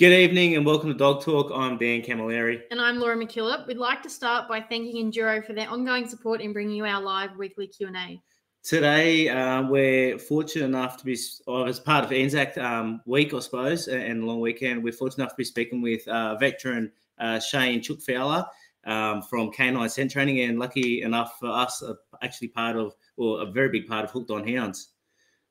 Good 0.00 0.14
evening 0.14 0.56
and 0.56 0.64
welcome 0.64 0.88
to 0.88 0.96
Dog 0.96 1.22
Talk. 1.22 1.52
I'm 1.54 1.76
Dan 1.76 2.00
Camilleri. 2.00 2.62
And 2.70 2.80
I'm 2.80 2.98
Laura 2.98 3.14
McKillop. 3.18 3.66
We'd 3.66 3.76
like 3.76 4.02
to 4.04 4.08
start 4.08 4.48
by 4.48 4.58
thanking 4.58 4.96
Enduro 4.96 5.44
for 5.44 5.52
their 5.52 5.68
ongoing 5.68 6.08
support 6.08 6.40
in 6.40 6.54
bringing 6.54 6.74
you 6.74 6.86
our 6.86 7.02
live 7.02 7.36
weekly 7.36 7.66
Q&A. 7.66 8.18
Today, 8.62 9.28
uh, 9.28 9.68
we're 9.68 10.18
fortunate 10.18 10.64
enough 10.64 10.96
to 10.96 11.04
be, 11.04 11.18
or 11.46 11.68
as 11.68 11.78
part 11.78 12.02
of 12.02 12.12
Anzac 12.12 12.56
um, 12.56 13.02
week, 13.04 13.34
I 13.34 13.40
suppose, 13.40 13.88
and 13.88 14.24
long 14.24 14.40
weekend, 14.40 14.82
we're 14.82 14.94
fortunate 14.94 15.24
enough 15.24 15.32
to 15.32 15.36
be 15.36 15.44
speaking 15.44 15.82
with 15.82 16.08
uh, 16.08 16.34
veteran 16.36 16.90
uh, 17.18 17.38
Shayne 17.38 17.82
Chook 17.82 18.00
Fowler 18.00 18.46
um, 18.86 19.20
from 19.20 19.52
Canine 19.52 19.90
Scent 19.90 20.12
Training, 20.12 20.40
and 20.40 20.58
lucky 20.58 21.02
enough 21.02 21.38
for 21.38 21.50
us, 21.50 21.82
uh, 21.82 21.92
actually 22.22 22.48
part 22.48 22.74
of, 22.74 22.94
or 23.18 23.42
a 23.42 23.44
very 23.44 23.68
big 23.68 23.86
part 23.86 24.06
of 24.06 24.10
Hooked 24.12 24.30
on 24.30 24.48
Hounds. 24.48 24.92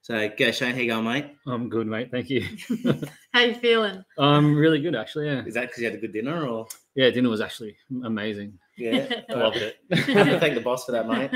So, 0.10 0.28
go 0.40 0.50
Shayne, 0.50 0.74
how 0.74 0.82
you 0.82 0.88
going, 0.90 1.06
mate? 1.06 1.36
I'm 1.46 1.70
good, 1.70 1.86
mate. 1.86 2.10
Thank 2.10 2.32
you. 2.32 2.44
How 3.32 3.42
you 3.42 3.54
feeling? 3.54 4.04
I'm 4.18 4.56
really 4.56 4.82
good, 4.82 4.96
actually. 4.96 5.28
Yeah. 5.28 5.46
Is 5.46 5.54
that 5.54 5.68
because 5.68 5.78
you 5.84 5.86
had 5.86 5.94
a 5.94 6.02
good 6.02 6.14
dinner, 6.14 6.48
or 6.48 6.66
Yeah, 6.96 7.12
dinner 7.12 7.30
was 7.30 7.42
actually 7.42 7.78
amazing. 8.04 8.58
yeah? 8.76 9.22
I 9.30 9.34
loved 9.34 9.58
it. 9.58 9.76
have 9.92 10.26
to 10.26 10.40
thank 10.40 10.56
the 10.56 10.62
boss 10.62 10.86
for 10.86 10.94
that, 10.94 11.08
mate. 11.08 11.30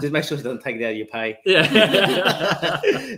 Just 0.00 0.14
make 0.14 0.24
sure 0.24 0.38
he 0.38 0.42
doesn't 0.42 0.62
take 0.62 0.76
it 0.76 0.84
out 0.84 0.92
of 0.92 0.96
your 0.96 1.08
pay. 1.08 1.38
yeah. 1.44 3.16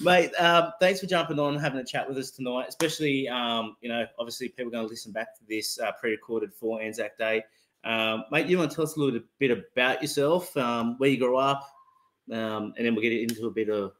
Mate, 0.00 0.34
um, 0.38 0.72
thanks 0.80 1.00
for 1.00 1.06
jumping 1.06 1.38
on 1.38 1.54
and 1.54 1.62
having 1.62 1.80
a 1.80 1.84
chat 1.84 2.06
with 2.06 2.18
us 2.18 2.30
tonight. 2.30 2.66
Especially, 2.68 3.26
um, 3.28 3.74
you 3.80 3.88
know, 3.88 4.04
obviously 4.18 4.50
people 4.50 4.66
are 4.68 4.72
going 4.72 4.84
to 4.84 4.90
listen 4.90 5.12
back 5.12 5.34
to 5.38 5.40
this 5.48 5.80
uh, 5.80 5.92
pre-recorded 5.98 6.52
for 6.52 6.82
Anzac 6.82 7.16
Day. 7.16 7.42
Um, 7.84 8.24
mate, 8.30 8.48
you 8.48 8.58
want 8.58 8.70
to 8.70 8.74
tell 8.74 8.84
us 8.84 8.96
a 8.96 9.00
little 9.00 9.20
bit 9.38 9.50
about 9.50 10.02
yourself, 10.02 10.54
um, 10.58 10.96
where 10.98 11.08
you 11.08 11.16
grew 11.18 11.38
up, 11.38 11.66
um, 12.32 12.74
and 12.76 12.86
then 12.86 12.94
we'll 12.94 13.02
get 13.02 13.12
into 13.12 13.46
a 13.46 13.50
bit 13.50 13.68
of 13.68 13.92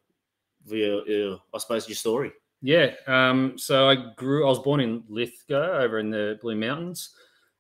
your, 0.67 1.07
your, 1.09 1.41
I 1.55 1.59
suppose, 1.59 1.89
your 1.89 1.97
story. 1.97 2.33
yeah. 2.63 2.93
Um, 3.07 3.59
so 3.59 3.89
I 3.89 4.13
grew. 4.17 4.47
I 4.47 4.49
was 4.49 4.61
born 4.61 4.81
in 4.81 5.05
Lithgow, 5.09 5.83
over 5.83 5.99
in 5.99 6.11
the 6.11 6.39
Blue 6.41 6.57
Mountains. 6.57 7.11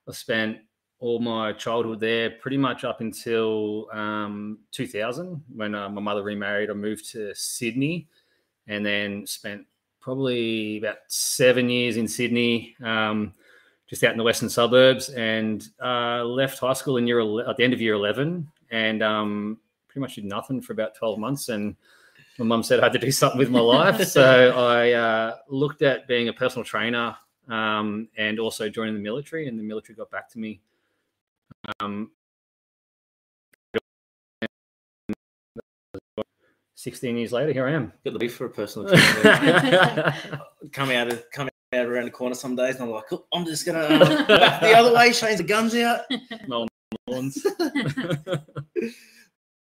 I 0.08 0.12
spent 0.12 0.58
all 1.00 1.18
my 1.18 1.52
childhood 1.52 2.00
there, 2.00 2.30
pretty 2.30 2.56
much 2.56 2.84
up 2.84 3.02
until 3.02 3.88
um, 3.92 4.58
2000, 4.72 5.42
when 5.54 5.74
uh, 5.74 5.88
my 5.90 6.00
mother 6.00 6.22
remarried. 6.22 6.70
I 6.70 6.72
moved 6.72 7.10
to 7.12 7.34
Sydney, 7.34 8.08
and 8.66 8.84
then 8.84 9.26
spent 9.26 9.66
probably 10.00 10.78
about 10.78 10.96
seven 11.08 11.68
years 11.68 11.96
in 11.96 12.08
Sydney. 12.08 12.74
Um, 12.82 13.34
just 13.86 14.02
out 14.02 14.12
in 14.12 14.16
the 14.16 14.24
western 14.24 14.48
suburbs, 14.48 15.10
and 15.10 15.68
uh, 15.84 16.24
left 16.24 16.58
high 16.58 16.72
school 16.72 16.96
in 16.96 17.06
year 17.06 17.20
at 17.46 17.58
the 17.58 17.64
end 17.64 17.74
of 17.74 17.82
year 17.82 17.92
eleven, 17.92 18.50
and 18.70 19.02
um, 19.02 19.58
pretty 19.94 20.02
much 20.02 20.16
did 20.16 20.24
nothing 20.24 20.60
for 20.60 20.72
about 20.72 20.94
twelve 20.96 21.18
months. 21.18 21.48
And 21.48 21.76
my 22.38 22.44
mum 22.44 22.64
said 22.64 22.80
I 22.80 22.86
had 22.86 22.92
to 22.94 22.98
do 22.98 23.12
something 23.12 23.38
with 23.38 23.48
my 23.48 23.60
life, 23.60 24.04
so 24.08 24.50
I 24.58 24.90
uh, 24.90 25.36
looked 25.48 25.82
at 25.82 26.08
being 26.08 26.28
a 26.28 26.32
personal 26.32 26.64
trainer 26.64 27.16
um, 27.48 28.08
and 28.16 28.40
also 28.40 28.68
joining 28.68 28.94
the 28.94 29.00
military. 29.00 29.46
And 29.46 29.56
the 29.56 29.62
military 29.62 29.94
got 29.94 30.10
back 30.10 30.28
to 30.30 30.38
me. 30.40 30.60
Um, 31.78 32.10
16 36.74 37.16
years 37.16 37.32
later, 37.32 37.52
here 37.52 37.66
I 37.68 37.72
am. 37.72 37.92
Got 38.04 38.14
the 38.14 38.18
beef 38.18 38.34
for 38.34 38.46
a 38.46 38.50
personal 38.50 38.88
trainer. 38.96 40.14
come 40.72 40.90
out 40.90 41.12
of 41.12 41.24
come 41.30 41.48
out 41.72 41.86
around 41.86 42.06
the 42.06 42.10
corner 42.10 42.34
some 42.34 42.56
days, 42.56 42.74
and 42.74 42.84
I'm 42.84 42.90
like, 42.90 43.12
"Oh, 43.12 43.24
I'm 43.32 43.46
just 43.46 43.64
gonna 43.64 43.78
uh, 43.78 44.60
the 44.60 44.74
other 44.76 44.92
way. 44.92 45.12
change 45.12 45.38
the 45.38 45.44
guns 45.44 45.74
out, 45.76 46.00
No 46.48 46.66
one's. 47.06 47.46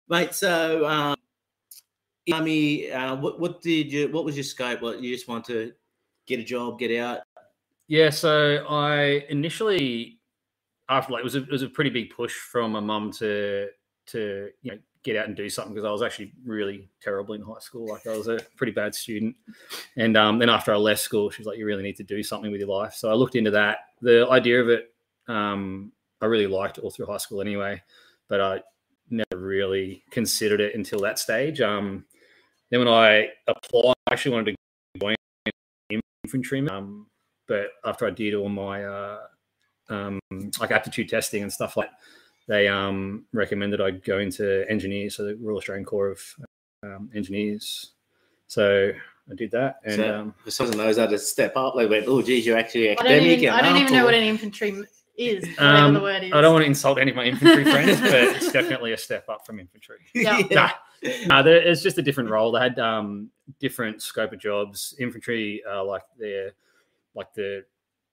Mate. 0.10 0.34
So, 0.34 0.86
um, 0.86 1.16
army. 2.34 2.92
Uh, 2.92 3.16
what 3.16 3.40
what 3.40 3.62
did 3.62 3.92
you? 3.92 4.10
What 4.10 4.26
was 4.26 4.36
your 4.36 4.44
scope? 4.44 4.82
What 4.82 5.02
you 5.02 5.14
just 5.14 5.28
want 5.28 5.46
to 5.46 5.74
get 6.26 6.40
a 6.40 6.44
job, 6.44 6.80
get 6.80 6.98
out? 7.00 7.22
Yeah, 7.88 8.10
so 8.10 8.66
I 8.70 9.26
initially 9.30 10.20
after 10.90 11.14
like 11.14 11.22
it 11.22 11.24
was 11.24 11.36
a, 11.36 11.44
it 11.44 11.52
was 11.52 11.64
a 11.64 11.70
pretty 11.70 11.90
big 11.90 12.10
push 12.10 12.34
from 12.34 12.72
my 12.72 12.80
mum 12.80 13.12
to 13.12 13.68
to 14.08 14.50
you 14.62 14.72
know 14.72 14.78
get 15.04 15.16
out 15.16 15.28
and 15.28 15.38
do 15.38 15.50
something 15.50 15.74
because 15.74 15.88
I 15.88 15.92
was 15.92 16.02
actually 16.02 16.34
really 16.46 16.90
terrible 17.02 17.34
in 17.34 17.42
high 17.42 17.60
school. 17.60 17.88
Like 17.88 18.06
I 18.08 18.18
was 18.18 18.28
a 18.28 18.40
pretty 18.58 18.74
bad 18.74 18.94
student, 18.94 19.36
and 19.96 20.18
um, 20.18 20.40
then 20.40 20.50
after 20.50 20.74
I 20.74 20.78
left 20.78 21.02
school, 21.02 21.30
she 21.30 21.42
was 21.42 21.48
like, 21.48 21.58
"You 21.58 21.66
really 21.66 21.84
need 21.84 21.98
to 21.98 22.04
do 22.04 22.24
something 22.24 22.52
with 22.52 22.60
your 22.60 22.70
life." 22.70 22.94
So 22.94 23.10
I 23.10 23.14
looked 23.14 23.36
into 23.36 23.52
that. 23.52 23.80
The 24.02 24.28
idea 24.30 24.62
of 24.62 24.70
it, 24.70 24.94
um, 25.28 25.92
I 26.22 26.26
really 26.26 26.48
liked 26.48 26.78
all 26.80 26.92
through 26.92 27.06
high 27.06 27.18
school 27.18 27.42
anyway, 27.42 27.82
but 28.28 28.42
I 28.42 28.62
really 29.40 30.04
considered 30.12 30.62
it 30.62 30.76
until 30.76 31.00
that 31.02 31.20
stage. 31.20 31.62
Um, 31.62 32.06
then 32.70 32.80
when 32.80 32.88
I 32.88 33.30
applied, 33.48 33.94
I 34.08 34.14
actually 34.14 34.32
wanted 34.32 34.56
to 34.56 35.00
join 35.00 35.16
infantryman. 36.24 36.72
Um, 36.72 37.08
but 37.48 37.72
after 37.86 38.06
I 38.06 38.12
did 38.12 38.34
all 38.34 38.50
my 38.50 38.84
uh, 38.84 39.20
um, 39.90 40.20
like 40.60 40.72
aptitude 40.72 41.10
testing 41.10 41.44
and 41.44 41.52
stuff 41.52 41.78
like, 41.78 41.90
they 42.48 42.68
um, 42.68 43.26
recommended 43.34 43.82
I 43.82 43.92
go 43.92 44.20
into 44.20 44.70
engineers, 44.70 45.16
so 45.16 45.26
the 45.26 45.36
Royal 45.36 45.58
Australian 45.58 45.86
Corps 45.86 46.12
of 46.12 46.22
um, 46.84 47.10
Engineers. 47.14 47.92
So 48.48 48.92
I 49.30 49.36
did 49.36 49.52
that, 49.52 49.80
and 49.84 49.96
so, 49.96 50.16
um, 50.16 50.36
for 50.44 50.52
someone 50.52 50.78
knows 50.78 50.98
how 50.98 51.08
to 51.08 51.20
step 51.20 51.58
up, 51.58 51.76
they 51.76 51.86
went, 51.86 52.06
"Oh, 52.08 52.22
geez, 52.22 52.46
you're 52.46 52.58
actually 52.58 52.92
I 52.92 52.96
don't 52.96 53.08
academic." 53.08 53.40
even, 53.40 53.50
I 53.50 53.62
don't 53.62 53.78
even 53.78 53.94
know 53.94 54.06
what 54.06 54.14
an 54.14 54.24
infantry 54.24 54.70
m- 54.70 54.88
is, 55.18 55.48
whatever 55.58 55.78
um, 55.78 55.94
the 55.94 56.00
word 56.00 56.24
is. 56.24 56.34
I 56.34 56.42
don't 56.42 56.54
want 56.54 56.64
to 56.64 56.68
insult 56.68 57.00
any 57.00 57.12
of 57.12 57.18
my 57.18 57.26
infantry 57.26 57.64
friends, 57.64 58.00
but 58.00 58.14
it's 58.14 58.52
definitely 58.52 58.94
a 58.94 58.98
step 58.98 59.28
up 59.30 59.46
from 59.46 59.60
infantry. 59.60 59.98
Yeah. 60.14 60.42
Nah, 60.52 60.70
nah, 61.28 61.42
there, 61.42 61.58
it's 61.58 61.82
just 61.82 61.98
a 61.98 62.02
different 62.02 62.30
role. 62.30 62.52
They 62.52 62.60
had 62.60 62.80
um, 62.80 63.30
different 63.60 64.02
scope 64.02 64.34
of 64.34 64.40
jobs. 64.40 64.96
Infantry, 65.00 65.64
uh, 65.70 65.84
like 65.84 66.04
they're 66.20 66.52
like 67.16 67.34
the 67.34 67.66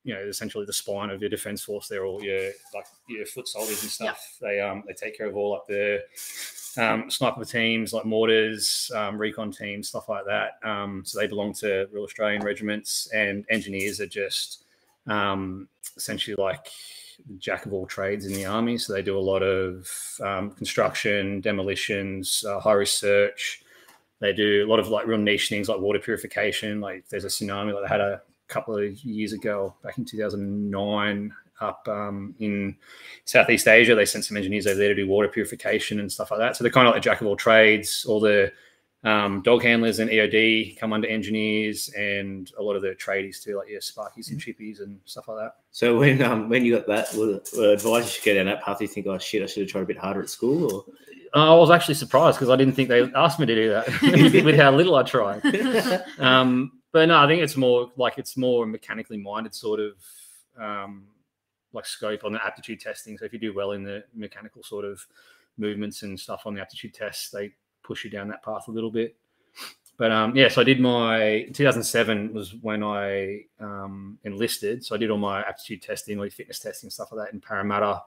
you 0.02 0.14
know 0.14 0.20
essentially 0.20 0.64
the 0.66 0.72
spine 0.72 1.10
of 1.10 1.20
your 1.20 1.30
defense 1.30 1.62
force. 1.62 1.88
They're 1.88 2.06
all 2.06 2.22
your 2.22 2.50
like 2.74 2.86
your 3.08 3.26
foot 3.26 3.48
soldiers 3.48 3.82
and 3.82 3.90
stuff. 3.90 4.36
They 4.40 4.60
um 4.60 4.82
they 4.86 4.94
take 4.94 5.16
care 5.16 5.26
of 5.26 5.36
all 5.36 5.52
like 5.52 5.66
the 5.68 6.02
um, 6.76 7.10
sniper 7.10 7.44
teams, 7.44 7.92
like 7.92 8.04
mortars, 8.04 8.90
um, 8.94 9.16
recon 9.16 9.52
teams, 9.52 9.88
stuff 9.88 10.08
like 10.08 10.24
that. 10.26 10.58
Um, 10.64 11.02
so 11.04 11.18
they 11.18 11.26
belong 11.26 11.52
to 11.54 11.88
Royal 11.92 12.04
Australian 12.04 12.42
Regiments, 12.42 13.08
and 13.14 13.44
engineers 13.48 14.00
are 14.00 14.06
just 14.06 14.63
um, 15.06 15.68
essentially 15.96 16.36
like 16.36 16.68
jack 17.38 17.66
of 17.66 17.72
all 17.72 17.86
trades 17.86 18.26
in 18.26 18.32
the 18.32 18.44
army. 18.44 18.78
So 18.78 18.92
they 18.92 19.02
do 19.02 19.18
a 19.18 19.20
lot 19.20 19.42
of 19.42 19.90
um, 20.20 20.50
construction, 20.50 21.40
demolitions, 21.40 22.44
uh, 22.44 22.60
high 22.60 22.72
research. 22.72 23.62
They 24.20 24.32
do 24.32 24.64
a 24.64 24.68
lot 24.68 24.78
of 24.80 24.88
like 24.88 25.06
real 25.06 25.18
niche 25.18 25.48
things 25.48 25.68
like 25.68 25.80
water 25.80 25.98
purification. 25.98 26.80
Like 26.80 27.08
there's 27.08 27.24
a 27.24 27.28
tsunami, 27.28 27.74
like 27.74 27.84
they 27.84 27.88
had 27.88 28.00
a 28.00 28.22
couple 28.48 28.76
of 28.76 28.98
years 29.04 29.32
ago, 29.32 29.74
back 29.82 29.98
in 29.98 30.04
2009, 30.04 31.32
up 31.60 31.86
um, 31.88 32.34
in 32.38 32.76
Southeast 33.24 33.68
Asia. 33.68 33.94
They 33.94 34.04
sent 34.04 34.24
some 34.24 34.36
engineers 34.36 34.66
over 34.66 34.78
there 34.78 34.88
to 34.88 34.94
do 34.94 35.08
water 35.08 35.28
purification 35.28 36.00
and 36.00 36.10
stuff 36.10 36.30
like 36.30 36.40
that. 36.40 36.56
So 36.56 36.64
they're 36.64 36.72
kind 36.72 36.86
of 36.86 36.94
like 36.94 37.00
a 37.00 37.04
jack 37.04 37.20
of 37.20 37.26
all 37.26 37.36
trades. 37.36 38.04
All 38.06 38.20
the 38.20 38.52
um, 39.04 39.42
dog 39.42 39.62
handlers 39.62 39.98
and 39.98 40.10
EOD 40.10 40.78
come 40.78 40.92
under 40.92 41.06
engineers, 41.06 41.90
and 41.96 42.50
a 42.58 42.62
lot 42.62 42.74
of 42.74 42.82
the 42.82 42.94
tradies 42.94 43.42
too, 43.42 43.56
like 43.56 43.68
yeah, 43.68 43.78
Sparkies 43.78 44.30
and 44.30 44.40
Chippies 44.40 44.80
and 44.80 44.98
stuff 45.04 45.28
like 45.28 45.38
that. 45.38 45.56
So 45.70 45.98
when 45.98 46.22
um 46.22 46.48
when 46.48 46.64
you 46.64 46.74
got 46.74 46.86
that, 46.86 47.14
advice 47.14 48.04
you 48.04 48.10
should 48.10 48.24
go 48.24 48.34
down 48.34 48.46
that 48.46 48.62
path, 48.62 48.80
you 48.80 48.88
think, 48.88 49.06
"Oh 49.06 49.18
shit, 49.18 49.42
I 49.42 49.46
should 49.46 49.62
have 49.62 49.70
tried 49.70 49.82
a 49.82 49.86
bit 49.86 49.98
harder 49.98 50.22
at 50.22 50.30
school," 50.30 50.86
Uh, 51.34 51.52
I 51.52 51.58
was 51.58 51.70
actually 51.70 51.94
surprised 51.94 52.38
because 52.38 52.48
I 52.48 52.56
didn't 52.56 52.74
think 52.74 52.88
they 52.88 53.10
asked 53.12 53.40
me 53.40 53.46
to 53.46 53.54
do 53.54 53.70
that 53.70 53.88
with 54.44 54.56
how 54.56 54.70
little 54.70 54.94
I 54.94 55.02
tried. 55.02 55.42
Um, 56.18 56.80
but 56.92 57.08
no, 57.08 57.18
I 57.18 57.26
think 57.26 57.42
it's 57.42 57.56
more 57.56 57.90
like 57.96 58.18
it's 58.18 58.36
more 58.36 58.66
mechanically 58.66 59.16
minded 59.16 59.52
sort 59.52 59.80
of 59.80 59.94
um, 60.56 61.08
like 61.72 61.86
scope 61.86 62.22
on 62.24 62.32
the 62.32 62.44
aptitude 62.44 62.78
testing. 62.78 63.18
So 63.18 63.24
if 63.24 63.32
you 63.32 63.40
do 63.40 63.52
well 63.52 63.72
in 63.72 63.82
the 63.82 64.04
mechanical 64.14 64.62
sort 64.62 64.84
of 64.84 65.04
movements 65.58 66.04
and 66.04 66.18
stuff 66.18 66.42
on 66.46 66.54
the 66.54 66.60
aptitude 66.60 66.94
tests, 66.94 67.30
they 67.30 67.52
push 67.84 68.04
you 68.04 68.10
down 68.10 68.28
that 68.28 68.42
path 68.42 68.66
a 68.68 68.72
little 68.72 68.90
bit. 68.90 69.14
But 69.96 70.10
um, 70.10 70.34
yeah, 70.34 70.48
so 70.48 70.60
I 70.60 70.64
did 70.64 70.80
my 70.80 71.46
2007 71.52 72.34
was 72.34 72.54
when 72.62 72.82
I 72.82 73.44
um, 73.60 74.18
enlisted. 74.24 74.84
So 74.84 74.94
I 74.94 74.98
did 74.98 75.10
all 75.10 75.18
my 75.18 75.40
aptitude 75.40 75.82
testing, 75.82 76.18
like 76.18 76.32
fitness 76.32 76.58
testing, 76.58 76.90
stuff 76.90 77.12
like 77.12 77.26
that 77.26 77.32
in 77.32 77.40
Parramatta. 77.40 78.02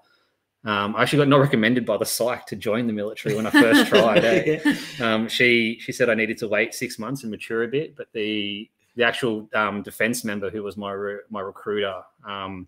Um, 0.66 0.98
I 0.98 1.04
actually 1.04 1.20
got 1.20 1.30
not 1.30 1.40
recommended 1.40 1.86
by 1.86 1.96
the 1.96 2.06
psych 2.06 2.46
to 2.48 2.58
join 2.58 2.88
the 2.88 2.94
military 2.94 3.36
when 3.36 3.48
I 3.48 3.52
first 3.52 3.88
tried. 3.90 4.26
eh? 4.26 4.76
um, 5.00 5.30
she 5.30 5.78
she 5.80 5.94
said 5.94 6.10
I 6.10 6.14
needed 6.14 6.38
to 6.40 6.48
wait 6.50 6.74
six 6.74 7.00
months 7.00 7.24
and 7.24 7.32
mature 7.32 7.64
a 7.64 7.68
bit, 7.70 7.96
but 7.96 8.08
the 8.12 8.70
the 8.96 9.04
actual 9.04 9.48
um, 9.54 9.82
defense 9.82 10.26
member 10.26 10.50
who 10.50 10.64
was 10.64 10.76
my 10.76 10.92
re- 10.92 11.22
my 11.30 11.40
recruiter 11.40 12.02
um, 12.26 12.68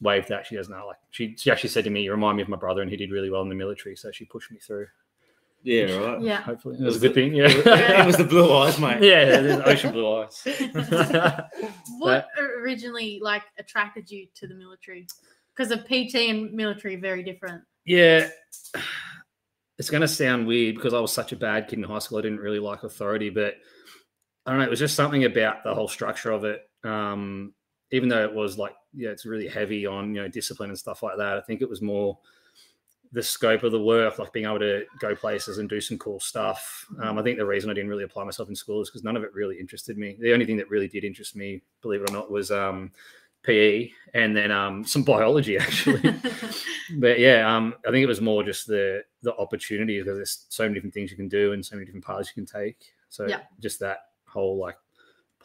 waved 0.00 0.28
that. 0.28 0.46
She 0.46 0.56
doesn't 0.56 0.74
know. 0.76 0.88
Like 0.88 0.96
she 1.10 1.36
she 1.36 1.52
actually 1.52 1.70
said 1.70 1.84
to 1.84 1.90
me, 1.90 2.02
"You 2.02 2.10
remind 2.10 2.36
me 2.36 2.42
of 2.42 2.48
my 2.48 2.56
brother, 2.56 2.82
and 2.82 2.90
he 2.90 2.96
did 2.96 3.12
really 3.12 3.30
well 3.30 3.42
in 3.42 3.48
the 3.48 3.54
military." 3.54 3.94
So 3.94 4.10
she 4.10 4.24
pushed 4.24 4.50
me 4.50 4.58
through. 4.58 4.88
Yeah, 5.66 5.96
right. 5.96 6.20
yeah. 6.20 6.40
Hopefully, 6.42 6.76
it 6.78 6.84
was 6.84 6.96
a 6.96 7.00
good 7.00 7.14
thing. 7.14 7.34
Yeah, 7.34 7.48
it 7.48 8.06
was 8.06 8.16
the 8.16 8.24
blue 8.24 8.52
eyes, 8.52 8.78
mate. 8.78 8.98
yeah, 9.02 9.24
there's 9.24 9.60
ocean 9.66 9.92
blue 9.92 10.22
eyes. 10.22 10.46
What 11.98 12.28
originally 12.38 13.18
like 13.20 13.42
attracted 13.58 14.08
you 14.08 14.28
to 14.36 14.46
the 14.46 14.54
military? 14.54 15.08
Because 15.56 15.72
of 15.72 15.84
PT 15.84 16.30
and 16.30 16.52
military, 16.52 16.94
very 16.94 17.24
different. 17.24 17.64
Yeah, 17.84 18.28
it's 19.78 19.90
going 19.90 20.02
to 20.02 20.08
sound 20.08 20.46
weird 20.46 20.76
because 20.76 20.94
I 20.94 21.00
was 21.00 21.12
such 21.12 21.32
a 21.32 21.36
bad 21.36 21.66
kid 21.66 21.80
in 21.80 21.84
high 21.84 21.98
school. 21.98 22.18
I 22.18 22.22
didn't 22.22 22.40
really 22.40 22.60
like 22.60 22.84
authority, 22.84 23.30
but 23.30 23.54
I 24.44 24.50
don't 24.50 24.60
know. 24.60 24.66
It 24.66 24.70
was 24.70 24.78
just 24.78 24.94
something 24.94 25.24
about 25.24 25.64
the 25.64 25.74
whole 25.74 25.88
structure 25.88 26.30
of 26.30 26.44
it. 26.44 26.60
Um, 26.84 27.54
even 27.90 28.08
though 28.08 28.22
it 28.22 28.32
was 28.32 28.56
like 28.56 28.74
yeah, 28.94 29.10
it's 29.10 29.26
really 29.26 29.48
heavy 29.48 29.84
on 29.84 30.14
you 30.14 30.22
know 30.22 30.28
discipline 30.28 30.70
and 30.70 30.78
stuff 30.78 31.02
like 31.02 31.16
that. 31.18 31.36
I 31.36 31.40
think 31.40 31.60
it 31.60 31.68
was 31.68 31.82
more 31.82 32.18
the 33.12 33.22
scope 33.22 33.62
of 33.62 33.72
the 33.72 33.80
work, 33.80 34.18
like 34.18 34.32
being 34.32 34.46
able 34.46 34.58
to 34.58 34.84
go 35.00 35.14
places 35.14 35.58
and 35.58 35.68
do 35.68 35.80
some 35.80 35.98
cool 35.98 36.20
stuff. 36.20 36.86
Um, 37.02 37.18
I 37.18 37.22
think 37.22 37.38
the 37.38 37.46
reason 37.46 37.70
I 37.70 37.74
didn't 37.74 37.90
really 37.90 38.04
apply 38.04 38.24
myself 38.24 38.48
in 38.48 38.54
school 38.54 38.82
is 38.82 38.90
because 38.90 39.04
none 39.04 39.16
of 39.16 39.22
it 39.22 39.32
really 39.32 39.58
interested 39.58 39.96
me. 39.96 40.16
The 40.18 40.32
only 40.32 40.46
thing 40.46 40.56
that 40.56 40.70
really 40.70 40.88
did 40.88 41.04
interest 41.04 41.36
me, 41.36 41.62
believe 41.82 42.02
it 42.02 42.10
or 42.10 42.12
not, 42.12 42.30
was 42.30 42.50
um, 42.50 42.90
PE 43.44 43.90
and 44.14 44.36
then 44.36 44.50
um, 44.50 44.84
some 44.84 45.02
biology 45.02 45.56
actually. 45.58 46.02
but 46.98 47.18
yeah, 47.18 47.54
um, 47.54 47.74
I 47.86 47.90
think 47.90 48.02
it 48.02 48.08
was 48.08 48.20
more 48.20 48.42
just 48.42 48.66
the 48.66 49.04
the 49.22 49.34
opportunity 49.36 49.98
because 50.00 50.16
there's 50.16 50.46
so 50.48 50.64
many 50.64 50.74
different 50.74 50.94
things 50.94 51.10
you 51.10 51.16
can 51.16 51.28
do 51.28 51.52
and 51.52 51.64
so 51.64 51.76
many 51.76 51.86
different 51.86 52.04
paths 52.04 52.30
you 52.34 52.42
can 52.44 52.60
take. 52.60 52.92
So 53.08 53.26
Yeah. 53.26 53.40
just 53.60 53.80
that 53.80 53.98
whole 54.26 54.58
like 54.58 54.76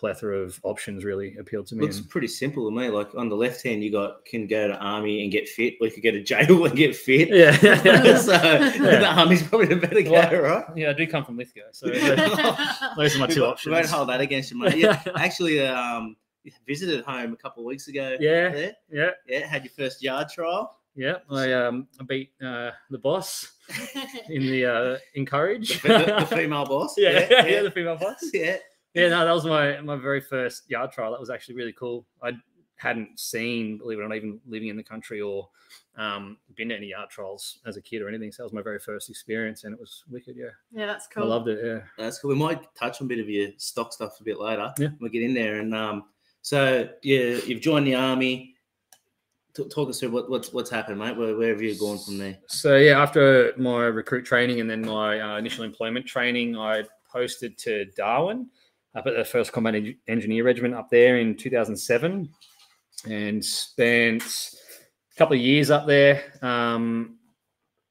plethora 0.02 0.40
of 0.40 0.60
options 0.64 1.06
really 1.06 1.38
appealed 1.38 1.68
to 1.68 1.76
me. 1.76 1.84
Looks 1.84 2.00
and- 2.00 2.10
pretty 2.10 2.28
simple 2.28 2.68
to 2.70 2.76
me. 2.76 2.90
Like 2.90 3.14
on 3.16 3.30
the 3.30 3.36
left 3.36 3.62
hand, 3.64 3.84
you 3.84 3.92
got 3.92 4.26
can 4.26 4.48
go 4.48 4.68
to 4.68 4.76
army 4.76 5.22
and 5.24 5.32
get 5.32 5.48
fit, 5.48 5.76
or 5.80 5.86
you 5.88 5.94
could 5.94 6.04
go 6.04 6.12
to 6.12 6.22
jail 6.24 6.66
and 6.66 6.76
get 6.76 6.96
fit. 6.96 7.30
yeah, 7.30 7.52
so 8.18 8.32
the 8.38 9.06
army's 9.06 9.44
probably 9.44 9.68
the 9.68 9.76
better 9.78 10.02
go, 10.02 10.12
Well, 10.12 10.42
right? 10.42 10.66
yeah, 10.76 10.90
I 10.90 10.94
do 10.94 11.06
come 11.08 11.24
from 11.24 11.38
Lithgow, 11.38 11.62
so 11.72 11.88
those 11.88 13.16
are 13.16 13.20
my 13.20 13.28
two 13.28 13.46
options. 13.46 13.68
We 13.68 13.72
won't 13.74 13.86
hold 13.88 14.10
that 14.10 14.20
against 14.22 14.52
you, 14.52 14.58
mate. 14.58 14.76
Yeah, 14.78 15.02
actually, 15.16 15.66
um, 15.66 16.16
visited 16.68 17.06
home 17.06 17.34
a 17.34 17.38
couple 17.38 17.62
of 17.64 17.68
weeks 17.68 17.88
ago. 17.88 18.18
Yeah. 18.20 18.50
there. 18.50 18.74
Yeah, 18.92 19.10
yeah. 19.28 19.48
Had 19.48 19.64
your 19.64 19.72
first 19.72 20.02
yard 20.02 20.28
trial. 20.30 20.76
yeah. 20.96 21.18
I 21.30 21.54
um 21.54 21.88
I 22.00 22.04
beat 22.04 22.32
uh, 22.44 22.72
the 22.90 22.98
boss 22.98 23.52
in 24.30 24.42
the 24.48 24.66
uh, 24.66 24.98
encourage. 25.14 25.82
The, 25.84 25.88
the, 25.90 26.26
the 26.30 26.36
female 26.36 26.66
boss. 26.66 26.96
yeah, 26.98 27.28
yeah, 27.30 27.46
yeah, 27.46 27.62
the 27.62 27.72
female 27.72 27.98
boss. 27.98 28.18
yeah. 28.34 28.58
Yeah, 28.94 29.10
no, 29.10 29.26
that 29.26 29.34
was 29.34 29.46
my 29.46 29.80
my 29.82 29.96
very 29.96 30.22
first 30.22 30.70
yard 30.70 30.92
trial. 30.92 31.12
That 31.12 31.20
was 31.20 31.30
actually 31.30 31.56
really 31.56 31.74
cool. 31.74 32.06
I 32.22 32.34
hadn't 32.76 33.20
seen, 33.20 33.78
believe 33.78 34.00
it 34.00 34.02
or 34.02 34.08
not, 34.08 34.16
even 34.16 34.40
living 34.48 34.70
in 34.70 34.76
the 34.76 34.84
country 34.84 35.22
or 35.22 35.48
um, 35.98 36.38
been 36.56 36.70
to 36.70 36.76
any 36.76 36.88
yard 36.88 37.10
trials 37.10 37.60
as 37.66 37.78
a 37.78 37.82
kid 37.82 38.02
or 38.02 38.10
anything. 38.10 38.32
So 38.32 38.42
that 38.42 38.46
was 38.46 38.54
my 38.54 38.62
very 38.62 38.80
first 38.80 39.10
experience, 39.10 39.64
and 39.64 39.74
it 39.74 39.80
was 39.80 40.04
wicked. 40.10 40.36
Yeah, 40.36 40.48
yeah, 40.72 40.88
that's 40.88 41.08
cool. 41.08 41.24
I 41.24 41.28
loved 41.28 41.48
it. 41.48 41.60
Yeah. 41.64 41.82
That's 41.98 42.20
cool. 42.20 42.30
We 42.30 42.36
might 42.36 42.64
touch 42.76 43.02
on 43.02 43.06
a 43.06 43.08
bit 43.08 43.20
of 43.20 43.30
your 43.30 43.50
stock 43.58 43.94
stuff 43.94 44.20
a 44.20 44.24
bit 44.24 44.40
later. 44.40 44.74
Yeah. 44.78 44.90
We'll 45.00 45.12
get 45.12 45.24
in 45.24 45.34
there. 45.34 45.60
And 45.60 45.76
um, 45.76 46.06
so 46.42 46.90
yeah, 47.04 47.40
you've 47.46 47.62
joined 47.62 47.88
the 47.88 47.96
army. 47.96 48.56
T- 49.54 49.68
talk 49.68 49.90
us 49.90 50.00
through 50.00 50.12
what, 50.12 50.30
what's 50.30 50.52
what's 50.52 50.70
happened, 50.70 50.98
mate. 50.98 51.16
Where, 51.16 51.38
where 51.38 51.50
have 51.50 51.62
you 51.62 51.78
gone 51.78 52.00
from 52.00 52.18
there? 52.18 52.40
So 52.48 52.78
yeah, 52.78 53.02
after 53.02 53.54
my 53.58 53.84
recruit 53.84 54.26
training 54.26 54.60
and 54.60 54.70
then 54.70 54.82
my 54.82 55.20
uh, 55.20 55.38
initial 55.38 55.66
employment 55.66 56.06
training, 56.06 56.58
I 56.58 56.84
posted 57.12 57.58
to 57.60 57.86
Darwin 57.98 58.50
up 58.96 59.08
at 59.08 59.16
the 59.16 59.26
First 59.26 59.52
Combat 59.52 59.76
Eng- 59.76 59.98
Engineer 60.08 60.44
Regiment 60.44 60.74
up 60.74 60.90
there 60.90 61.18
in 61.18 61.36
2007, 61.36 62.30
and 63.10 63.44
spent 63.44 64.24
a 64.24 65.18
couple 65.18 65.36
of 65.36 65.42
years 65.42 65.72
up 65.72 65.88
there. 65.88 66.24
Um, 66.42 67.18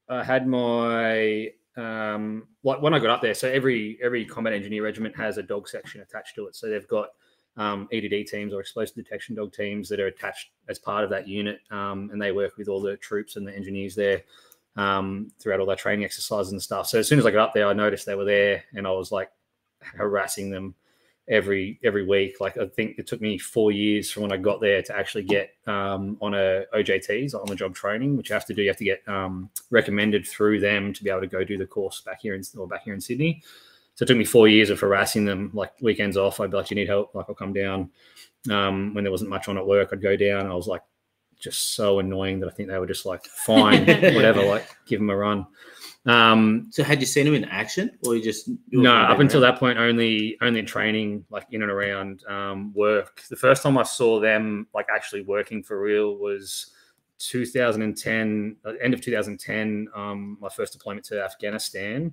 I 0.09 0.25
had 0.25 0.47
my 0.47 1.51
um, 1.77 2.49
like 2.63 2.83
when 2.83 2.95
I 2.95 2.99
got 2.99 3.11
up 3.11 3.23
there. 3.23 3.35
So 3.35 3.49
every 3.49 3.99
every 4.03 4.25
combat 4.25 4.53
engineer 4.53 4.85
regiment 4.85 5.17
has 5.17 5.39
a 5.39 5.43
dog 5.43 5.69
section 5.69 6.01
attached 6.01 6.35
to 6.37 6.47
it. 6.47 6.57
So 6.57 6.69
they've 6.69 6.89
got 6.89 7.09
um, 7.57 7.89
EDD 7.93 8.27
teams 8.27 8.53
or 8.53 8.61
explosive 8.61 8.97
detection 8.97 9.35
dog 9.35 9.53
teams 9.53 9.89
that 9.89 10.01
are 10.01 10.07
attached 10.07 10.51
as 10.69 10.79
part 10.79 11.05
of 11.05 11.11
that 11.11 11.29
unit, 11.29 11.61
um, 11.71 12.11
and 12.13 12.21
they 12.21 12.33
work 12.33 12.57
with 12.57 12.69
all 12.69 12.81
the 12.81 12.97
troops 12.97 13.37
and 13.37 13.47
the 13.47 13.55
engineers 13.55 13.95
there 13.95 14.23
um, 14.77 15.31
throughout 15.39 15.61
all 15.61 15.67
their 15.67 15.77
training 15.77 16.05
exercises 16.05 16.53
and 16.53 16.63
stuff. 16.63 16.87
So 16.87 16.99
as 16.99 17.09
soon 17.09 17.19
as 17.19 17.27
I 17.27 17.31
got 17.31 17.49
up 17.49 17.55
there, 17.55 17.67
I 17.67 17.73
noticed 17.73 18.07
they 18.07 18.15
were 18.15 18.25
there, 18.25 18.65
and 18.75 18.87
I 18.87 18.93
was 18.93 19.11
like 19.13 19.31
harassing 19.81 20.51
them 20.51 20.75
every 21.31 21.79
every 21.83 22.05
week. 22.05 22.41
Like 22.41 22.59
I 22.59 22.67
think 22.67 22.99
it 22.99 23.07
took 23.07 23.21
me 23.21 23.39
four 23.39 23.73
years 23.73 24.11
from 24.11 24.25
when 24.25 24.33
I 24.33 24.37
got 24.37 24.61
there 24.61 24.83
to 24.83 24.97
actually 24.97 25.23
get 25.23 25.55
um, 25.67 26.19
on 26.21 26.35
a 26.35 26.65
OJTs 26.75 27.35
on 27.35 27.47
the 27.47 27.55
job 27.55 27.75
training, 27.75 28.17
which 28.17 28.29
you 28.29 28.35
have 28.35 28.45
to 28.47 28.55
do. 28.55 28.63
You 28.63 28.69
have 28.69 28.77
to 28.79 28.85
get 28.85 29.09
um, 29.09 29.49
recommended 29.71 30.27
through 30.27 30.61
them 30.61 30.93
to 30.93 31.05
be 31.05 31.09
able 31.09 31.21
to 31.21 31.27
go 31.27 31.45
do 31.45 31.57
the 31.57 31.67
course 31.67 32.01
back 32.03 32.21
here 32.21 32.35
in 32.35 32.43
or 32.59 32.67
back 32.67 32.83
here 32.83 32.95
in 32.95 33.01
Sydney. 33.01 33.43
So 33.95 34.03
it 34.03 34.07
took 34.07 34.19
me 34.19 34.25
four 34.25 34.49
years 34.49 34.71
of 34.71 34.81
harassing 34.81 35.25
them. 35.25 35.51
Like 35.55 35.73
weekends 35.81 36.17
off, 36.17 36.41
I'd 36.41 36.51
be 36.51 36.57
like, 36.57 36.71
you 36.71 36.75
need 36.75 36.89
help?" 36.89 37.15
Like 37.15 37.27
I'll 37.29 37.35
come 37.35 37.53
down. 37.53 37.91
Um, 38.51 38.95
when 38.95 39.05
there 39.05 39.11
wasn't 39.11 39.31
much 39.31 39.49
on 39.49 39.57
at 39.59 39.67
work, 39.67 39.91
I'd 39.93 40.03
go 40.03 40.17
down. 40.17 40.47
I 40.47 40.55
was 40.55 40.67
like, 40.67 40.83
just 41.39 41.75
so 41.75 42.01
annoying 42.01 42.41
that 42.41 42.49
I 42.49 42.51
think 42.51 42.69
they 42.69 42.79
were 42.79 42.87
just 42.87 43.07
like, 43.07 43.25
"Fine, 43.25 43.87
whatever." 44.15 44.45
Like 44.45 44.67
give 44.87 44.99
them 44.99 45.11
a 45.11 45.17
run. 45.17 45.47
Um, 46.07 46.69
So 46.71 46.83
had 46.83 47.01
you 47.01 47.07
seen 47.07 47.27
him 47.27 47.35
in 47.35 47.45
action, 47.45 47.91
or 48.07 48.17
you 48.17 48.23
just 48.23 48.49
you 48.49 48.83
no, 48.83 48.95
up 48.95 49.21
until 49.21 49.45
around? 49.45 49.55
that 49.55 49.61
point, 49.61 49.79
only 49.79 50.39
only 50.41 50.63
training, 50.63 51.25
like 51.31 51.47
in 51.51 51.63
and 51.63 51.71
around 51.71 52.25
um, 52.27 52.73
work. 52.73 53.23
The 53.29 53.37
first 53.37 53.63
time 53.63 53.77
I 53.77 53.83
saw 53.83 54.19
them 54.21 54.67
like 54.75 54.87
actually 54.95 55.23
working 55.23 55.63
for 55.63 55.81
real 55.81 56.17
was 56.17 56.73
2010, 57.19 58.57
uh, 58.65 58.73
end 58.83 58.95
of 58.95 59.01
2010. 59.03 59.89
Um, 59.95 60.39
my 60.41 60.49
first 60.49 60.73
deployment 60.73 61.05
to 61.07 61.23
Afghanistan. 61.23 62.13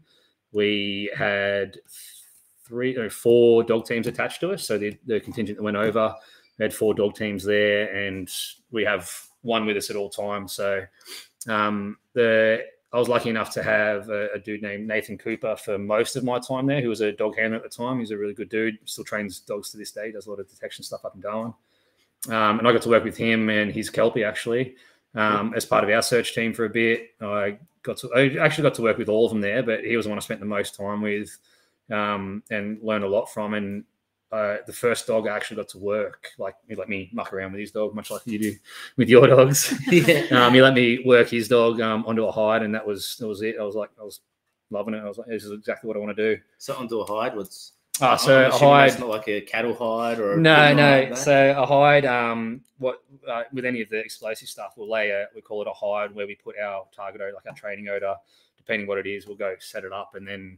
We 0.52 1.12
had 1.18 1.78
three 2.66 2.98
or 2.98 3.10
four 3.10 3.64
dog 3.64 3.86
teams 3.86 4.08
attached 4.08 4.42
to 4.42 4.52
us. 4.52 4.66
So 4.66 4.78
the, 4.78 4.98
the 5.06 5.22
contingent 5.22 5.58
that 5.58 5.64
went 5.64 5.78
over, 5.78 6.14
we 6.58 6.64
had 6.64 6.74
four 6.74 6.94
dog 6.94 7.16
teams 7.16 7.44
there, 7.44 7.94
and 7.96 8.30
we 8.72 8.84
have 8.84 9.10
one 9.44 9.66
with 9.66 9.78
us 9.78 9.90
at 9.90 9.96
all 9.96 10.10
times. 10.10 10.52
So 10.52 10.84
um, 11.48 11.98
the 12.14 12.66
I 12.94 13.00
was 13.00 13.10
lucky 13.10 13.30
enough 13.30 13.52
to 13.52 13.64
have 13.64 14.10
a, 14.10 14.30
a 14.34 14.40
dude 14.40 14.62
named 14.62 14.88
Nathan 14.88 15.18
Cooper 15.18 15.58
for 15.58 15.78
most 15.78 16.16
of 16.16 16.24
my 16.24 16.40
time 16.40 16.66
there, 16.66 16.82
who 16.82 16.90
was 16.90 17.02
a 17.02 17.12
dog 17.12 17.38
handler 17.38 17.58
at 17.58 17.64
the 17.64 17.70
time. 17.70 18.00
He's 18.00 18.12
a 18.12 18.18
really 18.18 18.34
good 18.34 18.50
dude, 18.50 18.78
still 18.86 19.04
trains 19.04 19.40
dogs 19.42 19.72
to 19.72 19.78
this 19.78 19.92
day, 19.92 20.12
does 20.12 20.28
a 20.28 20.30
lot 20.30 20.40
of 20.40 20.50
detection 20.50 20.84
stuff 20.84 21.04
up 21.04 21.16
in 21.16 21.22
Darwin. 21.22 21.54
Um, 22.30 22.60
and 22.60 22.68
I 22.68 22.72
got 22.72 22.82
to 22.84 22.90
work 22.90 23.04
with 23.04 23.18
him 23.18 23.50
and 23.50 23.72
his 23.72 23.90
Kelpie 23.90 24.24
actually 24.24 24.76
um, 25.16 25.54
as 25.54 25.66
part 25.66 25.84
of 25.84 25.90
our 25.90 26.02
search 26.02 26.34
team 26.34 26.54
for 26.54 26.66
a 26.66 26.70
bit. 26.70 27.10
I 27.22 27.58
got 27.84 27.98
to, 27.98 28.12
I 28.16 28.44
actually 28.44 28.64
got 28.64 28.76
to 28.76 28.82
work 28.82 28.98
with 28.98 29.10
all 29.10 29.26
of 29.26 29.32
them 29.32 29.42
there, 29.42 29.64
but 29.64 29.84
he 29.84 29.98
was 29.98 30.06
the 30.06 30.10
one 30.10 30.18
I 30.18 30.22
spent 30.22 30.40
the 30.40 30.46
most 30.46 30.76
time 30.76 31.02
with 31.02 31.38
um, 31.92 32.42
and 32.50 32.82
learned 32.82 33.04
a 33.04 33.10
lot 33.10 33.26
from. 33.26 33.54
And 33.54 33.84
uh, 34.32 34.58
the 34.66 34.74
first 34.74 35.08
dog 35.08 35.28
I 35.28 35.36
actually 35.36 35.58
got 35.58 35.70
to 35.70 35.78
work, 35.78 36.30
like 36.38 36.56
he 36.68 36.76
let 36.76 36.90
me 36.90 37.10
muck 37.14 37.32
around 37.34 37.54
with 37.54 37.62
his 37.62 37.72
dog, 37.72 37.96
much 37.96 38.12
like 38.12 38.22
you 38.26 38.40
do 38.40 38.56
with 38.98 39.10
your 39.10 39.28
dogs. 39.28 39.74
yeah. 39.92 40.46
Um, 40.46 40.54
he 40.54 40.62
let 40.62 40.74
me 40.74 41.04
work 41.06 41.30
his 41.30 41.48
dog 41.48 41.80
um, 41.82 42.06
onto 42.06 42.26
a 42.26 42.32
hide, 42.32 42.64
and 42.64 42.74
that 42.76 42.86
was 42.86 43.16
that 43.20 43.28
was 43.28 43.42
it. 43.42 43.56
I 43.60 43.64
was 43.64 43.76
like, 43.76 43.90
I 44.00 44.04
was 44.04 44.20
loving 44.70 44.94
it. 44.94 45.00
I 45.00 45.08
was 45.08 45.18
like, 45.18 45.28
this 45.28 45.44
is 45.46 45.52
exactly 45.52 45.88
what 45.88 45.96
I 45.96 46.00
want 46.02 46.16
to 46.18 46.36
do. 46.36 46.42
So 46.58 46.76
onto 46.76 47.00
a 47.00 47.06
hide. 47.06 47.36
What's 47.36 47.74
Ah, 48.00 48.16
so 48.16 48.46
a 48.48 48.52
hide. 48.52 48.90
It's 48.90 49.00
not 49.00 49.10
like 49.10 49.28
a 49.28 49.42
cattle 49.42 49.74
hide 49.74 50.20
or 50.20 50.38
No, 50.38 50.72
no. 50.74 51.06
hide, 51.06 51.18
So 51.18 51.56
a 51.58 51.66
hide, 51.66 52.06
um, 52.06 52.62
what 52.78 53.02
uh, 53.28 53.44
with 53.52 53.66
any 53.66 53.82
of 53.82 53.90
the 53.90 53.98
explosive 53.98 54.48
stuff, 54.50 54.74
we'll 54.78 54.90
lay 54.90 55.10
a 55.10 55.26
we 55.34 55.42
call 55.42 55.64
it 55.64 55.68
a 55.68 55.74
hide 55.74 56.14
where 56.14 56.28
we 56.28 56.36
put 56.36 56.56
our 56.60 56.86
target 56.96 57.22
odor, 57.22 57.34
like 57.34 57.48
our 57.48 57.56
training 57.56 57.88
odor, 57.88 58.16
depending 58.68 58.88
what 58.88 58.98
it 58.98 59.08
is, 59.08 59.26
we'll 59.26 59.38
go 59.38 59.56
set 59.60 59.86
it 59.86 59.94
up 59.94 60.16
and 60.16 60.28
then 60.28 60.58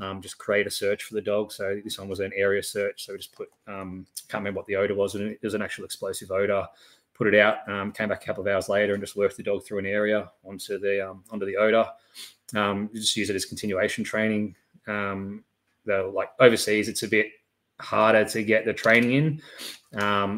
um, 0.00 0.22
just 0.22 0.38
create 0.38 0.66
a 0.66 0.70
search 0.70 1.02
for 1.02 1.14
the 1.14 1.20
dog. 1.20 1.50
So 1.52 1.80
this 1.82 1.98
one 1.98 2.08
was 2.08 2.20
an 2.20 2.30
area 2.36 2.62
search, 2.62 3.04
so 3.04 3.12
we 3.12 3.18
just 3.18 3.34
put 3.34 3.48
um, 3.66 4.06
can't 4.28 4.42
remember 4.42 4.58
what 4.58 4.66
the 4.66 4.76
odor 4.76 4.94
was, 4.94 5.16
and 5.16 5.24
it 5.24 5.42
was 5.42 5.54
an 5.54 5.62
actual 5.62 5.84
explosive 5.84 6.30
odor. 6.30 6.66
Put 7.14 7.26
it 7.26 7.34
out, 7.34 7.68
um, 7.68 7.90
came 7.90 8.10
back 8.10 8.22
a 8.22 8.26
couple 8.26 8.42
of 8.42 8.46
hours 8.46 8.68
later, 8.68 8.94
and 8.94 9.02
just 9.02 9.16
worked 9.16 9.36
the 9.36 9.42
dog 9.42 9.64
through 9.64 9.80
an 9.80 9.86
area 9.86 10.30
onto 10.44 10.78
the 10.78 11.10
um, 11.10 11.24
onto 11.30 11.46
the 11.46 11.56
odor. 11.56 11.84
Um, 12.54 12.90
just 12.94 13.16
use 13.16 13.28
it 13.28 13.36
as 13.36 13.44
continuation 13.44 14.04
training. 14.04 14.54
Um, 14.86 15.42
though, 15.84 16.12
like 16.14 16.30
overseas, 16.38 16.88
it's 16.88 17.02
a 17.02 17.08
bit 17.08 17.26
harder 17.80 18.24
to 18.24 18.42
get 18.44 18.64
the 18.64 18.72
training 18.72 19.12
in. 19.12 19.42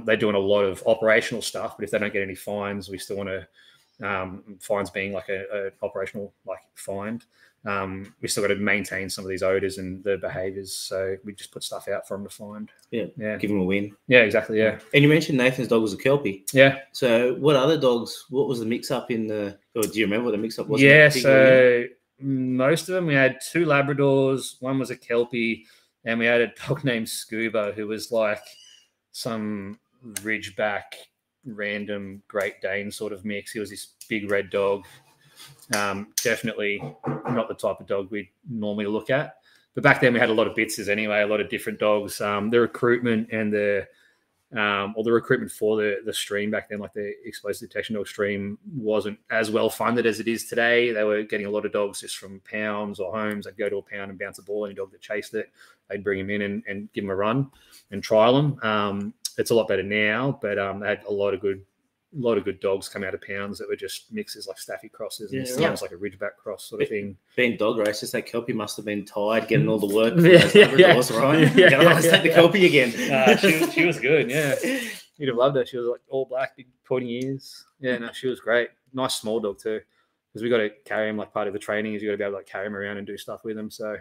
They're 0.06 0.16
doing 0.16 0.36
a 0.36 0.38
lot 0.38 0.62
of 0.62 0.82
operational 0.86 1.42
stuff, 1.42 1.76
but 1.76 1.84
if 1.84 1.90
they 1.90 1.98
don't 1.98 2.12
get 2.12 2.22
any 2.22 2.34
fines, 2.34 2.88
we 2.88 2.96
still 2.96 3.18
want 3.18 3.28
to 3.28 3.46
um, 4.02 4.42
fines 4.60 4.90
being 4.90 5.12
like 5.12 5.28
a, 5.28 5.44
a 5.52 5.84
operational 5.84 6.32
like 6.46 6.60
find. 6.74 7.24
Um, 7.66 8.14
we 8.22 8.28
still 8.28 8.42
got 8.42 8.48
to 8.48 8.56
maintain 8.56 9.10
some 9.10 9.22
of 9.22 9.28
these 9.28 9.42
odors 9.42 9.76
and 9.76 10.02
the 10.02 10.16
behaviors, 10.16 10.74
so 10.74 11.16
we 11.24 11.34
just 11.34 11.52
put 11.52 11.62
stuff 11.62 11.88
out 11.88 12.08
for 12.08 12.16
them 12.16 12.24
to 12.26 12.34
find. 12.34 12.70
Yeah. 12.90 13.04
yeah, 13.18 13.36
Give 13.36 13.50
him 13.50 13.60
a 13.60 13.64
win. 13.64 13.94
yeah, 14.06 14.20
exactly. 14.20 14.58
Yeah, 14.58 14.78
And 14.94 15.02
you 15.02 15.10
mentioned 15.10 15.36
Nathan's 15.36 15.68
dog 15.68 15.82
was 15.82 15.92
a 15.92 15.98
kelpie. 15.98 16.46
yeah, 16.54 16.78
So 16.92 17.34
what 17.34 17.56
other 17.56 17.78
dogs? 17.78 18.24
What 18.30 18.48
was 18.48 18.60
the 18.60 18.64
mix 18.66 18.90
up 18.90 19.10
in 19.10 19.26
the? 19.26 19.58
Or 19.76 19.82
do 19.82 19.98
you 19.98 20.06
remember 20.06 20.24
what 20.26 20.30
the 20.32 20.38
mix 20.38 20.58
up 20.58 20.68
was? 20.68 20.80
yeah. 20.80 21.08
that 21.08 21.12
particular 21.12 21.54
unit? 21.76 21.90
So 21.90 21.94
most 22.22 22.88
of 22.88 22.94
them, 22.94 23.04
we 23.06 23.14
had 23.14 23.38
two 23.46 23.66
Labradors. 23.66 24.54
One 24.60 24.78
was 24.78 24.90
a 24.90 24.96
Kelpie, 24.96 25.66
and 26.06 26.18
we 26.18 26.24
had 26.24 26.40
a 26.40 26.52
dog 26.66 26.82
named 26.84 27.10
Scuba, 27.10 27.72
who 27.76 27.86
was 27.88 28.10
like 28.10 28.40
some 29.12 29.78
Ridgeback 30.02 30.82
random 31.44 32.22
Great 32.28 32.60
Dane 32.60 32.90
sort 32.90 33.12
of 33.12 33.24
mix. 33.24 33.52
He 33.52 33.60
was 33.60 33.70
this 33.70 33.94
big 34.08 34.30
red 34.30 34.50
dog. 34.50 34.84
Um, 35.74 36.08
definitely 36.22 36.82
not 37.06 37.48
the 37.48 37.54
type 37.54 37.80
of 37.80 37.86
dog 37.86 38.10
we 38.10 38.30
normally 38.48 38.86
look 38.86 39.10
at. 39.10 39.36
But 39.74 39.84
back 39.84 40.00
then 40.00 40.12
we 40.12 40.18
had 40.18 40.30
a 40.30 40.34
lot 40.34 40.46
of 40.46 40.56
bitses 40.56 40.88
anyway, 40.88 41.22
a 41.22 41.26
lot 41.26 41.40
of 41.40 41.48
different 41.48 41.78
dogs. 41.78 42.20
Um, 42.20 42.50
the 42.50 42.60
recruitment 42.60 43.28
and 43.32 43.52
the 43.52 43.86
um, 44.56 44.94
or 44.96 45.04
the 45.04 45.12
recruitment 45.12 45.52
for 45.52 45.76
the 45.76 45.98
the 46.04 46.12
stream 46.12 46.50
back 46.50 46.68
then, 46.68 46.80
like 46.80 46.92
the 46.92 47.14
explosive 47.24 47.68
detection 47.68 47.94
dog 47.94 48.08
stream, 48.08 48.58
wasn't 48.74 49.18
as 49.30 49.48
well 49.48 49.70
funded 49.70 50.06
as 50.06 50.18
it 50.18 50.26
is 50.26 50.46
today. 50.46 50.90
They 50.90 51.04
were 51.04 51.22
getting 51.22 51.46
a 51.46 51.50
lot 51.50 51.64
of 51.64 51.72
dogs 51.72 52.00
just 52.00 52.18
from 52.18 52.40
pounds 52.40 52.98
or 52.98 53.12
homes. 53.12 53.44
They'd 53.44 53.56
go 53.56 53.68
to 53.68 53.76
a 53.76 53.82
pound 53.82 54.10
and 54.10 54.18
bounce 54.18 54.38
a 54.38 54.42
ball, 54.42 54.66
any 54.66 54.74
dog 54.74 54.90
that 54.90 55.00
chased 55.00 55.34
it, 55.34 55.52
they'd 55.88 56.02
bring 56.02 56.18
him 56.18 56.30
in 56.30 56.42
and, 56.42 56.64
and 56.66 56.92
give 56.92 57.04
him 57.04 57.10
a 57.10 57.14
run 57.14 57.48
and 57.92 58.02
trial 58.02 58.34
them. 58.34 58.58
Um, 58.64 59.14
it's 59.40 59.50
a 59.50 59.54
lot 59.54 59.68
better 59.68 59.82
now, 59.82 60.38
but 60.42 60.58
um, 60.58 60.80
they 60.80 60.88
had 60.88 61.02
a 61.08 61.12
lot 61.12 61.34
of 61.34 61.40
good 61.40 61.62
a 62.12 62.18
lot 62.20 62.36
of 62.36 62.44
good 62.44 62.58
dogs 62.58 62.88
come 62.88 63.04
out 63.04 63.14
of 63.14 63.20
pounds 63.22 63.56
that 63.58 63.68
were 63.68 63.76
just 63.76 64.12
mixes 64.12 64.48
like 64.48 64.58
staffy 64.58 64.88
crosses 64.88 65.30
and 65.32 65.46
Yeah, 65.46 65.52
sometimes 65.52 65.80
like 65.80 65.92
a 65.92 65.96
ridgeback 65.96 66.34
cross 66.36 66.64
sort 66.64 66.82
of 66.82 66.88
thing. 66.88 67.16
Being 67.36 67.56
dog 67.56 67.78
races, 67.78 68.10
that 68.10 68.26
kelpie 68.26 68.52
must 68.52 68.76
have 68.78 68.84
been 68.84 69.04
tired 69.04 69.46
getting 69.46 69.68
all 69.68 69.78
the 69.78 69.94
work. 69.94 70.14
Yeah, 70.16 70.50
yeah, 70.52 70.74
yeah. 70.76 71.20
right? 71.20 71.54
Yeah, 71.56 71.78
let's 71.78 72.04
yeah, 72.06 72.10
take 72.10 72.22
the 72.24 72.30
kelpie 72.30 72.66
again. 72.66 73.12
Uh, 73.12 73.36
she, 73.36 73.60
was- 73.60 73.72
she 73.72 73.84
was 73.86 74.00
good, 74.00 74.28
yeah. 74.28 74.56
You'd 75.18 75.28
have 75.28 75.36
loved 75.36 75.54
her. 75.56 75.64
She 75.64 75.76
was 75.76 75.86
like 75.86 76.00
all 76.08 76.24
black, 76.24 76.56
big 76.56 76.66
pointy 76.84 77.24
ears. 77.24 77.64
Yeah, 77.78 77.98
no, 77.98 78.10
she 78.12 78.26
was 78.26 78.40
great. 78.40 78.70
Nice 78.92 79.14
small 79.14 79.38
dog 79.38 79.58
too, 79.60 79.80
because 80.32 80.42
we 80.42 80.48
got 80.50 80.58
to 80.58 80.70
carry 80.84 81.08
him 81.10 81.16
like 81.16 81.32
part 81.32 81.46
of 81.46 81.52
the 81.52 81.58
training 81.60 81.94
is 81.94 82.02
you 82.02 82.08
got 82.08 82.12
to 82.14 82.18
be 82.18 82.24
able 82.24 82.32
to 82.32 82.36
like 82.38 82.46
carry 82.46 82.66
him 82.66 82.74
around 82.74 82.96
and 82.96 83.06
do 83.06 83.16
stuff 83.16 83.44
with 83.44 83.56
him. 83.56 83.70
So 83.70 83.96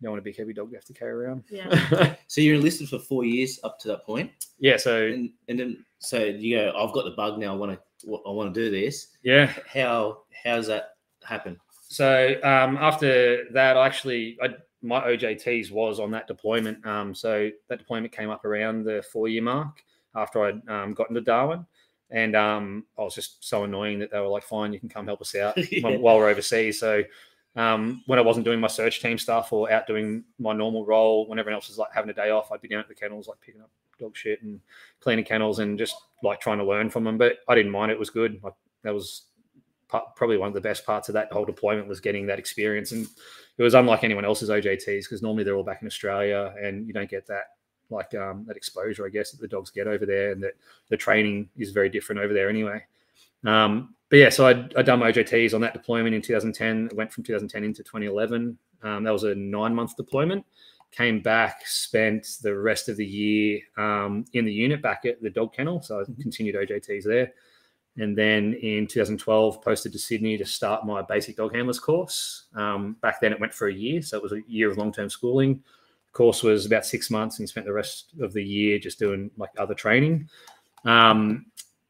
you 0.00 0.04
don't 0.04 0.12
want 0.12 0.20
a 0.20 0.24
big 0.24 0.36
heavy 0.36 0.52
dog 0.52 0.70
you 0.70 0.76
have 0.76 0.84
to 0.84 0.92
carry 0.92 1.12
around. 1.12 1.44
Yeah. 1.50 2.14
So 2.28 2.40
you're 2.42 2.56
enlisted 2.56 2.88
for 2.90 2.98
four 2.98 3.24
years 3.24 3.58
up 3.64 3.78
to 3.80 3.88
that 3.88 4.04
point, 4.04 4.30
yeah, 4.58 4.76
so 4.76 5.06
and, 5.06 5.30
and 5.48 5.58
then 5.58 5.84
so 5.98 6.22
you 6.24 6.56
go, 6.58 6.72
I've 6.76 6.92
got 6.92 7.04
the 7.06 7.12
bug 7.12 7.38
now. 7.38 7.54
I 7.54 7.56
want 7.56 7.72
to, 7.72 8.14
I 8.26 8.30
want 8.30 8.52
to 8.54 8.60
do 8.64 8.70
this. 8.70 9.08
yeah, 9.22 9.50
How 9.66 10.18
how's 10.44 10.66
that 10.66 10.90
happen? 11.24 11.58
So 11.88 12.34
um, 12.44 12.76
after 12.76 13.44
that, 13.52 13.76
I 13.78 13.86
actually 13.86 14.36
I, 14.42 14.48
my 14.82 15.00
OJTs 15.00 15.70
was 15.72 15.98
on 15.98 16.10
that 16.12 16.26
deployment. 16.28 16.84
Um, 16.86 17.14
so 17.14 17.50
that 17.70 17.78
deployment 17.78 18.12
came 18.12 18.28
up 18.30 18.44
around 18.44 18.84
the 18.84 19.02
four 19.10 19.26
year 19.26 19.42
mark 19.42 19.82
after 20.14 20.44
I'd 20.44 20.68
um, 20.68 20.92
gotten 20.92 21.14
to 21.14 21.22
Darwin, 21.22 21.64
and 22.10 22.36
um, 22.36 22.84
I 22.98 23.02
was 23.02 23.14
just 23.14 23.42
so 23.48 23.64
annoying 23.64 23.98
that 24.00 24.10
they 24.12 24.20
were 24.20 24.28
like, 24.28 24.42
"Fine, 24.44 24.74
you 24.74 24.80
can 24.80 24.90
come 24.90 25.06
help 25.06 25.22
us 25.22 25.34
out 25.34 25.56
Yeah. 25.72 25.80
while, 25.80 25.98
while 25.98 26.16
we're 26.18 26.28
overseas." 26.28 26.78
So 26.78 27.02
um, 27.58 28.02
when 28.06 28.18
I 28.18 28.22
wasn't 28.22 28.44
doing 28.44 28.60
my 28.60 28.68
search 28.68 29.02
team 29.02 29.18
stuff 29.18 29.52
or 29.52 29.70
out 29.70 29.86
doing 29.86 30.22
my 30.38 30.52
normal 30.52 30.86
role, 30.86 31.26
when 31.26 31.38
everyone 31.38 31.56
else 31.56 31.68
was 31.68 31.76
like 31.76 31.92
having 31.92 32.08
a 32.08 32.14
day 32.14 32.30
off, 32.30 32.52
I'd 32.52 32.60
be 32.60 32.68
down 32.68 32.80
at 32.80 32.88
the 32.88 32.94
kennels 32.94 33.26
like 33.26 33.40
picking 33.40 33.60
up 33.60 33.70
dog 33.98 34.16
shit 34.16 34.40
and 34.42 34.60
cleaning 35.00 35.24
kennels 35.24 35.58
and 35.58 35.76
just 35.76 35.96
like 36.22 36.40
trying 36.40 36.58
to 36.58 36.64
learn 36.64 36.88
from 36.88 37.02
them. 37.02 37.18
But 37.18 37.38
I 37.48 37.56
didn't 37.56 37.72
mind; 37.72 37.90
it 37.90 37.98
was 37.98 38.10
good. 38.10 38.40
Like 38.44 38.54
that 38.84 38.94
was 38.94 39.24
probably 39.88 40.36
one 40.36 40.48
of 40.48 40.54
the 40.54 40.60
best 40.60 40.86
parts 40.86 41.08
of 41.08 41.14
that 41.14 41.32
whole 41.32 41.44
deployment 41.44 41.88
was 41.88 41.98
getting 41.98 42.26
that 42.26 42.38
experience. 42.38 42.92
And 42.92 43.08
it 43.56 43.62
was 43.62 43.74
unlike 43.74 44.04
anyone 44.04 44.24
else's 44.24 44.50
OJTs 44.50 45.04
because 45.04 45.22
normally 45.22 45.44
they're 45.44 45.56
all 45.56 45.64
back 45.64 45.80
in 45.80 45.88
Australia 45.88 46.54
and 46.62 46.86
you 46.86 46.92
don't 46.92 47.10
get 47.10 47.26
that 47.26 47.44
like 47.90 48.14
um, 48.14 48.44
that 48.46 48.56
exposure, 48.56 49.06
I 49.06 49.08
guess, 49.08 49.30
that 49.30 49.40
the 49.40 49.48
dogs 49.48 49.70
get 49.70 49.86
over 49.86 50.06
there, 50.06 50.32
and 50.32 50.42
that 50.42 50.54
the 50.90 50.96
training 50.96 51.48
is 51.56 51.70
very 51.70 51.88
different 51.88 52.20
over 52.20 52.34
there 52.34 52.48
anyway. 52.48 52.84
Um, 53.44 53.94
but 54.10 54.16
yeah, 54.16 54.28
so 54.30 54.46
I'd, 54.46 54.74
I'd 54.76 54.86
done 54.86 55.00
my 55.00 55.12
OJTs 55.12 55.54
on 55.54 55.60
that 55.60 55.74
deployment 55.74 56.14
in 56.14 56.22
2010. 56.22 56.86
It 56.86 56.96
went 56.96 57.12
from 57.12 57.24
2010 57.24 57.64
into 57.64 57.82
2011. 57.82 58.58
Um, 58.82 59.04
that 59.04 59.12
was 59.12 59.24
a 59.24 59.34
nine 59.34 59.74
month 59.74 59.96
deployment. 59.96 60.44
Came 60.90 61.20
back, 61.20 61.66
spent 61.66 62.26
the 62.42 62.56
rest 62.56 62.88
of 62.88 62.96
the 62.96 63.04
year 63.04 63.60
um, 63.76 64.24
in 64.32 64.46
the 64.46 64.52
unit 64.52 64.80
back 64.80 65.04
at 65.04 65.20
the 65.20 65.28
dog 65.28 65.52
kennel. 65.52 65.82
So 65.82 66.00
I 66.00 66.04
continued 66.22 66.54
OJTs 66.54 67.04
there. 67.04 67.32
And 67.98 68.16
then 68.16 68.54
in 68.54 68.86
2012, 68.86 69.60
posted 69.60 69.92
to 69.92 69.98
Sydney 69.98 70.38
to 70.38 70.46
start 70.46 70.86
my 70.86 71.02
basic 71.02 71.36
dog 71.36 71.54
handlers 71.54 71.80
course. 71.80 72.44
Um, 72.54 72.96
back 73.02 73.20
then, 73.20 73.32
it 73.32 73.40
went 73.40 73.52
for 73.52 73.68
a 73.68 73.74
year, 73.74 74.00
so 74.02 74.16
it 74.16 74.22
was 74.22 74.32
a 74.32 74.42
year 74.46 74.70
of 74.70 74.78
long 74.78 74.92
term 74.92 75.10
schooling. 75.10 75.56
The 76.06 76.12
course 76.12 76.44
was 76.44 76.64
about 76.64 76.86
six 76.86 77.10
months, 77.10 77.40
and 77.40 77.48
spent 77.48 77.66
the 77.66 77.72
rest 77.72 78.14
of 78.20 78.32
the 78.32 78.42
year 78.42 78.78
just 78.78 79.00
doing 79.00 79.32
like 79.36 79.50
other 79.58 79.74
training. 79.74 80.28
Um, 80.84 81.46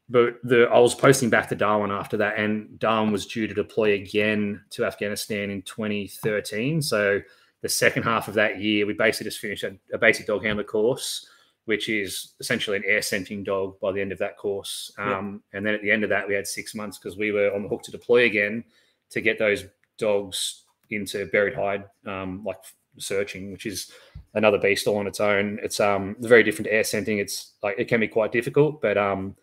but 0.08 0.36
the 0.42 0.68
I 0.72 0.78
was 0.78 0.94
posting 0.94 1.30
back 1.30 1.48
to 1.50 1.54
Darwin 1.54 1.90
after 1.90 2.16
that, 2.18 2.38
and 2.38 2.78
Darwin 2.78 3.12
was 3.12 3.26
due 3.26 3.46
to 3.46 3.54
deploy 3.54 3.94
again 3.94 4.62
to 4.70 4.84
Afghanistan 4.84 5.50
in 5.50 5.62
2013. 5.62 6.82
So 6.82 7.20
the 7.60 7.68
second 7.68 8.04
half 8.04 8.28
of 8.28 8.34
that 8.34 8.60
year, 8.60 8.86
we 8.86 8.92
basically 8.92 9.24
just 9.24 9.40
finished 9.40 9.64
a, 9.64 9.76
a 9.92 9.98
basic 9.98 10.26
dog 10.26 10.44
handler 10.44 10.64
course 10.64 11.26
which 11.68 11.90
is 11.90 12.32
essentially 12.40 12.78
an 12.78 12.82
air 12.86 13.02
scenting 13.02 13.44
dog 13.44 13.78
by 13.78 13.92
the 13.92 14.00
end 14.00 14.10
of 14.10 14.16
that 14.16 14.38
course. 14.38 14.90
Yeah. 14.98 15.18
Um, 15.18 15.42
And 15.52 15.66
then 15.66 15.74
at 15.74 15.82
the 15.82 15.90
end 15.90 16.02
of 16.02 16.08
that, 16.08 16.26
we 16.26 16.32
had 16.32 16.46
six 16.46 16.74
months 16.74 16.96
because 16.96 17.18
we 17.18 17.30
were 17.30 17.54
on 17.54 17.62
the 17.62 17.68
hook 17.68 17.82
to 17.82 17.90
deploy 17.90 18.24
again 18.24 18.64
to 19.10 19.20
get 19.20 19.38
those 19.38 19.66
dogs 19.98 20.64
into 20.88 21.26
buried 21.26 21.54
hide, 21.54 21.84
um, 22.06 22.42
like 22.42 22.56
searching, 22.96 23.52
which 23.52 23.66
is 23.66 23.92
another 24.32 24.56
beast 24.56 24.86
all 24.86 24.96
on 24.96 25.06
its 25.06 25.20
own. 25.20 25.58
It's 25.62 25.78
um, 25.78 26.16
very 26.20 26.42
different 26.42 26.68
to 26.68 26.72
air 26.72 26.84
scenting. 26.84 27.18
It's 27.18 27.52
like 27.62 27.78
it 27.78 27.86
can 27.86 28.00
be 28.00 28.08
quite 28.08 28.32
difficult, 28.32 28.80
but 28.80 28.96
um, 28.96 29.36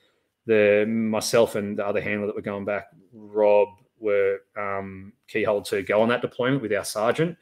the 0.45 0.85
myself 0.87 1.55
and 1.55 1.77
the 1.77 1.85
other 1.85 2.01
handler 2.01 2.27
that 2.27 2.35
were 2.35 2.41
going 2.41 2.65
back, 2.65 2.87
Rob, 3.13 3.69
were 3.99 4.39
um, 4.57 5.13
keyhole 5.27 5.61
to 5.63 5.81
go 5.81 6.01
on 6.01 6.09
that 6.09 6.21
deployment 6.21 6.61
with 6.61 6.73
our 6.73 6.83
sergeant. 6.83 7.37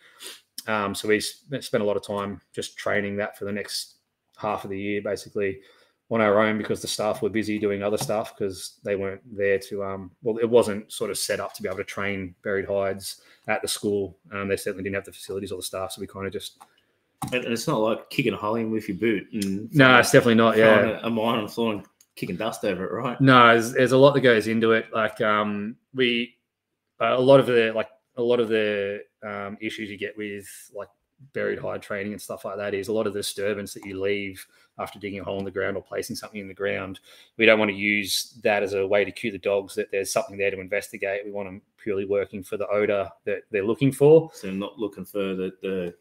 Um, 0.68 0.96
so 0.96 1.08
we 1.08 1.20
spent 1.20 1.84
a 1.84 1.84
lot 1.84 1.98
of 1.98 2.06
time 2.06 2.42
just 2.54 2.78
training 2.78 3.18
that 3.18 3.38
for 3.38 3.46
the 3.46 3.52
next 3.52 3.96
half 4.38 4.64
of 4.64 4.70
the 4.70 4.80
year, 4.80 5.02
basically 5.02 5.60
on 6.14 6.22
our 6.22 6.40
own 6.40 6.58
because 6.60 6.82
the 6.82 6.88
staff 6.88 7.22
were 7.22 7.30
busy 7.30 7.58
doing 7.58 7.82
other 7.82 7.98
stuff 7.98 8.38
because 8.38 8.78
they 8.84 8.96
weren't 8.96 9.22
there 9.36 9.58
to 9.58 9.84
um 9.84 10.12
well 10.22 10.38
it 10.38 10.50
wasn't 10.50 10.92
sort 10.92 11.10
of 11.10 11.18
set 11.18 11.40
up 11.40 11.54
to 11.54 11.64
be 11.64 11.68
able 11.68 11.78
to 11.78 11.84
train 11.84 12.36
buried 12.44 12.68
hides 12.68 13.22
at 13.48 13.62
the 13.64 13.68
school 13.68 14.18
um 14.32 14.48
they 14.48 14.56
certainly 14.56 14.84
didn't 14.84 14.96
have 14.96 15.06
the 15.06 15.12
facilities 15.12 15.52
or 15.52 15.56
the 15.56 15.64
staff 15.64 15.92
so 15.92 16.02
we 16.02 16.06
kind 16.06 16.28
of 16.28 16.34
just 16.34 16.60
And, 17.32 17.46
it's 17.46 17.68
not 17.68 17.80
like 17.80 18.10
kicking 18.12 18.34
a 18.34 18.38
hole 18.38 18.56
in 18.56 18.70
with 18.70 18.88
your 18.88 18.98
boot 18.98 19.28
and 19.34 19.74
no 19.74 19.98
it's 19.98 20.12
definitely 20.12 20.36
not 20.36 20.56
yeah 20.56 21.00
a, 21.02 21.08
a 21.08 21.10
mine 21.10 21.36
on 21.36 21.44
the 21.46 21.50
floor 21.50 21.74
and 21.74 21.86
kicking 22.16 22.36
dust 22.36 22.64
over 22.66 22.86
it, 22.86 22.92
right? 22.92 23.20
No, 23.20 23.48
there's, 23.48 23.74
there's 23.74 23.92
a 23.92 23.98
lot 23.98 24.14
that 24.14 24.22
goes 24.22 24.48
into 24.48 24.72
it. 24.74 24.86
Like 24.94 25.20
um, 25.22 25.76
we, 25.94 26.36
uh, 27.02 27.16
a 27.18 27.20
lot 27.20 27.40
of 27.40 27.48
the 27.48 27.72
like 27.76 27.90
a 28.18 28.22
lot 28.22 28.40
of 28.40 28.50
the 28.50 29.04
um, 29.24 29.58
issues 29.60 29.90
you 29.90 29.98
get 29.98 30.18
with 30.18 30.48
like 30.76 30.90
buried 31.32 31.60
hide 31.60 31.82
training 31.82 32.12
and 32.12 32.22
stuff 32.22 32.46
like 32.46 32.58
that 32.58 32.74
is 32.74 32.90
a 32.90 32.94
lot 32.94 33.08
of 33.08 33.14
the 33.14 33.20
disturbance 33.20 33.74
that 33.74 33.86
you 33.86 34.02
leave 34.02 34.46
after 34.78 35.00
digging 35.00 35.20
a 35.20 35.24
hole 35.24 35.40
in 35.40 35.46
the 35.46 35.52
ground 35.52 35.78
or 35.78 35.84
placing 35.84 36.16
something 36.16 36.42
in 36.42 36.48
the 36.48 36.54
ground. 36.54 37.00
We 37.38 37.46
don't 37.46 37.60
want 37.60 37.70
to 37.70 37.78
use 37.78 38.40
that 38.44 38.64
as 38.64 38.74
a 38.74 38.86
way 38.86 39.06
to 39.06 39.12
cue 39.12 39.32
the 39.32 39.38
dogs 39.38 39.76
that 39.76 39.92
there's 39.92 40.12
something 40.12 40.38
there 40.38 40.52
to 40.52 40.60
investigate. 40.60 41.22
We 41.24 41.32
want 41.32 41.48
them 41.48 41.62
purely 41.78 42.06
working 42.06 42.44
for 42.44 42.58
the 42.58 42.68
odor 42.68 43.10
that 43.26 43.44
they're 43.52 43.66
looking 43.66 43.92
for. 43.92 44.32
So 44.34 44.52
not 44.52 44.80
looking 44.80 45.06
for 45.06 45.36
the 45.36 45.54
the, 45.62 45.96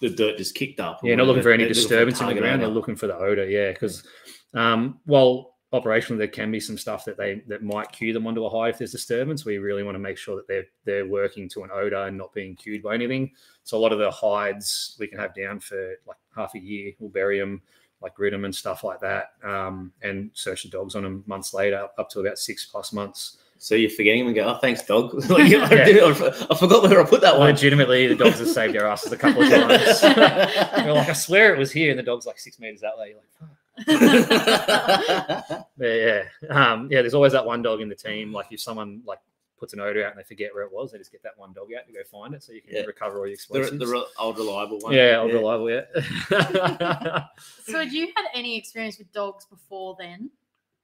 the 0.00 0.10
dirt 0.10 0.38
just 0.38 0.54
kicked 0.54 0.80
up. 0.80 1.00
Yeah, 1.02 1.14
not 1.16 1.26
looking 1.26 1.42
for 1.42 1.52
any 1.52 1.66
disturbance 1.66 2.20
in 2.20 2.28
the 2.28 2.34
ground. 2.34 2.62
They're 2.62 2.68
looking 2.68 2.96
for 2.96 3.06
the 3.06 3.16
odor. 3.16 3.48
Yeah, 3.48 3.72
because 3.72 4.04
um, 4.54 5.00
while 5.04 5.50
operationally 5.72 6.18
there 6.18 6.28
can 6.28 6.50
be 6.50 6.58
some 6.58 6.76
stuff 6.76 7.04
that 7.04 7.16
they 7.16 7.42
that 7.46 7.62
might 7.62 7.92
cue 7.92 8.12
them 8.12 8.26
onto 8.26 8.44
a 8.44 8.50
high 8.50 8.70
if 8.70 8.78
there's 8.78 8.92
disturbance, 8.92 9.44
we 9.44 9.58
really 9.58 9.82
want 9.82 9.94
to 9.94 10.00
make 10.00 10.18
sure 10.18 10.36
that 10.36 10.48
they're 10.48 10.66
they're 10.84 11.06
working 11.06 11.48
to 11.50 11.62
an 11.62 11.70
odor 11.72 12.06
and 12.06 12.16
not 12.16 12.32
being 12.32 12.56
cued 12.56 12.82
by 12.82 12.94
anything. 12.94 13.30
So 13.62 13.78
a 13.78 13.80
lot 13.80 13.92
of 13.92 13.98
the 13.98 14.10
hides 14.10 14.96
we 14.98 15.06
can 15.06 15.18
have 15.18 15.34
down 15.34 15.60
for 15.60 15.94
like 16.06 16.16
half 16.34 16.54
a 16.54 16.58
year. 16.58 16.92
We'll 16.98 17.10
bury 17.10 17.38
them, 17.38 17.62
like 18.02 18.14
grid 18.14 18.32
them 18.32 18.44
and 18.44 18.54
stuff 18.54 18.82
like 18.82 19.00
that, 19.00 19.32
um, 19.44 19.92
and 20.02 20.30
search 20.34 20.64
the 20.64 20.70
dogs 20.70 20.96
on 20.96 21.04
them 21.04 21.22
months 21.26 21.54
later, 21.54 21.88
up 21.98 22.10
to 22.10 22.20
about 22.20 22.38
six 22.38 22.66
plus 22.66 22.92
months. 22.92 23.36
So 23.62 23.74
you're 23.74 23.90
forgetting 23.90 24.20
them 24.20 24.28
and 24.28 24.36
go, 24.36 24.44
oh, 24.44 24.58
thanks, 24.58 24.82
dog. 24.82 25.12
like, 25.28 25.52
I, 25.52 25.74
Yeah. 25.74 26.46
I 26.50 26.54
forgot 26.54 26.82
where 26.82 26.98
I 26.98 27.04
put 27.04 27.20
that 27.20 27.38
one. 27.38 27.50
Legitimately, 27.50 28.06
the 28.06 28.14
dogs 28.14 28.38
have 28.38 28.48
saved 28.48 28.74
our 28.74 28.86
asses 28.86 29.12
a 29.12 29.18
couple 29.18 29.42
of 29.42 29.50
times. 29.50 30.02
We're 30.02 30.94
like, 30.94 31.10
I 31.10 31.12
swear 31.12 31.54
it 31.54 31.58
was 31.58 31.70
here, 31.70 31.90
and 31.90 31.98
the 31.98 32.02
dog's 32.02 32.24
like 32.24 32.38
six 32.38 32.58
meters 32.58 32.80
that 32.80 32.96
way. 32.96 33.08
You're 33.08 33.18
like, 33.18 33.28
"Fuck." 33.38 33.59
Yeah, 35.82 36.22
yeah, 36.42 36.48
um, 36.50 36.88
yeah. 36.90 37.00
There's 37.00 37.14
always 37.14 37.32
that 37.32 37.46
one 37.46 37.62
dog 37.62 37.80
in 37.80 37.88
the 37.88 37.94
team. 37.94 38.32
Like 38.34 38.46
if 38.50 38.60
someone 38.60 39.00
like 39.06 39.18
puts 39.58 39.72
an 39.72 39.80
odor 39.80 40.04
out 40.04 40.10
and 40.12 40.18
they 40.18 40.24
forget 40.24 40.52
where 40.54 40.62
it 40.64 40.72
was, 40.72 40.92
they 40.92 40.98
just 40.98 41.10
get 41.12 41.22
that 41.22 41.38
one 41.38 41.52
dog 41.54 41.68
out 41.78 41.86
to 41.86 41.92
go 41.92 42.00
find 42.10 42.34
it, 42.34 42.42
so 42.42 42.52
you 42.52 42.60
can 42.60 42.74
Yeah. 42.74 42.82
recover 42.82 43.18
all 43.18 43.26
your 43.26 43.28
the, 43.28 43.32
explosives. 43.34 43.78
the 43.78 43.86
re- 43.86 44.04
old 44.18 44.36
reliable 44.38 44.78
one. 44.80 44.92
yeah, 44.92 45.16
old 45.18 45.32
reliable. 45.32 45.70
Yeah. 45.70 45.84
So, 47.66 47.78
had 47.78 47.92
you 47.92 48.08
had 48.14 48.26
any 48.34 48.56
experience 48.58 48.98
with 48.98 49.10
dogs 49.12 49.46
before 49.46 49.96
then? 49.98 50.30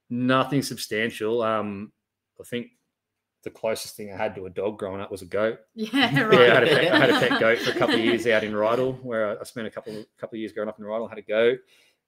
Nothing 0.09 0.61
substantial. 0.63 1.41
Um, 1.43 1.91
I 2.39 2.43
think 2.43 2.67
the 3.43 3.49
closest 3.51 3.95
thing 3.95 4.11
I 4.11 4.17
had 4.17 4.33
to 4.35 4.45
a 4.47 4.49
dog 4.49 4.79
growing 4.79 5.01
up 5.01 5.11
was 5.11 5.21
a 5.21 5.25
goat. 5.25 5.59
Yeah, 5.75 6.21
right. 6.23 6.39
Yeah, 6.39 6.53
I 6.53 6.59
had 6.59 6.63
a 6.63 6.67
pet, 6.67 6.91
I 6.93 6.99
had 6.99 7.09
a 7.11 7.19
pet 7.29 7.39
goat 7.39 7.59
for 7.59 7.71
a 7.71 7.75
couple 7.75 7.95
of 7.95 8.01
years 8.01 8.25
out 8.27 8.43
in 8.43 8.53
Rydal, 8.53 9.01
where 9.03 9.29
I- 9.37 9.41
I 9.41 9.43
spent 9.43 9.67
a 9.67 9.71
couple 9.71 10.03
couple 10.17 10.35
of 10.37 10.39
years 10.39 10.53
growing 10.53 10.69
up 10.69 10.79
in 10.79 10.85
Rydal. 10.85 11.07
Had 11.09 11.19
a 11.19 11.21
goat. 11.21 11.59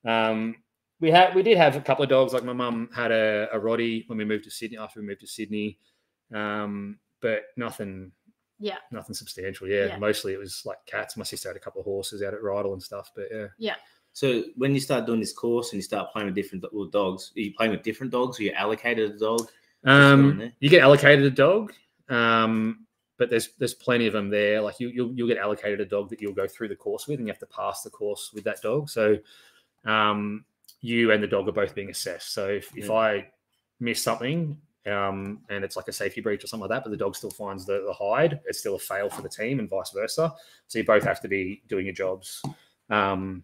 Um, 0.05 0.55
we 0.99 1.11
had 1.11 1.33
we 1.35 1.43
did 1.43 1.57
have 1.57 1.75
a 1.75 1.81
couple 1.81 2.03
of 2.03 2.09
dogs. 2.09 2.33
Like 2.33 2.43
my 2.43 2.53
mum 2.53 2.89
had 2.95 3.11
a, 3.11 3.47
a 3.53 3.59
Rottie 3.59 4.07
when 4.07 4.17
we 4.17 4.25
moved 4.25 4.43
to 4.45 4.51
Sydney. 4.51 4.77
After 4.77 4.99
we 4.99 5.05
moved 5.07 5.21
to 5.21 5.27
Sydney, 5.27 5.77
um, 6.33 6.97
but 7.21 7.43
nothing. 7.57 8.11
Yeah. 8.61 8.75
nothing 8.91 9.15
substantial. 9.15 9.69
Yeah, 9.69 9.85
Yeah. 9.85 9.97
mostly 9.97 10.33
it 10.33 10.37
was 10.37 10.63
like 10.65 10.79
cats. 10.85 11.15
My 11.15 11.23
sister 11.23 11.47
had 11.47 11.55
a 11.55 11.61
couple 11.61 11.79
of 11.79 11.85
horses 11.85 12.21
out 12.21 12.33
at 12.33 12.41
Rydal 12.41 12.73
and 12.73 12.83
stuff. 12.83 13.09
But 13.15 13.27
yeah, 13.31 13.47
Yeah. 13.57 13.75
So 14.11 14.43
when 14.57 14.73
you 14.73 14.81
start 14.81 15.05
doing 15.05 15.21
this 15.21 15.31
course 15.31 15.71
and 15.71 15.77
you 15.77 15.81
start 15.81 16.11
playing 16.11 16.25
with 16.25 16.35
different 16.35 16.65
with 16.73 16.91
dogs, 16.91 17.31
are 17.37 17.39
you 17.39 17.53
playing 17.53 17.71
with 17.71 17.83
different 17.83 18.11
dogs? 18.11 18.37
Are 18.37 18.43
you 18.43 18.51
allocated 18.51 19.11
a 19.11 19.17
dog? 19.17 19.47
um, 19.85 20.51
you 20.59 20.69
get 20.69 20.81
allocated 20.81 21.23
a 21.23 21.29
dog. 21.31 21.71
Um, 22.09 22.85
but 23.17 23.29
there's 23.29 23.49
there's 23.59 23.73
plenty 23.75 24.07
of 24.07 24.13
them 24.13 24.29
there. 24.29 24.59
Like 24.59 24.77
you 24.81 24.89
you'll, 24.89 25.13
you'll 25.13 25.27
get 25.29 25.37
allocated 25.37 25.79
a 25.79 25.85
dog 25.85 26.09
that 26.09 26.21
you'll 26.21 26.33
go 26.33 26.47
through 26.47 26.67
the 26.67 26.75
course 26.75 27.07
with, 27.07 27.19
and 27.19 27.27
you 27.27 27.31
have 27.31 27.39
to 27.39 27.45
pass 27.45 27.83
the 27.83 27.89
course 27.89 28.31
with 28.33 28.43
that 28.43 28.61
dog. 28.61 28.89
So 28.89 29.17
um, 29.85 30.43
you 30.81 31.11
and 31.11 31.21
the 31.21 31.27
dog 31.27 31.47
are 31.47 31.53
both 31.53 31.75
being 31.75 31.89
assessed. 31.89 32.33
So 32.33 32.47
if, 32.47 32.75
if 32.75 32.89
I 32.89 33.27
miss 33.79 34.01
something 34.01 34.57
um, 34.85 35.41
and 35.49 35.63
it's 35.63 35.75
like 35.75 35.87
a 35.87 35.93
safety 35.93 36.21
breach 36.21 36.43
or 36.43 36.47
something 36.47 36.69
like 36.69 36.77
that, 36.77 36.83
but 36.83 36.91
the 36.91 36.97
dog 36.97 37.15
still 37.15 37.31
finds 37.31 37.65
the, 37.65 37.83
the 37.85 37.93
hide, 37.93 38.39
it's 38.45 38.59
still 38.59 38.75
a 38.75 38.79
fail 38.79 39.09
for 39.09 39.21
the 39.21 39.29
team 39.29 39.59
and 39.59 39.69
vice 39.69 39.91
versa. 39.91 40.33
So 40.67 40.79
you 40.79 40.85
both 40.85 41.03
have 41.03 41.21
to 41.21 41.27
be 41.27 41.61
doing 41.67 41.85
your 41.85 41.95
jobs. 41.95 42.41
Um, 42.89 43.43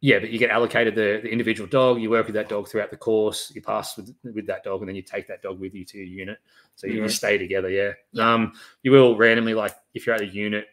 yeah, 0.00 0.20
but 0.20 0.30
you 0.30 0.38
get 0.38 0.50
allocated 0.50 0.94
the, 0.94 1.20
the 1.22 1.28
individual 1.28 1.68
dog. 1.68 2.00
You 2.00 2.08
work 2.08 2.26
with 2.26 2.34
that 2.36 2.48
dog 2.48 2.68
throughout 2.68 2.90
the 2.90 2.96
course. 2.96 3.50
You 3.52 3.60
pass 3.60 3.96
with 3.96 4.14
with 4.22 4.46
that 4.46 4.62
dog, 4.62 4.80
and 4.80 4.88
then 4.88 4.94
you 4.94 5.02
take 5.02 5.26
that 5.26 5.42
dog 5.42 5.58
with 5.58 5.74
you 5.74 5.84
to 5.86 5.98
your 5.98 6.06
unit. 6.06 6.38
So 6.76 6.86
you, 6.86 7.08
stay 7.08 7.36
together. 7.36 7.68
Yeah. 7.68 7.92
Yeah. 8.12 8.32
Um, 8.32 8.52
you 8.84 8.92
will 8.92 9.16
randomly 9.16 9.54
like 9.54 9.74
if 9.94 10.06
you're 10.06 10.14
at 10.14 10.20
a 10.20 10.26
unit, 10.26 10.66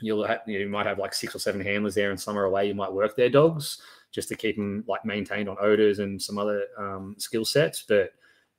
you'll 0.00 0.26
have, 0.26 0.40
you 0.44 0.68
might 0.68 0.86
have 0.86 0.98
like 0.98 1.14
six 1.14 1.36
or 1.36 1.38
seven 1.38 1.60
handlers 1.60 1.94
there, 1.94 2.10
and 2.10 2.20
some 2.20 2.36
are 2.36 2.46
away. 2.46 2.66
You 2.66 2.74
might 2.74 2.92
work 2.92 3.14
their 3.14 3.30
dogs 3.30 3.80
just 4.10 4.28
to 4.28 4.34
keep 4.36 4.56
them 4.56 4.84
like 4.88 5.04
maintained 5.04 5.48
on 5.48 5.56
odors 5.60 5.98
and 5.98 6.20
some 6.20 6.38
other 6.38 6.62
um, 6.78 7.14
skill 7.18 7.44
sets. 7.44 7.84
But 7.86 8.12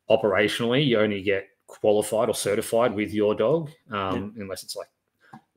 operationally, 0.10 0.86
you 0.86 1.00
only 1.00 1.22
get 1.22 1.48
qualified 1.68 2.30
or 2.30 2.36
certified 2.36 2.94
with 2.94 3.14
your 3.14 3.36
dog, 3.36 3.70
um, 3.92 4.34
unless 4.38 4.64
it's 4.64 4.76
like 4.76 4.88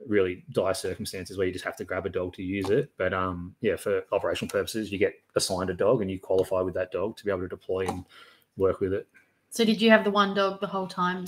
really 0.07 0.43
dire 0.51 0.73
circumstances 0.73 1.37
where 1.37 1.47
you 1.47 1.53
just 1.53 1.65
have 1.65 1.77
to 1.77 1.85
grab 1.85 2.05
a 2.05 2.09
dog 2.09 2.33
to 2.33 2.43
use 2.43 2.69
it. 2.69 2.91
But 2.97 3.13
um, 3.13 3.55
yeah, 3.61 3.75
for 3.75 4.03
operational 4.11 4.51
purposes, 4.51 4.91
you 4.91 4.97
get 4.97 5.13
assigned 5.35 5.69
a 5.69 5.73
dog 5.73 6.01
and 6.01 6.11
you 6.11 6.19
qualify 6.19 6.61
with 6.61 6.73
that 6.75 6.91
dog 6.91 7.17
to 7.17 7.25
be 7.25 7.31
able 7.31 7.41
to 7.41 7.47
deploy 7.47 7.87
and 7.87 8.05
work 8.57 8.79
with 8.79 8.93
it. 8.93 9.07
So 9.49 9.63
did 9.63 9.81
you 9.81 9.89
have 9.91 10.03
the 10.03 10.11
one 10.11 10.33
dog 10.33 10.59
the 10.61 10.67
whole 10.67 10.87
time? 10.87 11.25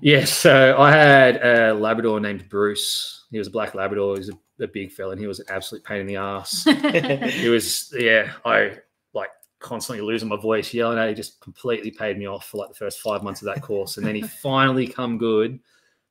Yeah, 0.00 0.24
so 0.24 0.76
I 0.78 0.90
had 0.90 1.36
a 1.36 1.74
Labrador 1.74 2.20
named 2.20 2.48
Bruce. 2.48 3.24
He 3.30 3.38
was 3.38 3.46
a 3.46 3.50
black 3.50 3.74
Labrador. 3.74 4.14
He 4.14 4.18
was 4.20 4.28
a, 4.30 4.38
a 4.60 4.66
big 4.68 4.92
fella, 4.92 5.12
and 5.12 5.20
he 5.20 5.26
was 5.26 5.40
an 5.40 5.46
absolute 5.48 5.84
pain 5.84 6.00
in 6.00 6.06
the 6.06 6.16
ass. 6.16 6.64
he 7.34 7.48
was, 7.48 7.92
yeah, 7.96 8.32
I 8.44 8.78
like 9.12 9.30
constantly 9.58 10.04
losing 10.04 10.28
my 10.28 10.36
voice, 10.36 10.72
yelling 10.72 10.98
at. 10.98 11.08
He 11.08 11.14
just 11.14 11.40
completely 11.40 11.90
paid 11.90 12.18
me 12.18 12.26
off 12.26 12.46
for 12.46 12.58
like 12.58 12.68
the 12.68 12.74
first 12.74 13.00
five 13.00 13.22
months 13.22 13.42
of 13.42 13.46
that 13.46 13.62
course, 13.62 13.96
and 13.96 14.06
then 14.06 14.14
he 14.14 14.22
finally 14.42 14.86
come 14.86 15.18
good, 15.18 15.58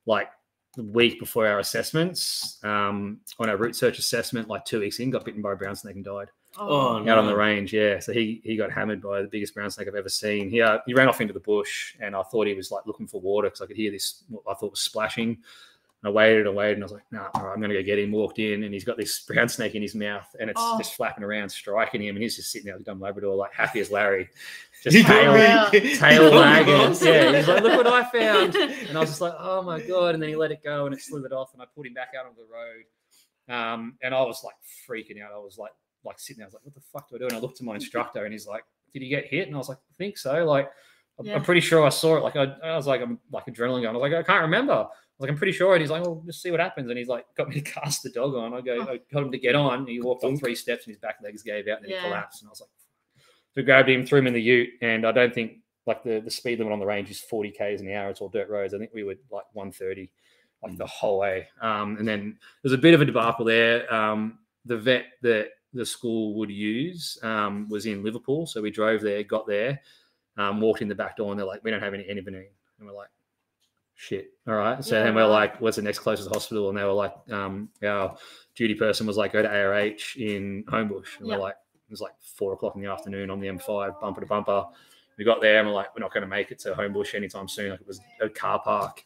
like 0.05 0.29
the 0.75 0.83
week 0.83 1.19
before 1.19 1.47
our 1.47 1.59
assessments. 1.59 2.59
Um, 2.63 3.19
on 3.39 3.49
our 3.49 3.57
route 3.57 3.75
search 3.75 3.99
assessment, 3.99 4.47
like 4.47 4.65
two 4.65 4.79
weeks 4.79 4.99
in, 4.99 5.09
got 5.09 5.25
bitten 5.25 5.41
by 5.41 5.53
a 5.53 5.55
brown 5.55 5.75
snake 5.75 5.95
and 5.95 6.05
died 6.05 6.29
Oh, 6.57 6.97
out 7.09 7.17
on 7.17 7.25
the 7.25 7.35
range. 7.35 7.73
Yeah, 7.73 7.99
so 7.99 8.13
he 8.13 8.39
he 8.43 8.55
got 8.55 8.71
hammered 8.71 9.01
by 9.01 9.21
the 9.23 9.27
biggest 9.27 9.55
brown 9.55 9.71
snake 9.71 9.87
I've 9.87 9.95
ever 9.95 10.09
seen. 10.09 10.49
He 10.49 10.61
uh, 10.61 10.79
he 10.85 10.93
ran 10.93 11.09
off 11.09 11.19
into 11.19 11.33
the 11.33 11.39
bush, 11.39 11.95
and 11.99 12.15
I 12.15 12.21
thought 12.23 12.45
he 12.45 12.53
was 12.53 12.69
like 12.69 12.85
looking 12.85 13.07
for 13.07 13.19
water 13.19 13.47
because 13.47 13.61
I 13.61 13.65
could 13.65 13.75
hear 13.75 13.91
this. 13.91 14.23
What 14.29 14.43
I 14.47 14.53
thought 14.53 14.71
was 14.71 14.79
splashing. 14.79 15.39
And 16.03 16.09
I 16.09 16.11
waited 16.11 16.47
and 16.47 16.55
waited, 16.55 16.73
and 16.75 16.83
I 16.83 16.85
was 16.85 16.91
like, 16.91 17.03
"Nah, 17.11 17.29
all 17.33 17.45
right, 17.45 17.53
I'm 17.53 17.61
gonna 17.61 17.73
go 17.73 17.81
get 17.81 17.97
him." 17.97 18.11
Walked 18.11 18.37
in, 18.39 18.63
and 18.63 18.73
he's 18.73 18.83
got 18.83 18.97
this 18.97 19.21
brown 19.21 19.47
snake 19.47 19.73
in 19.75 19.81
his 19.81 19.95
mouth, 19.95 20.27
and 20.39 20.49
it's 20.49 20.59
Oh. 20.61 20.77
just 20.77 20.95
flapping 20.95 21.23
around, 21.23 21.47
striking 21.49 22.01
him, 22.03 22.15
and 22.17 22.21
he's 22.23 22.35
just 22.35 22.51
sitting 22.51 22.65
there, 22.65 22.75
like 22.75 22.81
a 22.81 22.83
dumb 22.83 22.99
Labrador, 22.99 23.35
like 23.35 23.53
happy 23.53 23.79
as 23.79 23.89
Larry, 23.89 24.27
just 24.83 24.97
You 24.97 25.03
tail, 25.03 25.33
tail 25.71 26.31
wagging. 26.31 26.73
Yeah, 27.07 27.37
he's 27.37 27.47
like, 27.47 27.63
"Look 27.63 27.77
what 27.77 27.87
I 27.87 28.03
found." 28.11 28.55
And 28.55 28.97
I 28.97 28.99
was 28.99 29.09
just 29.11 29.21
like, 29.21 29.33
oh 29.39 29.61
my 29.61 29.79
God. 29.81 30.13
And 30.13 30.21
then 30.21 30.29
he 30.29 30.35
let 30.35 30.51
it 30.51 30.61
go 30.61 30.85
and 30.87 30.93
it 30.93 31.01
slithered 31.01 31.31
off 31.31 31.53
and 31.53 31.61
I 31.61 31.65
put 31.73 31.87
him 31.87 31.93
back 31.93 32.09
out 32.19 32.25
on 32.25 32.33
the 32.35 32.43
road. 32.43 32.83
Um, 33.49 33.97
and 34.01 34.13
I 34.13 34.21
was 34.23 34.43
like 34.43 34.55
freaking 34.89 35.21
out. 35.23 35.31
I 35.33 35.37
was 35.37 35.57
like, 35.57 35.71
like 36.03 36.19
sitting 36.19 36.39
there, 36.39 36.47
I 36.47 36.49
was 36.49 36.53
like, 36.55 36.65
what 36.65 36.73
the 36.73 36.81
fuck 36.81 37.09
do 37.09 37.15
I 37.15 37.19
do? 37.19 37.25
And 37.27 37.33
I 37.35 37.39
looked 37.39 37.57
to 37.57 37.63
my 37.63 37.75
instructor 37.75 38.25
and 38.25 38.33
he's 38.33 38.45
like, 38.47 38.63
did 38.93 39.01
he 39.01 39.07
get 39.09 39.25
hit? 39.25 39.47
And 39.47 39.55
I 39.55 39.57
was 39.57 39.69
like, 39.69 39.77
I 39.77 39.93
think 39.97 40.17
so. 40.17 40.43
Like, 40.45 40.69
I'm, 41.19 41.25
Yeah. 41.25 41.35
I'm 41.35 41.43
pretty 41.43 41.61
sure 41.61 41.85
I 41.85 41.89
saw 41.89 42.17
it. 42.17 42.23
Like, 42.23 42.35
I, 42.35 42.43
I 42.63 42.75
was 42.75 42.87
like, 42.87 43.01
I'm 43.01 43.19
like 43.31 43.45
adrenaline 43.45 43.81
going. 43.83 43.87
I 43.87 43.91
was 43.91 44.01
like, 44.01 44.13
I 44.13 44.23
can't 44.23 44.41
remember. 44.43 44.87
I 45.13 45.23
was 45.23 45.27
like, 45.27 45.29
I'm 45.31 45.37
pretty 45.37 45.51
sure. 45.53 45.73
And 45.73 45.81
he's 45.81 45.91
like, 45.91 46.01
well, 46.03 46.23
just 46.25 46.41
see 46.41 46.49
what 46.51 46.59
happens. 46.59 46.89
And 46.89 46.97
he's 46.97 47.07
like, 47.07 47.25
got 47.37 47.47
me 47.49 47.55
to 47.55 47.61
cast 47.71 48.01
the 48.03 48.09
dog 48.09 48.33
on. 48.35 48.53
I 48.53 48.61
go, 48.61 48.77
Oh. 48.79 48.91
I 48.93 48.99
told 49.11 49.25
him 49.25 49.31
to 49.31 49.37
get 49.37 49.55
on. 49.55 49.79
And 49.79 49.87
He 49.87 50.01
walked 50.01 50.23
on 50.23 50.37
three 50.37 50.55
steps 50.55 50.85
and 50.85 50.91
his 50.93 50.99
back 50.99 51.17
legs 51.23 51.43
gave 51.43 51.67
out 51.67 51.77
and 51.77 51.85
then 51.85 51.91
Yeah. 51.91 52.01
he 52.01 52.07
collapsed. 52.07 52.41
And 52.41 52.49
I 52.49 52.51
was 52.51 52.61
like, 52.61 52.69
so 53.17 53.23
we 53.57 53.63
grabbed 53.63 53.89
him, 53.89 54.05
threw 54.05 54.19
him 54.19 54.27
in 54.27 54.33
the 54.33 54.41
ute. 54.41 54.69
And 54.81 55.05
I 55.05 55.11
don't 55.11 55.33
think 55.33 55.59
like 55.85 56.03
the, 56.03 56.19
the 56.19 56.31
speed 56.31 56.57
limit 56.59 56.73
on 56.73 56.79
the 56.79 56.85
range 56.85 57.11
is 57.11 57.19
40 57.21 57.51
k's 57.51 57.81
an 57.81 57.91
hour. 57.91 58.09
It's 58.09 58.21
all 58.21 58.29
dirt 58.29 58.49
roads. 58.49 58.73
I 58.73 58.79
think 58.79 58.91
we 58.93 59.03
were 59.03 59.15
like 59.31 59.45
130 59.53 60.09
like 60.63 60.77
the 60.77 60.87
whole 60.87 61.19
way. 61.19 61.47
Um, 61.61 61.97
and 61.97 62.07
then 62.07 62.37
there's 62.63 62.73
a 62.73 62.77
bit 62.77 62.93
of 62.93 63.01
a 63.01 63.05
debacle 63.05 63.45
there. 63.45 63.93
Um, 63.93 64.39
the 64.65 64.77
vet 64.77 65.05
that 65.21 65.49
the 65.73 65.85
school 65.85 66.35
would 66.35 66.49
use 66.49 67.17
um, 67.21 67.67
was 67.69 67.85
in 67.85 68.01
Liverpool, 68.03 68.45
so 68.47 68.61
we 68.61 68.71
drove 68.71 69.01
there, 69.01 69.23
got 69.23 69.45
there, 69.45 69.81
um, 70.37 70.61
walked 70.61 70.81
in 70.81 70.87
the 70.87 70.95
back 70.95 71.17
door, 71.17 71.31
and 71.31 71.39
they're 71.39 71.45
like, 71.45 71.63
"We 71.65 71.71
don't 71.71 71.81
have 71.81 71.93
any 71.93 72.03
antivenin," 72.05 72.45
and 72.79 72.87
we're 72.87 72.93
like, 72.93 73.09
"Shit, 74.07 74.31
all 74.47 74.55
right." 74.55 74.83
So 74.83 74.95
Yeah, 74.97 75.03
then 75.03 75.15
we're 75.15 75.25
like, 75.25 75.59
"What's 75.61 75.77
the 75.77 75.81
next 75.83 75.99
closest 75.99 76.29
hospital?" 76.29 76.69
And 76.69 76.77
they 76.77 76.83
were 76.83 76.91
like, 76.91 77.13
um, 77.31 77.69
"Our 77.83 78.17
duty 78.55 78.75
person 78.75 79.07
was 79.07 79.17
like, 79.17 79.33
go 79.33 79.41
to 79.41 79.47
ARH 79.47 80.15
in 80.17 80.63
Homebush," 80.65 81.19
and 81.19 81.27
Yeah. 81.27 81.35
we're 81.35 81.41
like, 81.41 81.55
"It 81.55 81.91
was 81.91 82.01
like 82.01 82.13
four 82.21 82.53
o'clock 82.53 82.75
in 82.75 82.81
the 82.81 82.89
afternoon 82.89 83.29
on 83.29 83.39
the 83.39 83.47
M5, 83.47 83.99
bumper 84.01 84.21
to 84.21 84.27
bumper." 84.27 84.65
We 85.17 85.23
got 85.23 85.41
there 85.41 85.59
and 85.59 85.67
we're 85.67 85.75
like, 85.75 85.95
we're 85.95 86.01
not 86.01 86.11
going 86.11 86.23
to 86.23 86.27
make 86.27 86.49
it 86.51 86.57
to 86.59 86.73
Homebush 86.73 87.13
anytime 87.13 87.47
soon. 87.47 87.69
Like 87.69 87.81
it 87.81 87.85
was 87.87 88.01
a 88.19 88.27
car 88.29 88.59
park. 88.59 89.03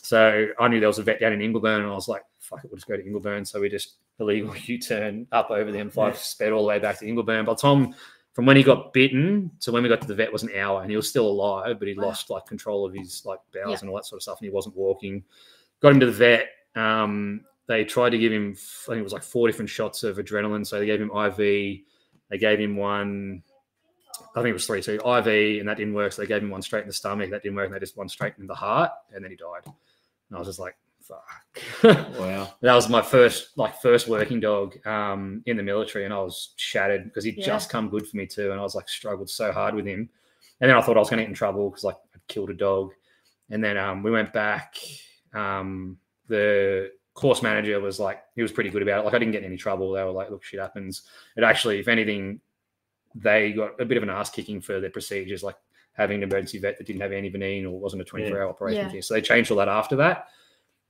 So 0.00 0.46
I 0.60 0.68
knew 0.68 0.78
there 0.78 0.88
was 0.88 1.00
a 1.00 1.02
vet 1.02 1.18
down 1.18 1.32
in 1.32 1.40
Ingleburn, 1.40 1.78
and 1.80 1.86
I 1.86 1.94
was 1.94 2.06
like, 2.06 2.22
fuck 2.38 2.64
it, 2.64 2.70
we'll 2.70 2.76
just 2.76 2.86
go 2.86 2.96
to 2.96 3.02
Ingleburn. 3.02 3.44
So 3.46 3.60
we 3.60 3.68
just 3.68 3.94
illegal 4.20 4.54
U 4.66 4.78
turn 4.78 5.26
up 5.32 5.50
over 5.50 5.72
the 5.72 5.78
M5, 5.78 5.96
Yeah. 5.96 6.12
sped 6.12 6.52
all 6.52 6.62
the 6.62 6.68
way 6.68 6.78
back 6.78 6.98
to 7.00 7.04
Ingleburn. 7.04 7.44
But 7.46 7.58
Tom, 7.58 7.94
from 8.40 8.46
when 8.46 8.56
he 8.56 8.62
got 8.62 8.94
bitten 8.94 9.50
to 9.60 9.70
when 9.70 9.82
we 9.82 9.88
got 9.90 10.00
to 10.00 10.06
the 10.08 10.14
vet 10.14 10.32
was 10.32 10.42
an 10.42 10.50
hour, 10.56 10.80
and 10.80 10.90
he 10.90 10.96
was 10.96 11.06
still 11.06 11.26
alive, 11.28 11.78
but 11.78 11.86
he 11.86 11.92
Wow. 11.92 12.06
lost 12.06 12.30
like 12.30 12.46
control 12.46 12.86
of 12.86 12.94
his 12.94 13.22
like 13.26 13.38
bowels 13.52 13.72
Yeah. 13.72 13.78
and 13.82 13.90
all 13.90 13.96
that 13.96 14.06
sort 14.06 14.16
of 14.18 14.22
stuff, 14.22 14.38
and 14.40 14.46
he 14.48 14.50
wasn't 14.50 14.74
walking. 14.76 15.22
Got 15.80 15.92
him 15.92 16.00
to 16.00 16.06
the 16.06 16.12
vet. 16.12 16.48
Um, 16.74 17.44
they 17.66 17.84
tried 17.84 18.10
to 18.10 18.18
give 18.18 18.32
him, 18.32 18.52
I 18.56 18.86
think 18.86 19.00
it 19.00 19.02
was 19.02 19.12
like 19.12 19.22
four 19.22 19.46
different 19.46 19.68
shots 19.68 20.04
of 20.04 20.16
adrenaline. 20.16 20.66
So 20.66 20.78
they 20.78 20.86
gave 20.86 21.02
him 21.02 21.10
IV. 21.14 21.36
They 21.36 22.38
gave 22.38 22.58
him 22.58 22.76
one. 22.78 23.42
I 24.34 24.40
think 24.40 24.46
it 24.48 24.54
was 24.54 24.66
three, 24.66 24.80
so 24.80 24.94
IV, 24.94 25.26
and 25.60 25.68
that 25.68 25.76
didn't 25.76 25.92
work. 25.92 26.12
So 26.12 26.22
they 26.22 26.28
gave 26.28 26.42
him 26.42 26.48
one 26.48 26.62
straight 26.62 26.80
in 26.80 26.86
the 26.86 26.94
stomach. 26.94 27.28
That 27.28 27.42
didn't 27.42 27.56
work. 27.56 27.66
And 27.66 27.74
they 27.74 27.78
just 27.78 27.98
one 27.98 28.08
straight 28.08 28.32
in 28.38 28.46
the 28.46 28.54
heart, 28.54 28.90
and 29.12 29.22
then 29.22 29.30
he 29.32 29.36
died. 29.36 29.64
And 29.66 30.36
I 30.36 30.38
was 30.38 30.48
just 30.48 30.58
like, 30.58 30.78
fuck. 31.10 32.16
Wow. 32.18 32.54
that 32.60 32.74
was 32.74 32.88
my 32.88 33.02
first, 33.02 33.56
like, 33.56 33.80
first 33.82 34.08
working 34.08 34.40
dog 34.40 34.84
um, 34.86 35.42
in 35.46 35.56
the 35.56 35.62
military, 35.62 36.04
and 36.04 36.14
I 36.14 36.18
was 36.18 36.52
shattered 36.56 37.04
because 37.04 37.24
he'd 37.24 37.38
Yeah. 37.38 37.46
just 37.46 37.70
come 37.70 37.88
good 37.88 38.06
for 38.06 38.16
me 38.16 38.26
too, 38.26 38.50
and 38.50 38.60
I 38.60 38.62
was 38.62 38.74
like 38.74 38.88
struggled 38.88 39.28
so 39.30 39.52
hard 39.52 39.74
with 39.74 39.86
him. 39.86 40.08
And 40.60 40.70
then 40.70 40.76
I 40.76 40.80
thought 40.82 40.96
I 40.96 41.00
was 41.00 41.08
going 41.10 41.18
to 41.18 41.24
get 41.24 41.28
in 41.30 41.34
trouble 41.34 41.70
because 41.70 41.84
like 41.84 41.96
I'd 42.14 42.26
killed 42.28 42.50
a 42.50 42.54
dog, 42.54 42.92
and 43.50 43.62
then 43.62 43.76
um, 43.76 44.02
we 44.02 44.10
went 44.10 44.32
back. 44.32 44.76
Um, 45.34 45.98
the 46.28 46.92
course 47.14 47.42
manager 47.42 47.80
was 47.80 47.98
like, 47.98 48.22
he 48.36 48.42
was 48.42 48.52
pretty 48.52 48.70
good 48.70 48.82
about 48.82 49.00
it. 49.00 49.04
Like 49.04 49.14
I 49.14 49.18
didn't 49.18 49.32
get 49.32 49.42
in 49.42 49.46
any 49.48 49.56
trouble. 49.56 49.92
They 49.92 50.02
were 50.04 50.10
like, 50.10 50.30
look, 50.30 50.44
shit 50.44 50.60
happens. 50.60 51.02
It 51.36 51.42
actually, 51.44 51.80
if 51.80 51.88
anything, 51.88 52.40
they 53.14 53.52
got 53.52 53.80
a 53.80 53.84
bit 53.84 53.96
of 53.96 54.02
an 54.04 54.10
ass 54.10 54.30
kicking 54.30 54.60
for 54.60 54.78
their 54.80 54.90
procedures, 54.90 55.42
like 55.42 55.56
having 55.92 56.18
an 56.18 56.22
emergency 56.30 56.58
vet 56.58 56.78
that 56.78 56.86
didn't 56.86 57.02
have 57.02 57.12
any 57.12 57.28
antivenin 57.30 57.64
or 57.64 57.78
wasn't 57.80 58.00
a 58.00 58.04
24 58.04 58.40
hour 58.40 58.48
operation. 58.48 58.84
Yeah. 58.84 58.90
thing. 58.90 59.02
So 59.02 59.14
they 59.14 59.20
changed 59.20 59.50
all 59.50 59.56
that 59.58 59.68
after 59.68 59.96
that. 59.96 60.28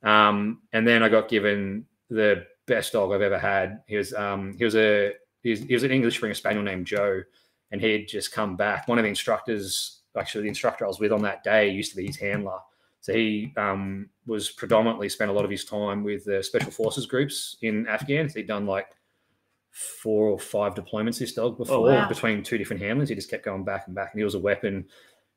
Um, 0.02 0.62
and 0.72 0.86
then 0.86 1.02
I 1.02 1.08
got 1.08 1.28
given 1.28 1.86
the 2.08 2.46
best 2.66 2.92
dog 2.92 3.12
I've 3.12 3.22
ever 3.22 3.38
had. 3.38 3.82
He 3.86 3.96
was 3.96 4.12
um, 4.14 4.54
he 4.56 4.64
was 4.64 4.76
a 4.76 5.12
he 5.42 5.50
was, 5.50 5.60
he 5.60 5.74
was 5.74 5.82
an 5.82 5.90
English 5.90 6.16
Springer 6.16 6.34
Spaniel 6.34 6.62
named 6.62 6.86
Joe, 6.86 7.22
and 7.70 7.80
he 7.80 7.92
had 7.92 8.08
just 8.08 8.32
come 8.32 8.56
back. 8.56 8.88
One 8.88 8.98
of 8.98 9.04
the 9.04 9.08
instructors, 9.08 10.00
actually 10.16 10.42
the 10.42 10.48
instructor 10.48 10.84
I 10.84 10.88
was 10.88 11.00
with 11.00 11.12
on 11.12 11.22
that 11.22 11.44
day, 11.44 11.70
used 11.70 11.90
to 11.92 11.96
be 11.96 12.06
his 12.06 12.16
handler. 12.16 12.58
So 13.02 13.14
he 13.14 13.52
um, 13.56 14.10
was 14.26 14.50
predominantly 14.50 15.08
spent 15.08 15.30
a 15.30 15.34
lot 15.34 15.44
of 15.44 15.50
his 15.50 15.64
time 15.64 16.04
with 16.04 16.24
the 16.26 16.42
special 16.42 16.70
forces 16.70 17.06
groups 17.06 17.56
in 17.62 17.86
Afghan. 17.86 18.28
He'd 18.28 18.46
done 18.46 18.66
like 18.66 18.88
four 19.70 20.28
or 20.28 20.38
five 20.38 20.74
deployments. 20.74 21.18
This 21.18 21.32
dog 21.32 21.56
before 21.56 21.82
wow. 21.82 22.08
between 22.08 22.42
two 22.42 22.58
different 22.58 22.82
handlers. 22.82 23.08
He 23.08 23.14
just 23.14 23.30
kept 23.30 23.44
going 23.44 23.64
back 23.64 23.86
and 23.86 23.94
back, 23.94 24.12
and 24.12 24.20
he 24.20 24.24
was 24.24 24.34
a 24.34 24.38
weapon. 24.38 24.86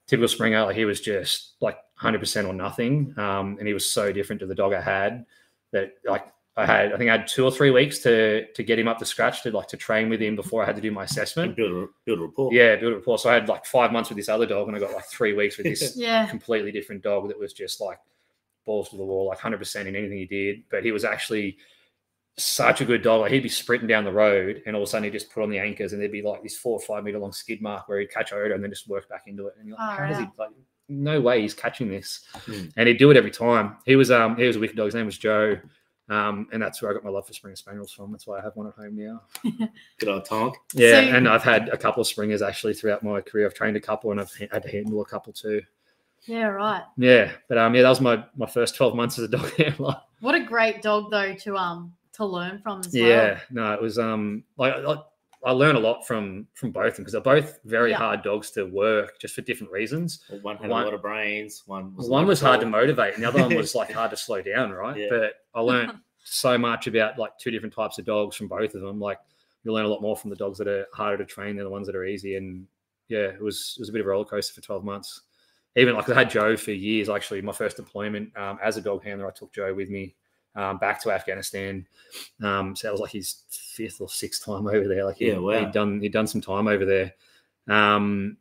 Typical 0.08 0.28
Springer, 0.28 0.66
like 0.66 0.76
he 0.76 0.86
was 0.86 1.00
just 1.02 1.54
like 1.62 1.78
100% 2.02 2.48
or 2.48 2.54
nothing, 2.54 3.13
um, 3.18 3.58
and 3.58 3.68
he 3.68 3.74
was 3.74 3.86
so 3.89 4.12
different 4.12 4.39
to 4.42 4.46
the 4.46 4.56
dog 4.56 4.74
I 4.74 4.82
had 4.82 5.26
that 5.72 5.94
like 6.06 6.26
I 6.56 6.66
had. 6.66 6.94
I 6.94 6.98
think 6.98 7.10
I 7.10 7.18
had 7.18 7.28
two 7.28 7.46
or 7.46 7.52
three 7.52 7.72
weeks 7.72 8.00
to 8.00 8.46
to 8.54 8.63
get 8.63 8.78
him 8.78 8.88
up 8.88 9.00
to 9.00 9.06
scratch 9.06 9.42
to 9.44 9.52
like 9.52 9.68
to 9.70 9.78
train 9.78 10.10
with 10.10 10.22
him 10.22 10.36
before 10.36 10.62
I 10.62 10.66
had 10.66 10.76
to 10.76 10.82
do 10.82 10.92
my 10.92 11.06
assessment. 11.06 11.56
build 11.56 11.72
a, 11.72 11.88
build 12.06 12.20
a 12.20 12.24
rapport. 12.24 12.54
Yeah, 12.54 12.76
build 12.76 12.94
a 12.94 12.96
rapport. 12.98 13.18
So 13.18 13.30
I 13.30 13.34
had 13.34 13.48
like 13.48 13.66
five 13.66 13.92
months 13.92 14.10
with 14.10 14.18
this 14.18 14.30
other 14.30 14.46
dog, 14.46 14.68
and 14.68 14.76
I 14.78 14.80
got 14.80 14.94
like 14.94 15.06
three 15.06 15.34
weeks 15.34 15.58
with 15.58 15.66
this 15.66 15.94
Yeah. 15.98 16.28
completely 16.28 16.72
different 16.72 17.02
dog 17.02 17.30
that 17.30 17.39
was 17.39 17.54
just 17.54 17.80
like 17.82 17.98
balls 18.66 18.89
to 18.89 18.98
the 18.98 19.04
wall, 19.04 19.28
like 19.28 19.39
100% 19.39 19.86
in 19.88 19.96
anything 19.96 20.18
he 20.18 20.26
did. 20.26 20.63
But 20.70 20.84
he 20.84 20.92
was 20.92 21.04
actually 21.04 21.58
such 22.38 22.82
a 22.82 22.86
good 22.86 23.02
dog. 23.02 23.22
Like 23.22 23.32
he'd 23.32 23.43
be 23.43 23.50
sprinting 23.50 23.88
down 23.88 24.04
the 24.04 24.12
road 24.12 24.63
and 24.65 24.76
all 24.76 24.82
of 24.82 24.88
a 24.88 24.89
sudden 24.89 25.04
he'd 25.06 25.13
just 25.13 25.32
put 25.32 25.43
on 25.43 25.50
the 25.50 25.60
anchors 25.60 25.93
and 25.93 26.02
there'd 26.02 26.12
be 26.12 26.22
like 26.22 26.41
this 26.43 26.58
four 26.58 26.74
or 26.74 26.80
five 26.82 27.04
meter 27.04 27.19
long 27.19 27.32
skid 27.34 27.62
mark 27.62 27.88
where 27.88 28.00
he'd 28.00 28.12
catch 28.12 28.34
odor 28.34 28.54
and 28.54 28.63
then 28.63 28.72
just 28.72 28.88
work 28.88 29.08
back 29.10 29.24
into 29.28 29.48
it. 29.48 29.54
And 29.60 29.67
you're 29.67 29.78
like, 29.78 29.89
Oh, 30.00 30.02
how 30.04 30.08
does 30.10 30.17
he 30.17 30.26
like 30.38 30.50
no 30.89 31.22
way 31.22 31.41
he's 31.41 31.54
catching 31.54 31.89
this. 31.89 32.26
Hmm. 32.46 32.65
And 32.76 32.88
he'd 32.89 32.98
do 32.98 33.10
it 33.12 33.17
every 33.17 33.32
time. 33.32 33.78
He 33.86 33.96
was 33.96 34.12
um 34.12 34.36
he 34.36 34.46
was 34.48 34.56
a 34.56 34.60
wicked 34.60 34.76
dog. 34.78 34.86
His 34.88 34.96
name 34.96 35.06
was 35.06 35.17
Joe. 35.17 35.58
Um, 36.10 36.48
and 36.52 36.62
that's 36.62 36.82
where 36.82 36.91
I 36.91 36.93
got 36.93 37.06
my 37.06 37.10
love 37.10 37.26
for 37.26 37.32
Springer 37.34 37.56
Spaniels 37.56 37.91
from. 37.93 38.12
That's 38.12 38.28
why 38.28 38.38
I 38.38 38.41
have 38.41 38.56
one 38.58 38.67
at 38.67 38.74
home 38.74 38.96
now. 38.98 39.22
Good 40.00 40.10
old 40.10 40.26
Tonk. 40.26 40.56
Yeah, 40.74 41.02
So- 41.02 41.15
and 41.15 41.30
I've 41.30 41.43
had 41.43 41.69
a 41.69 41.78
couple 41.78 42.02
of 42.02 42.08
Springers 42.08 42.41
actually 42.41 42.74
throughout 42.74 43.04
my 43.04 43.22
career. 43.22 43.46
I've 43.46 43.54
trained 43.54 43.78
a 43.78 43.82
couple 43.82 44.12
and 44.12 44.19
I've 44.19 44.34
had 44.52 44.63
to 44.63 44.69
handle 44.69 45.02
a 45.02 45.06
couple 45.06 45.32
too. 45.32 45.62
Yeah, 46.26 46.48
right. 46.48 46.84
Yeah, 46.98 47.32
but 47.48 47.58
um, 47.58 47.74
yeah, 47.76 47.84
that 47.84 47.89
was 47.89 48.02
my 48.02 48.24
my 48.36 48.46
first 48.48 48.76
twelve 48.76 48.96
months 48.96 49.17
as 49.17 49.26
a 49.26 49.28
dog 49.30 49.50
handler. 49.58 49.96
What 50.19 50.36
a 50.36 50.41
great 50.41 50.82
dog 50.82 51.10
though 51.10 51.34
to 51.36 51.56
um 51.58 51.93
to 52.13 52.26
learn 52.26 52.60
from 52.60 52.80
as 52.82 52.93
well. 52.93 53.04
Yeah, 53.08 53.39
no, 53.52 53.73
it 53.73 53.82
was 53.82 53.97
um 53.99 54.43
like 54.58 54.73
I, 54.76 54.97
I 55.45 55.52
learned 55.52 55.78
a 55.78 55.82
lot 55.82 56.08
from 56.08 56.47
from 56.54 56.71
both 56.71 56.88
of 56.88 56.95
them 56.95 57.04
because 57.04 57.13
they're 57.13 57.21
both 57.21 57.60
very 57.65 57.91
Yeah. 57.91 57.97
hard 57.97 58.21
dogs 58.23 58.52
to 58.52 58.65
work 58.65 59.19
just 59.19 59.36
for 59.36 59.41
different 59.41 59.71
reasons. 59.73 60.23
Well, 60.30 60.39
One 60.41 60.58
had 60.58 60.69
One- 60.69 60.82
a 60.84 60.86
lot 60.86 60.93
of 60.93 61.02
brains. 61.02 61.63
One 61.65 61.95
was 61.95 62.10
one 62.10 62.26
was 62.28 62.39
hard 62.41 62.60
to 62.62 62.65
motivate, 62.65 63.15
and 63.15 63.23
the 63.23 63.28
other 63.28 63.41
one 63.41 63.56
was 63.56 63.76
like 63.76 63.91
hard 63.99 64.12
to 64.12 64.17
slow 64.17 64.41
down, 64.41 64.71
right? 64.71 64.97
Yeah. 64.97 65.08
But 65.10 65.34
I 65.54 65.62
learned 65.62 65.93
so 66.23 66.58
much 66.58 66.88
about 66.88 67.17
like 67.19 67.38
two 67.38 67.52
different 67.52 67.73
types 67.73 67.99
of 67.99 68.06
dogs 68.06 68.36
from 68.36 68.47
both 68.47 68.73
of 68.76 68.82
them. 68.82 68.99
Like 68.99 69.19
you 69.63 69.73
learn 69.73 69.86
a 69.86 69.89
lot 69.89 70.02
more 70.02 70.15
from 70.15 70.30
the 70.30 70.36
dogs 70.36 70.58
that 70.60 70.67
are 70.67 70.86
harder 70.93 71.17
to 71.17 71.26
train 71.26 71.56
than 71.56 71.65
the 71.65 71.69
ones 71.71 71.88
that 71.88 71.95
are 71.95 72.06
easy. 72.06 72.36
And 72.38 72.65
yeah, 73.10 73.19
it 73.28 73.41
was 73.41 73.76
it 73.78 73.82
was 73.82 73.89
a 73.89 73.91
bit 73.91 74.02
of 74.02 74.08
a 74.08 74.10
roller 74.10 74.26
coaster 74.26 74.54
for 74.54 74.62
12 74.62 74.84
months. 74.86 75.21
Even 75.76 75.95
like 75.95 76.08
I 76.08 76.13
had 76.13 76.30
Joe 76.30 76.56
for 76.56 76.71
years. 76.71 77.10
Actually, 77.10 77.41
my 77.41 77.52
first 77.52 77.78
deployment 77.78 78.36
um, 78.38 78.60
as 78.63 78.78
a 78.78 78.82
dog 78.82 79.04
handler, 79.04 79.28
I 79.28 79.32
took 79.32 79.52
Joe 79.52 79.73
with 79.73 79.89
me 79.89 80.15
um, 80.56 80.78
back 80.78 81.02
to 81.04 81.12
Afghanistan. 81.12 81.88
Um, 82.42 82.76
so 82.76 82.88
that 82.88 82.92
was 82.92 83.02
like 83.02 83.12
his 83.12 83.44
fifth 83.50 84.00
or 84.02 84.10
sixth 84.10 84.46
time 84.46 84.68
over 84.68 84.88
there. 84.88 85.06
Like 85.06 85.18
he, 85.18 85.28
Yeah, 85.30 85.38
wow. 85.38 85.60
he'd 85.60 85.72
done 85.72 86.00
he'd 86.02 86.13
done 86.13 86.28
some 86.28 86.42
time 86.42 86.68
over 86.68 86.86
there. 86.86 87.13
Um, 87.68 88.38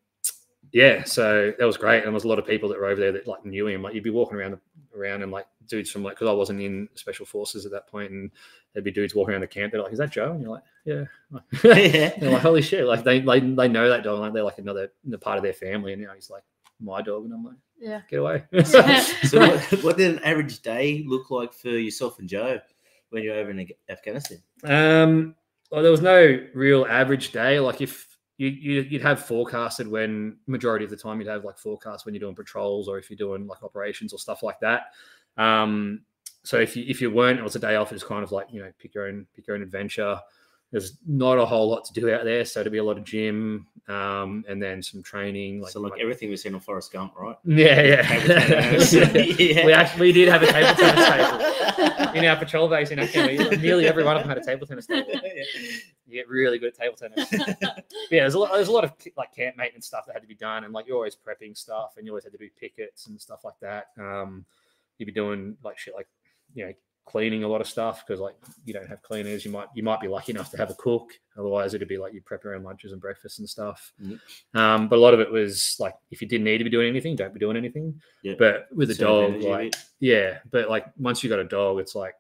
yeah, 0.73 1.05
so 1.05 1.53
that 1.59 1.65
was 1.67 1.77
great. 1.77 1.99
And 1.99 2.07
there 2.07 2.13
was 2.13 2.25
a 2.25 2.29
lot 2.29 2.39
of 2.39 2.47
people 2.47 2.69
that 2.71 2.79
were 2.79 2.87
over 2.87 3.01
there 3.01 3.13
that 3.13 3.27
like 3.27 3.45
knew 3.45 3.67
him. 3.67 3.83
Like 3.83 3.95
you'd 3.95 4.05
be 4.05 4.11
walking 4.11 4.39
around 4.39 4.59
around 4.97 5.23
and 5.23 5.33
like 5.33 5.47
dudes 5.67 5.91
from 5.91 6.03
like 6.03 6.15
because 6.15 6.29
I 6.29 6.33
wasn't 6.33 6.61
in 6.61 6.89
special 6.95 7.27
forces 7.27 7.67
at 7.67 7.73
that 7.73 7.89
point, 7.89 8.11
and 8.11 8.31
there'd 8.73 8.85
be 8.85 8.91
dudes 8.91 9.15
walking 9.15 9.33
around 9.33 9.43
the 9.43 9.49
camp. 9.49 9.73
They're 9.73 9.83
like, 9.83 9.93
"Is 9.93 9.99
that 9.99 10.11
Joe?" 10.11 10.33
And 10.33 10.41
you're 10.41 10.51
like, 10.51 10.63
"Yeah." 10.85 11.05
yeah. 11.65 12.19
They're 12.19 12.31
like, 12.31 12.43
"Holy 12.43 12.63
shit!" 12.63 12.87
Like 12.87 13.05
they 13.05 13.21
they, 13.21 13.41
they 13.41 13.69
know 13.69 13.89
that 13.89 14.03
dog. 14.03 14.21
Like 14.21 14.33
they're 14.33 14.43
like 14.43 14.59
another 14.59 14.91
part 15.21 15.37
of 15.37 15.43
their 15.43 15.53
family, 15.53 15.93
and 15.93 16.03
now 16.03 16.15
he's 16.15 16.31
like 16.31 16.43
my 16.81 17.03
dog, 17.03 17.25
and 17.25 17.35
I'm 17.35 17.45
like, 17.45 17.57
Yeah. 17.83 18.03
"Get 18.09 18.21
away!" 18.21 18.45
So 18.65 18.81
what, 19.41 19.61
what 19.83 19.97
did 19.97 20.13
an 20.13 20.19
average 20.21 20.63
day 20.63 21.05
look 21.07 21.31
like 21.31 21.53
for 21.53 21.71
yourself 21.71 22.21
and 22.21 22.29
Joe 22.29 22.61
when 23.11 23.25
you're 23.25 23.35
over 23.35 23.51
in 23.51 23.67
Afghanistan? 23.89 24.39
Um, 24.63 25.35
well, 25.71 25.83
there 25.83 25.91
was 25.91 26.01
no 26.01 26.39
real 26.55 26.87
average 26.89 27.33
day. 27.33 27.59
Like 27.59 27.81
if 27.81 28.17
you, 28.39 28.49
you 28.49 28.81
you'd 28.83 29.03
have 29.03 29.25
forecasted 29.27 29.89
when 29.89 30.37
majority 30.47 30.85
of 30.85 30.91
the 30.91 30.97
time 30.97 31.21
you'd 31.21 31.29
have 31.29 31.45
like 31.45 31.59
forecasts 31.59 32.05
when 32.05 32.15
you're 32.15 32.21
doing 32.21 32.37
patrols 32.37 32.89
or 32.89 32.99
if 32.99 33.11
you're 33.11 33.17
doing 33.17 33.49
like 33.49 33.65
operations 33.65 34.13
or 34.13 34.19
stuff 34.19 34.45
like 34.45 34.61
that. 34.61 34.93
Um, 35.37 36.03
so 36.45 36.59
if 36.59 36.77
you 36.77 36.85
if 36.87 37.01
you 37.01 37.11
weren't, 37.11 37.41
it 37.41 37.43
was 37.43 37.57
a 37.57 37.61
day 37.61 37.75
off. 37.75 37.91
It 37.91 37.97
was 37.97 38.05
kind 38.05 38.23
of 38.23 38.31
like 38.31 38.47
you 38.53 38.63
know 38.63 38.71
pick 38.79 38.95
your 38.95 39.09
own 39.09 39.27
pick 39.35 39.49
your 39.49 39.57
own 39.57 39.63
adventure. 39.63 40.21
There's 40.73 40.97
not 41.07 41.39
a 41.39 41.45
whole 41.45 41.69
lot 41.69 41.85
to 41.85 41.93
do 41.93 42.13
out 42.13 42.25
there, 42.25 42.47
so 42.47 42.65
to 42.65 42.71
be 42.71 42.79
a 42.79 42.85
lot 42.85 42.97
of 42.97 43.05
gym 43.05 43.67
um, 43.89 44.43
and 44.49 44.61
then 44.61 44.83
some 44.83 45.03
training. 45.03 45.61
Like, 45.61 45.73
so 45.73 45.81
like 45.81 46.01
everything 46.01 46.31
we've 46.31 46.41
seen 46.41 46.55
on 46.55 46.61
Forrest 46.61 46.93
Gump, 46.93 47.15
right? 47.15 47.37
yeah, 47.45 47.83
yeah. 47.83 48.83
Yeah. 49.43 49.67
We 49.67 49.73
actually 49.75 50.01
we 50.01 50.13
did 50.13 50.29
have 50.29 50.43
a 50.43 50.47
table 50.47 50.75
tennis 50.75 51.09
table 52.09 52.17
in 52.17 52.25
our 52.25 52.37
patrol 52.37 52.69
base 52.69 52.91
in 52.91 52.99
Afghanistan. 52.99 53.61
Nearly 53.61 53.87
every 53.87 54.03
one 54.03 54.17
of 54.17 54.23
them 54.23 54.31
had 54.31 54.39
a 54.39 54.45
table 54.45 54.67
tennis 54.67 54.87
table. 54.87 55.11
You 56.07 56.15
get 56.15 56.29
really 56.29 56.59
good 56.59 56.73
at 56.73 56.79
table 56.79 56.97
tennis. 56.97 57.31
Yeah, 58.11 58.23
there's 58.23 58.35
a 58.35 58.39
lot. 58.39 58.53
There's 58.53 58.69
a 58.69 58.73
lot 58.73 58.85
of 58.85 58.93
like 59.17 59.35
camp 59.35 59.57
maintenance 59.59 59.87
stuff 59.87 60.07
that 60.07 60.15
had 60.15 60.23
to 60.23 60.29
be 60.29 60.35
done, 60.35 60.65
and 60.65 60.73
like 60.73 60.87
you're 60.87 60.97
always 60.97 61.17
prepping 61.17 61.57
stuff, 61.57 61.95
and 61.99 62.07
you 62.07 62.13
always 62.13 62.25
had 62.25 62.33
to 62.33 62.39
do 62.39 62.49
pickets 62.59 63.09
and 63.09 63.21
stuff 63.21 63.45
like 63.45 63.59
that. 63.61 63.89
Um, 63.99 64.47
you'd 64.97 65.07
be 65.07 65.13
doing 65.13 65.57
like 65.63 65.79
shit, 65.79 65.95
like 65.95 66.09
you 66.55 66.67
know, 66.67 66.73
cleaning 67.05 67.43
a 67.43 67.49
lot 67.49 67.61
of 67.61 67.67
stuff 67.67 68.05
because 68.07 68.21
like 68.21 68.35
you 68.65 68.73
don't 68.73 68.89
have 68.89 69.03
cleaners. 69.03 69.45
You 69.45 69.51
might 69.51 69.69
you 69.75 69.83
might 69.83 70.01
be 70.01 70.09
lucky 70.09 70.33
enough 70.33 70.51
to 70.53 70.57
have 70.57 70.71
a 70.71 70.75
cook. 70.75 71.11
Otherwise, 71.37 71.75
it'd 71.75 71.89
be 71.89 71.99
like 71.99 72.15
you 72.15 72.21
prep 72.23 72.45
your 72.45 72.55
own 72.55 72.63
lunches 72.63 72.93
and 72.93 73.01
breakfasts 73.01 73.39
and 73.39 73.49
stuff. 73.49 73.93
Mhm. 74.03 74.21
Um, 74.55 74.89
but 74.89 74.97
a 74.97 75.01
lot 75.01 75.15
of 75.15 75.21
it 75.21 75.31
was 75.31 75.77
like 75.79 75.95
if 76.11 76.21
you 76.23 76.29
didn't 76.29 76.45
need 76.45 76.59
to 76.59 76.65
be 76.65 76.71
doing 76.71 76.89
anything, 76.89 77.17
don't 77.17 77.35
be 77.35 77.41
doing 77.41 77.57
anything. 77.57 78.01
Yeah. 78.23 78.35
But 78.39 78.69
with 78.73 78.91
a 78.91 78.95
dog, 78.95 79.31
energy 79.31 79.49
like 79.49 79.75
yeah, 80.01 80.39
but 80.51 80.69
like 80.71 80.87
once 80.97 81.23
you 81.23 81.31
got 81.31 81.39
a 81.39 81.45
dog, 81.45 81.81
it's 81.81 81.95
like 81.95 82.15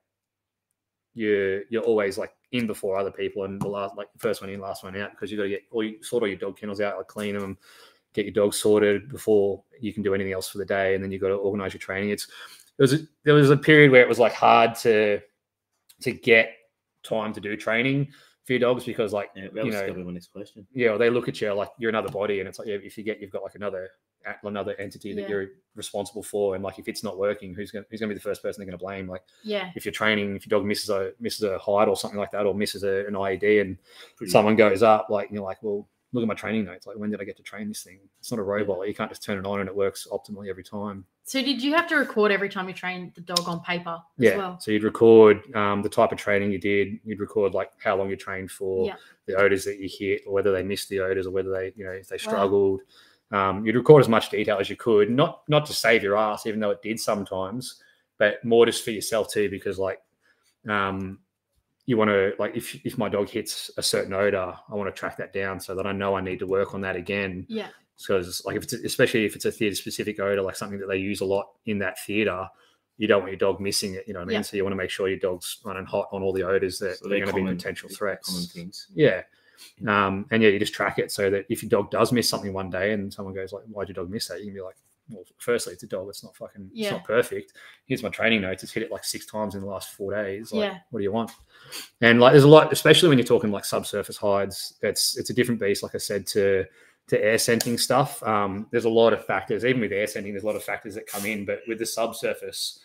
you're 1.15 1.65
you're 1.69 1.83
always 1.83 2.19
like 2.19 2.33
in 2.53 2.67
before 2.67 2.99
other 2.99 3.11
people 3.11 3.45
and 3.45 3.61
the 3.61 3.69
last 3.69 3.97
like 3.97 4.09
first 4.19 4.41
one 4.41 4.51
in, 4.51 4.61
last 4.61 4.85
one 4.85 4.97
out 4.97 5.11
because 5.13 5.31
you 5.31 5.37
got 5.37 5.45
to 5.45 5.49
get 5.49 5.63
all 5.71 5.83
you 5.83 6.03
sort 6.03 6.23
all 6.23 6.29
your 6.29 6.39
dog 6.39 6.57
kennels 6.59 6.81
out, 6.81 6.97
like 6.97 7.07
clean 7.07 7.39
them, 7.39 7.57
get 8.15 8.25
your 8.25 8.35
dog 8.35 8.53
sorted 8.55 9.09
before 9.09 9.63
you 9.81 9.93
can 9.93 10.03
do 10.03 10.15
anything 10.15 10.33
else 10.33 10.49
for 10.49 10.59
the 10.59 10.65
day, 10.65 10.95
and 10.95 11.03
then 11.03 11.11
you've 11.11 11.23
got 11.23 11.29
to 11.29 11.35
organize 11.35 11.73
your 11.73 11.81
training. 11.81 12.11
It's 12.11 12.29
there 12.79 12.85
was 12.85 12.93
a, 12.95 12.99
there 13.25 13.35
was 13.35 13.51
a 13.51 13.57
period 13.57 13.91
where 13.91 14.03
it 14.03 14.09
was 14.09 14.19
like 14.19 14.33
hard 14.33 14.75
to 14.77 15.21
to 16.01 16.13
get 16.13 16.55
time 17.03 17.33
to 17.33 17.41
do 17.41 17.57
training 17.57 18.09
for 18.45 18.53
your 18.55 18.61
dogs 18.61 18.85
because 18.85 19.13
like 19.13 19.31
Yeah, 19.37 19.49
that 19.53 19.65
you 19.65 19.71
was 19.71 19.75
know 19.75 19.87
going 19.93 20.05
my 20.07 20.13
next 20.13 20.33
question. 20.33 20.67
yeah, 20.73 20.91
well, 20.91 20.99
they 20.99 21.11
look 21.11 21.29
at 21.29 21.41
you 21.41 21.53
like 21.53 21.71
you're 21.79 21.91
another 21.91 22.09
body, 22.11 22.41
and 22.41 22.49
it's 22.49 22.59
like 22.59 22.69
yeah, 22.69 22.77
if 22.83 22.97
you 22.99 23.05
get 23.05 23.21
you've 23.21 23.31
got 23.31 23.43
like 23.43 23.55
another 23.55 23.91
another 24.45 24.75
entity 24.79 25.13
that 25.15 25.23
Yeah. 25.23 25.29
you're 25.29 25.47
responsible 25.75 26.23
for, 26.23 26.55
and 26.55 26.63
like 26.65 26.79
if 26.79 26.87
it's 26.89 27.03
not 27.05 27.19
working, 27.19 27.55
who's 27.55 27.71
gonna 27.71 27.85
who's 27.91 28.01
gonna 28.01 28.11
be 28.11 28.15
the 28.15 28.21
first 28.21 28.43
person 28.43 28.61
they're 28.61 28.67
gonna 28.71 28.79
blame? 28.79 29.09
Like 29.09 29.23
Yeah. 29.43 29.71
if 29.77 29.85
you're 29.85 29.93
training, 29.93 30.37
if 30.37 30.47
your 30.47 30.59
dog 30.59 30.67
misses 30.67 30.91
a 30.91 31.13
misses 31.21 31.43
a 31.43 31.59
hide 31.59 31.89
or 31.89 31.97
something 31.97 32.19
like 32.19 32.31
that, 32.33 32.47
or 32.47 32.55
misses 32.55 32.83
a, 32.85 33.07
an 33.07 33.15
IED, 33.15 33.61
and 33.61 33.77
Pretty- 34.17 34.31
someone 34.31 34.57
goes 34.57 34.83
up, 34.83 35.09
like 35.11 35.31
you're 35.31 35.43
like, 35.43 35.63
well, 35.63 35.89
look 36.13 36.23
at 36.23 36.29
my 36.29 36.35
training 36.35 36.65
notes. 36.65 36.87
Like 36.87 36.97
when 36.97 37.11
did 37.11 37.21
I 37.21 37.25
get 37.25 37.37
to 37.39 37.43
train 37.43 37.69
this 37.69 37.83
thing? 37.83 37.99
It's 38.21 38.31
not 38.31 38.39
a 38.39 38.43
robot. 38.45 38.79
Like, 38.81 38.89
you 38.89 38.95
can't 38.95 39.11
just 39.11 39.23
turn 39.25 39.39
it 39.39 39.47
on 39.47 39.61
and 39.61 39.69
it 39.69 39.75
works 39.75 40.07
optimally 40.13 40.49
every 40.49 40.65
time. 40.65 41.05
So 41.25 41.41
did 41.41 41.63
you 41.63 41.73
have 41.75 41.87
to 41.89 41.97
record 41.97 42.33
every 42.33 42.49
time 42.49 42.69
you 42.69 42.75
trained 42.75 43.13
the 43.15 43.21
dog 43.21 43.43
on 43.47 43.61
paper 43.61 44.01
as 44.19 44.25
Yeah. 44.25 44.37
well? 44.37 44.61
So 44.61 44.71
you'd 44.73 44.83
record 44.83 45.55
um, 45.55 45.81
the 45.83 45.89
type 45.89 46.13
of 46.13 46.19
training 46.19 46.51
you 46.51 46.59
did. 46.59 46.99
You'd 47.05 47.21
record 47.21 47.55
like 47.55 47.71
how 47.83 47.97
long 47.97 48.11
you 48.11 48.17
trained 48.17 48.51
for, 48.51 48.87
Yeah. 48.87 48.97
the 49.27 49.37
odors 49.37 49.65
that 49.65 49.79
you 49.79 49.89
hit, 49.91 50.23
or 50.27 50.33
whether 50.35 50.51
they 50.53 50.63
missed 50.65 50.89
the 50.89 51.01
odors, 51.01 51.27
or 51.27 51.31
whether 51.31 51.51
they, 51.51 51.73
you 51.77 51.85
know, 51.85 51.93
if 51.93 52.09
they 52.09 52.17
Wow. 52.17 52.19
struggled. 52.19 52.81
Um, 53.31 53.65
you'd 53.65 53.77
record 53.77 54.01
as 54.03 54.09
much 54.09 54.31
detail 54.31 54.59
as 54.59 54.69
you 54.69 54.77
could, 54.77 55.11
not 55.11 55.43
not 55.49 55.65
to 55.67 55.73
save 55.73 56.03
your 56.03 56.17
ass, 56.17 56.45
even 56.47 56.61
though 56.61 56.71
it 56.71 56.83
did 56.83 56.99
sometimes, 57.01 57.83
but 58.19 58.45
more 58.45 58.67
just 58.67 58.85
for 58.85 58.91
yourself 58.91 59.33
too, 59.33 59.49
because 59.49 59.79
like, 59.79 60.03
um, 60.69 61.19
you 61.87 61.97
want 61.97 62.09
to 62.11 62.35
like 62.39 62.55
if 62.57 62.75
if 62.85 62.99
my 62.99 63.09
dog 63.09 63.29
hits 63.29 63.71
a 63.77 63.83
certain 63.83 64.13
odor, 64.13 64.55
I 64.69 64.75
want 64.75 64.95
to 64.95 64.99
track 64.99 65.17
that 65.17 65.33
down 65.33 65.61
so 65.61 65.75
that 65.77 65.87
I 65.87 65.93
know 65.93 66.15
I 66.15 66.21
need 66.21 66.41
to 66.41 66.47
work 66.47 66.75
on 66.75 66.81
that 66.83 66.95
again 66.97 67.47
Yeah. 67.49 67.69
Because 68.07 68.43
like 68.45 68.57
if 68.57 68.65
it's 68.65 68.73
especially 68.73 69.25
if 69.25 69.35
it's 69.37 69.45
a 69.45 69.53
theatre 69.53 69.77
specific 69.77 70.19
odor, 70.21 70.43
like 70.43 70.57
something 70.57 70.79
that 70.81 70.87
they 70.89 70.99
use 70.99 71.21
a 71.21 71.25
lot 71.25 71.47
in 71.67 71.79
that 71.79 71.99
theatre, 72.05 72.49
you 72.99 73.07
don't 73.09 73.21
want 73.23 73.33
your 73.33 73.39
dog 73.39 73.61
missing 73.61 73.95
it. 73.95 74.05
You 74.07 74.15
know 74.15 74.21
what 74.21 74.25
I 74.25 74.29
mean? 74.29 74.35
Yeah. 74.37 74.43
So 74.43 74.57
you 74.57 74.65
want 74.65 74.73
to 74.73 74.77
make 74.77 74.91
sure 74.91 75.09
your 75.09 75.19
dog's 75.19 75.59
running 75.65 75.87
hot 75.87 76.09
on 76.13 76.23
all 76.23 76.33
the 76.33 76.43
odors 76.45 76.79
that 76.81 76.99
So 76.99 77.07
are 77.07 77.09
going 77.09 77.21
to 77.23 77.27
be 77.27 77.33
common- 77.41 77.57
potential 77.57 77.89
Common 77.89 77.97
threats. 77.97 78.53
things. 78.53 78.87
Yeah. 78.95 79.23
Um, 79.87 80.27
and 80.31 80.43
yeah, 80.43 80.49
you 80.49 80.59
just 80.59 80.75
track 80.75 80.99
it 80.99 81.13
so 81.13 81.31
that 81.31 81.47
if 81.49 81.63
your 81.63 81.71
dog 81.71 81.91
does 81.91 82.13
miss 82.13 82.29
something 82.29 82.53
one 82.53 82.71
day 82.71 82.93
and 82.93 83.13
someone 83.13 83.35
goes 83.35 83.53
like, 83.53 83.63
"Why'd 83.65 83.89
your 83.89 83.95
dog 83.95 84.11
miss 84.11 84.27
that?" 84.29 84.41
You 84.41 84.47
can 84.47 84.55
be 84.55 84.61
like, 84.61 84.75
"Well, 85.09 85.25
firstly, 85.39 85.73
it's 85.75 85.85
a 85.85 85.87
dog. 85.87 86.09
It's 86.09 86.25
not 86.25 86.35
fucking. 86.37 86.71
Yeah. 86.73 86.87
It's 86.87 86.93
not 86.93 87.05
perfect. 87.05 87.53
Here's 87.87 88.03
my 88.03 88.09
training 88.09 88.41
notes. 88.41 88.65
It's 88.65 88.73
hit 88.73 88.83
it 88.83 88.91
like 88.91 89.05
six 89.05 89.25
times 89.25 89.55
in 89.55 89.61
the 89.61 89.67
last 89.69 89.91
four 89.93 90.13
days. 90.15 90.53
Like, 90.53 90.73
Yeah. 90.73 90.79
what 90.91 90.99
do 90.99 91.05
you 91.05 91.13
want?" 91.13 91.31
And 92.01 92.19
like, 92.21 92.33
there's 92.33 92.43
a 92.45 92.49
lot, 92.49 92.73
especially 92.73 93.09
when 93.09 93.19
you're 93.19 93.27
talking 93.27 93.53
like 93.53 93.65
subsurface 93.65 94.17
hides. 94.17 94.79
It's 94.83 95.17
it's 95.17 95.31
a 95.31 95.35
different 95.35 95.61
beast. 95.61 95.83
Like 95.85 95.95
I 95.95 95.99
said 95.99 96.27
to 96.29 96.65
to 97.09 97.23
air 97.23 97.39
scenting 97.39 97.79
stuff. 97.79 98.23
Um, 98.23 98.67
there's 98.71 98.85
a 98.85 98.91
lot 98.91 99.13
of 99.13 99.25
factors. 99.25 99.65
Even 99.65 99.81
with 99.81 99.93
air 99.93 100.07
scenting, 100.07 100.33
there's 100.33 100.45
a 100.45 100.47
lot 100.47 100.57
of 100.57 100.65
factors 100.65 100.95
that 100.95 101.07
come 101.07 101.27
in. 101.27 101.45
But 101.45 101.61
with 101.69 101.79
the 101.79 101.87
subsurface, 101.87 102.81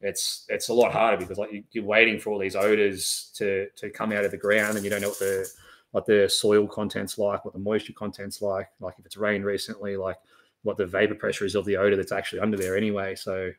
it's 0.00 0.46
it's 0.48 0.68
a 0.68 0.74
lot 0.74 0.92
harder 0.92 1.16
because 1.16 1.38
like 1.38 1.52
you, 1.52 1.62
you're 1.72 1.84
waiting 1.84 2.18
for 2.18 2.30
all 2.30 2.38
these 2.38 2.56
odors 2.56 3.30
to 3.36 3.68
to 3.76 3.90
come 3.90 4.12
out 4.12 4.24
of 4.24 4.30
the 4.30 4.36
ground, 4.36 4.76
and 4.76 4.84
you 4.84 4.90
don't 4.90 5.02
know 5.02 5.08
what 5.08 5.18
the 5.18 5.48
what 5.92 6.06
the 6.06 6.28
soil 6.28 6.66
contents 6.66 7.18
like, 7.18 7.44
what 7.44 7.54
the 7.54 7.60
moisture 7.60 7.92
contents 7.92 8.40
like, 8.40 8.68
like 8.80 8.94
if 8.98 9.06
it's 9.06 9.16
rained 9.16 9.44
recently, 9.44 9.96
like 9.96 10.16
what 10.62 10.76
the 10.76 10.86
vapor 10.86 11.14
pressure 11.14 11.44
is 11.44 11.54
of 11.54 11.64
the 11.64 11.76
odor 11.76 11.96
that's 11.96 12.12
actually 12.12 12.40
under 12.40 12.56
there 12.56 12.76
anyway. 12.76 13.14
So 13.14 13.50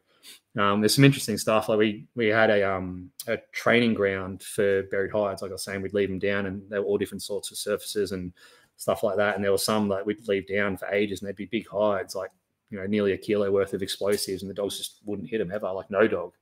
um, 0.57 0.81
there's 0.81 0.95
some 0.95 1.03
interesting 1.03 1.37
stuff. 1.37 1.69
Like 1.69 1.79
we 1.79 2.05
we 2.15 2.27
had 2.27 2.49
a 2.49 2.63
um 2.63 3.11
a 3.27 3.37
training 3.51 3.93
ground 3.93 4.43
for 4.43 4.83
buried 4.83 5.11
hides. 5.11 5.41
Like 5.41 5.51
I 5.51 5.53
was 5.53 5.63
saying, 5.63 5.81
we'd 5.81 5.93
leave 5.93 6.09
them 6.09 6.19
down, 6.19 6.45
and 6.45 6.69
they 6.69 6.79
were 6.79 6.85
all 6.85 6.97
different 6.97 7.23
sorts 7.23 7.51
of 7.51 7.57
surfaces 7.57 8.11
and 8.11 8.33
stuff 8.81 9.03
like 9.03 9.15
that. 9.17 9.35
And 9.35 9.43
there 9.43 9.51
were 9.51 9.57
some 9.59 9.87
that 9.89 10.03
we'd 10.05 10.27
leave 10.27 10.47
down 10.47 10.75
for 10.75 10.87
ages, 10.87 11.21
and 11.21 11.27
they'd 11.29 11.35
be 11.35 11.45
big 11.45 11.67
hides, 11.67 12.15
like 12.15 12.31
you 12.71 12.79
know 12.79 12.87
nearly 12.87 13.11
a 13.13 13.17
kilo 13.17 13.51
worth 13.51 13.73
of 13.73 13.81
explosives, 13.83 14.41
and 14.41 14.49
the 14.49 14.55
dogs 14.55 14.77
just 14.77 14.99
wouldn't 15.05 15.29
hit 15.29 15.37
them 15.37 15.51
ever. 15.51 15.71
Like 15.71 15.91
no 15.91 16.07
dog, 16.07 16.33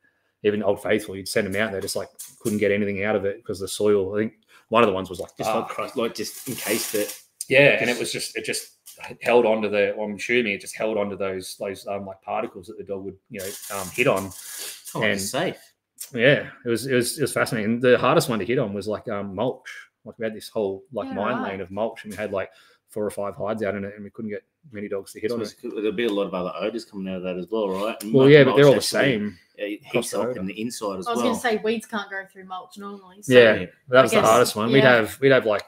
even 0.44 0.64
Old 0.64 0.82
Faithful, 0.82 1.16
you'd 1.16 1.28
send 1.28 1.48
them 1.48 1.62
out, 1.62 1.68
and 1.68 1.76
they 1.76 1.82
just 1.82 1.96
like 1.96 2.10
couldn't 2.40 2.60
get 2.60 2.72
anything 2.72 3.04
out 3.04 3.16
of 3.16 3.26
it 3.26 3.38
because 3.38 3.60
the 3.60 3.68
soil. 3.68 4.16
I 4.16 4.20
think 4.20 4.34
one 4.70 4.84
of 4.84 4.88
the 4.88 4.94
ones 4.94 5.10
was 5.10 5.20
like 5.20 5.36
Just 5.38 5.50
bark. 5.50 5.68
like, 5.68 5.76
crust- 5.76 5.98
like 5.98 6.16
just 6.16 6.48
encased 6.48 6.96
it. 6.96 7.20
Yeah, 7.50 7.78
and 7.82 7.90
it 7.90 7.98
was 8.00 8.12
just 8.12 8.38
it 8.38 8.46
just 8.46 8.76
held 9.22 9.46
onto 9.46 9.70
the. 9.70 9.94
Well, 9.98 10.08
I'm 10.08 10.16
assuming 10.16 10.54
it 10.54 10.62
just 10.62 10.76
held 10.78 10.98
onto 10.98 11.18
those 11.18 11.58
those 11.58 11.88
um, 11.88 12.06
like 12.06 12.22
particles 12.22 12.68
that 12.68 12.78
the 12.78 12.84
dog 12.84 13.04
would 13.06 13.18
you 13.32 13.40
know 13.40 13.50
um, 13.76 13.90
hit 13.90 14.08
on. 14.08 14.30
Oh, 14.96 15.02
And- 15.02 15.14
it's 15.14 15.30
safe. 15.32 15.58
Yeah, 16.14 16.50
it 16.66 16.70
was 16.70 16.86
it 16.88 16.94
was 16.96 17.18
it 17.18 17.22
was 17.24 17.34
fascinating. 17.34 17.80
The 17.82 17.98
hardest 17.98 18.30
one 18.30 18.40
to 18.40 18.46
hit 18.46 18.58
on 18.60 18.72
was 18.74 18.88
like 18.88 19.08
um, 19.10 19.36
mulch. 19.36 19.68
Like 20.06 20.18
we 20.20 20.26
had 20.26 20.34
this 20.36 20.50
whole 20.50 20.84
like 20.94 21.08
Yeah, 21.10 21.14
mine 21.16 21.38
right. 21.42 21.52
lane 21.52 21.62
of 21.62 21.72
mulch, 21.72 22.04
and 22.04 22.12
we 22.14 22.18
had 22.18 22.32
like 22.32 22.52
four 22.90 23.06
or 23.06 23.12
five 23.12 23.36
hides 23.36 23.62
out 23.64 23.76
in 23.76 23.84
it, 23.84 23.94
and 23.96 24.04
we 24.04 24.10
couldn't 24.10 24.32
get 24.32 24.44
many 24.72 24.88
dogs 24.88 25.14
to 25.14 25.20
hit 25.20 25.30
So 25.32 25.36
on 25.38 25.42
it. 25.44 25.56
There'll 25.62 25.92
be 25.92 26.06
a 26.06 26.12
lot 26.12 26.24
of 26.26 26.34
other 26.34 26.52
odors 26.58 26.86
coming 26.86 27.08
out 27.12 27.18
of 27.18 27.24
that 27.24 27.38
as 27.38 27.48
well, 27.52 27.70
right? 27.70 28.02
And 28.02 28.14
Well, 28.14 28.24
mulch- 28.26 28.34
yeah, 28.34 28.44
but 28.44 28.56
they're 28.56 28.66
all 28.68 28.74
the 28.76 28.82
same. 28.82 29.38
It 29.56 29.82
across 29.88 30.12
the 30.12 30.22
up 30.22 30.38
in 30.38 30.46
the 30.46 30.60
inside 30.60 31.00
as 31.00 31.06
well. 31.06 31.10
I 31.10 31.16
was 31.16 31.18
well. 31.18 31.24
going 31.26 31.36
to 31.36 31.42
say 31.42 31.58
weeds 31.64 31.86
can't 31.86 32.10
go 32.10 32.24
through 32.32 32.46
mulch 32.46 32.78
normally. 32.78 33.22
So 33.22 33.34
Yeah. 33.34 33.66
That 33.90 34.02
was 34.04 34.12
the 34.12 34.22
hardest 34.22 34.56
one. 34.56 34.72
We'd 34.72 34.84
have 34.84 35.20
we'd 35.20 35.32
have 35.34 35.46
like 35.46 35.64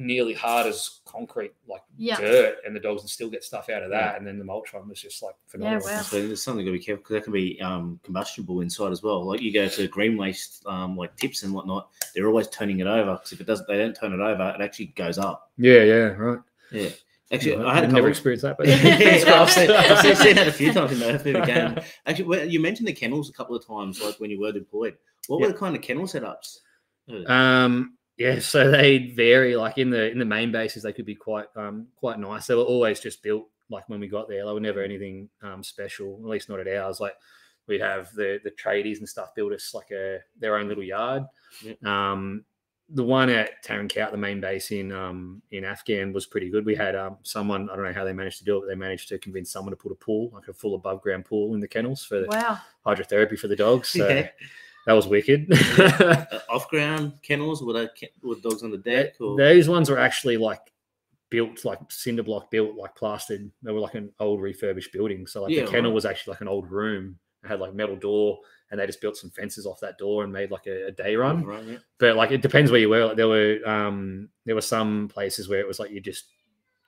nearly 0.00 0.32
hard 0.34 0.66
as 0.66 1.00
concrete, 1.04 1.52
like 1.68 1.82
Yeah. 1.96 2.20
dirt, 2.20 2.56
and 2.66 2.74
the 2.74 2.80
dogs 2.80 3.02
would 3.02 3.10
still 3.10 3.28
get 3.30 3.44
stuff 3.44 3.68
out 3.68 3.82
of 3.82 3.90
that. 3.90 4.12
Yeah. 4.12 4.16
And 4.16 4.26
then 4.26 4.38
the 4.38 4.44
mulch 4.44 4.72
one 4.72 4.88
was 4.88 5.00
just 5.00 5.22
like 5.22 5.34
phenomenal. 5.46 5.82
wow. 5.86 6.00
So 6.02 6.26
there's 6.26 6.42
something 6.42 6.64
to 6.66 6.72
be 6.72 6.78
careful 6.78 7.02
because 7.02 7.14
that 7.14 7.24
can 7.24 7.32
be 7.32 7.60
um, 7.60 8.00
combustible 8.02 8.60
inside 8.62 8.92
as 8.92 9.02
well. 9.02 9.24
Like 9.24 9.40
you 9.42 9.52
go 9.52 9.68
to 9.68 9.88
green 9.88 10.16
waste, 10.16 10.64
um, 10.66 10.96
like 10.96 11.14
tips 11.16 11.42
and 11.42 11.52
whatnot, 11.52 11.90
they're 12.14 12.26
always 12.28 12.48
turning 12.48 12.80
it 12.80 12.86
over 12.86 13.12
because 13.12 13.32
if 13.32 13.40
it 13.40 13.46
doesn't, 13.46 13.68
they 13.68 13.78
don't 13.78 13.94
turn 13.94 14.12
it 14.12 14.20
over, 14.20 14.54
it 14.58 14.62
actually 14.62 14.86
goes 14.86 15.18
up. 15.18 15.50
Yeah, 15.58 15.82
yeah, 15.82 15.94
right. 16.16 16.38
Yeah, 16.72 16.88
actually, 17.32 17.52
Yeah, 17.56 17.66
I 17.66 17.74
had 17.74 17.84
a 17.84 17.86
I've 17.88 17.92
never 17.92 18.08
couple. 18.08 18.10
experienced 18.10 18.42
that, 18.44 18.56
but 18.58 18.66
Yeah, 19.26 19.42
I've, 19.42 19.50
seen, 19.50 19.70
I've 19.70 19.98
seen- 20.00 20.16
seen 20.16 20.36
that 20.36 20.48
a 20.48 20.52
few 20.52 20.72
times 20.72 20.92
in 20.92 20.98
the 21.00 21.12
earth 21.12 21.24
game. 21.24 21.78
Actually, 22.06 22.24
well, 22.24 22.44
you 22.46 22.58
mentioned 22.60 22.88
the 22.88 22.92
kennels 22.92 23.28
a 23.28 23.32
couple 23.32 23.54
of 23.56 23.66
times, 23.66 24.02
like 24.02 24.16
when 24.18 24.30
you 24.30 24.40
were 24.40 24.52
deployed. 24.52 24.96
What 25.28 25.40
were 25.40 25.48
the 25.48 25.54
kind 25.54 25.76
of 25.76 25.82
kennel 25.82 26.04
setups? 26.04 26.58
Um, 27.26 27.96
yeah, 28.16 28.38
so 28.38 28.70
they 28.70 29.12
vary. 29.16 29.56
Like 29.56 29.78
in 29.78 29.90
the 29.90 30.10
in 30.10 30.18
the 30.18 30.24
main 30.24 30.52
bases, 30.52 30.82
they 30.82 30.92
could 30.92 31.06
be 31.06 31.14
quite 31.14 31.46
um 31.56 31.86
quite 31.96 32.18
nice. 32.18 32.46
They 32.46 32.54
were 32.54 32.62
always 32.62 33.00
just 33.00 33.22
built 33.22 33.48
like 33.70 33.88
when 33.88 34.00
we 34.00 34.08
got 34.08 34.28
there. 34.28 34.44
They 34.44 34.52
were 34.52 34.60
never 34.60 34.82
anything 34.82 35.28
um 35.42 35.62
special, 35.62 36.18
at 36.22 36.28
least 36.28 36.48
not 36.48 36.60
at 36.60 36.68
ours. 36.68 37.00
Like 37.00 37.14
we'd 37.66 37.80
have 37.80 38.12
the 38.14 38.40
the 38.44 38.50
tradies 38.50 38.98
and 38.98 39.08
stuff 39.08 39.34
build 39.34 39.52
us 39.52 39.72
like 39.74 39.90
a 39.90 40.18
their 40.38 40.56
own 40.56 40.68
little 40.68 40.82
yard. 40.84 41.24
Yep. 41.64 41.84
Um, 41.84 42.44
the 42.92 43.04
one 43.04 43.30
at 43.30 43.64
Tarin 43.64 43.88
Kowt, 43.88 44.10
the 44.10 44.18
main 44.18 44.40
base 44.40 44.72
in 44.72 44.90
um 44.92 45.40
in 45.52 45.64
Afghan, 45.64 46.12
was 46.12 46.26
pretty 46.26 46.50
good. 46.50 46.66
We 46.66 46.74
had 46.74 46.96
um 46.96 47.18
someone 47.22 47.70
I 47.70 47.76
don't 47.76 47.84
know 47.84 47.92
how 47.92 48.04
they 48.04 48.12
managed 48.12 48.38
to 48.38 48.44
do 48.44 48.56
it, 48.56 48.60
but 48.62 48.66
they 48.66 48.74
managed 48.74 49.08
to 49.10 49.18
convince 49.18 49.50
someone 49.52 49.70
to 49.70 49.76
put 49.76 49.92
a 49.92 49.94
pool, 49.94 50.30
like 50.34 50.48
a 50.48 50.52
full 50.52 50.74
above 50.74 51.00
ground 51.00 51.24
pool, 51.24 51.54
in 51.54 51.60
the 51.60 51.68
kennels 51.68 52.04
for 52.04 52.26
Wow. 52.26 52.58
hydrotherapy 52.84 53.38
for 53.38 53.48
the 53.48 53.56
dogs. 53.56 53.88
So 53.96 54.08
Yeah. 54.08 54.28
That 54.86 54.92
was 54.92 55.06
wicked. 55.06 55.52
Uh, 55.78 56.24
off 56.50 56.68
ground 56.68 57.14
kennels? 57.22 57.62
with 57.62 57.88
ke- 57.94 58.12
were 58.22 58.36
dogs 58.36 58.62
on 58.62 58.70
the 58.70 58.78
deck? 58.78 59.14
Or 59.20 59.36
Those 59.36 59.68
ones 59.68 59.90
were 59.90 59.98
actually 59.98 60.36
like 60.36 60.72
built 61.30 61.64
like 61.64 61.78
cinder 61.90 62.22
block 62.22 62.50
built 62.50 62.76
like 62.76 62.94
plastered. 62.96 63.50
They 63.62 63.72
were 63.72 63.80
like 63.80 63.94
an 63.94 64.12
old 64.18 64.40
refurbished 64.40 64.92
building. 64.92 65.26
So 65.26 65.42
like 65.42 65.52
Yeah, 65.52 65.64
the 65.64 65.70
kennel 65.70 65.90
right. 65.90 65.94
was 65.94 66.04
actually 66.04 66.32
like 66.32 66.40
an 66.40 66.48
old 66.48 66.70
room. 66.70 67.18
It 67.44 67.48
had 67.48 67.60
like 67.60 67.74
metal 67.74 67.96
door 67.96 68.38
and 68.70 68.78
they 68.78 68.86
just 68.86 69.00
built 69.00 69.16
some 69.16 69.30
fences 69.30 69.66
off 69.66 69.80
that 69.80 69.98
door 69.98 70.24
and 70.24 70.32
made 70.32 70.50
like 70.50 70.66
a, 70.66 70.88
a 70.88 70.90
day 70.92 71.16
run. 71.16 71.44
Right, 71.44 71.64
yeah. 71.64 71.76
But 71.98 72.16
like 72.16 72.30
it 72.30 72.42
depends 72.42 72.70
where 72.70 72.80
you 72.80 72.88
were. 72.88 73.06
Like, 73.06 73.16
there 73.16 73.28
were 73.28 73.58
um 73.66 74.28
there 74.44 74.54
were 74.54 74.60
some 74.60 75.08
places 75.08 75.48
where 75.48 75.60
it 75.60 75.66
was 75.66 75.78
like 75.78 75.90
you 75.90 76.00
just 76.00 76.26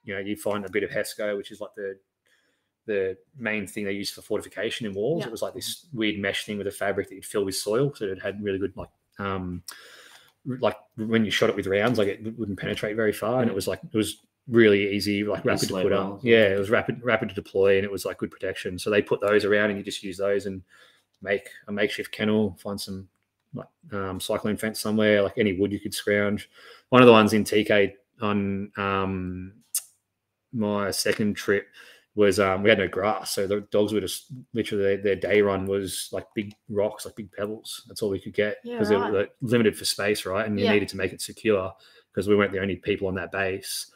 you 0.04 0.14
know 0.14 0.20
you 0.20 0.36
find 0.36 0.64
a 0.64 0.70
bit 0.70 0.82
of 0.82 0.90
Hesco, 0.90 1.36
which 1.36 1.50
is 1.50 1.60
like 1.60 1.74
the 1.76 1.98
the 2.86 3.16
main 3.38 3.66
thing 3.66 3.84
they 3.84 3.92
used 3.92 4.14
for 4.14 4.22
fortification 4.22 4.86
in 4.86 4.94
walls. 4.94 5.20
Yeah. 5.20 5.28
It 5.28 5.32
was 5.32 5.42
like 5.42 5.54
this 5.54 5.86
weird 5.92 6.18
mesh 6.18 6.44
thing 6.44 6.58
with 6.58 6.66
a 6.66 6.72
fabric 6.72 7.08
that 7.08 7.14
you'd 7.14 7.24
fill 7.24 7.44
with 7.44 7.56
soil, 7.56 7.92
so 7.94 8.06
it 8.06 8.22
had 8.22 8.42
really 8.42 8.58
good 8.58 8.76
like 8.76 8.90
um 9.18 9.62
like 10.46 10.76
when 10.96 11.24
you 11.24 11.30
shot 11.30 11.50
it 11.50 11.56
with 11.56 11.66
rounds, 11.66 11.98
like 11.98 12.08
it 12.08 12.38
wouldn't 12.38 12.58
penetrate 12.58 12.96
very 12.96 13.12
far, 13.12 13.40
and 13.40 13.50
it 13.50 13.54
was 13.54 13.68
like 13.68 13.80
it 13.84 13.96
was 13.96 14.18
really 14.48 14.92
easy, 14.92 15.22
like 15.24 15.44
rapid 15.44 15.68
to 15.68 15.74
put 15.74 15.92
roll. 15.92 16.14
up. 16.14 16.20
Yeah, 16.22 16.48
it 16.48 16.58
was 16.58 16.70
rapid 16.70 17.02
rapid 17.02 17.28
to 17.28 17.34
deploy, 17.34 17.76
and 17.76 17.84
it 17.84 17.92
was 17.92 18.04
like 18.04 18.18
good 18.18 18.30
protection. 18.30 18.78
So 18.78 18.90
they 18.90 19.02
put 19.02 19.20
those 19.20 19.44
around, 19.44 19.70
and 19.70 19.78
you 19.78 19.84
just 19.84 20.02
use 20.02 20.18
those 20.18 20.46
and 20.46 20.62
make 21.20 21.48
a 21.68 21.72
makeshift 21.72 22.10
kennel, 22.10 22.56
find 22.60 22.80
some 22.80 23.08
like 23.54 23.68
um, 23.92 24.18
cyclone 24.18 24.56
fence 24.56 24.80
somewhere, 24.80 25.22
like 25.22 25.38
any 25.38 25.58
wood 25.58 25.72
you 25.72 25.80
could 25.80 25.94
scrounge. 25.94 26.50
One 26.88 27.02
of 27.02 27.06
the 27.06 27.12
ones 27.12 27.32
in 27.32 27.44
TK 27.44 27.92
on 28.20 28.72
um, 28.76 29.52
my 30.52 30.90
second 30.90 31.34
trip 31.34 31.68
was 32.14 32.38
um, 32.38 32.62
we 32.62 32.68
had 32.68 32.78
no 32.78 32.88
grass, 32.88 33.30
so 33.30 33.46
the 33.46 33.62
dogs 33.70 33.92
were 33.92 34.00
just 34.00 34.26
literally 34.52 34.84
their, 34.84 34.96
their 34.98 35.16
day 35.16 35.40
run 35.40 35.66
was 35.66 36.08
like 36.12 36.26
big 36.34 36.54
rocks, 36.68 37.06
like 37.06 37.16
big 37.16 37.32
pebbles. 37.32 37.84
That's 37.88 38.02
all 38.02 38.10
we 38.10 38.20
could 38.20 38.34
get 38.34 38.58
Yeah, 38.64 38.74
because 38.74 38.88
they 38.90 38.96
right. 38.96 39.12
were 39.12 39.28
limited 39.40 39.76
for 39.76 39.84
space, 39.86 40.26
right? 40.26 40.46
And 40.46 40.58
you 40.58 40.66
Yeah. 40.66 40.72
needed 40.72 40.88
to 40.90 40.96
make 40.98 41.12
it 41.12 41.22
secure 41.22 41.72
because 42.12 42.28
we 42.28 42.36
weren't 42.36 42.52
the 42.52 42.60
only 42.60 42.76
people 42.76 43.08
on 43.08 43.14
that 43.14 43.32
base. 43.32 43.86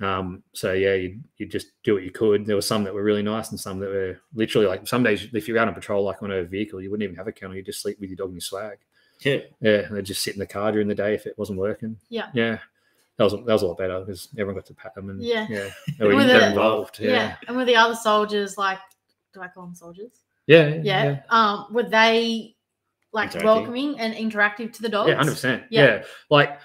Um, 0.00 0.42
so 0.52 0.72
yeah, 0.72 0.94
you 0.94 1.20
you 1.38 1.46
just 1.46 1.68
do 1.84 1.94
what 1.94 2.02
you 2.02 2.10
could. 2.10 2.44
There 2.44 2.56
were 2.56 2.62
some 2.62 2.82
that 2.84 2.92
were 2.94 3.02
really 3.04 3.22
nice 3.22 3.50
and 3.50 3.60
some 3.60 3.78
that 3.80 3.88
were 3.88 4.20
literally 4.34 4.66
like 4.66 4.86
some 4.86 5.02
days 5.02 5.28
if 5.32 5.46
you're 5.48 5.58
out 5.58 5.68
on 5.68 5.74
patrol 5.74 6.04
like 6.04 6.22
on 6.22 6.30
a 6.30 6.44
vehicle, 6.44 6.80
you 6.82 6.90
wouldn't 6.90 7.04
even 7.04 7.16
have 7.16 7.28
a 7.28 7.32
kennel. 7.32 7.54
You 7.56 7.62
just 7.62 7.80
sleep 7.80 7.98
with 8.00 8.10
your 8.10 8.16
dog 8.16 8.28
in 8.30 8.34
your 8.34 8.40
swag. 8.40 8.78
Yeah. 9.20 9.38
Yeah, 9.60 9.78
and 9.86 9.96
they'd 9.96 10.04
just 10.04 10.22
sit 10.22 10.34
in 10.34 10.40
the 10.40 10.46
car 10.46 10.72
during 10.72 10.88
the 10.88 10.94
day 10.94 11.14
if 11.14 11.26
it 11.26 11.38
wasn't 11.38 11.58
working. 11.60 11.96
Yeah. 12.08 12.28
yeah, 12.34 12.58
that 13.28 13.34
was 13.36 13.44
that 13.46 13.52
was 13.52 13.62
a 13.62 13.66
lot 13.66 13.78
better 13.78 14.00
because 14.00 14.28
everyone 14.32 14.54
got 14.56 14.66
to 14.66 14.74
pat 14.74 14.94
them 14.94 15.10
and 15.10 15.22
Yeah. 15.22 15.46
yeah, 15.48 15.68
they 15.98 16.06
were, 16.06 16.22
the- 16.24 16.48
involved. 16.48 16.98
Yeah. 17.00 17.10
Yeah, 17.10 17.36
And 17.48 17.56
with 17.56 17.66
the 17.66 17.76
other 17.76 17.94
soldiers, 17.94 18.56
like, 18.58 18.78
do 19.34 19.40
I 19.40 19.48
call 19.48 19.64
them 19.64 19.74
soldiers? 19.74 20.12
yeah, 20.46 20.68
yeah, 20.68 20.80
Yeah. 20.82 21.04
yeah. 21.04 21.20
Um, 21.30 21.66
were 21.72 21.82
they 21.84 22.56
like 23.12 23.34
welcoming 23.44 23.98
and 24.00 24.14
interactive 24.14 24.72
to 24.74 24.82
the 24.82 24.88
dogs? 24.88 25.08
Yeah, 25.10 25.16
hundred 25.16 25.32
percent. 25.32 25.64
Yeah. 25.70 25.84
Yeah, 25.84 26.02
like 26.30 26.58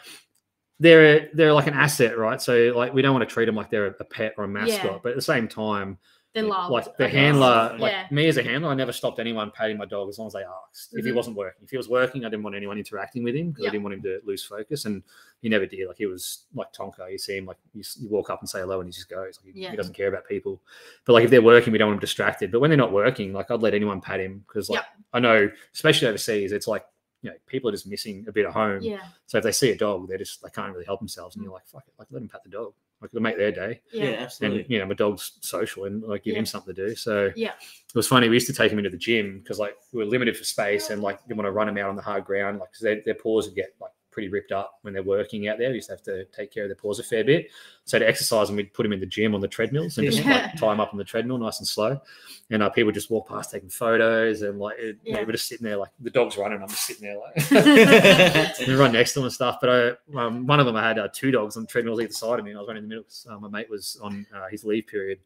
they're 0.80 1.30
they're 1.34 1.54
like 1.54 1.68
an 1.68 1.74
asset, 1.74 2.18
right? 2.18 2.42
So 2.42 2.72
like 2.76 2.94
we 2.94 3.02
don't 3.02 3.14
want 3.14 3.28
to 3.28 3.34
treat 3.34 3.46
them 3.46 3.56
like 3.56 3.70
they're 3.72 3.88
a 3.88 4.04
pet 4.06 4.34
or 4.38 4.44
a 4.44 4.48
mascot, 4.48 4.84
Yeah. 4.86 4.98
but 5.02 5.10
at 5.10 5.16
the 5.16 5.22
same 5.22 5.48
time, 5.48 5.98
They're 6.42 6.50
loved. 6.50 6.72
like 6.72 6.98
the 6.98 7.06
I 7.06 7.08
guess. 7.08 7.16
handler, 7.16 7.76
like 7.80 7.92
Yeah. 7.92 8.08
me 8.12 8.28
as 8.28 8.38
a 8.38 8.44
handler, 8.44 8.70
I 8.70 8.74
never 8.74 8.92
stopped 8.92 9.20
anyone 9.20 9.52
patting 9.52 9.78
my 9.78 9.86
dog 9.86 10.10
as 10.10 10.18
long 10.20 10.28
as 10.28 10.34
they 10.34 10.44
asked. 10.44 10.94
If 10.94 11.06
he 11.06 11.12
Mhm. 11.12 11.16
wasn't 11.16 11.36
working, 11.38 11.64
if 11.64 11.70
he 11.72 11.78
was 11.78 11.90
working, 11.90 12.26
I 12.26 12.30
didn't 12.30 12.44
want 12.44 12.56
anyone 12.56 12.78
interacting 12.78 13.24
with 13.24 13.36
him 13.36 13.50
because 13.52 13.64
Yeah. 13.64 13.70
I 13.70 13.72
didn't 13.72 13.84
want 13.84 13.94
him 13.96 14.02
to 14.04 14.22
lose 14.24 14.44
focus, 14.44 14.86
and 14.86 15.04
he 15.42 15.50
never 15.50 15.66
did. 15.66 15.88
Like 15.88 15.98
he 15.98 16.06
was 16.06 16.46
like 16.54 16.72
Tonka. 16.74 17.12
You 17.12 17.18
see 17.18 17.38
him 17.38 17.46
like 17.46 17.58
you, 17.74 17.84
you 18.00 18.08
walk 18.10 18.30
up 18.30 18.40
and 18.42 18.50
say 18.50 18.60
hello, 18.60 18.80
and 18.82 18.88
he 18.88 18.92
just 18.94 19.10
goes. 19.10 19.40
Like, 19.44 19.54
he, 19.54 19.62
Yeah. 19.62 19.72
he 19.72 19.78
doesn't 19.78 19.94
care 19.94 20.08
about 20.08 20.28
people. 20.28 20.62
But 21.06 21.14
like 21.14 21.24
if 21.26 21.30
they're 21.30 21.42
working, 21.42 21.72
we 21.74 21.78
don't 21.80 21.90
want 21.90 21.98
him 21.98 22.02
distracted. 22.02 22.52
But 22.52 22.60
when 22.60 22.70
they're 22.70 22.78
not 22.78 22.92
working, 22.92 23.34
like 23.34 23.50
I'd 23.52 23.62
let 23.62 23.74
anyone 23.74 24.02
pat 24.02 24.20
him 24.20 24.46
because 24.48 24.70
like. 24.70 24.86
I 25.14 25.20
know, 25.20 25.50
especially 25.74 26.08
overseas, 26.08 26.52
it's 26.52 26.68
like 26.68 26.86
you 27.24 27.32
know 27.32 27.36
people 27.48 27.70
are 27.70 27.74
just 27.74 27.88
missing 27.88 28.26
a 28.28 28.32
bit 28.32 28.46
of 28.46 28.54
home. 28.54 28.82
Yeah. 28.82 29.02
So 29.26 29.40
if 29.40 29.44
they 29.44 29.52
see 29.52 29.72
a 29.72 29.76
dog, 29.78 30.08
they're 30.08 30.18
just 30.20 30.44
they 30.44 30.50
can't 30.50 30.72
really 30.74 30.86
help 30.86 31.00
themselves, 31.00 31.36
and 31.36 31.44
you're 31.44 31.52
like, 31.54 31.66
fuck 31.66 31.84
it, 31.88 31.94
like 31.98 32.08
let 32.12 32.20
them 32.20 32.30
pat 32.30 32.44
the 32.44 32.50
dog, 32.52 32.74
like 33.02 33.10
it'll 33.14 33.22
make 33.22 33.38
their 33.38 33.52
day. 33.52 33.82
Yeah, 33.94 34.04
Yeah. 34.04 34.10
absolutely. 34.24 34.62
And 34.62 34.70
you 34.72 34.80
know, 34.80 34.86
my 34.88 34.94
dog's 34.96 35.38
social, 35.42 35.86
and 35.86 36.02
like 36.04 36.24
give 36.24 36.34
Yeah. 36.34 36.40
him 36.40 36.46
something 36.46 36.74
to 36.74 36.88
do. 36.88 36.96
So 36.96 37.32
Yeah. 37.36 37.52
it 37.60 37.96
was 37.96 38.08
funny. 38.08 38.28
We 38.30 38.36
used 38.36 38.48
to 38.48 38.54
take 38.54 38.72
him 38.72 38.80
into 38.80 38.90
the 38.90 38.98
gym 38.98 39.40
because 39.40 39.60
like 39.60 39.76
we 39.94 40.00
were 40.04 40.10
limited 40.10 40.36
for 40.36 40.44
space, 40.44 40.90
and 40.90 41.02
like 41.02 41.22
didn't 41.28 41.38
want 41.38 41.48
to 41.48 41.52
run 41.52 41.70
him 41.70 41.78
out 41.78 41.90
on 41.90 41.96
the 41.96 42.02
hard 42.02 42.26
ground, 42.26 42.60
like 42.60 42.70
'cause 42.72 42.82
their, 42.82 43.02
their 43.06 43.16
paws 43.16 43.46
would 43.48 43.56
get 43.56 43.76
like 43.80 43.92
pretty 44.18 44.30
ripped 44.30 44.52
up 44.52 44.80
when 44.82 44.96
they're 44.96 45.04
working 45.04 45.48
out 45.48 45.60
there. 45.60 45.70
We 45.70 45.76
used 45.76 45.90
to 45.90 45.94
have 45.94 46.02
to 46.02 46.26
take 46.26 46.52
care 46.52 46.64
of 46.64 46.70
their 46.70 46.76
paws 46.76 46.98
a 46.98 47.04
fair 47.04 47.24
bit. 47.24 47.52
So 47.86 48.00
to 48.00 48.08
exercise 48.08 48.48
them, 48.48 48.56
we'd 48.56 48.74
put 48.74 48.82
them 48.82 48.92
in 48.92 49.00
the 49.00 49.06
gym 49.06 49.36
on 49.36 49.42
the 49.42 49.48
treadmills 49.48 50.00
and 50.00 50.08
just 50.08 50.26
Yeah. 50.26 50.32
like 50.48 50.56
tie 50.56 50.70
them 50.72 50.80
up 50.80 50.92
on 50.92 50.98
the 50.98 51.04
treadmill, 51.04 51.38
nice 51.38 51.60
and 51.60 51.68
slow. 51.68 52.02
And 52.50 52.64
uh, 52.64 52.70
people 52.72 52.92
just 52.92 53.12
walk 53.12 53.28
past 53.30 53.52
taking 53.52 53.70
photos, 53.70 54.42
and 54.42 54.58
like 54.58 54.80
it, 54.80 54.98
you 55.04 55.14
know, 55.14 55.20
Yeah. 55.20 55.26
we're 55.28 55.34
just 55.34 55.48
sitting 55.48 55.66
there, 55.66 55.78
like 55.78 55.92
the 56.00 56.10
dog's 56.10 56.36
running, 56.36 56.60
I'm 56.64 56.68
just 56.68 56.88
sitting 56.88 57.04
there 57.04 57.20
like. 57.20 57.52
and 58.68 58.78
run 58.80 58.92
next 58.94 59.14
to 59.14 59.20
them 59.20 59.26
and 59.26 59.34
stuff. 59.34 59.60
But 59.62 59.70
I, 60.16 60.20
um, 60.20 60.48
one 60.48 60.60
of 60.60 60.66
them, 60.66 60.76
I 60.76 60.88
had 60.88 60.98
uh, 60.98 61.10
two 61.14 61.30
dogs 61.30 61.58
on 61.58 61.68
treadmills 61.68 62.02
either 62.02 62.12
side 62.12 62.40
of 62.40 62.46
me, 62.46 62.50
and 62.52 62.58
I 62.58 62.62
was 62.62 62.70
running 62.70 62.82
in 62.86 62.90
the 62.90 62.96
middle. 62.96 63.04
'cause, 63.04 63.28
uh, 63.30 63.38
my 63.38 63.50
mate 63.50 63.70
was 63.70 64.00
on 64.02 64.26
uh, 64.36 64.48
his 64.50 64.64
leave 64.66 64.88
period. 64.88 65.20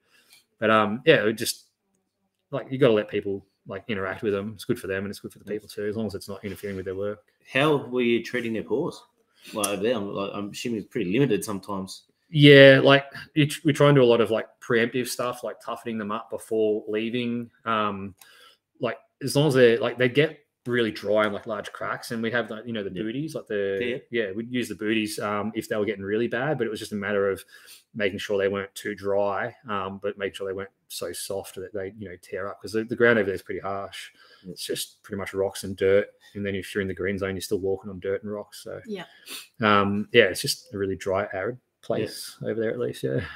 But 0.59 0.69
um, 0.69 1.01
yeah, 1.05 1.25
it 1.25 1.33
just 1.33 1.67
like 2.51 2.67
you 2.69 2.77
got 2.77 2.87
to 2.87 2.93
let 2.93 3.07
people 3.07 3.45
like 3.71 3.83
interact 3.87 4.21
with 4.21 4.33
them. 4.33 4.51
It's 4.53 4.65
good 4.65 4.79
for 4.79 4.87
them 4.87 5.03
and 5.05 5.09
it's 5.09 5.19
good 5.19 5.33
for 5.33 5.39
the 5.39 5.45
people 5.45 5.67
too, 5.67 5.85
as 5.87 5.95
long 5.97 6.05
as 6.05 6.13
it's 6.13 6.29
not 6.29 6.43
interfering 6.45 6.75
with 6.75 6.85
their 6.85 6.95
work. 6.95 7.23
How 7.51 7.77
were 7.77 8.01
you 8.01 8.21
treating 8.23 8.53
their 8.53 8.63
paws? 8.63 9.01
Like 9.53 9.67
over 9.67 9.81
there, 9.81 9.95
I'm, 9.95 10.13
like, 10.13 10.31
I'm 10.33 10.51
assuming 10.51 10.79
it's 10.79 10.87
pretty 10.89 11.11
limited 11.11 11.43
sometimes. 11.43 12.03
Yeah, 12.29 12.79
like 12.83 13.05
we 13.35 13.73
try 13.73 13.87
and 13.89 13.95
do 13.95 14.03
a 14.03 14.05
lot 14.05 14.21
of 14.21 14.29
like 14.31 14.47
preemptive 14.61 15.07
stuff, 15.07 15.43
like 15.43 15.59
toughening 15.59 15.97
them 15.97 16.11
up 16.11 16.29
before 16.29 16.83
leaving. 16.87 17.49
Um, 17.65 18.13
like 18.79 18.97
as 19.23 19.35
long 19.35 19.47
as 19.47 19.53
they're 19.55 19.79
like 19.79 19.97
they 19.97 20.07
get 20.07 20.39
really 20.65 20.91
dry 20.91 21.25
and 21.25 21.33
like 21.33 21.47
large 21.47 21.71
cracks, 21.73 22.11
and 22.11 22.21
we 22.23 22.31
have 22.31 22.49
like 22.49 22.65
you 22.65 22.71
know 22.71 22.83
the 22.83 22.91
Yeah. 22.93 23.03
booties, 23.03 23.35
like 23.35 23.47
the 23.47 24.01
yeah, 24.11 24.31
we'd 24.31 24.51
use 24.51 24.69
the 24.69 24.75
booties 24.75 25.19
um, 25.19 25.51
if 25.55 25.67
they 25.67 25.75
were 25.75 25.85
getting 25.85 26.05
really 26.05 26.27
bad, 26.27 26.57
but 26.57 26.67
it 26.67 26.69
was 26.69 26.79
just 26.79 26.93
a 26.93 26.95
matter 26.95 27.29
of 27.29 27.43
making 27.95 28.19
sure 28.19 28.37
they 28.37 28.47
weren't 28.47 28.73
too 28.75 28.95
dry, 28.95 29.53
um, 29.67 29.99
but 30.01 30.17
make 30.17 30.33
sure 30.35 30.47
they 30.47 30.53
weren't 30.53 30.69
so 30.91 31.11
soft 31.11 31.55
that 31.55 31.73
they 31.73 31.93
you 31.97 32.09
know 32.09 32.15
tear 32.21 32.47
up 32.47 32.59
because 32.61 32.73
the, 32.73 32.83
the 32.83 32.95
ground 32.95 33.17
over 33.17 33.25
there 33.27 33.35
is 33.35 33.41
pretty 33.41 33.61
harsh. 33.61 34.09
Yeah. 34.43 34.51
It's 34.51 34.65
just 34.65 35.01
pretty 35.03 35.17
much 35.19 35.33
rocks 35.33 35.63
and 35.63 35.75
dirt, 35.75 36.07
and 36.35 36.45
then 36.45 36.55
if 36.55 36.73
you're 36.73 36.81
in 36.81 36.87
the 36.87 36.93
green 36.93 37.17
zone, 37.17 37.35
you're 37.35 37.41
still 37.41 37.59
walking 37.59 37.89
on 37.89 37.99
dirt 37.99 38.23
and 38.23 38.31
rocks. 38.31 38.63
So 38.63 38.79
Yeah. 38.85 39.05
um, 39.61 40.07
yeah, 40.13 40.23
it's 40.25 40.41
just 40.41 40.73
a 40.73 40.77
really 40.77 40.95
dry, 40.95 41.27
arid 41.33 41.57
place 41.81 42.37
over 42.43 42.59
there 42.59 42.71
at 42.71 42.79
least. 42.79 43.03
Yeah. 43.03 43.21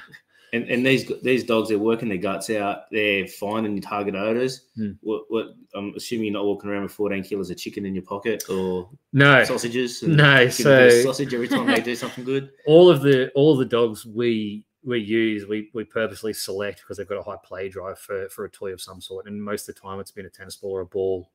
And 0.52 0.62
and 0.70 0.86
these 0.86 1.10
these 1.24 1.42
dogs, 1.42 1.68
they're 1.68 1.78
working 1.78 2.08
their 2.08 2.18
guts 2.18 2.48
out. 2.50 2.82
They're 2.92 3.26
finding 3.26 3.72
your 3.72 3.82
target 3.82 4.14
odors. 4.14 4.68
Hmm. 4.76 4.92
What 5.02 5.24
what? 5.28 5.46
I'm 5.74 5.92
assuming 5.96 6.26
you're 6.26 6.34
not 6.34 6.44
walking 6.46 6.70
around 6.70 6.84
with 6.84 6.92
14 6.92 7.24
kilos 7.24 7.50
of 7.50 7.58
chicken 7.58 7.84
in 7.84 7.96
your 7.96 8.04
pocket 8.04 8.44
or 8.48 8.88
No, 9.12 9.42
sausages. 9.42 10.04
and 10.04 10.16
no. 10.16 10.46
give 10.46 10.56
them 10.58 10.72
a 10.72 10.76
bit 10.76 10.86
of 10.86 10.92
So 10.92 11.02
sausage 11.02 11.34
every 11.34 11.48
time 11.48 11.66
they 11.66 11.80
do 11.80 11.96
something 11.96 12.22
good. 12.24 12.50
all 12.66 12.88
of 12.88 13.02
the 13.02 13.28
all 13.34 13.52
of 13.54 13.58
the 13.58 13.64
dogs 13.64 14.06
we 14.06 14.64
we 14.86 15.00
use 15.00 15.46
we 15.46 15.68
we 15.74 15.84
purposely 15.84 16.32
select 16.32 16.80
because 16.80 16.96
they've 16.96 17.08
got 17.08 17.18
a 17.18 17.22
high 17.22 17.36
play 17.44 17.68
drive 17.68 17.98
for 17.98 18.28
for 18.28 18.44
a 18.44 18.50
toy 18.50 18.72
of 18.72 18.80
some 18.80 19.00
sort, 19.00 19.26
and 19.26 19.42
most 19.42 19.68
of 19.68 19.74
the 19.74 19.80
time 19.80 20.00
it's 20.00 20.12
been 20.12 20.26
a 20.26 20.30
tennis 20.30 20.56
ball 20.56 20.70
or 20.70 20.80
a 20.82 20.86
ball, 20.86 21.30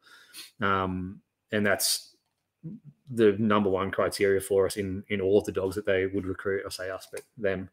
um, 0.62 1.20
and 1.52 1.66
that's 1.66 2.16
the 3.14 3.34
number 3.34 3.70
one 3.70 3.92
criteria 3.92 4.40
for 4.40 4.66
us 4.66 4.78
in 4.78 5.04
in 5.10 5.20
all 5.20 5.40
of 5.40 5.46
the 5.46 5.52
dogs 5.52 5.76
that 5.76 5.86
they 5.86 6.06
would 6.06 6.26
recruit. 6.26 6.64
I 6.66 6.70
say 6.70 6.90
us, 6.90 7.08
but 7.12 7.22
them 7.38 7.70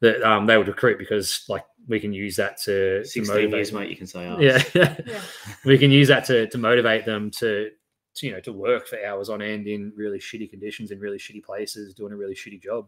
that 0.00 0.22
um, 0.22 0.46
they 0.46 0.56
would 0.56 0.68
recruit 0.68 0.98
because 0.98 1.44
like 1.48 1.64
we 1.86 2.00
can 2.00 2.12
use 2.12 2.36
that 2.36 2.56
to, 2.62 3.00
to 3.00 3.04
16 3.04 3.26
motivate 3.26 3.56
years, 3.56 3.70
them. 3.70 3.80
mate. 3.80 3.90
You 3.90 3.96
can 3.96 4.06
say, 4.06 4.26
oh, 4.26 4.38
Yeah. 4.38 4.62
Yeah. 4.74 4.96
we 5.64 5.78
can 5.78 5.90
use 5.90 6.08
that 6.08 6.24
to, 6.26 6.46
to 6.48 6.58
motivate 6.58 7.06
them 7.06 7.30
to, 7.32 7.70
to 8.14 8.26
you 8.26 8.32
know 8.32 8.40
to 8.40 8.52
work 8.52 8.86
for 8.86 9.04
hours 9.04 9.28
on 9.28 9.42
end 9.42 9.66
in 9.66 9.92
really 9.96 10.18
shitty 10.18 10.48
conditions 10.48 10.90
in 10.90 11.00
really 11.00 11.18
shitty 11.18 11.42
places 11.42 11.94
doing 11.94 12.12
a 12.12 12.16
really 12.16 12.34
shitty 12.34 12.62
job 12.62 12.86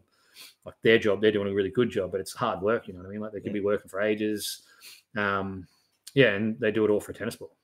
like 0.65 0.75
their 0.83 0.97
job 0.99 1.21
they're 1.21 1.31
doing 1.31 1.47
a 1.49 1.53
really 1.53 1.69
good 1.71 1.89
job 1.89 2.11
but 2.11 2.19
it's 2.21 2.33
hard 2.33 2.61
work 2.61 2.87
you 2.87 2.93
know 2.93 2.99
what 2.99 3.07
i 3.07 3.11
mean 3.11 3.19
like 3.21 3.31
they 3.31 3.39
could 3.39 3.47
Yeah. 3.47 3.53
be 3.53 3.61
working 3.61 3.89
for 3.89 4.01
ages 4.01 4.63
um 5.17 5.67
yeah 6.13 6.29
and 6.33 6.59
they 6.59 6.71
do 6.71 6.85
it 6.85 6.89
all 6.89 6.99
for 6.99 7.11
a 7.11 7.15
tennis 7.15 7.35
ball 7.35 7.55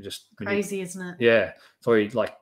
just 0.00 0.26
when 0.38 0.48
you- 0.48 0.54
Crazy, 0.56 0.80
isn't 0.82 1.02
it? 1.02 1.16
yeah. 1.20 1.52
So 1.80 1.92
like, 2.12 2.36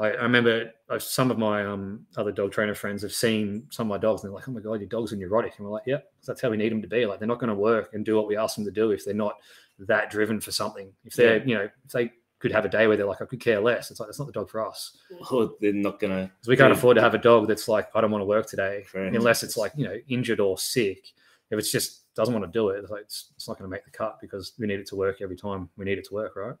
I, 0.00 0.06
I 0.08 0.22
remember 0.22 0.72
some 0.98 1.30
of 1.30 1.38
my 1.38 1.64
um, 1.64 2.04
other 2.16 2.32
dog 2.32 2.50
trainer 2.50 2.74
friends 2.74 3.02
have 3.02 3.12
seen 3.12 3.66
some 3.70 3.86
of 3.86 3.90
my 3.90 3.98
dogs 3.98 4.22
and 4.24 4.30
they're 4.30 4.34
like, 4.36 4.48
oh 4.48 4.52
my 4.52 4.60
God, 4.60 4.80
your 4.80 4.88
dog's 4.88 5.12
are 5.12 5.16
neurotic. 5.16 5.54
And 5.56 5.66
we're 5.66 5.72
like, 5.72 5.86
yep, 5.86 6.10
that's 6.26 6.40
how 6.40 6.50
we 6.50 6.56
need 6.56 6.72
them 6.72 6.82
to 6.82 6.88
be. 6.88 7.06
Like, 7.06 7.20
they're 7.20 7.28
not 7.28 7.38
going 7.38 7.50
to 7.50 7.54
work 7.54 7.90
and 7.92 8.04
do 8.04 8.16
what 8.16 8.26
we 8.26 8.36
ask 8.36 8.56
them 8.56 8.64
to 8.64 8.70
do 8.72 8.90
if 8.90 9.04
they're 9.04 9.14
not 9.14 9.36
that 9.80 10.10
driven 10.10 10.40
for 10.40 10.50
something. 10.50 10.92
If 11.04 11.14
they're, 11.14 11.38
Yeah. 11.38 11.44
you 11.46 11.54
know, 11.54 11.68
if 11.84 11.92
they 11.92 12.10
could 12.38 12.52
have 12.52 12.64
a 12.64 12.68
day 12.68 12.86
where 12.86 12.96
they're 12.96 13.06
like, 13.06 13.20
I 13.20 13.24
could 13.26 13.40
care 13.40 13.60
less. 13.60 13.90
It's 13.90 13.98
like 14.00 14.08
that's 14.08 14.18
not 14.18 14.26
the 14.26 14.32
dog 14.32 14.48
for 14.48 14.66
us. 14.66 14.96
Or 15.30 15.52
they're 15.60 15.72
not 15.72 15.98
gonna. 16.00 16.30
we 16.46 16.56
can't 16.56 16.70
Yeah. 16.72 16.76
afford 16.78 16.96
to 16.96 17.02
have 17.02 17.14
a 17.14 17.18
dog 17.18 17.48
that's 17.48 17.68
like, 17.68 17.88
I 17.94 18.00
don't 18.00 18.10
want 18.10 18.22
to 18.22 18.26
work 18.26 18.46
today, 18.46 18.84
Correct. 18.90 19.14
unless 19.16 19.42
it's 19.42 19.56
like 19.56 19.72
you 19.76 19.84
know 19.84 19.96
injured 20.08 20.40
or 20.40 20.56
sick. 20.58 21.12
If 21.50 21.58
it's 21.58 21.72
just 21.72 22.14
doesn't 22.14 22.34
want 22.34 22.44
to 22.44 22.58
do 22.58 22.68
it, 22.70 22.80
it's 22.80 22.90
like 22.90 23.02
it's, 23.02 23.32
it's 23.36 23.48
not 23.48 23.58
going 23.58 23.70
to 23.70 23.74
make 23.74 23.84
the 23.84 23.90
cut 23.90 24.18
because 24.20 24.52
we 24.58 24.66
need 24.66 24.80
it 24.80 24.86
to 24.88 24.96
work 24.96 25.20
every 25.22 25.36
time 25.36 25.68
we 25.76 25.84
need 25.84 25.98
it 25.98 26.04
to 26.06 26.14
work, 26.14 26.36
right? 26.36 26.54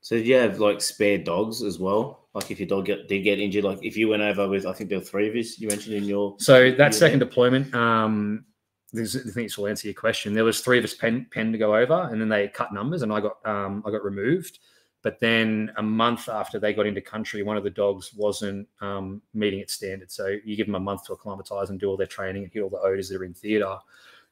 So 0.00 0.16
do 0.16 0.22
you 0.24 0.34
have 0.34 0.58
like 0.58 0.80
spare 0.80 1.18
dogs 1.18 1.62
as 1.62 1.78
well? 1.78 2.26
Like 2.34 2.50
if 2.50 2.58
your 2.58 2.66
dog 2.66 2.86
get, 2.86 3.06
did 3.06 3.20
get 3.20 3.38
injured, 3.38 3.62
like 3.62 3.78
if 3.84 3.96
you 3.96 4.08
went 4.08 4.22
over 4.22 4.48
with, 4.48 4.66
I 4.66 4.72
think 4.72 4.90
there 4.90 4.98
were 4.98 5.04
three 5.04 5.28
of 5.28 5.36
us 5.36 5.60
you 5.60 5.68
mentioned 5.68 5.94
in 5.94 6.04
your. 6.04 6.34
So 6.38 6.72
that 6.72 6.94
second 6.94 7.20
deployment, 7.20 7.72
um, 7.74 8.44
this, 8.92 9.14
I 9.14 9.20
think 9.20 9.34
this 9.46 9.56
will 9.56 9.68
answer 9.68 9.86
your 9.86 9.94
question. 9.94 10.34
There 10.34 10.42
was 10.44 10.60
three 10.60 10.78
of 10.78 10.84
us 10.84 10.92
pen, 10.94 11.26
pen 11.30 11.52
to 11.52 11.58
go 11.58 11.76
over, 11.76 12.08
and 12.10 12.20
then 12.20 12.28
they 12.28 12.48
cut 12.48 12.74
numbers, 12.74 13.02
and 13.02 13.12
I 13.12 13.20
got 13.20 13.36
um, 13.46 13.82
I 13.86 13.90
got 13.92 14.04
removed. 14.04 14.58
But 15.02 15.18
then 15.18 15.72
a 15.76 15.82
month 15.82 16.28
after 16.28 16.60
they 16.60 16.72
got 16.72 16.86
into 16.86 17.00
country, 17.00 17.42
one 17.42 17.56
of 17.56 17.64
the 17.64 17.70
dogs 17.70 18.14
wasn't 18.14 18.68
um, 18.80 19.20
meeting 19.34 19.58
its 19.58 19.74
standards. 19.74 20.14
So 20.14 20.36
you 20.44 20.54
give 20.56 20.66
them 20.66 20.76
a 20.76 20.80
month 20.80 21.06
to 21.06 21.12
acclimatise 21.12 21.70
and 21.70 21.80
do 21.80 21.88
all 21.88 21.96
their 21.96 22.06
training 22.06 22.44
and 22.44 22.52
hit 22.52 22.62
all 22.62 22.70
the 22.70 22.78
odors 22.78 23.08
that 23.08 23.20
are 23.20 23.24
in 23.24 23.34
theatre, 23.34 23.76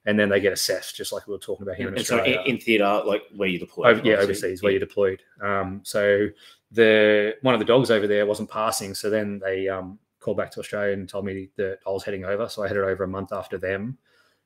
and 0.06 0.18
then 0.18 0.28
they 0.28 0.40
get 0.40 0.52
assessed, 0.52 0.96
just 0.96 1.12
like 1.12 1.26
we 1.26 1.33
were 1.33 1.38
talking 1.38 1.66
about 1.66 1.76
here 1.76 1.88
in 1.88 1.96
And 1.96 2.06
so 2.06 2.18
Australia. 2.18 2.40
in, 2.46 2.54
in 2.54 2.59
theatre, 2.61 3.02
like 3.04 3.22
where 3.35 3.48
you 3.48 3.59
deployed, 3.59 3.98
Over, 3.98 4.09
yeah, 4.09 4.14
overseas 4.14 4.62
where 4.62 4.70
you're 4.72 4.80
deployed. 4.80 5.22
Um, 5.42 5.80
so 5.83 6.28
the 6.70 7.35
one 7.42 7.54
of 7.54 7.59
the 7.59 7.66
dogs 7.66 7.90
over 7.90 8.06
there 8.06 8.24
wasn't 8.24 8.48
passing. 8.48 8.94
So 8.94 9.11
then 9.11 9.40
they 9.40 9.68
um, 9.68 9.98
called 10.20 10.37
back 10.37 10.52
to 10.52 10.61
Australia 10.61 10.92
and 10.92 11.09
told 11.09 11.24
me 11.24 11.50
that 11.56 11.80
I 11.87 11.90
was 11.90 12.04
heading 12.04 12.24
over. 12.24 12.48
So 12.48 12.62
I 12.62 12.68
headed 12.68 12.85
over 12.85 13.04
a 13.04 13.09
month 13.09 13.33
after 13.33 13.59
them. 13.59 13.98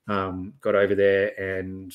Um, 0.06 0.52
got 0.60 0.74
over 0.74 0.94
there 0.94 1.32
and 1.40 1.90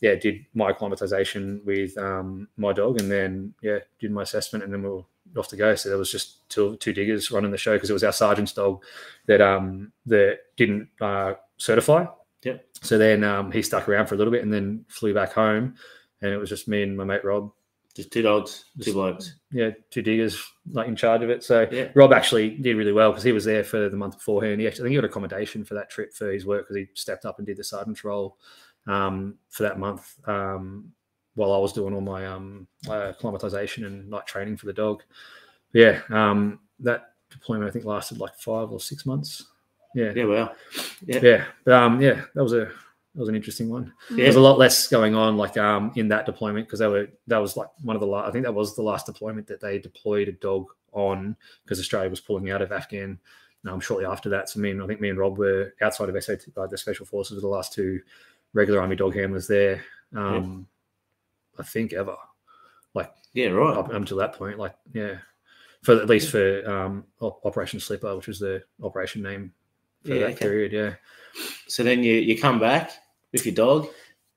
yeah, 0.00 0.14
did 0.14 0.46
my 0.54 0.70
acclimatization 0.70 1.60
with 1.64 1.96
um, 1.98 2.48
my 2.56 2.72
dog, 2.72 3.00
and 3.00 3.10
then 3.10 3.54
yeah, 3.62 3.80
did 4.00 4.10
my 4.10 4.22
assessment, 4.22 4.64
and 4.64 4.72
then 4.72 4.82
we 4.82 4.88
were 4.88 5.04
off 5.36 5.48
to 5.48 5.56
go. 5.56 5.74
So 5.74 5.88
there 5.88 5.98
was 5.98 6.10
just 6.10 6.48
two 6.48 6.76
two 6.76 6.92
diggers 6.92 7.30
running 7.30 7.50
the 7.50 7.58
show 7.58 7.74
because 7.74 7.90
it 7.90 7.94
was 7.94 8.04
our 8.04 8.12
sergeant's 8.12 8.52
dog 8.52 8.82
that 9.26 9.40
um 9.40 9.92
that 10.06 10.38
didn't 10.56 10.88
uh, 11.00 11.34
certify. 11.58 12.06
Yep. 12.42 12.64
So 12.80 12.98
then 12.98 13.22
um, 13.22 13.52
he 13.52 13.62
stuck 13.62 13.88
around 13.88 14.06
for 14.06 14.14
a 14.14 14.18
little 14.18 14.32
bit 14.32 14.42
and 14.42 14.52
then 14.52 14.84
flew 14.88 15.14
back 15.14 15.32
home, 15.32 15.74
and 16.20 16.32
it 16.32 16.38
was 16.38 16.48
just 16.48 16.68
me 16.68 16.82
and 16.82 16.96
my 16.96 17.04
mate 17.04 17.24
Rob 17.24 17.52
Just 17.94 18.10
two 18.10 18.22
dogs, 18.22 18.64
two 18.78 18.84
Just- 18.84 18.94
blokes. 18.94 19.34
yeah, 19.50 19.70
two 19.90 20.00
diggers 20.00 20.42
like 20.70 20.88
in 20.88 20.96
charge 20.96 21.22
of 21.22 21.28
it. 21.28 21.44
So 21.44 21.68
Yeah. 21.70 21.90
Rob 21.94 22.12
actually 22.12 22.50
did 22.56 22.76
really 22.76 22.92
well 22.92 23.10
because 23.10 23.22
he 23.24 23.32
was 23.32 23.44
there 23.44 23.62
for 23.64 23.88
the 23.90 23.96
month 23.96 24.14
beforehand. 24.16 24.60
He 24.60 24.66
actually, 24.66 24.82
I 24.82 24.84
think 24.84 24.90
he 24.92 24.96
got 24.96 25.04
accommodation 25.04 25.62
for 25.64 25.74
that 25.74 25.90
trip 25.90 26.14
for 26.14 26.32
his 26.32 26.46
work 26.46 26.62
because 26.62 26.76
he 26.76 26.88
stepped 26.94 27.26
up 27.26 27.36
and 27.38 27.46
did 27.46 27.58
the 27.58 27.64
sergeant's 27.64 28.02
role 28.04 28.38
um, 28.86 29.34
for 29.50 29.62
that 29.64 29.78
month 29.78 30.16
um, 30.26 30.90
while 31.34 31.52
I 31.52 31.58
was 31.58 31.72
doing 31.74 31.94
all 31.94 32.00
my 32.00 32.26
um, 32.26 32.66
uh, 32.88 33.08
acclimatization 33.10 33.84
and 33.84 34.08
night 34.08 34.26
training 34.26 34.56
for 34.56 34.66
the 34.66 34.72
dog. 34.72 35.02
Yeah, 35.74 36.00
um, 36.08 36.60
that 36.80 37.12
deployment 37.30 37.68
I 37.68 37.72
think 37.72 37.84
lasted 37.84 38.18
like 38.18 38.34
five 38.36 38.70
or 38.70 38.80
six 38.80 39.04
months. 39.06 39.44
Yeah, 39.94 40.12
Yeah, 40.16 40.24
well. 40.24 40.54
Yeah. 41.04 41.20
yeah, 41.22 41.44
but, 41.64 41.74
um, 41.74 42.00
yeah, 42.00 42.22
that 42.34 42.42
was 42.42 42.54
a 42.54 42.70
that 43.14 43.20
was 43.20 43.28
an 43.28 43.34
interesting 43.36 43.68
one. 43.68 43.92
Yeah. 44.14 44.26
was 44.26 44.36
a 44.36 44.40
lot 44.40 44.58
less 44.58 44.88
going 44.88 45.14
on 45.14 45.36
like 45.36 45.56
um 45.56 45.92
in 45.96 46.08
that 46.08 46.26
deployment 46.26 46.66
because 46.66 46.78
they 46.80 46.86
were 46.88 47.08
that 47.26 47.38
was 47.38 47.56
like 47.56 47.68
one 47.82 47.94
of 47.96 48.00
the 48.00 48.06
last 48.06 48.28
I 48.28 48.32
think 48.32 48.44
that 48.44 48.54
was 48.54 48.74
the 48.74 48.82
last 48.82 49.06
deployment 49.06 49.46
that 49.48 49.60
they 49.60 49.78
deployed 49.78 50.28
a 50.28 50.32
dog 50.32 50.66
on 50.92 51.36
because 51.64 51.78
Australia 51.78 52.10
was 52.10 52.20
pulling 52.20 52.50
out 52.50 52.62
of 52.62 52.72
Afghan 52.72 53.18
um, 53.66 53.80
shortly 53.80 54.04
after 54.06 54.28
that. 54.30 54.48
So 54.48 54.60
me 54.60 54.70
and 54.70 54.82
I 54.82 54.86
think 54.86 55.00
me 55.00 55.08
and 55.10 55.18
Rob 55.18 55.38
were 55.38 55.74
outside 55.82 56.08
of 56.08 56.22
SAT 56.24 56.44
uh, 56.56 56.66
the 56.66 56.78
special 56.78 57.06
forces 57.06 57.36
were 57.36 57.40
the 57.42 57.48
last 57.48 57.72
two 57.72 58.00
regular 58.54 58.80
army 58.80 58.96
dog 58.96 59.14
handlers 59.14 59.46
there. 59.46 59.84
Um 60.16 60.66
I 61.58 61.62
think 61.64 61.92
ever 61.92 62.16
like 62.94 63.12
Yeah, 63.34 63.48
right. 63.48 63.76
up 63.76 63.92
until 63.92 64.16
that 64.18 64.32
point. 64.34 64.58
Like 64.58 64.74
yeah. 64.94 65.18
For 65.82 66.00
at 66.00 66.08
least 66.08 66.30
for 66.30 66.68
um, 66.70 67.04
Operation 67.20 67.80
Slipper, 67.80 68.14
which 68.16 68.28
was 68.28 68.38
the 68.38 68.62
operation 68.84 69.20
name 69.20 69.52
for 70.04 70.14
Yeah, 70.14 70.20
that 70.20 70.30
okay. 70.34 70.38
period. 70.38 70.72
Yeah, 70.72 70.94
So 71.66 71.82
then 71.82 72.04
you, 72.04 72.14
you 72.14 72.38
come 72.40 72.60
back 72.60 72.92
with 73.32 73.46
your 73.46 73.54
dog. 73.54 73.88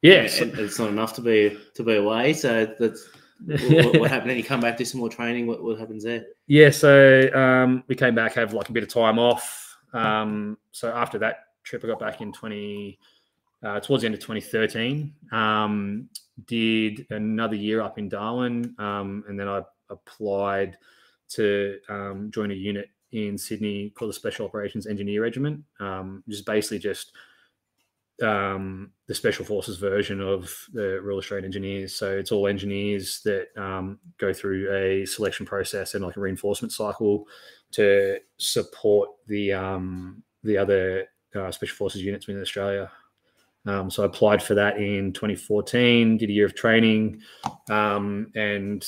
yeah. 0.01 0.27
and- 0.41 0.57
it's 0.59 0.79
not 0.79 0.89
enough 0.89 1.13
to 1.15 1.21
be 1.21 1.57
to 1.75 1.83
be 1.83 1.95
away. 1.95 2.33
So 2.33 2.73
that's 2.79 3.07
what, 3.45 3.99
what 3.99 4.09
happened. 4.11 4.31
Then 4.31 4.37
you 4.37 4.43
come 4.43 4.61
back, 4.61 4.77
do 4.77 4.85
some 4.85 4.99
more 4.99 5.09
training. 5.09 5.47
What, 5.47 5.63
what 5.63 5.77
happens 5.77 6.03
there? 6.03 6.25
Yeah, 6.47 6.69
so 6.69 7.29
um, 7.33 7.83
we 7.87 7.95
came 7.95 8.15
back, 8.15 8.33
have 8.35 8.53
like 8.53 8.69
a 8.69 8.71
bit 8.71 8.83
of 8.83 8.89
time 8.89 9.19
off. 9.19 9.75
Um, 9.93 10.57
so 10.71 10.91
after 10.91 11.17
that 11.19 11.47
trip, 11.63 11.83
I 11.83 11.87
got 11.87 11.99
back 11.99 12.21
in 12.21 12.31
twenty 12.31 12.99
uh, 13.63 13.79
towards 13.79 14.01
the 14.01 14.05
end 14.05 14.15
of 14.15 14.21
2013. 14.21 15.13
Um, 15.31 16.09
did 16.45 17.07
another 17.09 17.55
year 17.55 17.81
up 17.81 17.97
in 17.97 18.09
Darwin, 18.09 18.75
um, 18.77 19.23
and 19.27 19.39
then 19.39 19.47
I 19.47 19.61
applied 19.89 20.77
to 21.29 21.79
um, 21.89 22.29
join 22.31 22.51
a 22.51 22.53
unit 22.53 22.89
in 23.11 23.37
Sydney 23.37 23.91
called 23.91 24.09
the 24.09 24.13
Special 24.13 24.45
Operations 24.45 24.85
Engineer 24.85 25.21
Regiment, 25.21 25.63
um, 25.79 26.21
which 26.25 26.35
is 26.37 26.41
basically 26.43 26.79
just 26.79 27.13
um, 28.21 28.91
the 29.07 29.15
Special 29.15 29.45
Forces 29.45 29.77
version 29.77 30.21
of 30.21 30.53
the 30.73 30.99
Royal 31.01 31.17
Australian 31.17 31.45
Engineers. 31.45 31.95
So 31.95 32.17
it's 32.17 32.31
all 32.31 32.47
engineers 32.47 33.21
that 33.23 33.47
um, 33.57 33.99
go 34.17 34.33
through 34.33 34.73
a 34.73 35.05
selection 35.05 35.45
process 35.45 35.93
and 35.95 36.03
like 36.03 36.17
a 36.17 36.21
reinforcement 36.21 36.71
cycle 36.71 37.27
to 37.71 38.19
support 38.37 39.09
the 39.27 39.53
um, 39.53 40.23
the 40.43 40.57
other 40.57 41.07
uh, 41.35 41.51
Special 41.51 41.75
Forces 41.75 42.01
units 42.01 42.27
within 42.27 42.41
Australia. 42.41 42.91
Um, 43.65 43.89
so 43.89 44.03
I 44.03 44.05
applied 44.05 44.43
for 44.43 44.53
that 44.55 44.77
in 44.77 45.11
2014, 45.11 46.17
did 46.17 46.29
a 46.29 46.33
year 46.33 46.45
of 46.45 46.55
training, 46.55 47.21
um, 47.69 48.31
and 48.35 48.85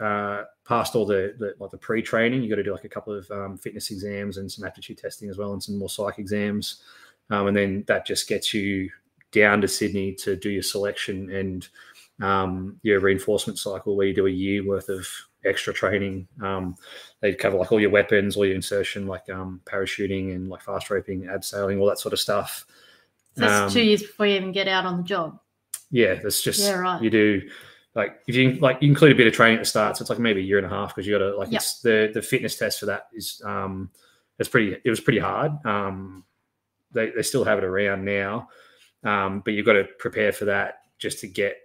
uh, 0.00 0.44
passed 0.66 0.94
all 0.94 1.04
the, 1.04 1.34
the 1.38 1.54
like 1.58 1.70
the 1.70 1.78
pre-training. 1.78 2.42
You 2.42 2.48
got 2.48 2.56
to 2.56 2.62
do 2.62 2.72
like 2.72 2.84
a 2.84 2.88
couple 2.88 3.16
of 3.16 3.30
um, 3.30 3.58
fitness 3.58 3.90
exams 3.90 4.38
and 4.38 4.50
some 4.50 4.64
aptitude 4.64 4.98
testing 4.98 5.28
as 5.28 5.36
well, 5.36 5.52
and 5.52 5.62
some 5.62 5.78
more 5.78 5.90
psych 5.90 6.18
exams. 6.18 6.82
Um, 7.30 7.48
and 7.48 7.56
then 7.56 7.84
that 7.88 8.06
just 8.06 8.28
gets 8.28 8.54
you 8.54 8.90
down 9.32 9.60
to 9.60 9.68
Sydney 9.68 10.14
to 10.14 10.36
do 10.36 10.50
your 10.50 10.62
selection 10.62 11.30
and 11.30 11.68
um, 12.20 12.80
your 12.82 13.00
reinforcement 13.00 13.58
cycle, 13.58 13.96
where 13.96 14.06
you 14.06 14.14
do 14.14 14.26
a 14.26 14.30
year 14.30 14.66
worth 14.66 14.88
of 14.88 15.06
extra 15.44 15.72
training. 15.72 16.26
Um, 16.42 16.76
they 17.20 17.34
cover 17.34 17.56
like 17.58 17.70
all 17.70 17.80
your 17.80 17.90
weapons, 17.90 18.36
all 18.36 18.46
your 18.46 18.54
insertion, 18.56 19.06
like 19.06 19.28
um, 19.30 19.60
parachuting 19.64 20.34
and 20.34 20.48
like 20.48 20.62
fast 20.62 20.90
roping, 20.90 21.22
abseiling, 21.24 21.78
all 21.78 21.86
that 21.88 21.98
sort 22.00 22.12
of 22.12 22.20
stuff. 22.20 22.64
So 23.36 23.42
that's 23.42 23.52
Um, 23.54 23.70
two 23.70 23.82
years 23.82 24.02
before 24.02 24.26
you 24.26 24.34
even 24.36 24.52
get 24.52 24.66
out 24.66 24.84
on 24.84 24.96
the 24.96 25.02
job. 25.04 25.38
Yeah, 25.90 26.14
that's 26.14 26.42
just 26.42 26.60
Yeah, 26.60 26.78
right. 26.78 27.00
you 27.00 27.08
do 27.10 27.42
like 27.94 28.20
if 28.26 28.34
you 28.34 28.52
like 28.54 28.82
you 28.82 28.88
include 28.88 29.12
a 29.12 29.14
bit 29.14 29.26
of 29.26 29.32
training 29.32 29.58
at 29.58 29.62
the 29.62 29.66
start, 29.66 29.96
so 29.96 30.02
it's 30.02 30.10
like 30.10 30.18
maybe 30.18 30.40
a 30.40 30.44
year 30.44 30.58
and 30.58 30.66
a 30.66 30.70
half 30.70 30.94
because 30.94 31.06
you 31.06 31.14
got 31.16 31.24
to 31.24 31.36
like 31.36 31.50
Yep. 31.50 31.60
it's 31.60 31.80
the 31.80 32.10
the 32.12 32.20
fitness 32.22 32.56
test 32.56 32.80
for 32.80 32.86
that 32.86 33.08
is 33.12 33.40
um 33.44 33.90
it's 34.38 34.48
pretty 34.48 34.76
it 34.84 34.90
was 34.90 35.00
pretty 35.00 35.18
hard. 35.18 35.52
Um, 35.64 36.24
they 36.92 37.10
they 37.10 37.22
still 37.22 37.44
have 37.44 37.58
it 37.58 37.64
around 37.64 38.04
now, 38.04 38.48
um, 39.04 39.42
but 39.44 39.54
you've 39.54 39.66
got 39.66 39.74
to 39.74 39.84
prepare 39.98 40.32
for 40.32 40.46
that 40.46 40.80
just 40.98 41.20
to 41.20 41.28
get 41.28 41.56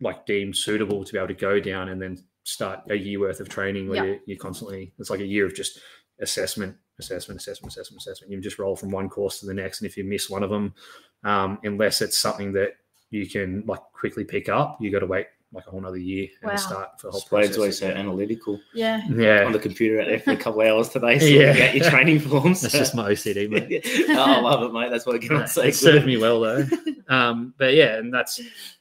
like 0.00 0.26
deemed 0.26 0.56
suitable 0.56 1.04
to 1.04 1.12
be 1.12 1.18
able 1.18 1.28
to 1.28 1.34
go 1.34 1.60
down 1.60 1.88
and 1.88 2.02
then 2.02 2.18
start 2.44 2.80
a 2.90 2.96
year 2.96 3.20
worth 3.20 3.40
of 3.40 3.48
training 3.48 3.88
where 3.88 4.04
Yep. 4.04 4.20
you, 4.26 4.34
you 4.34 4.38
constantly 4.38 4.92
it's 4.98 5.10
like 5.10 5.20
a 5.20 5.26
year 5.26 5.46
of 5.46 5.54
just 5.54 5.78
assessment 6.20 6.76
assessment 6.98 7.40
assessment 7.40 7.72
assessment 7.72 8.02
assessment 8.02 8.32
you 8.32 8.40
just 8.40 8.58
roll 8.58 8.74
from 8.74 8.90
one 8.90 9.08
course 9.08 9.38
to 9.40 9.46
the 9.46 9.54
next 9.54 9.80
and 9.80 9.88
if 9.88 9.96
you 9.96 10.02
miss 10.02 10.28
one 10.28 10.42
of 10.42 10.50
them 10.50 10.74
um, 11.24 11.58
unless 11.62 12.02
it's 12.02 12.18
something 12.18 12.52
that 12.52 12.72
you 13.10 13.28
can 13.28 13.62
like 13.66 13.80
quickly 13.92 14.24
pick 14.24 14.48
up 14.48 14.76
you 14.80 14.90
got 14.90 14.98
to 14.98 15.06
wait 15.06 15.26
like 15.52 15.66
a 15.66 15.70
whole 15.70 15.80
nother 15.80 15.98
year 15.98 16.28
and 16.42 16.58
start 16.58 16.98
for 17.00 17.08
the 17.08 17.10
whole 17.12 17.20
Splade's 17.20 17.48
process 17.48 17.58
always 17.58 17.78
so 17.78 17.88
analytical 17.88 18.58
Yeah. 18.74 19.02
yeah 19.14 19.44
on 19.44 19.52
the 19.52 19.58
computer 19.58 20.00
out 20.00 20.06
there 20.08 20.18
for 20.18 20.30
a 20.32 20.36
couple 20.36 20.62
hours 20.62 20.88
today. 20.88 21.18
So 21.18 21.26
Yeah. 21.26 21.54
yeah, 21.54 21.72
your 21.72 21.90
training 21.90 22.20
forms. 22.28 22.62
that's 22.62 22.72
just 22.72 22.94
my 22.94 23.12
ocd 23.12 23.50
mate 23.50 23.86
oh, 24.10 24.18
I 24.18 24.40
love 24.40 24.62
it, 24.62 24.72
mate. 24.72 24.90
That's 24.90 25.04
what 25.06 25.16
I 25.16 25.18
can 25.18 25.46
say. 25.46 25.68
it 25.68 25.74
served 25.74 26.06
me 26.06 26.16
well 26.16 26.40
though. 26.40 26.64
Um, 27.08 27.52
but 27.58 27.74
yeah, 27.74 27.96
and 27.98 28.14
that's 28.14 28.40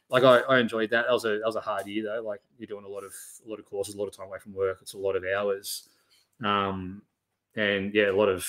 like 0.09 0.23
I, 0.23 0.37
I 0.41 0.59
enjoyed 0.59 0.89
that. 0.91 1.05
That 1.07 1.11
was 1.11 1.25
a 1.25 1.29
that 1.39 1.45
was 1.45 1.57
a 1.57 1.61
hard 1.61 1.85
year 1.87 2.03
though. 2.05 2.21
Like 2.25 2.39
you're 2.57 2.67
doing 2.67 2.85
a 2.85 2.87
lot 2.87 3.03
of 3.03 3.13
a 3.45 3.49
lot 3.49 3.59
of 3.59 3.65
courses, 3.65 3.95
a 3.95 3.97
lot 3.97 4.07
of 4.07 4.15
time 4.15 4.27
away 4.27 4.37
from 4.39 4.53
work. 4.53 4.77
It's 4.81 4.93
a 4.93 4.97
lot 4.97 5.17
of 5.17 5.23
hours, 5.25 5.89
um, 6.43 7.01
and 7.57 7.93
yeah, 7.93 8.09
a 8.09 8.13
lot 8.15 8.29
of 8.29 8.47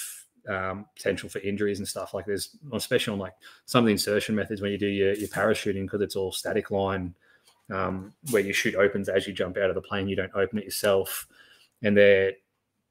um, 0.48 0.86
potential 0.94 1.28
for 1.28 1.38
injuries 1.40 1.78
and 1.78 1.88
stuff. 1.88 2.14
Like 2.14 2.26
there's 2.26 2.56
especially 2.72 3.14
on 3.14 3.18
like 3.18 3.34
some 3.64 3.80
of 3.82 3.86
the 3.86 3.92
insertion 3.92 4.34
methods 4.36 4.60
when 4.60 4.70
you 4.70 4.78
do 4.78 4.86
your, 4.86 5.14
your 5.14 5.28
parachuting 5.28 5.82
because 5.82 6.00
it's 6.00 6.14
all 6.16 6.30
static 6.32 6.70
line. 6.70 7.14
Um, 7.72 8.12
where 8.30 8.42
your 8.42 8.52
chute 8.52 8.74
opens 8.74 9.08
as 9.08 9.26
you 9.26 9.32
jump 9.32 9.56
out 9.56 9.70
of 9.70 9.74
the 9.74 9.80
plane, 9.80 10.08
you 10.08 10.16
don't 10.16 10.34
open 10.34 10.58
it 10.58 10.64
yourself, 10.64 11.26
and 11.82 11.96
they're 11.96 12.32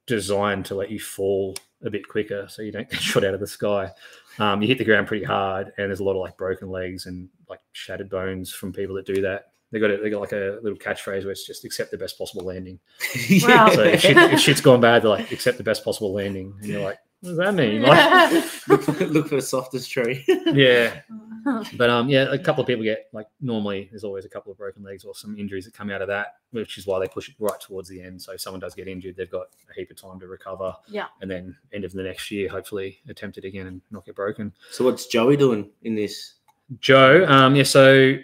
designed 0.06 0.64
to 0.66 0.74
let 0.74 0.90
you 0.90 0.98
fall 0.98 1.54
a 1.84 1.90
bit 1.90 2.08
quicker 2.08 2.46
so 2.48 2.62
you 2.62 2.72
don't 2.72 2.90
get 2.90 3.00
shot 3.00 3.24
out 3.24 3.34
of 3.34 3.40
the 3.40 3.46
sky 3.46 3.90
um, 4.38 4.62
you 4.62 4.68
hit 4.68 4.78
the 4.78 4.84
ground 4.84 5.06
pretty 5.06 5.24
hard, 5.24 5.72
and 5.78 5.88
there's 5.88 6.00
a 6.00 6.04
lot 6.04 6.12
of 6.12 6.20
like 6.20 6.36
broken 6.36 6.70
legs 6.70 7.06
and 7.06 7.28
like 7.48 7.60
shattered 7.72 8.08
bones 8.08 8.52
from 8.52 8.72
people 8.72 8.94
that 8.96 9.06
do 9.06 9.20
that. 9.22 9.48
They 9.70 9.78
got 9.78 9.90
it. 9.90 10.02
They 10.02 10.10
got 10.10 10.20
like 10.20 10.32
a 10.32 10.58
little 10.62 10.78
catchphrase 10.78 11.22
where 11.22 11.30
it's 11.30 11.46
just 11.46 11.64
accept 11.64 11.90
the 11.90 11.98
best 11.98 12.18
possible 12.18 12.44
landing. 12.44 12.78
Wow. 13.42 13.70
So 13.70 13.82
if, 13.82 14.00
shit, 14.00 14.16
if 14.16 14.40
shit's 14.40 14.60
gone 14.60 14.80
bad, 14.80 15.02
they're 15.02 15.10
like 15.10 15.32
accept 15.32 15.58
the 15.58 15.64
best 15.64 15.84
possible 15.84 16.12
landing, 16.12 16.54
and 16.60 16.68
you're 16.68 16.82
like, 16.82 16.98
what 17.22 17.28
does 17.30 17.38
that 17.38 17.54
mean? 17.54 17.82
Like, 17.82 18.32
look, 18.68 18.82
for, 18.82 18.92
look 19.06 19.28
for 19.28 19.36
the 19.36 19.42
softest 19.42 19.90
tree. 19.90 20.24
yeah, 20.46 21.00
But 21.76 21.90
um, 21.90 22.08
yeah, 22.08 22.32
a 22.32 22.38
couple 22.38 22.60
of 22.60 22.66
people 22.66 22.84
get 22.84 23.08
like 23.12 23.26
normally 23.40 23.88
there's 23.90 24.04
always 24.04 24.24
a 24.24 24.28
couple 24.28 24.52
of 24.52 24.58
broken 24.58 24.82
legs 24.82 25.04
or 25.04 25.14
some 25.14 25.36
injuries 25.38 25.64
that 25.64 25.74
come 25.74 25.90
out 25.90 26.02
of 26.02 26.08
that, 26.08 26.36
which 26.50 26.78
is 26.78 26.86
why 26.86 26.98
they 27.00 27.08
push 27.08 27.28
it 27.28 27.34
right 27.38 27.58
towards 27.60 27.88
the 27.88 28.00
end. 28.00 28.20
So 28.20 28.32
if 28.32 28.40
someone 28.40 28.60
does 28.60 28.74
get 28.74 28.88
injured, 28.88 29.16
they've 29.16 29.30
got 29.30 29.48
a 29.70 29.74
heap 29.74 29.90
of 29.90 30.00
time 30.00 30.20
to 30.20 30.26
recover. 30.26 30.74
Yeah. 30.88 31.06
And 31.20 31.30
then 31.30 31.56
end 31.72 31.84
of 31.84 31.92
the 31.92 32.02
next 32.02 32.30
year, 32.30 32.48
hopefully 32.48 33.00
attempt 33.08 33.38
it 33.38 33.44
again 33.44 33.66
and 33.66 33.80
not 33.90 34.04
get 34.04 34.14
broken. 34.14 34.52
So 34.70 34.84
what's 34.84 35.06
Joey 35.06 35.36
doing 35.36 35.70
in 35.82 35.94
this? 35.94 36.34
Joe, 36.80 37.26
um, 37.28 37.54
yeah, 37.56 37.64
so 37.64 38.16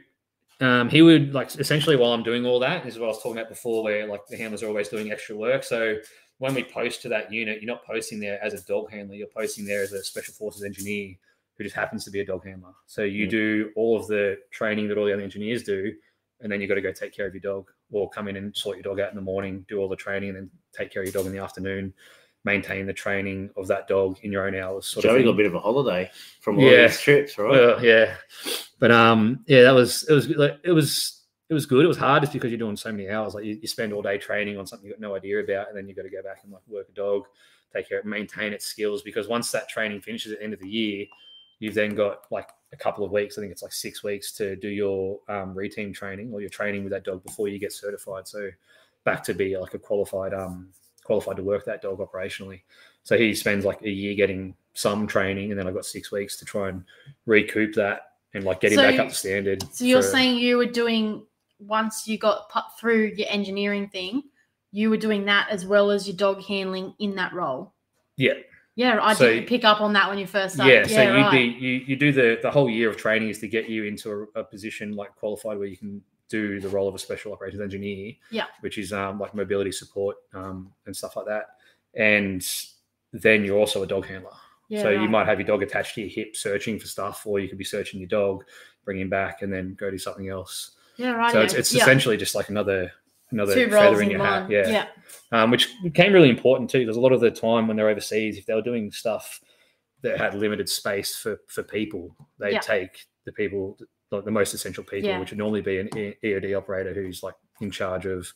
um, 0.60 0.88
he 0.88 1.02
would 1.02 1.34
like 1.34 1.54
essentially 1.58 1.96
while 1.96 2.12
I'm 2.12 2.22
doing 2.22 2.46
all 2.46 2.60
that 2.60 2.86
is 2.86 2.98
what 2.98 3.06
I 3.06 3.08
was 3.08 3.22
talking 3.22 3.38
about 3.38 3.48
before, 3.48 3.82
where 3.82 4.06
like 4.06 4.26
the 4.26 4.36
handlers 4.36 4.62
are 4.62 4.68
always 4.68 4.88
doing 4.88 5.10
extra 5.10 5.36
work. 5.36 5.64
So 5.64 5.96
when 6.38 6.54
we 6.54 6.62
post 6.64 7.02
to 7.02 7.08
that 7.08 7.32
unit, 7.32 7.60
you're 7.60 7.66
not 7.72 7.84
posting 7.84 8.20
there 8.20 8.42
as 8.42 8.54
a 8.54 8.60
dog 8.66 8.90
handler, 8.90 9.16
you're 9.16 9.26
posting 9.26 9.64
there 9.64 9.82
as 9.82 9.92
a 9.92 10.02
special 10.04 10.34
forces 10.34 10.62
engineer 10.64 11.14
who 11.56 11.64
just 11.64 11.74
happens 11.74 12.04
to 12.04 12.10
be 12.10 12.20
a 12.20 12.24
dog 12.24 12.44
handler. 12.46 12.70
So 12.86 13.02
you 13.02 13.26
Mm. 13.26 13.30
do 13.30 13.72
all 13.74 13.96
of 13.96 14.06
the 14.06 14.38
training 14.50 14.86
that 14.88 14.96
all 14.98 15.04
the 15.04 15.12
other 15.12 15.22
engineers 15.22 15.64
do, 15.64 15.92
and 16.40 16.50
then 16.52 16.60
you've 16.60 16.68
got 16.68 16.76
to 16.76 16.80
go 16.80 16.92
take 16.92 17.12
care 17.12 17.26
of 17.26 17.34
your 17.34 17.40
dog, 17.40 17.68
or 17.90 18.08
come 18.08 18.28
in 18.28 18.36
and 18.36 18.56
sort 18.56 18.76
your 18.76 18.84
dog 18.84 19.00
out 19.00 19.10
in 19.10 19.16
the 19.16 19.22
morning, 19.22 19.64
do 19.68 19.78
all 19.80 19.88
the 19.88 19.96
training, 19.96 20.28
and 20.30 20.36
then 20.38 20.50
take 20.72 20.92
care 20.92 21.02
of 21.02 21.06
your 21.06 21.12
dog 21.12 21.26
in 21.26 21.32
the 21.32 21.42
afternoon. 21.42 21.92
Maintain 22.44 22.86
the 22.86 22.92
training 22.92 23.50
of 23.56 23.66
that 23.66 23.88
dog 23.88 24.18
in 24.22 24.30
your 24.30 24.46
own 24.46 24.54
hours. 24.54 24.86
Sort 24.86 25.04
of 25.04 25.10
Joey 25.10 25.18
thing. 25.18 25.26
got 25.26 25.32
a 25.32 25.36
bit 25.36 25.46
of 25.46 25.54
a 25.56 25.58
holiday 25.58 26.08
from 26.40 26.56
all 26.58 26.64
Yeah. 26.64 26.86
these 26.86 27.00
trips, 27.00 27.36
right? 27.36 27.50
Well, 27.50 27.84
yeah, 27.84 28.14
but 28.78 28.92
um, 28.92 29.44
yeah, 29.48 29.62
that 29.64 29.72
was 29.74 30.04
it 30.08 30.12
was 30.12 30.28
like 30.28 30.58
it 30.62 30.70
was 30.70 31.17
it 31.48 31.54
was 31.54 31.66
good. 31.66 31.84
It 31.84 31.88
was 31.88 31.96
hard 31.96 32.22
just 32.22 32.32
because 32.32 32.50
you're 32.50 32.58
doing 32.58 32.76
so 32.76 32.92
many 32.92 33.08
hours. 33.08 33.34
Like 33.34 33.44
you, 33.44 33.58
you 33.60 33.68
spend 33.68 33.92
all 33.92 34.02
day 34.02 34.18
training 34.18 34.58
on 34.58 34.66
something 34.66 34.86
you've 34.86 34.98
got 34.98 35.06
no 35.06 35.16
idea 35.16 35.40
about, 35.40 35.68
and 35.68 35.76
then 35.76 35.88
you've 35.88 35.96
got 35.96 36.02
to 36.02 36.10
go 36.10 36.22
back 36.22 36.40
and 36.44 36.52
like 36.52 36.62
work 36.66 36.88
a 36.88 36.92
dog, 36.92 37.24
take 37.74 37.88
care 37.88 38.00
of, 38.00 38.06
it, 38.06 38.08
maintain 38.08 38.52
its 38.52 38.66
skills. 38.66 39.02
Because 39.02 39.28
once 39.28 39.50
that 39.52 39.68
training 39.68 40.00
finishes 40.00 40.32
at 40.32 40.38
the 40.38 40.44
end 40.44 40.52
of 40.52 40.60
the 40.60 40.68
year, 40.68 41.06
you've 41.58 41.74
then 41.74 41.94
got 41.94 42.24
like 42.30 42.50
a 42.72 42.76
couple 42.76 43.04
of 43.04 43.10
weeks. 43.12 43.38
I 43.38 43.40
think 43.40 43.52
it's 43.52 43.62
like 43.62 43.72
six 43.72 44.04
weeks 44.04 44.32
to 44.32 44.56
do 44.56 44.68
your 44.68 45.20
um, 45.28 45.54
reteam 45.54 45.94
training 45.94 46.32
or 46.32 46.40
your 46.40 46.50
training 46.50 46.84
with 46.84 46.92
that 46.92 47.04
dog 47.04 47.24
before 47.24 47.48
you 47.48 47.58
get 47.58 47.72
certified. 47.72 48.28
So 48.28 48.50
back 49.04 49.22
to 49.24 49.32
be 49.32 49.56
like 49.56 49.72
a 49.74 49.78
qualified 49.78 50.34
um 50.34 50.68
qualified 51.04 51.36
to 51.36 51.42
work 51.42 51.64
that 51.64 51.80
dog 51.80 51.98
operationally. 52.00 52.60
So 53.04 53.16
he 53.16 53.34
spends 53.34 53.64
like 53.64 53.80
a 53.80 53.88
year 53.88 54.14
getting 54.14 54.54
some 54.74 55.06
training, 55.06 55.50
and 55.50 55.58
then 55.58 55.66
I've 55.66 55.74
got 55.74 55.86
six 55.86 56.12
weeks 56.12 56.36
to 56.36 56.44
try 56.44 56.68
and 56.68 56.84
recoup 57.24 57.74
that 57.76 58.02
and 58.34 58.44
like 58.44 58.60
get 58.60 58.72
him 58.72 58.76
So 58.76 58.82
back 58.82 58.98
up 59.00 59.08
to 59.08 59.14
standard. 59.14 59.62
So 59.72 59.86
you're 59.86 60.02
for- 60.02 60.08
saying 60.08 60.36
you 60.36 60.58
were 60.58 60.66
doing 60.66 61.24
once 61.58 62.06
you 62.06 62.18
got 62.18 62.48
put 62.50 62.64
through 62.78 63.12
your 63.16 63.26
engineering 63.30 63.88
thing, 63.88 64.22
you 64.70 64.90
were 64.90 64.96
doing 64.96 65.24
that 65.26 65.48
as 65.50 65.66
well 65.66 65.90
as 65.90 66.06
your 66.06 66.16
dog 66.16 66.42
handling 66.44 66.94
in 66.98 67.14
that 67.16 67.32
role. 67.32 67.72
Yeah. 68.16 68.34
Yeah, 68.74 69.00
I 69.02 69.14
So- 69.14 69.28
didn't 69.28 69.48
pick 69.48 69.64
up 69.64 69.80
on 69.80 69.92
that 69.94 70.08
when 70.08 70.18
you 70.18 70.26
first 70.26 70.54
started. 70.54 70.72
yeah, 70.72 70.86
so 70.86 71.02
you 71.02 71.22
right. 71.22 71.30
do 71.32 71.38
you, 71.40 71.84
you 71.86 71.96
do 71.96 72.12
the 72.12 72.38
the 72.42 72.50
whole 72.50 72.70
year 72.70 72.88
of 72.88 72.96
training 72.96 73.28
is 73.28 73.38
to 73.40 73.48
get 73.48 73.68
you 73.68 73.84
into 73.84 74.28
a, 74.36 74.40
a 74.40 74.44
position 74.44 74.92
like 74.94 75.14
qualified 75.16 75.58
where 75.58 75.66
you 75.66 75.76
can 75.76 76.00
do 76.28 76.60
the 76.60 76.68
role 76.68 76.86
of 76.86 76.94
a 76.94 76.98
special 76.98 77.32
operations 77.32 77.60
engineer. 77.62 78.12
Yeah. 78.30 78.44
which 78.60 78.78
is 78.78 78.92
um, 78.92 79.18
like 79.18 79.34
mobility 79.34 79.72
support 79.72 80.16
um, 80.34 80.70
and 80.86 80.94
stuff 80.94 81.16
like 81.16 81.26
that. 81.26 81.46
And 81.94 82.46
then 83.12 83.44
you're 83.44 83.58
also 83.58 83.82
a 83.82 83.86
dog 83.86 84.06
handler. 84.06 84.30
Yeah, 84.68 84.82
so 84.82 84.90
you 84.90 85.08
might 85.08 85.26
have 85.26 85.40
your 85.40 85.46
dog 85.46 85.62
attached 85.62 85.94
to 85.94 86.02
your 86.02 86.10
hip 86.10 86.36
searching 86.36 86.78
for 86.78 86.86
stuff, 86.86 87.26
or 87.26 87.40
you 87.40 87.48
could 87.48 87.56
be 87.56 87.64
searching 87.64 87.98
your 88.00 88.08
dog, 88.10 88.44
bring 88.84 89.00
him 89.00 89.08
back, 89.08 89.40
and 89.40 89.50
then 89.50 89.74
go 89.74 89.90
do 89.90 89.96
something 89.96 90.28
else. 90.28 90.72
Yeah, 90.98 91.12
right. 91.12 91.32
so 91.32 91.40
it's, 91.40 91.54
it's 91.54 91.72
yeah. 91.72 91.82
essentially 91.82 92.16
just 92.16 92.34
like 92.34 92.48
another 92.50 92.92
another 93.30 93.54
two 93.54 93.70
feather 93.70 93.96
in 93.98 94.06
in 94.06 94.10
your 94.10 94.20
one. 94.20 94.28
hat. 94.28 94.50
Yeah. 94.50 94.68
yeah. 94.68 94.86
Um, 95.32 95.50
which 95.50 95.68
became 95.82 96.12
really 96.12 96.28
important 96.30 96.68
too, 96.70 96.80
because 96.80 96.96
a 96.96 97.00
lot 97.00 97.12
of 97.12 97.20
the 97.20 97.30
time 97.30 97.66
when 97.68 97.76
they're 97.76 97.88
overseas, 97.88 98.36
if 98.36 98.46
they 98.46 98.54
were 98.54 98.62
doing 98.62 98.90
stuff 98.90 99.40
that 100.02 100.18
had 100.18 100.34
limited 100.34 100.68
space 100.68 101.16
for 101.16 101.38
for 101.46 101.62
people, 101.62 102.14
they'd 102.38 102.52
Yeah. 102.52 102.60
take 102.60 103.06
the 103.24 103.32
people 103.32 103.78
like 104.10 104.24
the 104.24 104.30
most 104.30 104.54
essential 104.54 104.82
people, 104.84 105.08
Yeah. 105.08 105.18
which 105.20 105.30
would 105.30 105.38
normally 105.38 105.60
be 105.60 105.78
an 105.78 105.96
E- 105.96 106.14
EOD 106.24 106.54
operator 106.56 106.94
who's 106.94 107.22
like 107.22 107.34
in 107.60 107.70
charge 107.70 108.06
of, 108.06 108.32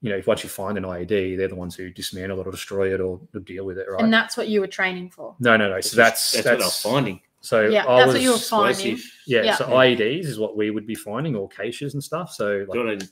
you 0.00 0.10
know, 0.10 0.16
if 0.16 0.26
once 0.26 0.42
you 0.42 0.50
find 0.50 0.76
an 0.76 0.84
IED, 0.84 1.36
they're 1.36 1.46
the 1.48 1.54
ones 1.54 1.76
who 1.76 1.90
dismantle 1.90 2.40
it 2.40 2.46
or 2.46 2.50
destroy 2.50 2.92
it 2.92 3.00
or 3.00 3.20
deal 3.44 3.64
with 3.64 3.78
it, 3.78 3.86
right? 3.88 4.02
And 4.02 4.12
that's 4.12 4.36
what 4.36 4.48
you 4.48 4.60
were 4.60 4.66
training 4.66 5.10
for. 5.10 5.36
no, 5.38 5.56
no, 5.56 5.70
no. 5.70 5.80
So 5.80 5.96
that's 5.96 6.32
that's, 6.32 6.44
that's, 6.44 6.56
what 6.56 6.62
I 6.62 6.66
was 6.66 6.82
finding. 6.82 7.20
So 7.44 7.62
Yeah, 7.68 7.86
I 7.86 7.96
that's 7.98 8.06
was, 8.06 8.14
what 8.14 8.22
you 8.22 8.30
were 8.32 8.38
finding. 8.38 8.98
Yeah, 9.26 9.42
Yeah. 9.42 9.54
so 9.56 9.66
IEDs 9.66 10.24
is 10.26 10.38
what 10.38 10.56
we 10.56 10.70
would 10.70 10.86
be 10.86 10.94
finding, 10.94 11.36
or 11.36 11.48
caches 11.48 11.94
and 11.94 12.02
stuff. 12.02 12.32
So 12.32 12.64
Do 12.64 12.78
you 12.78 12.84
like 12.90 13.02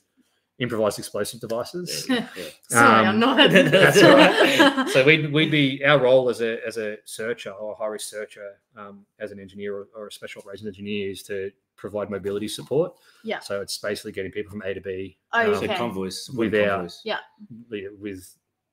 improvised 0.59 0.99
explosive 0.99 1.41
devices. 1.41 2.07
yeah, 2.09 2.27
yeah. 2.37 2.45
Sorry, 2.69 3.01
Um, 3.01 3.07
I'm 3.09 3.19
not. 3.21 3.51
That's 3.51 4.03
all 4.03 4.15
right. 4.17 4.89
so 4.93 5.05
we'd, 5.05 5.33
we'd 5.33 5.51
be 5.51 5.85
our 5.85 5.99
role 6.01 6.29
as 6.29 6.41
a 6.41 6.65
as 6.67 6.77
a 6.77 6.97
searcher 7.05 7.51
or 7.51 7.73
a 7.73 7.75
high 7.75 7.87
risk 7.89 8.09
searcher 8.09 8.53
um, 8.77 9.05
as 9.19 9.33
an 9.33 9.41
engineer 9.41 9.77
or, 9.77 9.89
or 9.97 10.07
a 10.07 10.13
special 10.13 10.41
operations 10.41 10.67
engineer 10.69 11.11
is 11.11 11.23
to 11.25 11.51
provide 11.77 12.11
mobility 12.11 12.49
support. 12.49 12.93
Yeah. 13.25 13.41
So 13.41 13.61
it's 13.61 13.77
basically 13.79 14.13
getting 14.13 14.31
people 14.31 14.53
from 14.53 14.63
A 14.63 14.73
to 14.75 14.81
B 14.81 15.19
Oh, 15.33 15.53
So 15.55 15.65
Okay. 15.65 15.75
convoys, 15.75 16.31
Without- 16.35 16.69
convoys. 16.77 17.01
Yeah. 17.05 17.19
wi- 17.69 17.89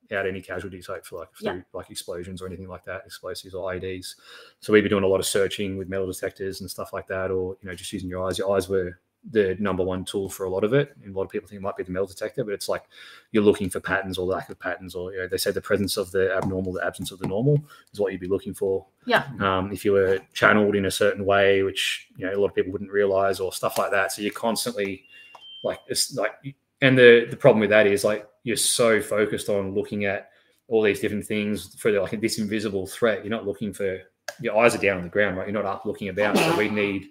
without 0.09 0.27
any 0.27 0.41
casualties, 0.41 0.89
like 0.89 1.05
for 1.05 1.19
like 1.19 1.29
Yeah. 1.39 1.53
through 1.53 1.63
like 1.73 1.89
explosions 1.89 2.41
or 2.41 2.47
anything 2.47 2.67
like 2.67 2.85
that, 2.85 3.03
explosives 3.05 3.53
or 3.53 3.71
IEDs. 3.73 4.15
So 4.59 4.73
we'd 4.73 4.81
be 4.81 4.89
doing 4.89 5.03
a 5.03 5.07
lot 5.07 5.19
of 5.19 5.25
searching 5.25 5.77
with 5.77 5.87
metal 5.89 6.07
detectors 6.07 6.61
and 6.61 6.69
stuff 6.69 6.93
like 6.93 7.07
that, 7.07 7.31
or 7.31 7.57
you 7.61 7.69
know 7.69 7.75
just 7.75 7.93
using 7.93 8.09
your 8.09 8.27
eyes. 8.27 8.37
Your 8.37 8.55
eyes 8.55 8.67
were 8.69 8.99
the 9.31 9.57
number 9.59 9.83
one 9.83 10.05
tool 10.05 10.29
for 10.29 10.45
a 10.45 10.49
lot 10.49 10.63
of 10.63 10.73
it. 10.73 10.95
And 11.03 11.13
a 11.13 11.17
lot 11.17 11.25
of 11.25 11.29
people 11.29 11.45
think 11.49 11.59
it 11.59 11.61
might 11.61 11.75
be 11.75 11.83
the 11.83 11.91
metal 11.91 12.07
detector, 12.07 12.45
but 12.45 12.53
it's 12.53 12.69
like 12.69 12.85
you're 13.33 13.43
looking 13.43 13.69
for 13.69 13.81
patterns 13.81 14.17
or 14.17 14.25
lack 14.25 14.49
of 14.49 14.57
patterns, 14.57 14.95
or 14.95 15.11
you 15.11 15.17
know, 15.19 15.27
they 15.27 15.35
say 15.37 15.51
the 15.51 15.59
presence 15.61 15.97
of 15.97 16.09
the 16.11 16.33
abnormal, 16.33 16.71
the 16.71 16.85
absence 16.85 17.11
of 17.11 17.19
the 17.19 17.27
normal 17.27 17.61
is 17.91 17.99
what 17.99 18.11
you'd 18.13 18.21
be 18.21 18.27
looking 18.29 18.53
for. 18.53 18.85
Yeah. 19.05 19.25
Um, 19.41 19.71
if 19.73 19.83
you 19.83 19.91
were 19.91 20.19
channeled 20.33 20.75
in 20.75 20.85
a 20.85 20.91
certain 20.91 21.25
way, 21.25 21.63
which 21.63 22.07
you 22.17 22.25
know 22.25 22.33
a 22.33 22.39
lot 22.39 22.47
of 22.47 22.55
people 22.55 22.71
wouldn't 22.71 22.91
realize, 22.91 23.39
or 23.41 23.51
stuff 23.51 23.77
like 23.77 23.91
that. 23.91 24.11
So 24.13 24.21
you're 24.21 24.31
constantly 24.31 25.03
like 25.63 25.79
it's 25.87 26.15
like, 26.15 26.31
and 26.81 26.97
the 26.97 27.27
the 27.29 27.37
problem 27.37 27.59
with 27.59 27.69
that 27.71 27.87
is 27.87 28.03
like 28.03 28.27
you're 28.43 28.55
so 28.57 29.01
focused 29.01 29.49
on 29.49 29.73
looking 29.73 30.05
at 30.05 30.29
all 30.67 30.81
these 30.81 30.99
different 30.99 31.25
things 31.25 31.75
for 31.75 31.91
like 31.91 32.19
this 32.21 32.37
invisible 32.39 32.85
threat. 32.87 33.23
You're 33.23 33.31
not 33.31 33.45
looking 33.47 33.73
for 33.73 33.99
your 34.39 34.57
eyes 34.57 34.75
are 34.75 34.79
down 34.79 34.97
on 34.97 35.03
the 35.03 35.09
ground, 35.09 35.37
right? 35.37 35.47
You're 35.47 35.61
not 35.61 35.65
up 35.65 35.85
looking 35.85 36.09
about. 36.09 36.37
So 36.37 36.55
we 36.57 36.69
need 36.69 37.09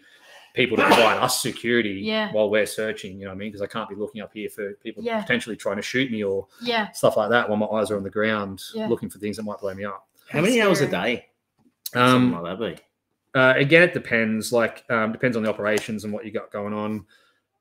people 0.55 0.77
to 0.77 0.85
provide 0.85 1.19
us 1.19 1.43
security 1.43 1.91
Yeah. 2.05 2.33
while 2.33 2.49
we're 2.49 2.66
searching. 2.66 3.19
You 3.19 3.25
know 3.25 3.31
what 3.31 3.35
I 3.35 3.39
mean? 3.39 3.49
Because 3.49 3.62
I 3.62 3.66
can't 3.66 3.89
be 3.89 3.95
looking 3.97 4.21
up 4.23 4.31
here 4.33 4.49
for 4.49 4.73
people 4.83 5.03
Yeah. 5.03 5.21
potentially 5.21 5.57
trying 5.57 5.77
to 5.77 5.83
shoot 5.83 6.11
me 6.11 6.23
or 6.25 6.47
yeah. 6.62 6.91
stuff 6.93 7.16
like 7.16 7.31
that 7.31 7.49
while 7.49 7.59
my 7.59 7.66
eyes 7.66 7.91
are 7.91 7.97
on 7.97 8.03
the 8.05 8.11
ground 8.11 8.62
Yeah. 8.75 8.87
looking 8.89 9.11
for 9.11 9.19
things 9.19 9.37
that 9.37 9.43
might 9.43 9.59
blow 9.59 9.75
me 9.75 9.85
up. 9.85 10.07
How 10.31 10.41
many 10.41 10.61
hours 10.61 10.81
a 10.81 10.87
day? 10.89 11.27
Um, 11.95 12.33
Something 12.33 12.43
like 12.43 12.59
that 12.59 12.77
be. 13.35 13.39
uh, 13.39 13.55
again, 13.57 13.83
it 13.83 13.93
depends. 13.95 14.53
Like, 14.53 14.85
um, 14.91 15.12
depends 15.12 15.37
on 15.37 15.43
the 15.43 15.49
operations 15.51 16.05
and 16.05 16.12
what 16.12 16.25
you 16.25 16.31
got 16.31 16.51
going 16.51 16.73
on. 16.73 17.05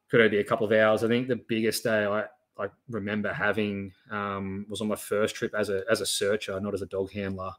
Could 0.09 0.21
only 0.21 0.29
be 0.29 0.39
a 0.39 0.43
couple 0.43 0.65
of 0.65 0.71
hours. 0.71 1.03
I 1.03 1.07
think 1.07 1.27
the 1.27 1.35
biggest 1.35 1.83
day 1.83 2.05
I, 2.05 2.25
I 2.57 2.67
remember 2.89 3.33
having 3.33 3.91
um, 4.09 4.65
was 4.69 4.81
on 4.81 4.87
my 4.87 4.95
first 4.95 5.35
trip 5.35 5.53
as 5.57 5.69
a 5.69 5.83
as 5.89 6.01
a 6.01 6.05
searcher, 6.05 6.59
not 6.59 6.73
as 6.73 6.81
a 6.81 6.87
dog 6.87 7.11
handler. 7.11 7.51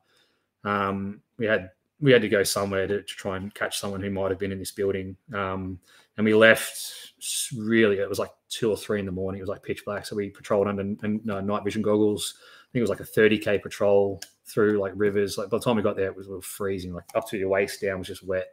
Um, 0.64 1.20
we 1.36 1.46
had 1.46 1.70
we 2.01 2.12
had 2.12 2.22
to 2.22 2.28
go 2.28 2.42
somewhere 2.42 2.86
to, 2.86 3.03
to 3.03 3.14
try 3.14 3.36
and 3.36 3.53
catch 3.55 3.78
someone 3.78 4.01
who 4.01 4.11
might 4.11 4.30
have 4.30 4.38
been 4.38 4.53
in 4.53 4.59
this 4.59 4.70
building, 4.70 5.16
um, 5.34 5.78
and 6.16 6.24
we 6.24 6.34
left. 6.34 7.12
Really, 7.57 7.99
it 7.99 8.09
was 8.09 8.18
like 8.18 8.30
two 8.49 8.70
or 8.70 8.76
three 8.76 9.01
in 9.01 9.07
the 9.07 9.12
morning. 9.12 9.40
It 9.40 9.42
was 9.42 9.49
like 9.49 9.62
pitch 9.62 9.84
black, 9.84 10.07
so 10.07 10.16
we 10.16 10.30
patrolled 10.30 10.68
under 10.68 10.82
uh, 10.82 11.40
night 11.40 11.64
vision 11.64 11.82
goggles. 11.82 12.34
I 12.38 12.72
think 12.72 12.80
it 12.80 12.88
was 12.88 12.90
like 12.90 13.01
a 13.01 13.05
30k 13.05 13.62
patrol 13.62 14.20
through 14.44 14.78
like 14.78 14.92
rivers. 14.94 15.38
Like 15.38 15.51
by 15.51 15.59
the 15.59 15.64
time 15.64 15.76
we 15.76 15.82
got 15.82 15.96
there, 15.96 16.07
it 16.07 16.16
was, 16.16 16.26
it 16.26 16.32
was 16.32 16.44
freezing. 16.44 16.92
Like 16.92 17.05
up 17.14 17.28
to 17.30 17.38
your 17.38 17.49
waist 17.49 17.80
down 17.80 17.99
was 17.99 18.09
just 18.09 18.22
wet. 18.22 18.49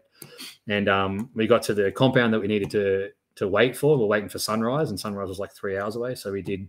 And 0.67 0.87
um, 0.87 1.29
we 1.33 1.47
got 1.47 1.63
to 1.63 1.73
the 1.73 1.91
compound 1.91 2.33
that 2.33 2.39
we 2.39 2.47
needed 2.47 2.71
to 2.71 3.09
to 3.35 3.47
wait 3.47 3.75
for. 3.75 3.97
We 3.97 4.03
are 4.03 4.07
waiting 4.07 4.29
for 4.29 4.39
sunrise, 4.39 4.89
and 4.89 4.99
sunrise 4.99 5.29
was 5.29 5.39
like 5.39 5.51
three 5.51 5.77
hours 5.77 5.95
away. 5.95 6.15
So 6.15 6.31
we 6.31 6.41
did. 6.41 6.67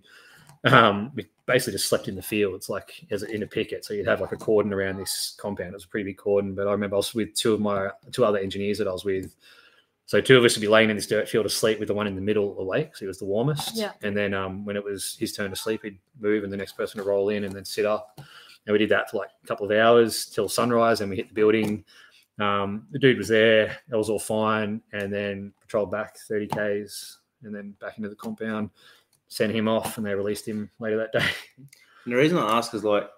Um, 0.64 1.12
we 1.14 1.26
basically 1.46 1.74
just 1.74 1.88
slept 1.88 2.08
in 2.08 2.16
the 2.16 2.22
fields, 2.22 2.68
like 2.68 3.04
as 3.10 3.22
in 3.22 3.42
a 3.42 3.46
picket. 3.46 3.84
So 3.84 3.94
you'd 3.94 4.08
have 4.08 4.20
like 4.20 4.32
a 4.32 4.36
cordon 4.36 4.72
around 4.72 4.96
this 4.96 5.36
compound. 5.38 5.70
It 5.70 5.74
was 5.74 5.84
a 5.84 5.88
pretty 5.88 6.10
big 6.10 6.16
cordon. 6.16 6.54
But 6.54 6.66
I 6.66 6.72
remember 6.72 6.96
I 6.96 6.98
was 6.98 7.14
with 7.14 7.34
two 7.34 7.54
of 7.54 7.60
my 7.60 7.90
two 8.10 8.24
other 8.24 8.38
engineers 8.38 8.78
that 8.78 8.88
I 8.88 8.92
was 8.92 9.04
with. 9.04 9.34
So 10.06 10.20
two 10.20 10.38
of 10.38 10.44
us 10.44 10.54
would 10.56 10.60
be 10.60 10.68
laying 10.68 10.88
in 10.88 10.96
this 10.96 11.08
dirt 11.08 11.28
field 11.28 11.46
asleep 11.46 11.80
with 11.80 11.88
the 11.88 11.94
one 11.94 12.06
in 12.06 12.14
the 12.14 12.20
middle 12.20 12.58
awake. 12.60 12.96
So 12.96 13.00
he 13.00 13.08
was 13.08 13.18
the 13.18 13.24
warmest. 13.24 13.76
Yeah. 13.76 13.92
And 14.02 14.16
then 14.16 14.34
um, 14.34 14.64
when 14.64 14.76
it 14.76 14.84
was 14.84 15.16
his 15.18 15.32
turn 15.32 15.50
to 15.50 15.56
sleep, 15.56 15.82
he'd 15.82 15.98
move 16.20 16.44
and 16.44 16.52
the 16.52 16.56
next 16.56 16.76
person 16.76 16.98
to 17.00 17.06
roll 17.06 17.28
in 17.30 17.44
and 17.44 17.52
then 17.52 17.64
sit 17.64 17.84
up. 17.84 18.20
And 18.66 18.72
we 18.72 18.78
did 18.78 18.88
that 18.90 19.10
for 19.10 19.18
like 19.18 19.30
a 19.42 19.46
couple 19.46 19.66
of 19.66 19.76
hours 19.76 20.26
till 20.26 20.48
sunrise. 20.48 21.00
And 21.00 21.10
we 21.10 21.16
hit 21.16 21.28
the 21.28 21.34
building. 21.34 21.84
Um, 22.38 22.86
the 22.90 22.98
dude 22.98 23.18
was 23.18 23.28
there. 23.28 23.78
That 23.88 23.96
was 23.96 24.10
all 24.10 24.18
fine. 24.18 24.82
And 24.92 25.12
then 25.12 25.52
patrolled 25.60 25.90
back 25.90 26.18
30 26.18 26.48
Ks 26.48 27.18
and 27.42 27.54
then 27.54 27.74
back 27.80 27.96
into 27.96 28.08
the 28.08 28.16
compound, 28.16 28.70
sent 29.28 29.52
him 29.52 29.68
off, 29.68 29.98
and 29.98 30.06
they 30.06 30.14
released 30.14 30.46
him 30.46 30.70
later 30.78 30.96
that 30.98 31.12
day. 31.12 31.26
And 32.04 32.12
the 32.12 32.18
reason 32.18 32.38
I 32.38 32.56
ask 32.56 32.72
is 32.72 32.84
like, 32.84 33.10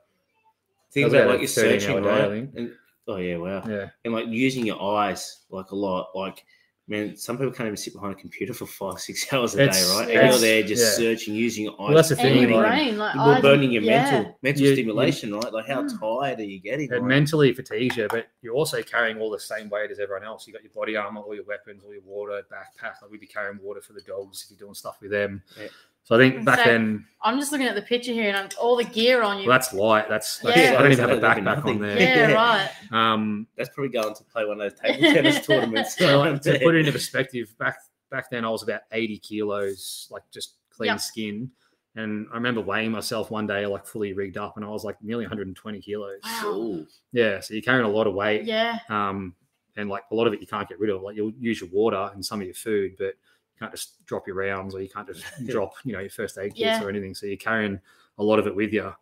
things 0.93 1.13
about 1.13 1.29
like 1.29 1.41
you're 1.41 1.49
searching, 1.49 1.91
hour 1.91 2.01
day, 2.01 2.29
right? 2.29 2.55
And, 2.55 2.75
oh 3.07 3.17
yeah, 3.17 3.37
wow. 3.37 3.63
yeah. 3.69 3.91
And 4.03 4.15
like 4.15 4.29
using 4.29 4.65
your 4.65 4.81
eyes 4.81 5.41
like 5.51 5.73
a 5.73 5.77
lot, 5.77 6.09
like 6.15 6.43
Man, 6.91 7.17
some 7.19 7.37
people 7.37 7.53
can't 7.53 7.67
even 7.67 7.77
sit 7.77 7.93
behind 7.93 8.15
a 8.15 8.17
computer 8.17 8.55
for 8.55 8.65
five, 8.65 8.99
six 8.99 9.31
hours 9.33 9.55
a 9.55 9.65
It's- 9.65 9.87
day, 9.87 9.95
right? 9.95 10.09
it's- 10.09 10.23
And 10.23 10.31
you're 10.33 10.41
there 10.41 10.63
just 10.63 10.83
yeah. 10.83 11.05
searching, 11.05 11.35
using 11.35 11.65
your 11.65 11.75
eyes. 11.75 11.79
Well, 11.81 11.95
that's 11.95 12.09
the 12.09 12.15
And 12.19 12.23
thing, 12.23 12.49
your 12.49 12.63
like- 12.63 12.67
brain, 12.71 12.97
like 12.97 13.15
You're 13.15 13.43
burning 13.43 13.71
your 13.73 13.83
yeah. 13.83 14.11
mental 14.11 14.39
mental 14.43 14.63
You- 14.63 14.69
you- 14.71 14.75
stimulation, 14.75 15.35
right? 15.35 15.53
Like 15.53 15.67
how 15.67 15.83
Mm. 15.83 16.01
tired 16.01 16.41
are 16.41 16.45
you 16.45 16.59
getting? 16.59 16.87
It 16.91 16.93
right? 16.93 17.03
mentally 17.05 17.53
fatigues 17.53 17.97
you, 17.99 18.09
but 18.09 18.29
you're 18.41 18.55
also 18.55 18.83
carrying 18.83 19.21
all 19.21 19.31
the 19.31 19.39
same 19.39 19.69
weight 19.69 19.91
as 19.91 19.99
everyone 20.01 20.25
else. 20.25 20.47
You've 20.47 20.55
got 20.55 20.63
your 20.63 20.73
body 20.73 20.97
armor, 20.97 21.21
all 21.21 21.35
your 21.35 21.45
weapons, 21.45 21.83
all 21.85 21.93
your 21.93 22.03
water, 22.07 22.43
backpack. 22.51 23.03
Like 23.03 23.11
we'd 23.11 23.21
be 23.21 23.27
carrying 23.27 23.59
water 23.63 23.83
for 23.83 23.93
the 23.93 24.01
dogs 24.01 24.45
if 24.45 24.51
you're 24.51 24.67
doing 24.67 24.75
stuff 24.75 24.97
with 25.03 25.11
them. 25.11 25.43
Yeah. 25.61 25.69
So 26.09 26.17
I 26.17 26.19
think 26.19 26.43
back 26.43 26.61
So- 26.61 26.65
then, 26.65 27.05
I'm 27.21 27.39
just 27.39 27.53
looking 27.53 27.67
at 27.67 27.75
the 27.75 27.83
picture 27.83 28.13
here, 28.13 28.29
and 28.29 28.37
I'm, 28.37 28.49
all 28.59 28.77
the 28.77 28.85
gear 28.85 29.23
on 29.23 29.41
you. 29.41 29.47
well, 29.47 29.59
that's 29.59 29.75
light. 29.75 30.09
That's, 30.09 30.39
that's 30.39 30.57
Yeah. 30.57 30.79
I 30.79 30.83
don't 30.83 30.93
even 30.93 31.07
have 31.07 31.19
a 31.19 31.21
That'd 31.21 31.45
backpack 31.45 31.65
on 31.67 31.79
there. 31.81 32.01
yeah, 32.01 32.29
Yeah. 32.31 32.33
right. 32.33 32.71
Um, 33.13 33.47
That's 33.57 33.69
probably 33.69 33.91
going 33.93 34.15
to 34.15 34.25
play 34.25 34.47
one 34.47 34.59
of 34.59 34.71
those 34.71 34.81
table 34.81 35.01
tennis 35.13 35.47
tournaments. 35.47 35.99
so 35.99 36.19
like, 36.21 36.41
to 36.43 36.59
put 36.61 36.75
it 36.77 36.79
into 36.79 36.93
perspective, 37.01 37.55
back 37.59 37.77
back 38.11 38.31
then 38.31 38.43
I 38.47 38.49
was 38.49 38.63
about 38.63 38.83
80 38.91 39.19
kilos, 39.19 40.09
like 40.11 40.23
just 40.33 40.55
clean 40.71 40.87
Yeah. 40.87 40.97
skin. 40.97 41.51
And 41.95 42.27
I 42.33 42.37
remember 42.37 42.63
weighing 42.63 42.91
myself 42.93 43.31
one 43.31 43.47
day, 43.47 43.67
like 43.67 43.85
fully 43.85 44.15
rigged 44.15 44.39
up, 44.39 44.57
and 44.57 44.65
I 44.65 44.69
was 44.69 44.83
like 44.85 44.97
nearly 45.03 45.25
120 45.25 45.81
kilos. 45.83 46.21
Wow. 46.25 46.53
Ooh. 46.55 46.87
Yeah, 47.13 47.41
so 47.41 47.53
you're 47.53 47.63
carrying 47.63 47.85
a 47.85 47.91
lot 47.91 48.07
of 48.07 48.15
weight. 48.15 48.45
Yeah, 48.45 48.79
um, 48.89 49.35
and 49.77 49.91
like 49.91 50.05
a 50.11 50.15
lot 50.15 50.27
of 50.27 50.33
it 50.33 50.41
you 50.41 50.47
can't 50.47 50.67
get 50.69 50.81
rid 50.81 50.89
of. 50.89 51.03
Like 51.03 51.17
you'll 51.17 51.33
use 51.39 51.61
your 51.61 51.69
water 51.71 52.11
and 52.15 52.25
some 52.25 52.41
of 52.41 52.47
your 52.47 52.55
food, 52.55 52.95
but 52.97 53.15
you 53.59 53.67
can't 53.67 53.73
just 53.73 54.05
drop 54.07 54.27
your 54.27 54.37
rounds 54.37 54.75
or 54.75 54.81
you 54.81 54.89
can't 54.89 55.07
just 55.07 55.25
drop 55.47 55.73
you 55.85 55.93
know 55.93 56.01
your 56.01 56.11
first 56.11 56.39
aid 56.39 56.55
kits 56.55 56.61
Yeah. 56.61 56.83
or 56.85 56.89
anything. 56.89 57.15
So 57.15 57.27
you're 57.27 57.37
carrying 57.37 57.81
a 58.19 58.23
lot 58.23 58.39
of 58.39 58.47
it 58.47 58.55
with 58.55 58.73
you. 58.73 58.93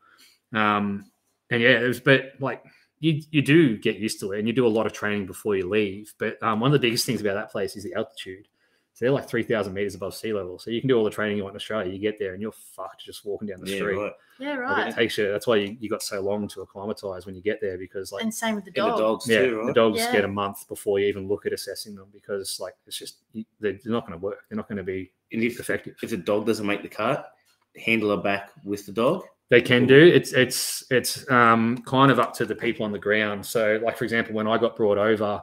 Um, 0.54 1.10
and 1.50 1.60
yeah, 1.62 1.80
it 1.80 1.86
was, 1.86 2.00
but 2.00 2.32
like 2.40 2.62
you 3.00 3.20
you 3.30 3.42
do 3.42 3.76
get 3.76 3.96
used 3.96 4.18
to 4.20 4.32
it, 4.32 4.38
and 4.38 4.48
you 4.48 4.54
do 4.54 4.66
a 4.66 4.68
lot 4.68 4.86
of 4.86 4.92
training 4.92 5.26
before 5.26 5.56
you 5.56 5.68
leave. 5.68 6.14
But 6.18 6.42
um, 6.42 6.60
one 6.60 6.68
of 6.68 6.72
the 6.72 6.78
biggest 6.86 7.04
things 7.04 7.20
about 7.20 7.34
that 7.34 7.50
place 7.50 7.76
is 7.76 7.84
the 7.84 7.94
altitude. 7.94 8.48
So 8.96 9.04
they're 9.04 9.12
like 9.12 9.28
three 9.28 9.42
thousand 9.42 9.74
meters 9.74 9.94
above 9.94 10.14
sea 10.14 10.32
level. 10.32 10.58
So 10.58 10.70
you 10.70 10.80
can 10.80 10.88
do 10.88 10.96
all 10.96 11.04
the 11.04 11.10
training 11.10 11.36
you 11.36 11.42
want 11.42 11.52
in 11.52 11.56
Australia. 11.56 11.92
You 11.92 11.98
get 11.98 12.18
there 12.18 12.32
and 12.32 12.40
you're 12.40 12.50
fucked 12.50 13.04
just 13.04 13.26
walking 13.26 13.46
down 13.46 13.60
the 13.60 13.70
Yeah, 13.70 13.76
street. 13.76 13.96
right. 13.98 14.12
yeah, 14.38 14.48
Like, 14.56 14.58
right. 14.78 14.88
it 14.88 14.94
takes 14.94 15.18
you. 15.18 15.30
That's 15.30 15.46
why 15.46 15.56
you, 15.56 15.76
you 15.78 15.90
got 15.90 16.02
so 16.02 16.18
long 16.22 16.48
to 16.48 16.62
acclimatize 16.62 17.26
when 17.26 17.34
you 17.34 17.42
get 17.42 17.60
there 17.60 17.76
because 17.76 18.10
like 18.10 18.22
and 18.22 18.32
same 18.32 18.54
with 18.54 18.64
the 18.64 18.72
And 18.74 18.90
the 18.90 18.96
dogs 18.96 19.28
yeah, 19.28 19.40
too, 19.40 19.64
the 19.66 19.74
dogs 19.74 19.98
Yeah. 19.98 20.12
get 20.12 20.24
a 20.24 20.28
month 20.28 20.66
before 20.66 20.98
you 20.98 21.08
even 21.08 21.28
look 21.28 21.44
at 21.44 21.52
assessing 21.52 21.94
them 21.94 22.06
because 22.10 22.58
like 22.58 22.72
it's 22.86 22.96
just 22.98 23.18
they're 23.34 23.44
they're 23.60 23.78
not 23.84 24.06
going 24.06 24.18
to 24.18 24.24
work. 24.24 24.38
They're 24.48 24.56
not 24.56 24.66
going 24.66 24.78
to 24.78 24.82
be 24.82 25.12
And 25.30 25.42
if, 25.42 25.60
effective. 25.60 25.96
if 26.02 26.08
the 26.08 26.16
dog 26.16 26.46
doesn't 26.46 26.66
make 26.66 26.80
the 26.80 26.88
cut, 26.88 27.32
handle 27.76 28.16
her 28.16 28.22
back 28.22 28.48
with 28.64 28.86
the 28.86 28.92
dog. 28.92 29.24
They 29.50 29.60
can 29.60 29.86
do 29.86 29.94
it's 29.94 30.32
it's 30.32 30.84
it's 30.90 31.30
um, 31.30 31.82
kind 31.86 32.10
of 32.10 32.18
up 32.18 32.32
to 32.36 32.46
the 32.46 32.54
people 32.54 32.86
on 32.86 32.92
the 32.92 32.98
ground. 32.98 33.44
So 33.44 33.78
like 33.84 33.98
for 33.98 34.04
example, 34.04 34.34
when 34.34 34.46
I 34.48 34.56
got 34.56 34.74
brought 34.74 34.96
over, 34.96 35.42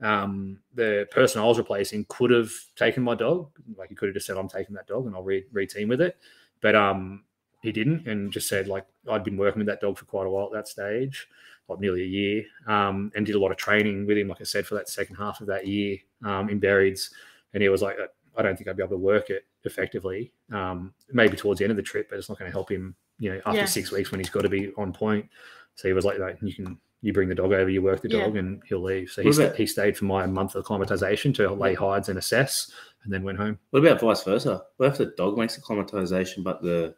um, 0.00 0.60
the 0.74 1.06
person 1.10 1.40
I 1.40 1.44
was 1.44 1.58
replacing 1.58 2.06
could 2.08 2.30
have 2.30 2.50
taken 2.76 3.02
my 3.02 3.14
dog. 3.14 3.50
Like 3.76 3.88
he 3.88 3.94
could 3.94 4.08
have 4.08 4.14
just 4.14 4.26
said, 4.26 4.36
"I'm 4.36 4.48
taking 4.48 4.74
that 4.76 4.86
dog," 4.86 5.06
and 5.06 5.14
I'll 5.14 5.22
re 5.22 5.44
re-team 5.52 5.88
with 5.88 6.00
it. 6.00 6.16
But 6.60 6.74
um, 6.76 7.24
he 7.62 7.72
didn't, 7.72 8.06
and 8.06 8.32
just 8.32 8.48
said 8.48 8.68
like 8.68 8.86
I'd 9.10 9.24
been 9.24 9.36
working 9.36 9.60
with 9.60 9.66
that 9.68 9.80
dog 9.80 9.98
for 9.98 10.04
quite 10.04 10.26
a 10.26 10.30
while 10.30 10.46
at 10.46 10.52
that 10.52 10.68
stage, 10.68 11.26
like 11.68 11.80
nearly 11.80 12.02
a 12.02 12.06
year, 12.06 12.44
um, 12.66 13.10
and 13.16 13.26
did 13.26 13.34
a 13.34 13.38
lot 13.40 13.50
of 13.50 13.56
training 13.56 14.06
with 14.06 14.16
him. 14.18 14.28
Like 14.28 14.40
I 14.40 14.44
said, 14.44 14.66
for 14.66 14.74
that 14.76 14.88
second 14.88 15.16
half 15.16 15.40
of 15.40 15.46
that 15.48 15.66
year 15.66 15.98
um, 16.24 16.48
in 16.48 16.58
Berries, 16.60 17.10
and 17.54 17.62
he 17.62 17.68
was 17.68 17.82
like, 17.82 17.96
"I 18.36 18.42
don't 18.42 18.56
think 18.56 18.68
I'd 18.68 18.76
be 18.76 18.82
able 18.82 18.96
to 18.96 19.02
work 19.02 19.30
it 19.30 19.46
effectively. 19.64 20.32
Um, 20.52 20.94
maybe 21.12 21.36
towards 21.36 21.58
the 21.58 21.64
end 21.64 21.72
of 21.72 21.76
the 21.76 21.82
trip, 21.82 22.08
but 22.08 22.18
it's 22.18 22.28
not 22.28 22.38
going 22.38 22.48
to 22.50 22.54
help 22.54 22.70
him, 22.70 22.94
you 23.18 23.30
know, 23.32 23.40
after 23.44 23.58
Yeah. 23.60 23.64
six 23.66 23.90
weeks 23.90 24.12
when 24.12 24.20
he's 24.20 24.30
got 24.30 24.42
to 24.42 24.48
be 24.48 24.72
on 24.76 24.92
point." 24.92 25.28
So 25.74 25.88
he 25.88 25.94
was 25.94 26.04
like, 26.04 26.18
"No, 26.18 26.34
you 26.42 26.54
can." 26.54 26.78
You 27.00 27.12
bring 27.12 27.28
the 27.28 27.34
dog 27.34 27.52
over, 27.52 27.70
you 27.70 27.80
work 27.82 28.02
the 28.02 28.08
Yeah. 28.10 28.24
dog, 28.24 28.36
and 28.36 28.60
he'll 28.66 28.82
leave. 28.82 29.10
So 29.10 29.22
he, 29.22 29.32
sta- 29.32 29.44
about- 29.44 29.56
he 29.56 29.66
stayed 29.66 29.96
for 29.96 30.04
my 30.06 30.26
month 30.26 30.54
of 30.56 30.60
acclimatization 30.60 31.32
to 31.34 31.52
lay 31.52 31.74
hides 31.74 32.08
and 32.08 32.18
assess, 32.18 32.72
and 33.04 33.12
then 33.12 33.22
went 33.22 33.38
home. 33.38 33.58
What 33.70 33.84
about 33.84 34.00
vice 34.00 34.24
versa? 34.24 34.62
What 34.78 34.86
if 34.88 34.98
the 34.98 35.06
dog 35.16 35.38
makes 35.38 35.54
the 35.54 35.60
acclimatization, 35.60 36.42
but 36.42 36.60
the 36.62 36.94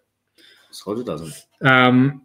soldier 0.70 1.02
doesn't? 1.02 1.34
Um, 1.62 2.22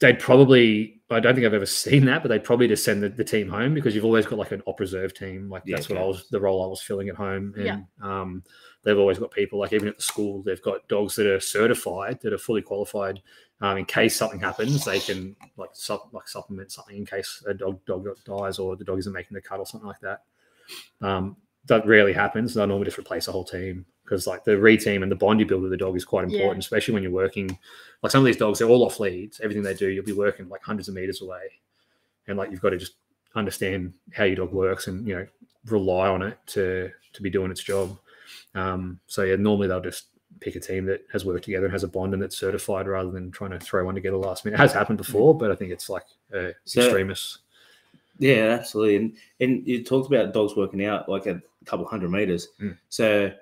they'd 0.00 0.18
probably, 0.18 1.00
I 1.10 1.20
don't 1.20 1.34
think 1.34 1.46
I've 1.46 1.54
ever 1.54 1.66
seen 1.84 2.04
that, 2.06 2.22
but 2.22 2.28
they'd 2.28 2.42
probably 2.44 2.66
just 2.68 2.84
send 2.84 3.02
the, 3.02 3.08
the 3.08 3.24
team 3.24 3.48
home 3.48 3.74
because 3.74 3.94
you've 3.94 4.04
always 4.04 4.26
got 4.26 4.38
like 4.38 4.52
an 4.52 4.62
op 4.66 4.80
reserve 4.80 5.14
team. 5.14 5.48
Like 5.48 5.62
Yeah, 5.66 5.76
that's 5.76 5.88
what 5.88 5.98
I 5.98 6.04
was, 6.04 6.28
the 6.30 6.40
role 6.40 6.64
I 6.64 6.66
was 6.66 6.82
filling 6.82 7.08
at 7.08 7.14
home. 7.16 7.54
And 7.56 7.64
Yeah. 7.64 7.78
um, 8.02 8.42
they've 8.82 8.98
always 8.98 9.18
got 9.18 9.30
people, 9.30 9.58
like 9.60 9.72
even 9.72 9.88
at 9.88 9.96
the 9.96 10.02
school, 10.02 10.42
they've 10.42 10.62
got 10.62 10.86
dogs 10.88 11.14
that 11.16 11.26
are 11.26 11.40
certified, 11.40 12.18
that 12.22 12.32
are 12.32 12.38
fully 12.38 12.62
qualified. 12.62 13.22
Um, 13.60 13.78
in 13.78 13.84
case 13.84 14.16
something 14.16 14.40
happens, 14.40 14.84
they 14.84 14.98
can 14.98 15.36
like 15.56 15.70
sup, 15.72 16.08
like 16.12 16.28
supplement 16.28 16.72
something 16.72 16.96
in 16.96 17.06
case 17.06 17.42
a 17.46 17.54
dog 17.54 17.84
dog 17.86 18.06
dies 18.24 18.58
or 18.58 18.76
the 18.76 18.84
dog 18.84 18.98
isn't 18.98 19.12
making 19.12 19.34
the 19.34 19.40
cut 19.40 19.60
or 19.60 19.66
something 19.66 19.86
like 19.86 20.00
that. 20.00 20.22
Um, 21.00 21.36
that 21.66 21.86
rarely 21.86 22.12
happens. 22.12 22.52
They'll 22.52 22.66
normally 22.66 22.86
just 22.86 22.98
replace 22.98 23.28
a 23.28 23.32
whole 23.32 23.44
team 23.44 23.86
because 24.04 24.26
like 24.26 24.44
the 24.44 24.58
re-team 24.58 25.02
and 25.02 25.10
the 25.10 25.16
bond 25.16 25.40
you 25.40 25.46
build 25.46 25.62
with 25.62 25.70
the 25.70 25.78
dog 25.78 25.96
is 25.96 26.04
quite 26.04 26.28
Yeah. 26.28 26.36
important, 26.38 26.62
especially 26.64 26.92
when 26.94 27.02
you're 27.02 27.12
working. 27.12 27.56
Like 28.02 28.12
some 28.12 28.20
of 28.20 28.26
these 28.26 28.36
dogs, 28.36 28.58
they're 28.58 28.68
all 28.68 28.84
off 28.84 29.00
leads. 29.00 29.40
Everything 29.40 29.62
they 29.62 29.72
do, 29.72 29.88
you'll 29.88 30.04
be 30.04 30.12
working 30.12 30.48
like 30.48 30.62
hundreds 30.62 30.88
of 30.88 30.94
meters 30.94 31.22
away, 31.22 31.42
and 32.26 32.36
like 32.36 32.50
you've 32.50 32.60
got 32.60 32.70
to 32.70 32.76
just 32.76 32.94
understand 33.34 33.94
how 34.12 34.24
your 34.24 34.36
dog 34.36 34.52
works 34.52 34.86
and 34.88 35.08
you 35.08 35.14
know 35.14 35.26
rely 35.66 36.08
on 36.08 36.22
it 36.22 36.38
to 36.48 36.90
to 37.14 37.22
be 37.22 37.30
doing 37.30 37.50
its 37.50 37.62
job. 37.62 37.96
Um, 38.54 39.00
so 39.06 39.22
yeah, 39.22 39.36
normally 39.36 39.68
they'll 39.68 39.80
just 39.80 40.06
pick 40.40 40.56
a 40.56 40.60
team 40.60 40.86
that 40.86 41.06
has 41.12 41.24
worked 41.24 41.44
together 41.44 41.66
and 41.66 41.72
has 41.72 41.84
a 41.84 41.88
bond 41.88 42.12
and 42.12 42.22
that's 42.22 42.36
certified 42.36 42.86
rather 42.86 43.10
than 43.10 43.30
trying 43.30 43.50
to 43.50 43.58
throw 43.60 43.84
one 43.84 43.94
together 43.94 44.16
last 44.16 44.44
minute. 44.44 44.56
It 44.56 44.60
has 44.60 44.72
happened 44.72 44.98
before, 44.98 45.36
but 45.36 45.50
I 45.50 45.54
think 45.54 45.72
it's 45.72 45.88
like 45.88 46.04
uh, 46.34 46.50
So- 46.64 46.82
extremists. 46.82 47.38
Yeah, 48.18 48.56
absolutely. 48.60 48.96
And 48.96 49.16
and 49.40 49.66
you 49.66 49.82
talked 49.82 50.06
about 50.06 50.32
dogs 50.32 50.54
working 50.56 50.84
out 50.84 51.08
like 51.08 51.26
a 51.26 51.42
couple 51.64 51.84
hundred 51.84 52.10
meters. 52.12 52.48
Mm. 52.60 52.78
So 52.88 53.32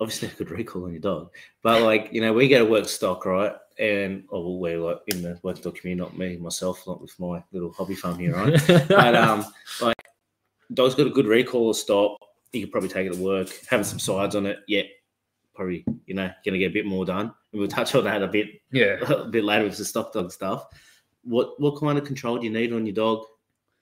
obviously 0.00 0.28
a 0.32 0.32
good 0.32 0.50
recall 0.50 0.84
on 0.84 0.92
your 0.92 1.00
dog. 1.00 1.30
But 1.62 1.82
like, 1.82 2.10
you 2.12 2.20
know, 2.20 2.32
we 2.32 2.48
go 2.48 2.58
to 2.58 2.70
work 2.70 2.88
stock, 2.88 3.24
right? 3.24 3.54
And 3.78 4.24
oh 4.30 4.40
well, 4.40 4.58
we're 4.58 4.78
like 4.78 4.98
in 5.08 5.22
the 5.22 5.38
work 5.42 5.56
stock 5.56 5.76
community, 5.76 6.04
not 6.04 6.18
me, 6.18 6.36
myself, 6.36 6.86
not 6.86 7.00
with 7.00 7.18
my 7.18 7.42
little 7.52 7.72
hobby 7.72 7.94
farm 7.94 8.18
here, 8.18 8.34
right? 8.34 8.62
but 8.88 9.16
um 9.16 9.44
like 9.80 9.96
dog's 10.74 10.94
got 10.94 11.06
a 11.06 11.10
good 11.10 11.26
recall 11.26 11.68
or 11.68 11.74
stop. 11.74 12.18
You 12.52 12.60
could 12.62 12.72
probably 12.72 12.90
take 12.90 13.06
it 13.06 13.14
to 13.14 13.20
work, 13.22 13.48
having 13.68 13.84
some 13.84 13.98
sides 13.98 14.36
on 14.36 14.46
it, 14.46 14.58
yeah. 14.68 14.82
Probably, 15.54 15.84
you 16.06 16.14
know, 16.14 16.30
gonna 16.44 16.58
get 16.58 16.70
a 16.70 16.74
bit 16.74 16.86
more 16.86 17.04
done. 17.04 17.32
And 17.52 17.60
we'll 17.60 17.68
touch 17.68 17.94
on 17.94 18.04
that 18.04 18.22
a 18.22 18.28
bit 18.28 18.48
yeah, 18.72 18.96
a 19.08 19.24
bit 19.24 19.44
later 19.44 19.64
with 19.64 19.76
the 19.76 19.84
stock 19.84 20.12
dog 20.12 20.32
stuff. 20.32 20.66
What 21.22 21.60
what 21.60 21.78
kind 21.80 21.98
of 21.98 22.04
control 22.04 22.38
do 22.38 22.44
you 22.44 22.52
need 22.52 22.72
on 22.72 22.86
your 22.86 22.94
dog 22.94 23.24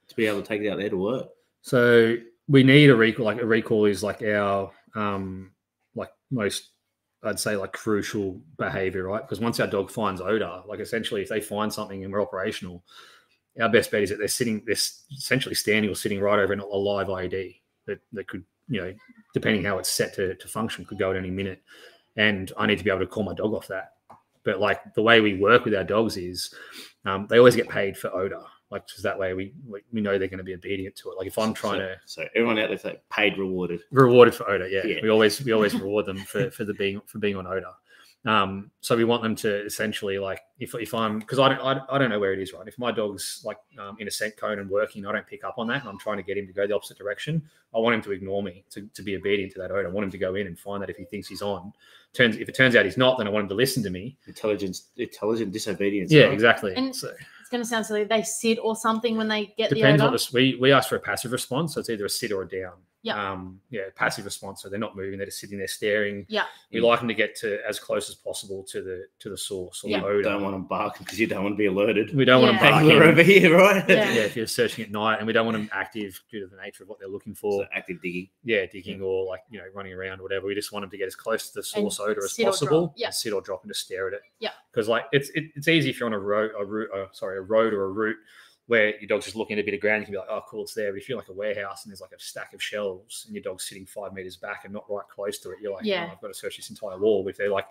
to 0.09 0.17
be 0.17 0.27
able 0.27 0.43
to 0.43 0.47
take 0.47 0.63
it 0.63 0.69
out 0.69 0.79
there 0.79 0.91
to 0.91 0.97
work? 0.97 1.29
So 1.63 2.17
we 2.49 2.63
need 2.63 2.91
a 2.91 2.97
recall. 2.97 3.25
Like 3.25 3.41
a 3.41 3.47
recall 3.47 3.87
is 3.87 4.03
like 4.03 4.23
our 4.23 4.71
um 4.95 5.53
like 5.95 6.11
most 6.31 6.71
I'd 7.25 7.39
say 7.39 7.57
like 7.57 7.73
crucial 7.73 8.41
behavior, 8.59 9.05
right? 9.05 9.23
Because 9.23 9.41
once 9.41 9.61
our 9.61 9.67
dog 9.67 9.91
finds 9.91 10.21
odor, 10.21 10.63
like 10.67 10.81
essentially 10.81 11.23
if 11.23 11.29
they 11.29 11.41
find 11.41 11.73
something 11.73 12.03
and 12.03 12.13
we're 12.13 12.21
operational, 12.23 12.85
our 13.61 13.69
best 13.69 13.91
bet 13.91 14.03
is 14.03 14.11
that 14.11 14.19
they're 14.19 14.29
sitting, 14.29 14.63
they're 14.67 14.73
essentially 14.73 15.55
standing 15.55 15.91
or 15.91 15.95
sitting 15.95 16.21
right 16.21 16.39
over 16.39 16.53
an- 16.53 16.61
a 16.61 16.65
live 16.65 17.09
IED 17.09 17.61
that, 17.87 18.01
that 18.13 18.27
could, 18.27 18.45
you 18.73 18.81
know, 18.81 18.95
depending 19.35 19.65
how 19.65 19.79
it's 19.79 19.91
set 19.91 20.15
to, 20.15 20.35
to 20.35 20.49
function, 20.49 20.85
could 20.85 20.99
go 20.99 21.11
at 21.11 21.17
any 21.17 21.31
minute. 21.31 21.63
And 22.17 22.51
I 22.57 22.67
need 22.67 22.79
to 22.79 22.85
be 22.85 22.91
able 22.91 23.01
to 23.01 23.07
call 23.07 23.23
my 23.23 23.35
dog 23.35 23.53
off 23.55 23.69
that. 23.69 23.93
But 24.45 24.61
like 24.61 24.81
the 24.95 25.03
way 25.03 25.21
we 25.21 25.39
work 25.39 25.65
with 25.65 25.75
our 25.75 25.85
dogs 25.85 26.17
is 26.17 26.53
um, 27.05 27.27
they 27.29 27.39
always 27.39 27.55
get 27.57 27.69
paid 27.69 27.97
for 27.97 28.13
odor. 28.15 28.43
Like 28.71 28.87
just 28.89 29.03
that 29.03 29.19
way 29.19 29.35
we 29.35 29.53
we, 29.93 30.01
know 30.01 30.19
they're 30.19 30.29
going 30.29 30.39
to 30.39 30.45
be 30.45 30.55
obedient 30.55 30.97
to 30.97 31.11
it. 31.11 31.19
Like 31.19 31.27
if 31.27 31.39
I'm 31.39 31.53
trying 31.53 31.81
so, 31.81 31.87
to 31.87 31.97
So 32.07 32.25
everyone 32.35 32.59
out 32.59 32.69
there's 32.69 32.85
like 32.85 33.03
paid 33.11 33.37
rewarded. 33.39 33.81
rewarded 33.91 34.35
for 34.35 34.49
odor. 34.51 34.67
Yeah, 34.67 34.87
Yeah. 34.87 35.01
we 35.03 35.11
always 35.11 35.45
we 35.45 35.53
always 35.53 35.75
reward 35.75 36.07
them 36.07 36.17
for 36.19 36.51
for 36.51 36.65
the 36.65 36.75
being 36.75 37.01
for 37.07 37.19
being 37.19 37.37
on 37.37 37.47
odor. 37.47 37.73
Um, 38.25 38.71
so 38.81 38.97
we 38.97 39.03
want 39.03 39.25
them 39.25 39.35
to 39.37 39.65
essentially 39.65 40.17
like 40.19 40.41
if 40.61 40.77
if 40.77 40.95
I'm 40.95 41.19
because 41.19 41.41
I 41.41 41.49
don't 41.49 41.61
I, 41.61 41.81
I 41.91 41.99
don't 41.99 42.09
know 42.09 42.21
where 42.21 42.33
it 42.33 42.39
is 42.39 42.53
right. 42.53 42.67
If 42.69 42.79
my 42.79 42.93
dog's 42.93 43.43
like 43.45 43.57
um, 43.81 43.97
in 43.99 44.07
a 44.07 44.13
scent 44.13 44.37
cone 44.37 44.61
and 44.61 44.71
working, 44.71 45.05
I 45.07 45.13
don't 45.13 45.27
pick 45.27 45.43
up 45.43 45.57
on 45.59 45.67
that, 45.69 45.81
and 45.81 45.89
I'm 45.89 45.99
trying 45.99 46.19
to 46.19 46.23
get 46.23 46.39
him 46.39 46.47
to 46.47 46.53
go 46.53 46.65
the 46.67 46.75
opposite 46.75 46.97
direction. 46.99 47.43
I 47.75 47.79
want 47.79 47.97
him 47.97 48.03
to 48.03 48.13
ignore 48.13 48.43
me 48.43 48.65
to, 48.71 48.89
to 48.95 49.03
be 49.03 49.17
obedient 49.17 49.53
to 49.55 49.59
that 49.59 49.73
odor. 49.73 49.89
I 49.89 49.91
want 49.91 50.05
him 50.05 50.13
to 50.13 50.19
go 50.19 50.37
in 50.37 50.47
and 50.47 50.57
find 50.57 50.81
that 50.83 50.91
if 50.91 50.97
he 50.97 51.05
thinks 51.05 51.27
he's 51.27 51.43
on. 51.43 51.73
Turns 52.13 52.37
if 52.37 52.49
it 52.49 52.55
turns 52.55 52.77
out 52.77 52.85
he's 52.85 52.97
not, 52.97 53.19
then 53.19 53.27
I 53.27 53.31
want 53.31 53.43
him 53.45 53.49
to 53.49 53.55
listen 53.57 53.83
to 53.83 53.91
me. 53.91 54.17
Intelligence, 54.29 54.91
intelligent 54.97 55.51
disobedience. 55.53 56.13
Yeah, 56.13 56.25
right? 56.25 56.33
exactly. 56.33 56.75
And- 56.77 56.95
so, 56.95 57.13
It's 57.41 57.51
going 57.51 57.63
to 57.63 57.69
sound 57.69 57.87
silly. 57.87 58.05
They 58.05 58.23
sit 58.23 58.59
or 58.63 58.77
something 58.77 59.17
when 59.17 59.27
they 59.27 59.47
get 59.59 59.71
depends 59.71 60.01
the 60.01 60.05
what 60.05 60.09
odor. 60.11 60.13
this 60.13 60.33
we 60.33 60.57
we 60.61 60.71
ask 60.71 60.89
for 60.89 60.97
a 60.97 61.01
passive 61.01 61.33
response, 61.33 61.75
so 61.75 61.81
it's 61.81 61.91
either 61.91 62.05
a 62.05 62.09
sit 62.11 62.31
or 62.31 62.43
a 62.43 62.49
down. 62.49 62.75
Yeah. 63.05 63.33
Um, 63.33 63.61
yeah, 63.71 63.83
passive 63.97 64.25
response. 64.25 64.63
So 64.63 64.69
they're 64.69 64.79
not 64.79 64.97
moving; 64.97 65.19
they're 65.19 65.27
just 65.27 65.41
sitting 65.41 65.59
there 65.59 65.67
staring. 65.67 66.25
Yeah. 66.29 66.45
We 66.73 66.81
like 66.81 67.01
them 67.01 67.09
to 67.09 67.15
get 67.15 67.35
to 67.41 67.59
as 67.69 67.81
close 67.81 68.09
as 68.09 68.15
possible 68.15 68.63
to 68.71 68.81
the 68.81 69.07
to 69.19 69.29
the 69.29 69.37
source 69.37 69.83
or 69.83 69.89
Yeah. 69.91 70.01
the 70.01 70.07
odor. 70.07 70.23
Don't 70.23 70.43
want 70.43 70.55
them 70.55 70.65
barking 70.67 71.05
because 71.05 71.19
you 71.19 71.27
don't 71.27 71.43
want 71.43 71.55
to 71.55 71.59
be 71.59 71.67
alerted. 71.67 72.15
we 72.15 72.25
don't 72.25 72.43
want 72.43 72.55
Yeah. 72.55 72.61
them 72.71 72.81
Hey, 72.81 72.87
we're 72.87 72.99
barking. 73.01 73.11
over 73.13 73.23
here, 73.25 73.57
right? 73.59 73.89
Yeah. 73.89 74.15
Yeah, 74.15 74.21
if 74.23 74.37
you're 74.37 74.47
searching 74.47 74.85
at 74.85 74.91
night, 74.93 75.17
and 75.19 75.27
we 75.27 75.33
don't 75.33 75.47
want 75.47 75.57
them 75.59 75.69
active 75.73 76.23
due 76.31 76.41
to 76.41 76.47
the 76.47 76.57
nature 76.63 76.85
of 76.85 76.89
what 76.89 77.01
they're 77.01 77.09
looking 77.09 77.35
for. 77.35 77.63
So 77.65 77.69
active 77.75 78.01
digging. 78.01 78.29
yeah, 78.45 78.67
digging 78.67 79.03
or 79.03 79.25
like 79.27 79.41
you 79.51 79.59
know 79.59 79.65
running 79.75 79.93
around 79.95 80.21
or 80.21 80.23
whatever. 80.23 80.47
We 80.47 80.55
just 80.55 80.71
want 80.73 80.85
them 80.85 80.91
to 80.91 80.97
get 80.99 81.07
as 81.09 81.17
close 81.17 81.49
to 81.49 81.55
the 81.55 81.59
And 81.61 81.93
source 81.93 81.99
odor 81.99 82.25
as 82.25 82.33
sit 82.37 82.43
or 82.43 82.45
drop. 82.45 82.53
possible. 82.53 82.95
Yeah. 82.97 83.07
and 83.09 83.15
sit 83.15 83.33
or 83.33 83.41
drop 83.41 83.65
and 83.65 83.71
just 83.71 83.85
stare 83.85 84.07
at 84.07 84.15
it. 84.15 84.21
Yeah. 84.39 84.51
because 84.71 84.89
like 84.89 85.07
it's 85.11 85.29
it, 85.31 85.47
it's 85.57 85.67
easy 85.67 85.91
if 85.91 85.99
you're 85.99 86.07
on 86.07 86.13
a 86.13 86.19
road, 86.21 86.53
a 86.57 86.65
route, 86.65 86.91
uh, 86.95 87.07
sorry, 87.13 87.37
a 87.39 87.43
road 87.43 87.75
or 87.75 87.85
a 87.85 87.91
route 87.91 88.17
where 88.67 88.99
your 89.01 89.09
dog's 89.09 89.25
just 89.25 89.37
looking 89.37 89.59
at 89.59 89.63
a 89.63 89.65
bit 89.65 89.75
of 89.75 89.81
ground, 89.81 90.01
you 90.03 90.07
can 90.07 90.13
be 90.13 90.19
like, 90.19 90.29
oh, 90.31 90.43
cool, 90.49 90.63
it's 90.63 90.75
there. 90.75 90.93
But 90.93 90.99
if 91.03 91.09
you're 91.09 91.19
like 91.19 91.29
a 91.29 91.33
warehouse 91.33 91.85
and 91.85 91.91
there's 91.91 92.01
like 92.01 92.13
a 92.13 92.21
stack 92.21 92.55
of 92.55 92.63
shelves 92.63 93.25
and 93.27 93.35
your 93.35 93.43
dog's 93.43 93.69
sitting 93.69 93.85
five 93.87 94.13
meters 94.13 94.37
back 94.37 94.65
and 94.65 94.73
not 94.73 94.85
right 94.89 95.05
close 95.13 95.39
to 95.41 95.51
it, 95.51 95.59
you're 95.61 95.73
like, 95.75 95.85
Yeah. 95.85 96.07
oh, 96.09 96.13
I've 96.13 96.21
got 96.21 96.29
to 96.29 96.35
search 96.35 96.57
this 96.57 96.71
entire 96.71 96.99
wall. 96.99 97.25
But 97.25 97.31
if 97.31 97.37
they're 97.39 97.51
like 97.51 97.67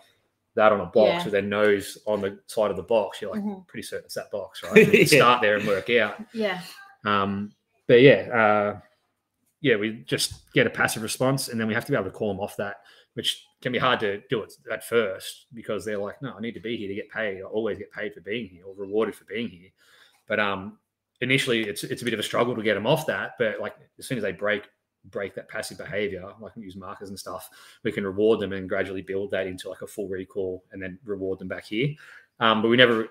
that 0.55 0.73
on 0.73 0.81
a 0.81 0.85
box 0.85 1.07
Yeah. 1.09 1.23
with 1.23 1.31
their 1.31 1.41
nose 1.41 1.97
on 2.05 2.19
the 2.21 2.37
side 2.47 2.71
of 2.71 2.77
the 2.77 2.83
box, 2.83 3.21
you're 3.21 3.31
like, 3.31 3.41
Mhm. 3.41 3.65
pretty 3.67 3.83
certain 3.83 4.05
it's 4.05 4.15
that 4.15 4.29
box, 4.31 4.61
right? 4.63 4.85
You 4.93 4.99
Yeah. 4.99 5.05
start 5.05 5.41
there 5.41 5.55
and 5.57 5.65
work 5.67 5.89
out. 5.91 6.21
Yeah. 6.33 6.61
Um, 7.05 7.53
but 7.87 8.01
yeah, 8.01 8.27
uh, 8.75 8.79
yeah, 9.61 9.77
we 9.77 10.03
just 10.05 10.51
get 10.53 10.67
a 10.67 10.69
passive 10.69 11.03
response, 11.03 11.47
and 11.47 11.59
then 11.59 11.67
we 11.67 11.73
have 11.73 11.85
to 11.85 11.91
be 11.91 11.95
able 11.95 12.05
to 12.05 12.11
call 12.11 12.27
them 12.33 12.39
off 12.41 12.57
that, 12.57 12.77
which 13.13 13.45
can 13.61 13.71
be 13.71 13.77
hard 13.77 13.99
to 14.01 14.21
do 14.29 14.43
it 14.43 14.53
at 14.71 14.83
first 14.83 15.45
because 15.53 15.85
they're 15.85 15.97
like, 15.99 16.21
"No, 16.21 16.33
I 16.33 16.41
need 16.41 16.53
to 16.55 16.59
be 16.59 16.75
here 16.77 16.87
to 16.89 16.95
get 16.95 17.09
paid. 17.09 17.37
I 17.39 17.43
always 17.43 17.77
get 17.77 17.91
paid 17.91 18.13
for 18.13 18.21
being 18.21 18.49
here 18.49 18.65
or 18.65 18.73
rewarded 18.75 19.15
for 19.15 19.23
being 19.25 19.47
here." 19.47 19.69
But 20.31 20.39
um, 20.39 20.77
initially, 21.19 21.63
it's 21.63 21.83
it's 21.83 22.03
a 22.03 22.05
bit 22.05 22.13
of 22.13 22.19
a 22.21 22.23
struggle 22.23 22.55
to 22.55 22.63
get 22.63 22.75
them 22.75 22.87
off 22.87 23.05
that. 23.07 23.33
But 23.37 23.59
like 23.59 23.75
as 23.99 24.07
soon 24.07 24.17
as 24.17 24.23
they 24.23 24.31
break 24.31 24.63
break 25.03 25.35
that 25.35 25.49
passive 25.49 25.77
behavior, 25.77 26.23
like 26.39 26.55
we 26.55 26.63
use 26.63 26.77
markers 26.77 27.09
and 27.09 27.19
stuff, 27.19 27.49
we 27.83 27.91
can 27.91 28.05
reward 28.05 28.39
them 28.39 28.53
and 28.53 28.69
gradually 28.69 29.01
build 29.01 29.29
that 29.31 29.45
into 29.45 29.67
like 29.67 29.81
a 29.81 29.87
full 29.87 30.07
recall, 30.07 30.63
and 30.71 30.81
then 30.81 30.97
reward 31.03 31.37
them 31.37 31.49
back 31.49 31.65
here. 31.65 31.89
Um, 32.39 32.61
but 32.61 32.69
we 32.69 32.77
never 32.77 33.09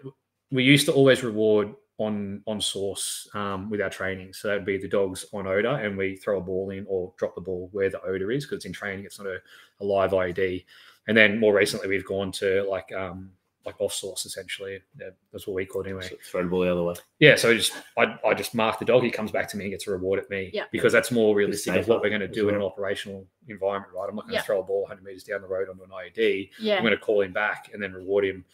we 0.51 0.65
used 0.65 0.87
to 0.87 0.95
always 0.95 1.23
reward 1.23 1.75
on 1.99 2.43
on 2.47 2.59
source 2.59 3.29
um, 3.35 3.69
with 3.69 3.83
our 3.83 3.91
training. 3.91 4.33
So 4.33 4.49
that'd 4.49 4.65
be 4.65 4.79
the 4.79 4.89
dogs 4.89 5.27
on 5.35 5.47
odor, 5.47 5.77
and 5.77 5.95
we 5.99 6.17
throw 6.17 6.39
a 6.39 6.41
ball 6.41 6.71
in 6.71 6.87
or 6.89 7.13
drop 7.19 7.35
the 7.35 7.43
ball 7.43 7.69
where 7.73 7.91
the 7.91 8.01
odor 8.01 8.31
is 8.31 8.47
because 8.47 8.57
it's 8.57 8.65
in 8.65 8.73
training. 8.73 9.05
It's 9.05 9.19
not 9.19 9.29
a, 9.29 9.41
a 9.81 9.85
live 9.85 10.13
IED. 10.13 10.65
And 11.07 11.15
then 11.15 11.39
more 11.39 11.53
recently, 11.53 11.87
we've 11.87 12.07
gone 12.07 12.33
to 12.33 12.63
like 12.63 12.91
um, 12.95 13.33
like 13.67 13.81
off 13.81 13.93
source 13.93 14.25
essentially. 14.25 14.79
Yeah, 14.99 15.11
that's 15.33 15.47
what 15.47 15.55
we 15.55 15.67
call 15.67 15.83
it 15.83 15.87
anyway. 15.87 16.09
So 16.09 16.17
throw 16.31 16.43
the 16.43 16.49
ball 16.49 16.61
the 16.61 16.73
other 16.73 16.83
way. 16.83 16.95
Yeah, 17.19 17.37
so 17.37 17.51
I 17.51 17.55
just 17.55 17.73
I, 17.99 18.17
I 18.27 18.35
just 18.35 18.55
mark 18.55 18.79
the 18.79 18.85
dog. 18.85 19.03
He 19.03 19.11
comes 19.11 19.31
back 19.31 19.49
to 19.51 19.57
me 19.57 19.65
and 19.65 19.73
gets 19.73 19.87
a 19.87 19.91
reward 19.91 20.19
at 20.19 20.31
me. 20.31 20.51
Yeah. 20.55 20.65
because 20.73 20.93
that's 20.93 21.11
more 21.11 21.35
realistic 21.35 21.75
of 21.77 21.87
what 21.89 22.01
we're 22.01 22.09
going 22.09 22.23
to 22.23 22.29
as 22.29 22.35
do 22.35 22.49
in 22.49 22.55
an 22.55 22.63
operational 22.63 23.27
environment, 23.49 23.93
right? 23.95 24.09
I'm 24.09 24.17
not 24.17 24.23
going 24.23 24.31
to 24.33 24.35
Yeah. 24.37 24.43
throw 24.43 24.61
a 24.61 24.63
ball 24.63 24.83
100 24.83 25.05
meters 25.05 25.25
down 25.25 25.43
the 25.43 25.49
road 25.49 25.69
onto 25.69 25.83
an 25.83 25.91
IED. 25.91 26.51
Yeah. 26.59 26.77
I'm 26.77 26.83
going 26.83 26.93
to 26.93 26.99
call 26.99 27.21
him 27.21 27.33
back 27.33 27.71
and 27.75 27.83
then 27.83 27.93
reward 27.93 28.25
him. 28.25 28.45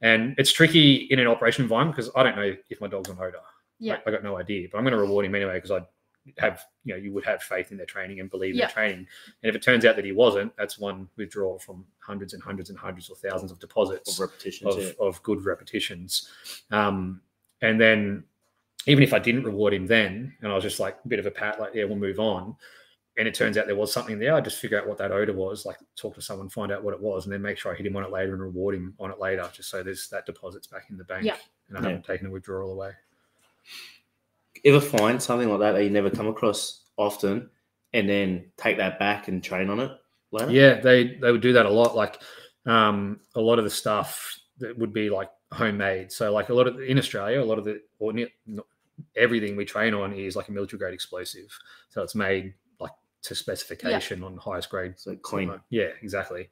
And 0.00 0.34
it's 0.38 0.52
tricky 0.52 0.94
in 1.10 1.18
an 1.18 1.26
operation 1.26 1.62
environment 1.62 1.96
because 1.96 2.10
I 2.16 2.22
don't 2.22 2.36
know 2.36 2.54
if 2.70 2.80
my 2.80 2.86
dog's 2.88 3.10
on 3.10 3.18
odor. 3.20 3.38
Yeah. 3.78 3.98
I, 4.04 4.08
I 4.08 4.12
got 4.12 4.22
no 4.24 4.36
idea, 4.38 4.68
but 4.70 4.78
I'm 4.78 4.84
going 4.84 4.92
to 4.92 4.98
reward 5.00 5.24
him 5.24 5.34
anyway 5.34 5.54
because 5.54 5.70
I 5.70 5.80
have, 6.38 6.64
you 6.84 6.94
know, 6.94 7.00
you 7.00 7.12
would 7.12 7.24
have 7.24 7.42
faith 7.42 7.70
in 7.70 7.76
their 7.76 7.86
training 7.86 8.20
and 8.20 8.30
believe 8.30 8.50
in 8.52 8.58
Yeah. 8.58 8.66
their 8.66 8.74
training. 8.74 9.06
And 9.42 9.48
if 9.50 9.54
it 9.54 9.62
turns 9.62 9.84
out 9.84 9.96
that 9.96 10.04
he 10.04 10.12
wasn't, 10.12 10.54
that's 10.56 10.78
one 10.78 11.08
withdrawal 11.16 11.58
from 11.58 11.86
hundreds 12.00 12.34
and 12.34 12.42
hundreds 12.42 12.70
and 12.70 12.78
hundreds 12.78 13.08
or 13.10 13.16
thousands 13.16 13.50
of 13.52 13.58
deposits 13.58 14.14
Of 14.14 14.20
repetitions. 14.28 14.76
of, 14.76 14.82
yeah. 14.82 14.92
of 15.00 15.22
good 15.22 15.44
repetitions. 15.44 16.28
Um, 16.70 17.20
and 17.62 17.80
then 17.80 18.24
even 18.86 19.02
if 19.02 19.12
I 19.12 19.18
didn't 19.18 19.44
reward 19.44 19.74
him 19.74 19.86
then, 19.86 20.34
and 20.40 20.50
I 20.52 20.54
was 20.54 20.64
just 20.64 20.80
like 20.80 20.98
a 21.04 21.08
bit 21.08 21.18
of 21.18 21.26
a 21.26 21.30
pat, 21.30 21.58
like, 21.60 21.74
yeah, 21.74 21.84
we'll 21.84 21.96
move 21.96 22.20
on. 22.20 22.56
And 23.16 23.26
it 23.26 23.34
turns 23.34 23.58
out 23.58 23.66
there 23.66 23.74
was 23.74 23.92
something 23.92 24.18
there. 24.20 24.34
I 24.34 24.40
just 24.40 24.60
figure 24.60 24.80
out 24.80 24.86
what 24.86 24.96
that 24.98 25.10
odor 25.10 25.32
was, 25.32 25.66
like 25.66 25.76
talk 25.96 26.14
to 26.14 26.22
someone, 26.22 26.48
find 26.48 26.70
out 26.70 26.84
what 26.84 26.94
it 26.94 27.00
was, 27.00 27.26
and 27.26 27.32
then 27.32 27.42
make 27.42 27.58
sure 27.58 27.72
I 27.72 27.74
hit 27.76 27.84
him 27.84 27.96
on 27.96 28.04
it 28.04 28.12
later 28.12 28.32
and 28.32 28.40
reward 28.40 28.76
him 28.76 28.94
on 29.00 29.10
it 29.10 29.18
later, 29.18 29.50
just 29.52 29.70
so 29.70 29.82
there's 29.82 30.08
that 30.10 30.24
deposit's 30.24 30.68
back 30.68 30.84
in 30.88 30.96
the 30.96 31.02
bank. 31.04 31.24
Yeah. 31.24 31.36
And 31.68 31.76
I 31.76 31.80
Yeah. 31.80 31.88
haven't 31.88 32.04
taken 32.06 32.28
a 32.28 32.30
withdrawal 32.30 32.72
away. 32.72 32.92
Ever 34.64 34.80
find 34.80 35.22
something 35.22 35.48
like 35.48 35.60
that 35.60 35.72
that 35.72 35.84
you 35.84 35.90
never 35.90 36.10
come 36.10 36.28
across 36.28 36.84
often, 36.96 37.50
and 37.92 38.08
then 38.08 38.50
take 38.56 38.78
that 38.78 38.98
back 38.98 39.28
and 39.28 39.42
train 39.42 39.70
on 39.70 39.80
it 39.80 39.90
later? 40.30 40.50
Yeah, 40.50 40.80
they 40.80 41.16
they 41.20 41.32
would 41.32 41.40
do 41.40 41.54
that 41.54 41.66
a 41.66 41.70
lot. 41.70 41.96
Like 41.96 42.20
um, 42.66 43.20
a 43.34 43.40
lot 43.40 43.58
of 43.58 43.64
the 43.64 43.70
stuff 43.70 44.38
that 44.58 44.76
would 44.78 44.92
be 44.92 45.10
like 45.10 45.30
homemade. 45.52 46.12
So 46.12 46.32
like 46.32 46.48
a 46.48 46.54
lot 46.54 46.66
of 46.66 46.80
in 46.80 46.98
Australia, 46.98 47.42
a 47.42 47.44
lot 47.44 47.58
of 47.58 47.64
the 47.64 47.80
or 47.98 48.12
ne- 48.12 48.32
everything 49.16 49.56
we 49.56 49.64
train 49.64 49.94
on 49.94 50.12
is 50.12 50.36
like 50.36 50.48
a 50.48 50.52
military 50.52 50.78
grade 50.78 50.94
explosive. 50.94 51.56
So 51.88 52.02
it's 52.02 52.14
made 52.14 52.54
like 52.80 52.92
to 53.22 53.34
specification 53.34 54.22
on 54.22 54.36
highest 54.36 54.70
grade. 54.70 54.94
So 54.96 55.16
clean. 55.16 55.52
Yeah, 55.70 55.90
exactly. 56.02 56.48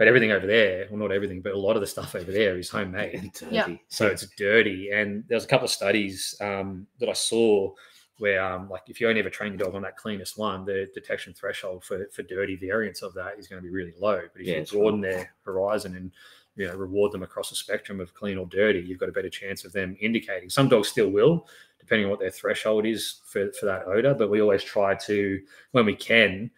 But 0.00 0.08
everything 0.08 0.32
over 0.32 0.46
there, 0.46 0.86
well, 0.88 0.98
not 0.98 1.12
everything, 1.12 1.42
but 1.42 1.52
a 1.52 1.58
lot 1.58 1.76
of 1.76 1.82
the 1.82 1.86
stuff 1.86 2.14
over 2.14 2.32
there 2.32 2.56
is 2.56 2.70
homemade. 2.70 3.16
And 3.16 3.32
dirty. 3.34 3.54
Yeah. 3.54 3.76
So 3.88 4.06
it's 4.06 4.26
dirty. 4.34 4.88
And 4.94 5.24
there's 5.28 5.44
a 5.44 5.46
couple 5.46 5.66
of 5.66 5.70
studies 5.70 6.34
um, 6.40 6.86
that 7.00 7.10
I 7.10 7.12
saw 7.12 7.70
where, 8.16 8.42
um, 8.42 8.70
like, 8.70 8.84
if 8.86 8.98
you 8.98 9.10
only 9.10 9.20
ever 9.20 9.28
train 9.28 9.52
your 9.52 9.58
dog 9.58 9.74
on 9.74 9.82
that 9.82 9.98
cleanest 9.98 10.38
one, 10.38 10.64
the 10.64 10.88
detection 10.94 11.34
threshold 11.34 11.84
for, 11.84 12.06
for 12.14 12.22
dirty 12.22 12.56
variants 12.56 13.02
of 13.02 13.12
that 13.12 13.34
is 13.38 13.46
going 13.46 13.60
to 13.60 13.62
be 13.62 13.70
really 13.70 13.92
low. 14.00 14.22
But 14.32 14.40
if 14.40 14.46
Yeah, 14.46 14.54
you 14.54 14.60
it's 14.62 14.72
broaden 14.72 15.02
their 15.02 15.34
horizon 15.44 15.94
and 15.94 16.10
you 16.56 16.66
know 16.66 16.76
reward 16.76 17.12
them 17.12 17.22
across 17.22 17.52
a 17.52 17.54
spectrum 17.54 18.00
of 18.00 18.14
clean 18.14 18.38
or 18.38 18.46
dirty, 18.46 18.80
you've 18.80 19.00
got 19.00 19.10
a 19.10 19.12
better 19.12 19.28
chance 19.28 19.66
of 19.66 19.74
them 19.74 19.98
indicating. 20.00 20.48
Some 20.48 20.70
dogs 20.70 20.88
still 20.88 21.10
will, 21.10 21.46
depending 21.78 22.06
on 22.06 22.10
what 22.10 22.20
their 22.20 22.30
threshold 22.30 22.86
is 22.86 23.20
for, 23.26 23.52
for 23.52 23.66
that 23.66 23.86
odor. 23.86 24.14
But 24.14 24.30
we 24.30 24.40
always 24.40 24.64
try 24.64 24.94
to, 24.94 25.42
when 25.72 25.84
we 25.84 25.94
can, 25.94 26.50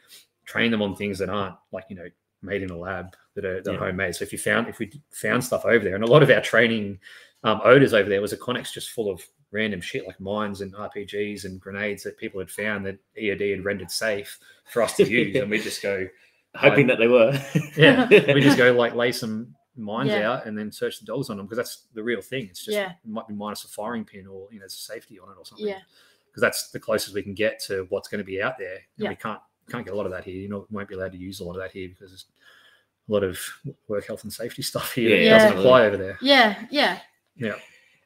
train 0.45 0.71
them 0.71 0.81
on 0.81 0.95
things 0.95 1.19
that 1.19 1.29
aren't 1.29 1.57
like 1.73 1.87
you 1.89 1.97
know 1.97 2.07
made 2.41 2.63
in 2.63 2.71
a 2.71 2.77
lab 2.79 3.17
that 3.35 3.45
are, 3.45 3.63
that 3.63 3.71
are 3.71 3.73
Yeah. 3.75 3.79
homemade. 3.79 4.15
So 4.15 4.23
if 4.25 4.33
you 4.33 4.39
found 4.39 4.69
if 4.69 4.79
we 4.79 4.91
found 5.11 5.45
stuff 5.45 5.65
over 5.65 5.85
there, 5.85 5.95
and 5.95 6.05
a 6.05 6.07
lot 6.07 6.23
of 6.23 6.31
our 6.31 6.41
training 6.41 6.99
um, 7.45 7.61
odors 7.65 7.93
over 7.95 8.09
there 8.09 8.21
was 8.23 8.33
a 8.33 8.37
Connex 8.37 8.73
just 8.73 8.91
full 8.91 9.11
of 9.11 9.21
random 9.51 9.81
shit 9.81 10.07
like 10.07 10.19
mines 10.21 10.61
and 10.61 10.73
RPGs 10.75 11.45
and 11.45 11.61
grenades 11.61 12.03
that 12.05 12.17
people 12.17 12.41
had 12.41 12.51
found 12.51 12.87
that 12.87 12.99
EOD 13.21 13.51
had 13.57 13.65
rendered 13.65 13.91
safe 13.91 14.39
for 14.71 14.83
us 14.83 14.97
to 14.97 15.09
use, 15.09 15.37
and 15.37 15.51
we 15.51 15.59
just 15.61 15.83
go, 15.83 16.07
Hoping 16.55 16.87
that 16.87 16.99
they 16.99 17.09
were. 17.09 17.33
yeah, 17.77 18.07
we 18.09 18.41
just 18.43 18.59
go 18.59 18.73
like 18.73 18.95
lay 18.95 19.11
some 19.13 19.55
mines 19.77 20.11
Yeah. 20.11 20.31
out 20.31 20.47
and 20.47 20.57
then 20.57 20.71
search 20.71 21.01
the 21.01 21.07
dogs 21.07 21.31
on 21.31 21.39
them 21.39 21.47
because 21.47 21.57
that's 21.57 21.87
the 21.95 22.03
real 22.03 22.21
thing. 22.21 22.47
It's 22.51 22.65
just 22.65 22.77
Yeah. 22.77 22.91
it 22.93 23.09
might 23.11 23.27
be 23.27 23.33
minus 23.35 23.65
a 23.65 23.69
firing 23.69 24.05
pin 24.05 24.27
or 24.27 24.49
you 24.53 24.59
know 24.59 24.65
there's 24.65 24.75
a 24.75 24.77
safety 24.77 25.19
on 25.19 25.31
it 25.31 25.37
or 25.39 25.47
something. 25.47 25.67
Yeah. 25.67 25.79
because 26.27 26.43
that's 26.43 26.71
the 26.71 26.79
closest 26.81 27.15
we 27.15 27.23
can 27.23 27.33
get 27.35 27.59
to 27.61 27.87
what's 27.89 28.09
going 28.09 28.19
to 28.21 28.25
be 28.25 28.41
out 28.43 28.59
there. 28.59 28.75
And 28.75 28.83
Yeah. 29.05 29.09
we 29.11 29.17
can't 29.17 29.41
can't 29.71 29.85
get 29.85 29.95
a 29.95 29.97
lot 29.97 30.05
of 30.07 30.13
that 30.13 30.25
here. 30.25 30.35
You 30.37 30.49
know, 30.51 30.67
we 30.71 30.77
won't 30.77 30.89
be 30.89 30.95
allowed 30.95 31.13
to 31.13 31.19
use 31.19 31.41
a 31.41 31.45
lot 31.45 31.57
of 31.57 31.63
that 31.63 31.71
here 31.73 31.89
because 31.89 32.11
there's 32.11 32.27
a 33.13 33.15
lot 33.15 33.25
of 33.25 33.39
work 33.89 34.07
health 34.07 34.25
and 34.25 34.33
safety 34.33 34.63
stuff 34.63 34.93
here 34.95 35.11
that 35.11 35.23
Yeah. 35.25 35.31
doesn't 35.31 35.53
Yeah. 35.53 35.59
apply 35.59 35.87
over 35.87 35.97
there. 35.97 36.19
Yeah. 36.21 36.67
Yeah. 36.71 36.99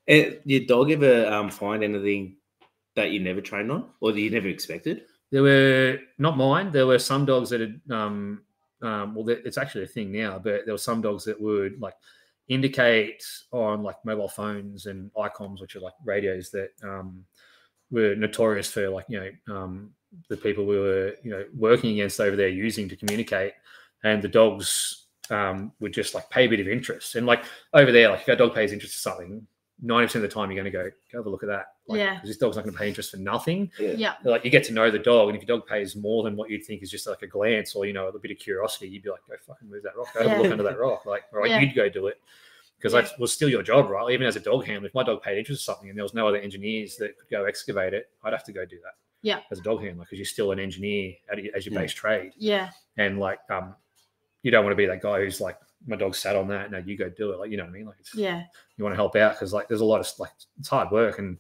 Eh, 0.09 0.37
your 0.45 0.67
dog 0.67 0.91
ever 0.91 1.27
um, 1.27 1.51
find 1.51 1.83
anything 1.83 2.37
that 2.95 3.11
you 3.11 3.21
never 3.21 3.41
trained 3.41 3.71
on 3.71 3.91
or 4.01 4.13
that 4.13 4.21
you 4.21 4.31
never 4.31 4.49
expected? 4.49 5.05
There 5.31 5.43
were 5.43 5.99
not 6.19 6.37
mine. 6.37 6.71
There 6.71 6.87
were 6.87 6.99
some 7.01 7.27
dogs 7.27 7.51
that 7.51 7.61
had, 7.61 7.81
um, 7.91 8.43
um, 8.83 9.15
well, 9.15 9.29
it's 9.29 9.59
actually 9.59 9.85
a 9.85 9.89
thing 9.89 10.13
now, 10.13 10.39
but 10.39 10.65
there 10.65 10.75
were 10.75 10.79
some 10.79 11.01
dogs 11.03 11.25
that 11.25 11.41
would 11.41 11.81
like 11.81 11.95
indicate 12.49 13.25
on 13.51 13.83
like 13.83 13.97
mobile 14.05 14.29
phones 14.29 14.87
and 14.87 15.11
ICOMs, 15.15 15.61
which 15.61 15.75
are 15.75 15.81
like 15.81 15.95
radios 16.05 16.51
that 16.53 16.71
um, 16.85 17.25
were 17.91 18.15
notorious 18.15 18.71
for 18.71 18.89
like 18.89 19.07
you 19.09 19.19
know 19.21 19.55
um, 19.55 19.91
the 20.29 20.37
people 20.37 20.65
we 20.65 20.79
were 20.79 21.15
you 21.25 21.31
know 21.33 21.45
working 21.57 21.91
against 21.95 22.21
over 22.21 22.37
there 22.37 22.49
using 22.49 22.89
to 22.89 22.97
communicate, 22.97 23.55
and 24.05 24.23
the 24.23 24.29
dogs 24.29 25.07
um, 25.31 25.73
would 25.81 25.93
just 25.93 26.15
like 26.15 26.29
pay 26.31 26.45
a 26.45 26.49
bit 26.49 26.61
of 26.61 26.69
interest. 26.69 27.15
And 27.17 27.27
like 27.27 27.45
over 27.75 27.91
there, 27.93 28.11
like 28.11 28.21
if 28.23 28.29
our 28.29 28.37
dog 28.37 28.55
pays 28.55 28.73
interest 28.73 28.95
to 28.95 29.01
something, 29.01 29.47
ninety 29.83 30.07
percent 30.07 30.25
of 30.25 30.31
the 30.31 30.35
time 30.35 30.51
you're 30.51 30.63
going 30.63 30.73
to 30.73 30.79
go 30.79 30.91
go 31.13 31.19
have 31.19 31.27
a 31.27 31.31
look 31.31 31.43
at 31.43 31.49
that. 31.49 31.67
Like, 31.89 31.99
Yeah. 31.99 32.19
'cause 32.21 32.29
this 32.29 32.37
dog's 32.39 32.57
not 32.57 32.63
going 32.63 32.73
to 32.73 32.79
pay 32.79 32.89
interest 32.89 33.11
for 33.11 33.17
nothing 33.19 33.71
Yeah. 33.79 34.15
like 34.25 34.45
you 34.45 34.51
get 34.51 34.65
to 34.65 34.73
know 34.73 34.91
the 34.91 34.99
dog, 34.99 35.29
and 35.29 35.37
if 35.37 35.47
your 35.47 35.59
dog 35.59 35.67
pays 35.69 35.95
more 35.97 36.23
than 36.23 36.37
what 36.37 36.49
you'd 36.51 36.65
think 36.65 36.83
is 36.83 36.91
just 36.91 37.07
like 37.07 37.23
a 37.23 37.27
glance 37.27 37.75
or 37.75 37.85
you 37.87 37.93
know 37.93 38.09
a 38.09 38.19
bit 38.19 38.31
of 38.31 38.39
curiosity, 38.39 38.89
you'd 38.89 39.03
be 39.03 39.11
like, 39.11 39.21
go 39.29 39.35
fucking 39.47 39.69
move 39.69 39.83
that 39.83 39.97
rock, 39.97 40.09
go 40.15 40.27
have 40.29 40.39
a 40.39 40.43
look 40.43 40.53
under 40.53 40.63
that 40.65 40.79
rock, 40.79 41.05
like 41.07 41.25
right, 41.33 41.51
Yeah. 41.51 41.61
you'd 41.61 41.75
go 41.75 41.89
do 41.89 42.07
it 42.07 42.21
because 42.79 42.95
Yeah. 42.95 43.03
that 43.03 43.19
was 43.21 43.33
still 43.33 43.49
your 43.49 43.63
job, 43.63 43.91
right? 43.91 44.11
Even 44.13 44.27
as 44.27 44.37
a 44.37 44.41
dog 44.41 44.65
handler, 44.65 44.89
if 44.89 44.95
my 44.95 45.03
dog 45.03 45.23
paid 45.23 45.37
interest 45.39 45.63
in 45.69 45.75
something 45.75 45.89
and 45.91 45.99
there 45.99 46.05
was 46.05 46.15
no 46.15 46.27
other 46.29 46.39
engineers 46.39 46.97
that 46.99 47.19
could 47.19 47.29
go 47.31 47.45
excavate 47.45 47.93
it, 47.95 48.09
I'd 48.25 48.33
have 48.33 48.45
to 48.45 48.53
go 48.53 48.65
do 48.65 48.79
that. 48.85 48.95
Yeah. 49.23 49.41
as 49.51 49.59
a 49.59 49.63
dog 49.63 49.83
handler 49.83 50.05
because 50.05 50.19
you're 50.19 50.25
still 50.27 50.53
an 50.53 50.61
engineer 50.61 51.15
at, 51.31 51.39
as 51.55 51.67
your 51.67 51.73
Yeah. 51.75 51.81
base 51.81 51.93
trade, 51.93 52.33
Yeah. 52.37 52.71
and 52.97 53.19
like 53.19 53.41
um, 53.51 53.75
you 54.47 54.53
don't 54.53 54.65
want 54.65 54.73
to 54.73 54.77
be 54.77 54.87
that 54.87 55.03
guy 55.03 55.19
who's 55.21 55.41
like 55.41 55.59
my 55.87 55.97
dog 55.97 56.15
sat 56.15 56.37
on 56.37 56.49
that, 56.49 56.71
no, 56.71 56.79
you 56.79 56.97
go 56.97 57.09
do 57.11 57.33
it, 57.33 57.39
like 57.39 57.51
you 57.51 57.57
know 57.57 57.65
what 57.65 57.71
I 57.71 57.73
mean, 57.73 57.87
like 57.87 57.97
it's, 58.01 58.15
Yeah. 58.15 58.45
you 58.77 58.85
want 58.85 58.93
to 58.95 58.97
help 58.97 59.17
out 59.17 59.35
because 59.35 59.53
like 59.53 59.67
there's 59.69 59.81
a 59.83 59.85
lot 59.85 60.01
of 60.01 60.09
like 60.19 60.31
it's 60.59 60.69
hard 60.69 60.91
work 60.91 61.19
and 61.19 61.37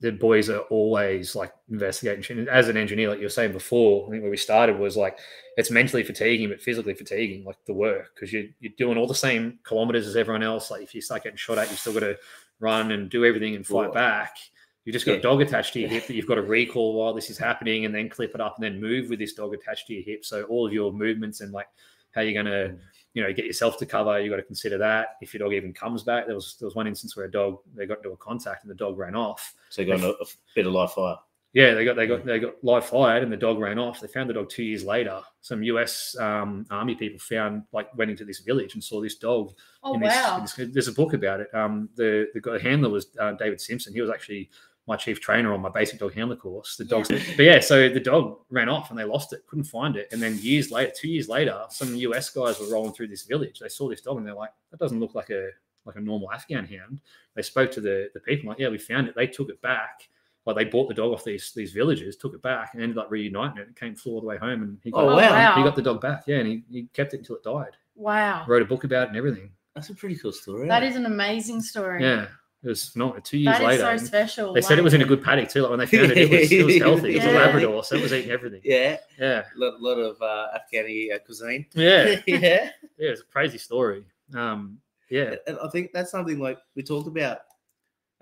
the 0.00 0.10
boys 0.12 0.50
are 0.50 0.58
always 0.70 1.34
like 1.34 1.52
investigating 1.70 2.22
shit. 2.22 2.36
And 2.36 2.48
as 2.48 2.68
an 2.68 2.76
engineer 2.76 3.08
like 3.08 3.18
you 3.20 3.24
were 3.24 3.30
saying 3.30 3.52
before 3.52 4.06
i 4.06 4.10
think 4.10 4.22
where 4.22 4.30
we 4.30 4.36
started 4.36 4.78
was 4.78 4.96
like 4.96 5.18
it's 5.56 5.70
mentally 5.70 6.02
fatiguing 6.02 6.48
but 6.50 6.60
physically 6.60 6.94
fatiguing 6.94 7.44
like 7.44 7.56
the 7.66 7.72
work 7.72 8.10
because 8.14 8.32
you're 8.32 8.44
you're 8.60 8.72
doing 8.76 8.98
all 8.98 9.06
the 9.06 9.14
same 9.14 9.58
kilometers 9.62 10.06
as 10.06 10.16
everyone 10.16 10.42
else. 10.42 10.70
Like 10.70 10.82
if 10.82 10.94
you 10.94 11.00
start 11.00 11.22
getting 11.24 11.36
shot 11.38 11.58
at 11.58 11.70
you 11.70 11.76
still 11.76 11.94
got 11.94 12.00
to 12.00 12.18
run 12.60 12.92
and 12.92 13.08
do 13.10 13.24
everything 13.24 13.54
and 13.56 13.66
fight 13.66 13.74
Well, 13.86 13.92
back. 13.92 14.36
You 14.84 14.92
just 14.92 15.06
got 15.06 15.12
yeah. 15.12 15.18
a 15.18 15.22
dog 15.22 15.40
attached 15.40 15.72
to 15.74 15.80
your 15.80 15.88
hip 15.88 16.06
that 16.06 16.14
you've 16.14 16.26
got 16.26 16.34
to 16.34 16.42
recall 16.42 16.92
while 16.94 17.14
this 17.14 17.30
is 17.30 17.38
happening 17.38 17.86
and 17.86 17.94
then 17.94 18.10
clip 18.10 18.34
it 18.34 18.40
up 18.42 18.56
and 18.56 18.64
then 18.64 18.78
move 18.80 19.08
with 19.08 19.18
this 19.18 19.32
dog 19.32 19.54
attached 19.54 19.86
to 19.86 19.94
your 19.94 20.02
hip. 20.02 20.24
So 20.26 20.42
all 20.44 20.66
of 20.66 20.72
your 20.74 20.92
movements 20.92 21.40
and 21.40 21.52
like 21.52 21.68
how 22.14 22.20
you're 22.22 22.42
going 22.42 22.46
to 22.46 22.76
you 23.14 23.22
know, 23.22 23.32
get 23.32 23.46
yourself 23.46 23.78
to 23.78 23.86
cover. 23.86 24.20
You 24.20 24.28
got 24.28 24.36
to 24.36 24.42
consider 24.42 24.76
that. 24.78 25.16
If 25.20 25.32
your 25.32 25.38
dog 25.46 25.54
even 25.54 25.72
comes 25.72 26.02
back, 26.02 26.26
there 26.26 26.34
was 26.34 26.56
there 26.58 26.66
was 26.66 26.74
one 26.74 26.88
instance 26.88 27.16
where 27.16 27.26
a 27.26 27.30
dog 27.30 27.58
they 27.74 27.86
got 27.86 27.98
into 27.98 28.10
a 28.10 28.16
contact 28.16 28.64
and 28.64 28.70
the 28.70 28.74
dog 28.74 28.98
ran 28.98 29.14
off. 29.14 29.54
So 29.70 29.82
you 29.82 29.88
got 29.88 30.00
a, 30.00 30.10
a 30.10 30.26
bit 30.54 30.66
of 30.66 30.72
live 30.72 30.92
fire. 30.92 31.16
Yeah, 31.52 31.74
they 31.74 31.84
got 31.84 31.94
they 31.94 32.08
got 32.08 32.24
they 32.24 32.40
got 32.40 32.54
live 32.64 32.84
fired 32.84 33.22
and 33.22 33.32
the 33.32 33.36
dog 33.36 33.60
ran 33.60 33.78
off. 33.78 34.00
They 34.00 34.08
found 34.08 34.28
the 34.28 34.34
dog 34.34 34.50
two 34.50 34.64
years 34.64 34.84
later. 34.84 35.20
Some 35.40 35.62
U.S. 35.62 36.16
Um, 36.18 36.66
Army 36.68 36.96
people 36.96 37.20
found 37.20 37.62
like 37.72 37.96
went 37.96 38.10
into 38.10 38.24
this 38.24 38.40
village 38.40 38.74
and 38.74 38.82
saw 38.82 39.00
this 39.00 39.14
dog. 39.14 39.54
Oh 39.84 39.94
in 39.94 40.00
this, 40.00 40.12
wow. 40.12 40.38
in 40.38 40.42
this- 40.42 40.74
there's 40.74 40.88
a 40.88 40.92
book 40.92 41.14
about 41.14 41.38
it. 41.38 41.54
Um, 41.54 41.88
the 41.94 42.26
the 42.34 42.40
guy- 42.40 42.58
handler 42.58 42.90
was 42.90 43.06
uh, 43.20 43.32
David 43.32 43.60
Simpson. 43.60 43.94
He 43.94 44.00
was 44.00 44.10
actually 44.10 44.50
my 44.86 44.96
chief 44.96 45.20
trainer 45.20 45.52
on 45.54 45.60
my 45.60 45.70
basic 45.70 45.98
dog 45.98 46.12
handler 46.14 46.36
course. 46.36 46.76
The 46.76 46.84
dogs, 46.84 47.08
but 47.08 47.42
yeah, 47.42 47.60
so 47.60 47.88
the 47.88 48.00
dog 48.00 48.38
ran 48.50 48.68
off 48.68 48.90
and 48.90 48.98
they 48.98 49.04
lost 49.04 49.32
it, 49.32 49.46
couldn't 49.46 49.64
find 49.64 49.96
it, 49.96 50.08
and 50.12 50.20
then 50.22 50.38
years 50.38 50.70
later, 50.70 50.92
two 50.94 51.08
years 51.08 51.28
later, 51.28 51.64
some 51.70 51.94
US 51.94 52.30
guys 52.30 52.60
were 52.60 52.70
rolling 52.70 52.92
through 52.92 53.08
this 53.08 53.22
village. 53.24 53.58
They 53.60 53.68
saw 53.68 53.88
this 53.88 54.02
dog 54.02 54.18
and 54.18 54.26
they're 54.26 54.34
like, 54.34 54.50
that 54.70 54.78
doesn't 54.80 55.00
look 55.00 55.14
like 55.14 55.30
a 55.30 55.48
like 55.86 55.96
a 55.96 56.00
normal 56.00 56.32
Afghan 56.32 56.64
hound. 56.66 57.00
They 57.34 57.42
spoke 57.42 57.70
to 57.72 57.80
the 57.80 58.08
the 58.14 58.20
people 58.20 58.48
like, 58.48 58.58
yeah, 58.58 58.68
we 58.68 58.78
found 58.78 59.08
it. 59.08 59.14
They 59.14 59.26
took 59.26 59.48
it 59.48 59.60
back. 59.62 60.08
Like 60.46 60.56
they 60.56 60.64
bought 60.64 60.88
the 60.88 60.94
dog 60.94 61.12
off 61.12 61.24
these 61.24 61.52
these 61.56 61.72
villages, 61.72 62.16
took 62.16 62.34
it 62.34 62.42
back, 62.42 62.74
and 62.74 62.82
ended 62.82 62.98
up 62.98 63.10
reuniting 63.10 63.58
it. 63.62 63.68
It 63.68 63.76
came 63.76 63.94
flew 63.94 64.12
all 64.12 64.20
the 64.20 64.26
way 64.26 64.36
home, 64.36 64.62
and 64.62 64.78
he 64.82 64.90
got, 64.90 65.04
Oh, 65.04 65.08
Oh, 65.10 65.16
wow. 65.16 65.30
wow. 65.30 65.56
he 65.56 65.62
got 65.62 65.76
the 65.76 65.82
dog 65.82 66.02
back. 66.02 66.24
Yeah, 66.26 66.36
and 66.38 66.46
he, 66.48 66.62
he 66.70 66.82
kept 66.92 67.14
it 67.14 67.18
until 67.18 67.36
it 67.36 67.42
died. 67.42 67.76
Wow. 67.96 68.44
Wrote 68.46 68.60
a 68.60 68.66
book 68.66 68.84
about 68.84 69.04
it 69.04 69.08
and 69.08 69.16
everything. 69.16 69.50
That's 69.74 69.88
a 69.88 69.94
pretty 69.94 70.16
cool 70.16 70.32
story. 70.32 70.68
That 70.68 70.82
eh? 70.82 70.88
is 70.88 70.96
an 70.96 71.06
amazing 71.06 71.62
story. 71.62 72.02
Yeah, 72.02 72.26
it 72.64 72.68
was 72.68 72.96
not 72.96 73.24
Two 73.24 73.38
years 73.38 73.58
That 73.58 73.72
is 73.74 73.80
later, 73.82 73.98
so 73.98 74.04
special. 74.06 74.52
they 74.54 74.60
said 74.62 74.78
it 74.78 74.82
was 74.84 74.94
in 74.94 75.02
a 75.02 75.04
good 75.04 75.22
paddock 75.22 75.50
too. 75.50 75.60
Like 75.62 75.70
when 75.70 75.78
they 75.80 75.86
found 75.86 76.10
it, 76.12 76.18
it 76.18 76.30
was, 76.30 76.50
it 76.52 76.64
was 76.64 76.76
healthy. 76.78 77.16
It 77.16 77.22
was 77.22 77.26
a 77.26 77.36
Labrador, 77.36 77.84
so 77.84 77.96
it 77.96 78.02
was 78.02 78.12
eating 78.12 78.30
everything. 78.30 78.62
Yeah, 78.64 78.96
Yeah, 79.18 79.44
a 79.54 79.58
lot, 79.58 79.80
lot 79.80 79.98
of 79.98 80.20
uh, 80.22 80.58
Afghani 80.58 81.14
uh, 81.14 81.18
cuisine. 81.18 81.66
yeah, 81.74 82.20
yeah. 82.26 82.38
yeah. 82.38 82.70
It's 82.98 83.20
a 83.20 83.24
crazy 83.24 83.58
story. 83.58 84.04
Um, 84.34 84.78
yeah, 85.10 85.34
And 85.46 85.58
I 85.62 85.68
think 85.68 85.90
that's 85.92 86.10
something 86.10 86.38
like 86.38 86.58
we 86.74 86.82
talked 86.82 87.06
about 87.06 87.40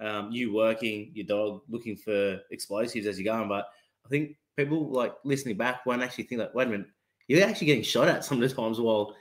um, 0.01 0.33
you 0.33 0.53
working 0.53 1.13
your 1.15 1.27
dog 1.27 1.63
looking 1.69 1.97
for 1.97 2.41
explosives 2.51 3.07
as 3.07 3.19
you're 3.21 3.33
going, 3.33 3.49
but 3.49 3.69
I 4.05 4.09
think 4.09 4.37
people 4.57 4.91
like 4.91 5.15
listening 5.25 5.57
back 5.57 5.87
won't 5.87 6.03
actually 6.03 6.25
think 6.25 6.41
that, 6.41 6.55
wait 6.55 6.67
a 6.67 6.71
minute, 6.71 6.89
you're 7.29 7.47
actually 7.47 7.69
getting 7.69 7.85
shot 7.85 8.09
at 8.09 8.25
some 8.25 8.43
of 8.43 8.49
the 8.49 8.55
times 8.55 8.81
while 8.81 9.15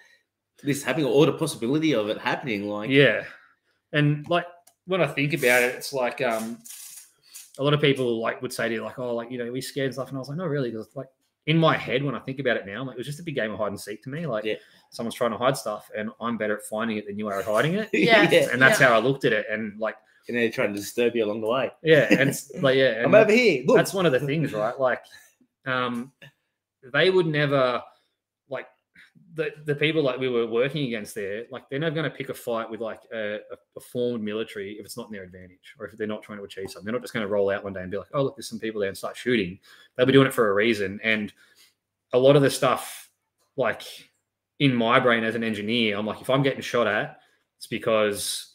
this 0.64 0.78
is 0.78 0.84
happening 0.84 1.06
or 1.06 1.26
the 1.28 1.34
possibility 1.34 1.94
of 1.94 2.10
it 2.10 2.18
happening. 2.18 2.68
Like, 2.68 2.90
yeah. 2.90 3.24
And 3.94 4.28
like 4.28 4.46
when 4.92 5.02
I 5.02 5.08
think 5.08 5.34
about 5.34 5.64
it, 5.64 5.74
it's 5.76 5.94
like 5.94 6.22
um, 6.22 6.58
a 7.58 7.64
lot 7.64 7.74
of 7.74 7.82
people 7.82 8.22
like 8.22 8.42
would 8.42 8.54
say 8.54 8.68
to 8.68 8.74
you 8.76 8.84
like, 8.84 9.00
oh, 9.00 9.16
like 9.16 9.32
you 9.32 9.38
know, 9.38 9.52
we 9.52 9.62
scared 9.62 9.86
and 9.88 9.94
stuff, 9.94 10.10
and 10.10 10.18
I 10.18 10.20
was 10.20 10.30
like, 10.30 10.38
no, 10.38 10.46
really, 10.46 10.70
because 10.70 10.90
like 10.96 11.08
in 11.48 11.58
my 11.58 11.76
head 11.76 12.04
when 12.04 12.14
I 12.14 12.20
think 12.20 12.40
about 12.40 12.58
it 12.58 12.66
now, 12.68 12.84
like 12.84 12.96
it 12.96 12.98
was 12.98 13.08
just 13.08 13.20
a 13.20 13.24
big 13.24 13.36
game 13.36 13.52
of 13.52 13.58
hide 13.58 13.68
and 13.70 13.80
seek 13.80 14.04
to 14.04 14.10
me. 14.10 14.26
Like 14.28 14.44
Yeah. 14.46 14.56
someone's 14.92 15.16
trying 15.16 15.32
to 15.32 15.38
hide 15.38 15.58
stuff, 15.58 15.90
and 15.98 16.10
I'm 16.20 16.38
better 16.38 16.58
at 16.58 16.64
finding 16.64 16.98
it 16.98 17.08
than 17.08 17.18
you 17.18 17.28
are 17.30 17.40
at 17.40 17.46
hiding 17.46 17.76
it. 17.76 17.90
Yeah. 17.94 18.22
And 18.52 18.62
that's 18.62 18.80
Yeah. 18.80 18.90
how 18.90 18.96
I 18.96 19.00
looked 19.00 19.26
at 19.26 19.34
it. 19.34 19.46
And 19.50 19.80
like, 19.80 19.96
and 20.28 20.38
they're 20.38 20.52
trying 20.52 20.74
to 20.74 20.80
disturb 20.80 21.16
you 21.16 21.26
along 21.26 21.42
the 21.42 21.48
way. 21.48 21.72
yeah, 21.84 22.08
and 22.12 22.30
it's 22.30 22.54
like, 22.62 22.76
yeah, 22.78 22.92
and 22.98 23.06
I'm 23.08 23.16
over 23.16 23.32
here. 23.32 23.64
Look. 23.66 23.78
that's 23.78 23.94
one 23.94 24.06
of 24.06 24.12
the 24.12 24.20
things, 24.20 24.54
right? 24.54 24.80
Like, 24.80 25.02
um, 25.66 26.12
they 26.94 27.10
would 27.10 27.26
never 27.28 27.64
like 27.74 27.84
the 29.34 29.52
the 29.66 29.76
people 29.76 30.04
like 30.04 30.20
we 30.20 30.28
were 30.28 30.46
working 30.46 30.86
against 30.86 31.16
there. 31.16 31.46
Like, 31.52 31.70
they're 31.70 31.80
never 31.80 31.96
going 31.96 32.10
to 32.10 32.16
pick 32.16 32.30
a 32.30 32.34
fight 32.34 32.70
with 32.70 32.82
like 32.82 33.02
a, 33.14 33.36
a, 33.36 33.58
a 33.78 33.80
formed 33.80 34.24
military 34.24 34.74
if 34.74 34.86
it's 34.86 34.98
not 34.98 35.08
in 35.08 35.14
their 35.14 35.24
advantage 35.24 35.76
or 35.80 35.88
if 35.88 35.98
they're 35.98 36.08
not 36.08 36.24
trying 36.24 36.40
to 36.40 36.44
achieve 36.44 36.70
something. 36.70 36.86
They're 36.86 36.94
not 36.94 37.02
just 37.02 37.14
going 37.14 37.26
to 37.26 37.32
roll 37.32 37.50
out 37.50 37.64
one 37.64 37.74
day 37.74 37.82
and 37.82 37.92
be 37.92 37.98
like, 37.98 38.10
"Oh, 38.14 38.24
look, 38.24 38.36
there's 38.36 38.50
some 38.50 38.60
people 38.60 38.82
there," 38.82 38.90
and 38.90 38.98
start 38.98 39.16
shooting. 39.16 39.60
They'll 39.96 40.06
be 40.06 40.14
doing 40.14 40.28
it 40.28 40.34
for 40.34 40.50
a 40.50 40.54
reason. 40.54 41.00
And 41.04 41.32
a 42.14 42.20
lot 42.20 42.36
of 42.36 42.42
the 42.42 42.50
stuff, 42.50 43.10
like 43.56 43.84
in 44.60 44.76
my 44.76 45.00
brain 45.00 45.24
as 45.24 45.36
an 45.36 45.44
engineer, 45.44 45.98
I'm 45.98 46.06
like, 46.06 46.22
if 46.22 46.30
I'm 46.30 46.44
getting 46.44 46.62
shot 46.62 46.88
at, 46.88 47.20
it's 47.58 47.68
because 47.68 48.54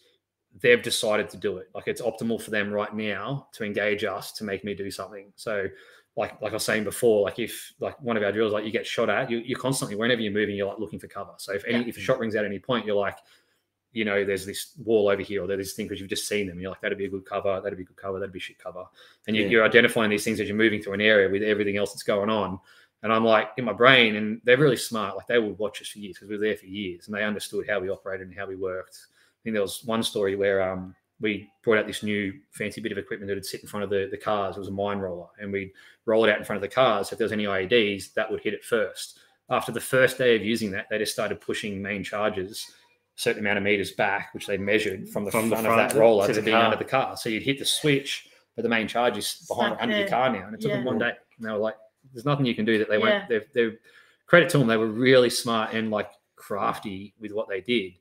they've 0.61 0.83
decided 0.83 1.29
to 1.31 1.37
do 1.37 1.59
it. 1.59 1.69
Like 1.75 1.89
it's 1.89 2.01
optimal 2.01 2.41
for 2.41 2.51
them 2.51 2.71
right 2.71 2.95
now 2.95 3.49
to 3.55 3.65
engage 3.65 4.05
us 4.05 4.33
to 4.33 4.45
make 4.45 4.65
me 4.65 4.75
do 4.75 4.91
something. 4.91 5.33
So 5.37 5.67
like 6.17 6.41
like 6.41 6.53
I 6.53 6.55
was 6.57 6.65
saying 6.65 6.85
before, 6.85 7.23
like 7.23 7.39
if 7.39 7.73
like 7.79 8.01
one 8.01 8.17
of 8.17 8.23
our 8.23 8.33
drills, 8.33 8.53
like 8.53 8.65
you 8.65 8.71
get 8.71 8.87
shot 8.87 9.11
at, 9.11 9.31
you, 9.31 9.39
you're 9.39 9.59
constantly 9.59 9.97
whenever 9.97 10.21
you're 10.23 10.33
moving, 10.33 10.57
you're 10.57 10.67
like 10.69 10.79
looking 10.79 10.99
for 10.99 11.09
cover. 11.09 11.33
So 11.37 11.53
if 11.53 11.65
any 11.67 11.81
Yeah. 11.85 11.89
if 11.89 11.97
a 11.99 12.01
shot 12.01 12.19
rings 12.19 12.35
at 12.35 12.45
any 12.45 12.59
point, 12.59 12.87
you're 12.87 12.97
like, 12.97 13.19
you 13.93 14.05
know, 14.05 14.25
there's 14.25 14.45
this 14.47 14.73
wall 14.83 15.09
over 15.09 15.23
here 15.23 15.43
or 15.45 15.47
there's 15.47 15.67
this 15.67 15.73
thing 15.75 15.87
because 15.87 16.01
you've 16.01 16.09
just 16.11 16.27
seen 16.29 16.47
them. 16.47 16.59
You're 16.59 16.71
like, 16.71 16.81
that'd 16.81 16.99
be 16.99 17.05
a 17.07 17.11
good 17.11 17.25
cover, 17.27 17.61
that'd 17.63 17.77
be 17.77 17.85
a 17.85 17.87
good 17.87 17.97
cover, 17.97 18.19
that'd 18.19 18.33
be 18.33 18.41
shit 18.41 18.59
cover. 18.59 18.85
And 19.27 19.37
you, 19.37 19.43
Yeah. 19.43 19.49
you're 19.49 19.65
identifying 19.65 20.11
these 20.11 20.25
things 20.25 20.41
as 20.41 20.49
you're 20.49 20.57
moving 20.57 20.83
through 20.83 20.95
an 20.95 21.01
area 21.01 21.29
with 21.29 21.43
everything 21.43 21.77
else 21.77 21.93
that's 21.93 22.03
going 22.03 22.31
on. 22.31 22.59
And 23.03 23.13
I'm 23.13 23.25
like 23.25 23.51
in 23.59 23.65
my 23.65 23.75
brain, 23.75 24.17
and 24.17 24.41
they're 24.45 24.57
really 24.57 24.77
smart. 24.77 25.17
Like 25.17 25.27
they 25.27 25.39
would 25.39 25.59
watch 25.59 25.81
us 25.83 25.89
for 25.89 25.99
years 25.99 26.17
because 26.17 26.29
we 26.29 26.37
were 26.37 26.43
there 26.43 26.57
for 26.57 26.67
years, 26.67 27.07
and 27.07 27.15
they 27.15 27.25
understood 27.25 27.69
how 27.69 27.79
we 27.79 27.91
operated 27.91 28.27
and 28.27 28.37
how 28.37 28.47
we 28.47 28.57
worked. 28.57 28.99
I 29.07 29.39
think 29.45 29.53
there 29.55 29.63
was 29.63 29.85
one 29.85 30.03
story 30.03 30.35
where 30.35 30.63
um, 30.63 30.95
we 31.21 31.49
brought 31.65 31.79
out 31.79 31.87
this 31.87 32.03
new 32.03 32.33
fancy 32.51 32.81
bit 32.81 32.93
of 32.93 32.99
equipment 32.99 33.29
that 33.29 33.35
would 33.35 33.45
sit 33.47 33.63
in 33.63 33.69
front 33.69 33.85
of 33.85 33.91
the, 33.91 34.09
the 34.11 34.17
cars. 34.19 34.57
It 34.57 34.61
was 34.61 34.69
a 34.69 34.73
mine 34.73 34.99
roller, 34.99 35.29
and 35.41 35.51
we'd 35.53 35.71
roll 36.05 36.25
it 36.25 36.31
out 36.31 36.39
in 36.39 36.45
front 36.45 36.59
of 36.59 36.63
the 36.69 36.75
cars. 36.75 37.11
If 37.11 37.19
there 37.19 37.25
was 37.25 37.33
any 37.33 37.45
IEDs, 37.45 38.13
that 38.15 38.31
would 38.31 38.41
hit 38.43 38.55
it 38.55 38.65
first. 38.65 39.19
After 39.49 39.73
the 39.73 39.81
first 39.81 40.19
day 40.19 40.37
of 40.37 40.43
using 40.45 40.71
that, 40.73 40.87
they 40.91 40.99
just 40.99 41.13
started 41.13 41.41
pushing 41.41 41.81
main 41.81 42.03
charges 42.05 42.67
a 43.17 43.21
certain 43.21 43.41
amount 43.41 43.57
of 43.59 43.65
meters 43.65 43.93
back, 43.93 44.35
which 44.35 44.47
they 44.47 44.59
measured 44.59 45.09
from 45.09 45.25
the, 45.25 45.31
From 45.31 45.49
front, 45.49 45.63
the 45.65 45.71
of 45.71 45.77
that 45.77 45.99
roller 45.99 46.27
to 46.27 46.35
to, 46.35 46.41
the 46.41 46.45
being 46.45 46.57
car. 46.57 46.65
under 46.67 46.77
the 46.77 46.85
car. 46.85 47.17
So 47.17 47.29
you'd 47.31 47.43
hit 47.45 47.59
the 47.59 47.65
switch, 47.65 48.29
but 48.57 48.63
the 48.63 48.69
main 48.69 48.87
charge 48.89 49.17
is 49.17 49.45
behind 49.49 49.75
Stuck 49.75 49.83
under 49.83 49.97
your 49.99 50.09
car 50.09 50.31
now. 50.31 50.47
And 50.47 50.55
it 50.55 50.61
took 50.61 50.73
them 50.73 50.85
one 50.85 50.99
day. 50.99 51.13
And 51.39 51.47
they 51.47 51.53
were 51.53 51.59
like, 51.59 51.77
there's 52.13 52.25
nothing 52.27 52.45
you 52.45 52.55
can 52.55 52.65
do 52.67 52.77
that 52.79 52.89
they 52.91 52.99
Yeah. 52.99 53.19
won't. 53.19 53.29
They've, 53.29 53.47
they've 53.55 53.79
credit 54.27 54.49
to 54.51 54.59
them. 54.59 54.67
They 54.67 54.77
were 54.77 54.87
really 54.89 55.31
smart 55.31 55.73
and 55.73 55.91
like 55.91 56.11
crafty 56.35 57.15
with 57.21 57.33
what 57.33 57.49
they 57.49 57.61
did. 57.63 57.95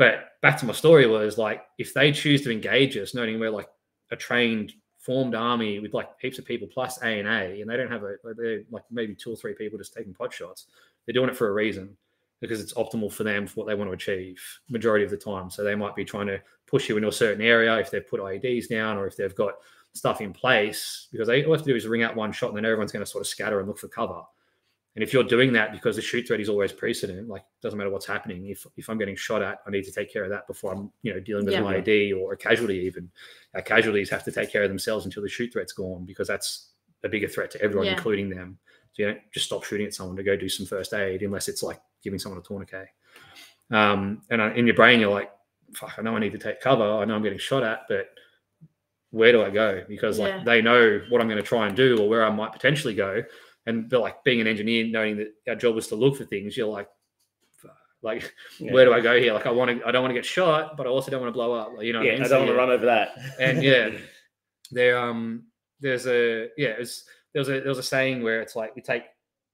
But 0.00 0.40
back 0.40 0.56
to 0.56 0.64
my 0.64 0.72
story 0.72 1.06
was 1.06 1.36
like, 1.36 1.62
if 1.76 1.92
they 1.92 2.10
choose 2.10 2.40
to 2.44 2.50
engage 2.50 2.96
us, 2.96 3.14
knowing 3.14 3.38
we're 3.38 3.50
like 3.50 3.68
a 4.10 4.16
trained, 4.16 4.72
formed 4.98 5.34
army 5.34 5.78
with 5.78 5.92
like 5.92 6.08
heaps 6.18 6.38
of 6.38 6.46
people 6.46 6.66
plus 6.72 7.02
A 7.02 7.18
and 7.18 7.28
A, 7.28 7.60
and 7.60 7.68
they 7.68 7.76
don't 7.76 7.90
have 7.90 8.02
a, 8.02 8.14
they're 8.34 8.62
like 8.70 8.84
maybe 8.90 9.14
two 9.14 9.30
or 9.30 9.36
three 9.36 9.52
people 9.52 9.76
just 9.76 9.92
taking 9.92 10.14
pot 10.14 10.32
shots. 10.32 10.68
They're 11.04 11.12
doing 11.12 11.28
it 11.28 11.36
for 11.36 11.48
a 11.48 11.52
reason 11.52 11.98
because 12.40 12.62
it's 12.62 12.72
optimal 12.72 13.12
for 13.12 13.24
them 13.24 13.46
for 13.46 13.56
what 13.56 13.66
they 13.66 13.74
want 13.74 13.90
to 13.90 13.92
achieve 13.92 14.42
majority 14.70 15.04
of 15.04 15.10
the 15.10 15.18
time. 15.18 15.50
So 15.50 15.62
they 15.62 15.74
might 15.74 15.94
be 15.94 16.06
trying 16.06 16.28
to 16.28 16.40
push 16.66 16.88
you 16.88 16.96
into 16.96 17.08
a 17.08 17.12
certain 17.12 17.44
area 17.44 17.76
if 17.76 17.90
they've 17.90 18.08
put 18.08 18.20
IEDs 18.20 18.70
down 18.70 18.96
or 18.96 19.06
if 19.06 19.18
they've 19.18 19.34
got 19.34 19.52
stuff 19.92 20.22
in 20.22 20.32
place 20.32 21.08
because 21.12 21.28
they 21.28 21.44
all 21.44 21.52
have 21.52 21.62
to 21.62 21.70
do 21.70 21.76
is 21.76 21.86
ring 21.86 22.04
out 22.04 22.16
one 22.16 22.32
shot 22.32 22.48
and 22.48 22.56
then 22.56 22.64
everyone's 22.64 22.90
going 22.90 23.04
to 23.04 23.10
sort 23.10 23.20
of 23.20 23.28
scatter 23.28 23.58
and 23.58 23.68
look 23.68 23.78
for 23.78 23.88
cover. 23.88 24.22
And 25.00 25.08
if 25.08 25.14
you're 25.14 25.24
doing 25.24 25.50
that 25.54 25.72
because 25.72 25.96
the 25.96 26.02
shoot 26.02 26.26
threat 26.28 26.40
is 26.40 26.50
always 26.50 26.72
precedent, 26.72 27.26
like 27.26 27.42
doesn't 27.62 27.78
matter 27.78 27.88
what's 27.88 28.04
happening. 28.04 28.48
If 28.48 28.66
if 28.76 28.90
I'm 28.90 28.98
getting 28.98 29.16
shot 29.16 29.40
at, 29.40 29.60
I 29.66 29.70
need 29.70 29.84
to 29.84 29.90
take 29.90 30.12
care 30.12 30.24
of 30.24 30.28
that 30.28 30.46
before 30.46 30.74
I'm 30.74 30.92
you 31.00 31.14
know 31.14 31.20
dealing 31.20 31.46
with 31.46 31.54
Yeah. 31.54 31.60
an 31.60 31.82
IED 31.82 32.12
or 32.20 32.34
a 32.34 32.36
casualty. 32.36 32.76
Even 32.80 33.10
our 33.54 33.62
casualties 33.62 34.10
have 34.10 34.24
to 34.24 34.30
take 34.30 34.52
care 34.52 34.62
of 34.62 34.68
themselves 34.68 35.06
until 35.06 35.22
the 35.22 35.28
shoot 35.30 35.54
threat's 35.54 35.72
gone 35.72 36.04
because 36.04 36.28
that's 36.28 36.72
a 37.02 37.08
bigger 37.08 37.28
threat 37.28 37.50
to 37.52 37.62
everyone, 37.62 37.86
Yeah. 37.86 37.92
including 37.94 38.28
them. 38.28 38.58
So 38.92 39.02
you 39.02 39.08
don't 39.08 39.20
just 39.32 39.46
stop 39.46 39.64
shooting 39.64 39.86
at 39.86 39.94
someone 39.94 40.16
to 40.18 40.22
go 40.22 40.36
do 40.36 40.50
some 40.50 40.66
first 40.66 40.92
aid 40.92 41.22
unless 41.22 41.48
it's 41.48 41.62
like 41.62 41.80
giving 42.02 42.18
someone 42.18 42.38
a 42.38 42.42
tourniquet. 42.42 42.88
Um, 43.70 44.20
and 44.28 44.42
in 44.54 44.66
your 44.66 44.76
brain, 44.76 45.00
you're 45.00 45.10
like, 45.10 45.30
"Fuck! 45.72 45.94
I 45.98 46.02
know 46.02 46.14
I 46.14 46.18
need 46.20 46.32
to 46.32 46.38
take 46.38 46.60
cover. 46.60 46.84
I 46.84 47.06
know 47.06 47.14
I'm 47.14 47.22
getting 47.22 47.38
shot 47.38 47.62
at, 47.62 47.86
but 47.88 48.10
where 49.12 49.32
do 49.32 49.42
I 49.42 49.48
go? 49.48 49.82
Because 49.88 50.18
like 50.18 50.34
Yeah. 50.34 50.44
they 50.44 50.60
know 50.60 51.00
what 51.08 51.22
I'm 51.22 51.26
going 51.28 51.42
to 51.42 51.48
try 51.48 51.66
and 51.68 51.74
do 51.74 51.98
or 52.02 52.06
where 52.06 52.22
I 52.22 52.28
might 52.30 52.52
potentially 52.52 52.94
go. 52.94 53.24
And 53.70 53.88
they're 53.88 53.98
like 53.98 54.22
being 54.24 54.40
an 54.40 54.46
engineer, 54.46 54.86
knowing 54.86 55.16
that 55.16 55.34
our 55.48 55.54
job 55.54 55.74
was 55.74 55.88
to 55.88 55.96
look 55.96 56.16
for 56.16 56.24
things. 56.24 56.56
You're 56.56 56.68
like, 56.68 56.88
like 58.02 58.34
Yeah. 58.58 58.72
where 58.72 58.84
do 58.84 58.92
I 58.92 59.00
go 59.00 59.18
here? 59.18 59.32
Like 59.32 59.46
I 59.46 59.50
want 59.50 59.78
to, 59.78 59.86
I 59.86 59.90
don't 59.90 60.02
want 60.02 60.10
to 60.10 60.18
get 60.18 60.24
shot, 60.24 60.76
but 60.76 60.86
I 60.86 60.90
also 60.90 61.10
don't 61.10 61.20
want 61.20 61.32
to 61.32 61.34
blow 61.34 61.52
up. 61.52 61.72
Like, 61.76 61.86
you 61.86 61.92
know, 61.92 62.02
yeah, 62.02 62.12
I, 62.12 62.14
mean? 62.14 62.24
I 62.24 62.28
don't 62.28 62.38
want 62.40 62.48
to 62.50 62.54
yeah. 62.54 62.58
run 62.58 62.70
over 62.70 62.86
that. 62.86 63.10
And 63.38 63.62
yeah, 63.62 63.90
there 64.70 64.98
um 64.98 65.44
there's 65.80 66.06
a 66.06 66.48
yeah 66.56 66.74
it's 66.78 67.04
there 67.32 67.40
was 67.40 67.48
a 67.48 67.60
there 67.60 67.68
was 67.68 67.78
a 67.78 67.82
saying 67.82 68.22
where 68.22 68.40
it's 68.40 68.56
like 68.56 68.74
we 68.76 68.82
take 68.82 69.04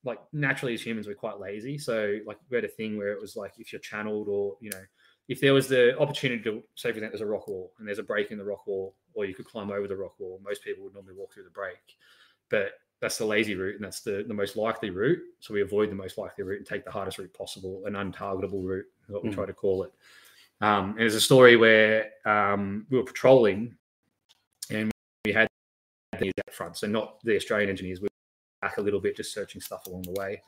like 0.04 0.18
naturally 0.32 0.74
as 0.74 0.84
humans 0.84 1.06
we're 1.06 1.14
quite 1.14 1.40
lazy 1.40 1.78
so 1.78 2.18
like 2.26 2.38
we 2.50 2.56
had 2.56 2.64
a 2.64 2.68
thing 2.68 2.96
where 2.96 3.12
it 3.12 3.20
was 3.20 3.36
like 3.36 3.52
if 3.58 3.72
you're 3.72 3.80
channeled 3.80 4.28
or 4.28 4.56
you 4.60 4.70
know 4.70 4.82
if 5.28 5.40
there 5.40 5.54
was 5.54 5.66
the 5.66 5.98
opportunity 5.98 6.42
to 6.42 6.62
say 6.76 6.90
for 6.90 6.98
example 6.98 7.10
there's 7.10 7.20
a 7.20 7.26
rock 7.26 7.48
wall 7.48 7.72
and 7.78 7.88
there's 7.88 7.98
a 7.98 8.04
break 8.04 8.30
in 8.30 8.38
the 8.38 8.44
rock 8.44 8.66
wall 8.66 8.94
or 9.14 9.24
you 9.24 9.34
could 9.34 9.46
climb 9.46 9.70
over 9.70 9.88
the 9.88 9.96
rock 9.96 10.14
wall 10.18 10.40
most 10.44 10.62
people 10.62 10.84
would 10.84 10.94
normally 10.94 11.14
walk 11.14 11.32
through 11.32 11.44
the 11.44 11.50
break 11.50 11.96
but 12.50 12.72
that's 13.00 13.18
the 13.18 13.24
lazy 13.24 13.54
route 13.54 13.76
and 13.76 13.84
that's 13.84 14.00
the, 14.00 14.24
the 14.26 14.34
most 14.34 14.56
likely 14.56 14.90
route 14.90 15.22
so 15.40 15.52
we 15.52 15.62
avoid 15.62 15.90
the 15.90 15.94
most 15.94 16.18
likely 16.18 16.44
route 16.44 16.58
and 16.58 16.66
take 16.66 16.84
the 16.84 16.90
hardest 16.90 17.18
route 17.18 17.32
possible 17.34 17.82
an 17.86 17.94
untargetable 17.94 18.64
route 18.64 18.86
is 19.06 19.12
what 19.14 19.22
we 19.22 19.30
Mhm. 19.30 19.34
try 19.34 19.46
to 19.46 19.52
call 19.52 19.82
it 19.82 19.92
um, 20.60 20.90
and 20.90 21.00
there's 21.00 21.14
a 21.14 21.20
story 21.20 21.56
where 21.56 22.10
um, 22.24 22.86
we 22.90 22.96
were 22.96 23.04
patrolling 23.04 23.76
and 24.70 24.90
we 25.24 25.32
had 25.32 25.48
these 26.18 26.32
out 26.38 26.54
front. 26.54 26.76
So 26.76 26.86
not 26.86 27.22
the 27.24 27.36
Australian 27.36 27.68
engineers. 27.68 28.00
We 28.00 28.04
were 28.06 28.68
back 28.68 28.78
a 28.78 28.80
little 28.80 29.00
bit, 29.00 29.16
just 29.16 29.34
searching 29.34 29.60
stuff 29.60 29.86
along 29.86 30.02
the 30.02 30.12
way. 30.12 30.40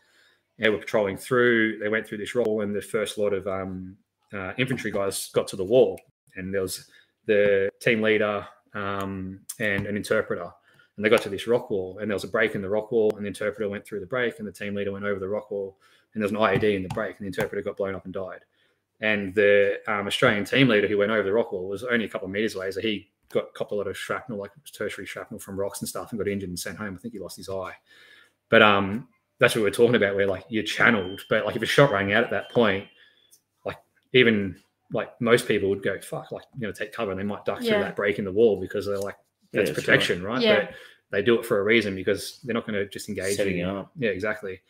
And 0.59 0.73
we're 0.73 0.81
patrolling 0.81 1.17
through. 1.19 1.79
They 1.79 1.89
went 1.89 2.07
through 2.07 2.19
this 2.19 2.35
roll, 2.35 2.63
and 2.63 2.75
the 2.75 2.81
first 2.81 3.19
lot 3.19 3.33
of 3.33 3.47
um, 3.47 3.97
uh, 4.33 4.55
infantry 4.57 4.91
guys 4.91 5.31
got 5.33 5.47
to 5.49 5.57
the 5.57 5.65
wall, 5.65 6.01
and 6.37 6.53
there 6.53 6.63
was 6.63 6.91
the 7.27 7.71
team 7.81 8.01
leader 8.03 8.47
um, 8.75 9.41
and 9.61 9.87
an 9.87 9.97
interpreter. 9.97 10.51
And 10.99 11.05
they 11.05 11.11
got 11.11 11.23
to 11.23 11.29
this 11.29 11.47
rock 11.47 11.71
wall, 11.71 11.99
and 12.01 12.11
there 12.11 12.17
was 12.17 12.25
a 12.25 12.29
break 12.29 12.57
in 12.57 12.61
the 12.61 12.69
rock 12.69 12.91
wall, 12.91 13.13
and 13.15 13.25
the 13.25 13.29
interpreter 13.29 13.69
went 13.69 13.87
through 13.87 14.01
the 14.01 14.07
break, 14.07 14.41
and 14.41 14.49
the 14.49 14.51
team 14.53 14.75
leader 14.75 14.91
went 14.91 15.05
over 15.05 15.21
the 15.21 15.29
rock 15.29 15.49
wall, 15.53 15.79
and 16.13 16.21
there 16.21 16.25
was 16.25 16.33
an 16.33 16.39
IED 16.39 16.75
in 16.75 16.83
the 16.83 16.89
break, 16.89 17.11
and 17.19 17.21
the 17.21 17.27
interpreter 17.29 17.63
got 17.63 17.77
blown 17.77 17.95
up 17.95 18.05
and 18.05 18.13
died. 18.13 18.41
And 19.01 19.33
the 19.33 19.79
um, 19.87 20.09
Australian 20.09 20.45
team 20.45 20.67
leader 20.67 20.89
who 20.89 20.99
went 20.99 21.13
over 21.13 21.23
the 21.23 21.33
rock 21.33 21.53
wall 21.53 21.69
was 21.69 21.85
only 21.85 22.05
a 22.07 22.09
couple 22.09 22.27
of 22.27 22.33
meters 22.33 22.57
away, 22.57 22.73
so 22.73 22.81
he 22.81 23.11
got 23.29 23.55
copped 23.55 23.71
a 23.71 23.77
lot 23.77 23.87
of 23.87 23.97
shrapnel, 23.97 24.39
like 24.39 24.51
tertiary 24.73 25.07
shrapnel 25.07 25.39
from 25.39 25.57
rocks 25.59 25.81
and 25.83 25.89
stuff, 25.89 26.11
and 26.11 26.19
got 26.19 26.27
injured 26.27 26.49
and 26.49 26.59
sent 26.59 26.77
home. 26.77 26.97
I 26.97 26.99
think 26.99 27.15
he 27.15 27.21
lost 27.21 27.37
his 27.37 27.49
eye. 27.49 27.75
But 28.49 28.63
um, 28.63 29.07
that's 29.39 29.55
what 29.55 29.63
we're 29.63 29.71
talking 29.71 29.95
about, 29.95 30.17
where 30.17 30.27
like 30.27 30.47
you're 30.49 30.65
channeled. 30.65 31.21
But 31.31 31.47
like 31.47 31.55
if 31.55 31.63
a 31.63 31.67
shot 31.67 31.93
rang 31.93 32.13
out 32.13 32.25
at 32.25 32.31
that 32.31 32.51
point, 32.51 32.89
like 33.65 33.79
even 34.15 34.57
like 34.93 35.21
most 35.21 35.47
people 35.47 35.69
would 35.69 35.85
go, 35.85 36.01
fuck, 36.01 36.33
like 36.33 36.47
you 36.59 36.67
know, 36.67 36.73
take 36.73 36.93
cover 36.93 37.13
and 37.13 37.21
they 37.21 37.25
might 37.25 37.45
duck 37.45 37.63
Yeah. 37.63 37.69
through 37.69 37.85
that 37.85 37.95
break 37.95 38.19
in 38.19 38.25
the 38.25 38.33
wall 38.33 38.61
because 38.61 38.87
they're 38.87 38.99
like 38.99 39.17
that's 39.53 39.69
Yeah, 39.71 39.75
sure. 39.75 39.83
protection, 39.83 40.23
right? 40.23 40.41
Yeah. 40.43 40.65
But 40.67 40.75
they 41.11 41.23
do 41.23 41.39
it 41.39 41.47
for 41.47 41.61
a 41.61 41.65
reason 41.65 41.95
because 41.95 42.41
they're 42.45 42.55
not 42.55 42.67
going 42.67 42.75
to 42.79 42.89
just 42.89 43.09
engage 43.09 43.37
Setting 43.37 43.59
you. 43.59 43.67
up. 43.67 43.91
Yeah, 43.99 44.11
exactly. 44.11 44.61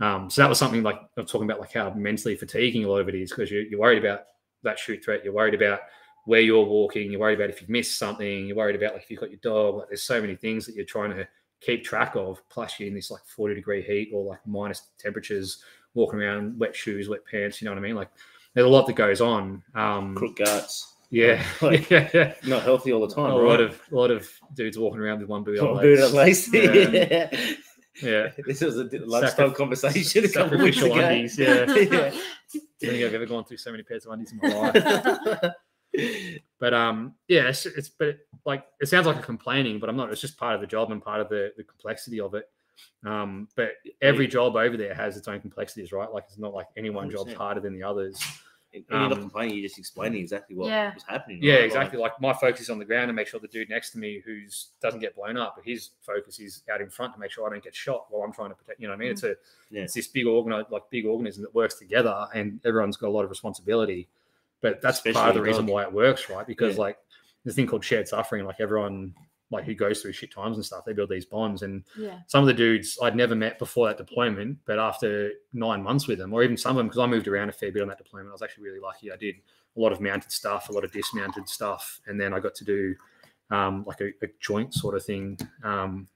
Um, 0.00 0.30
so 0.30 0.42
that 0.42 0.48
was 0.48 0.58
something 0.58 0.82
like 0.82 1.00
I'm 1.16 1.26
talking 1.26 1.48
about, 1.48 1.60
like 1.60 1.72
how 1.72 1.90
mentally 1.90 2.36
fatiguing 2.36 2.84
a 2.84 2.88
lot 2.88 3.00
of 3.00 3.08
it 3.08 3.14
is 3.14 3.30
because 3.30 3.50
you, 3.50 3.66
you're 3.70 3.80
worried 3.80 3.98
about 4.04 4.24
that 4.62 4.78
shoot 4.78 5.02
threat. 5.04 5.24
You're 5.24 5.32
worried 5.32 5.54
about 5.54 5.80
where 6.26 6.40
you're 6.40 6.64
walking. 6.64 7.10
You're 7.10 7.20
worried 7.20 7.38
about 7.40 7.50
if 7.50 7.60
you've 7.60 7.70
missed 7.70 7.98
something. 7.98 8.46
You're 8.46 8.56
worried 8.56 8.76
about 8.76 8.92
like 8.94 9.02
if 9.04 9.10
you've 9.10 9.18
got 9.20 9.30
your 9.30 9.40
dog. 9.42 9.76
Like 9.78 9.88
there's 9.88 10.02
so 10.02 10.20
many 10.20 10.36
things 10.36 10.66
that 10.66 10.74
you're 10.76 10.84
trying 10.84 11.10
to 11.16 11.26
keep 11.60 11.84
track 11.84 12.14
of. 12.16 12.40
Plus 12.48 12.78
you're 12.78 12.88
in 12.88 12.94
this 12.94 13.10
like 13.10 13.24
40 13.24 13.54
degree 13.54 13.82
heat 13.82 14.10
or 14.14 14.24
like 14.24 14.46
minus 14.46 14.82
temperatures, 14.98 15.62
walking 15.94 16.20
around 16.20 16.58
wet 16.60 16.76
shoes, 16.76 17.08
wet 17.08 17.20
pants. 17.28 17.60
You 17.60 17.64
know 17.66 17.72
what 17.72 17.78
I 17.78 17.82
mean? 17.82 17.96
Like 17.96 18.10
there's 18.54 18.66
a 18.66 18.70
lot 18.70 18.86
that 18.86 18.94
goes 18.96 19.20
on. 19.20 19.62
Um, 19.74 20.14
Crook 20.14 20.36
guts. 20.36 20.94
Yeah, 21.10 21.44
Like- 21.62 21.88
yeah. 21.90 22.34
Not 22.46 22.62
healthy 22.62 22.92
all 22.92 23.06
the 23.06 23.14
time. 23.14 23.30
A 23.32 23.36
right? 23.38 23.44
lot 23.48 23.60
of 23.60 23.80
a 23.90 23.94
lot 23.94 24.10
of 24.10 24.28
dudes 24.54 24.78
walking 24.78 25.00
around 25.00 25.20
with 25.20 25.28
one 25.28 25.42
boot 25.44 25.58
on. 25.60 25.72
One 25.74 25.82
boot 25.82 25.98
at 25.98 26.12
legs. 26.12 26.52
least. 26.52 26.54
Yeah. 26.54 26.72
Yeah. 26.72 27.54
Yeah. 28.02 28.28
This 28.46 28.60
was 28.60 28.76
a 28.78 28.84
lunchtime 28.84 29.30
Sacri- 29.30 29.54
conversation 29.54 30.24
a 30.24 30.28
couple 30.28 30.58
weeks 30.58 30.80
ago. 30.80 30.94
undies, 30.94 31.38
yeah. 31.38 31.64
Yeah. 31.74 32.10
I 32.54 32.86
think 32.86 33.04
I've 33.04 33.14
ever 33.14 33.26
gone 33.26 33.44
through 33.44 33.56
so 33.56 33.70
many 33.72 33.82
pairs 33.82 34.06
of 34.06 34.12
undies 34.12 34.32
in 34.32 34.38
my 34.40 34.48
life. 34.54 35.52
But 36.60 36.74
um, 36.74 37.14
yeah, 37.28 37.48
it's, 37.48 37.66
it's 37.66 37.88
but 37.88 38.18
like 38.44 38.64
it 38.80 38.86
sounds 38.86 39.06
like 39.06 39.16
I'm 39.16 39.22
complaining, 39.22 39.78
but 39.80 39.88
I'm 39.88 39.96
not. 39.96 40.12
It's 40.12 40.20
just 40.20 40.36
part 40.38 40.54
of 40.54 40.60
the 40.60 40.66
job 40.66 40.92
and 40.92 41.02
part 41.02 41.20
of 41.20 41.28
the 41.28 41.52
the 41.56 41.64
complexity 41.64 42.20
of 42.20 42.34
it. 42.34 42.44
Um, 43.04 43.48
but 43.56 43.72
every 44.00 44.28
job 44.28 44.54
over 44.54 44.76
there 44.76 44.94
has 44.94 45.16
its 45.16 45.26
own 45.26 45.40
complexities, 45.40 45.90
right? 45.90 46.12
Like 46.12 46.24
it's 46.28 46.38
not 46.38 46.54
like 46.54 46.66
any 46.76 46.90
one 46.90 47.10
job's 47.10 47.32
100%. 47.32 47.36
harder 47.36 47.60
than 47.60 47.74
the 47.74 47.82
others. 47.82 48.20
And 48.74 48.84
you're 48.90 48.98
not 48.98 49.12
Um, 49.12 49.20
complaining, 49.20 49.56
you're 49.56 49.66
just 49.66 49.78
explaining 49.78 50.20
exactly 50.20 50.54
what 50.54 50.68
Yeah. 50.68 50.92
was 50.92 51.02
happening. 51.02 51.38
Yeah, 51.42 51.54
right? 51.54 51.64
exactly. 51.64 51.98
Like 51.98 52.20
my 52.20 52.34
focus 52.34 52.60
is 52.62 52.70
on 52.70 52.78
the 52.78 52.84
ground 52.84 53.08
to 53.08 53.14
make 53.14 53.26
sure 53.26 53.40
the 53.40 53.48
dude 53.48 53.70
next 53.70 53.92
to 53.92 53.98
me 53.98 54.20
who's 54.20 54.72
doesn't 54.82 55.00
get 55.00 55.16
blown 55.16 55.38
up, 55.38 55.54
but 55.56 55.64
his 55.64 55.90
focus 56.02 56.38
is 56.38 56.62
out 56.70 56.82
in 56.82 56.90
front 56.90 57.14
to 57.14 57.18
make 57.20 57.30
sure 57.30 57.46
I 57.46 57.50
don't 57.50 57.64
get 57.64 57.74
shot 57.74 58.06
while 58.10 58.22
I'm 58.22 58.32
trying 58.32 58.50
to 58.50 58.54
protect. 58.54 58.78
You 58.78 58.88
know 58.88 58.92
what 58.92 58.98
I 59.00 59.04
mean? 59.04 59.12
It's 59.12 59.22
a 59.22 59.36
Yeah. 59.70 59.82
it's 59.84 59.94
this 59.94 60.06
big 60.06 60.26
organ 60.26 60.64
like 60.70 60.90
big 60.90 61.06
organism 61.06 61.42
that 61.44 61.54
works 61.54 61.76
together, 61.78 62.28
and 62.34 62.60
everyone's 62.64 62.98
got 62.98 63.08
a 63.08 63.10
lot 63.10 63.24
of 63.24 63.30
responsibility. 63.30 64.06
But 64.60 64.82
that's 64.82 65.00
part 65.00 65.30
of 65.30 65.34
the 65.34 65.42
reason 65.42 65.64
dog. 65.64 65.72
why 65.72 65.82
it 65.84 65.92
works, 65.92 66.28
right? 66.28 66.46
Because 66.46 66.74
Yeah. 66.76 66.82
like 66.82 66.98
there's 67.44 67.54
a 67.54 67.56
thing 67.56 67.66
called 67.68 67.84
shared 67.84 68.06
suffering. 68.06 68.44
Like 68.44 68.60
everyone 68.60 69.14
like 69.50 69.64
who 69.64 69.74
goes 69.74 70.02
through 70.02 70.12
shit 70.12 70.30
times 70.32 70.56
and 70.56 70.64
stuff, 70.64 70.84
they 70.84 70.92
build 70.92 71.08
these 71.08 71.24
bonds 71.24 71.62
and 71.62 71.82
yeah. 71.98 72.18
some 72.26 72.42
of 72.42 72.46
the 72.46 72.52
dudes 72.54 72.98
I'd 73.02 73.16
never 73.16 73.34
met 73.34 73.58
before 73.58 73.86
that 73.88 73.96
deployment, 73.96 74.58
but 74.66 74.78
after 74.78 75.30
nine 75.54 75.82
months 75.82 76.06
with 76.06 76.18
them, 76.18 76.32
or 76.34 76.42
even 76.42 76.56
some 76.56 76.72
of 76.72 76.76
them, 76.76 76.86
because 76.88 76.98
I 76.98 77.06
moved 77.06 77.28
around 77.28 77.48
a 77.48 77.52
fair 77.52 77.72
bit 77.72 77.80
on 77.82 77.88
that 77.88 77.96
deployment, 77.98 78.28
I 78.28 78.32
was 78.32 78.42
actually 78.42 78.64
really 78.64 78.80
lucky. 78.80 79.10
I 79.10 79.16
did 79.16 79.36
a 79.76 79.80
lot 79.80 79.92
of 79.92 80.00
mounted 80.00 80.32
stuff, 80.32 80.68
a 80.68 80.72
lot 80.72 80.84
of 80.84 80.92
dismounted 80.92 81.48
stuff, 81.48 82.00
and 82.06 82.20
then 82.20 82.34
I 82.34 82.40
got 82.40 82.54
to 82.56 82.64
do 82.64 82.94
um, 83.50 83.84
like 83.86 84.00
a, 84.02 84.08
a 84.22 84.28
joint 84.40 84.74
sort 84.74 84.94
of 84.94 85.02
thing. 85.04 85.38
Um, 85.64 86.08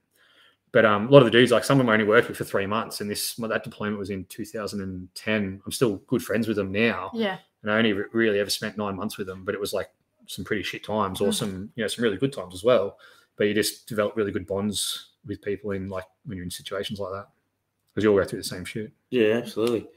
but 0.71 0.85
um, 0.85 1.07
a 1.07 1.11
lot 1.11 1.19
of 1.19 1.25
the 1.25 1.31
dudes, 1.31 1.51
like 1.51 1.63
some 1.63 1.79
of 1.79 1.85
them 1.85 1.89
I 1.89 1.93
only 1.93 2.05
worked 2.05 2.27
with 2.27 2.37
for 2.37 2.43
three 2.43 2.65
months, 2.67 3.01
and 3.01 3.09
this 3.09 3.33
that 3.35 3.63
deployment 3.63 3.97
was 3.99 4.09
in 4.11 4.25
2010. 4.25 5.61
I'm 5.65 5.71
still 5.71 5.97
good 6.07 6.21
friends 6.23 6.47
with 6.47 6.57
them 6.57 6.71
now, 6.71 7.11
Yeah. 7.13 7.37
and 7.61 7.71
I 7.71 7.77
only 7.77 7.93
re- 7.93 8.05
really 8.13 8.39
ever 8.39 8.49
spent 8.49 8.77
nine 8.77 8.95
months 8.95 9.17
with 9.17 9.27
them, 9.27 9.43
but 9.45 9.53
it 9.55 9.61
was 9.61 9.73
like 9.73 9.89
some 10.27 10.45
pretty 10.45 10.63
shit 10.63 10.83
times, 10.83 11.21
or 11.21 11.29
Mm. 11.29 11.33
some 11.33 11.71
you 11.75 11.83
know 11.83 11.87
some 11.87 12.03
really 12.03 12.17
good 12.17 12.33
times 12.33 12.53
as 12.53 12.63
well. 12.63 12.97
But 13.37 13.47
you 13.47 13.53
just 13.53 13.87
develop 13.87 14.15
really 14.15 14.31
good 14.31 14.45
bonds 14.47 15.09
with 15.25 15.41
people 15.41 15.71
in 15.71 15.89
like 15.89 16.05
when 16.25 16.37
you're 16.37 16.43
in 16.43 16.51
situations 16.51 16.99
like 16.99 17.11
that 17.13 17.27
because 17.89 18.03
you 18.03 18.11
all 18.11 18.17
go 18.17 18.25
through 18.25 18.39
the 18.39 18.43
same 18.43 18.65
shit. 18.65 18.91
Yeah, 19.09 19.35
absolutely. 19.35 19.87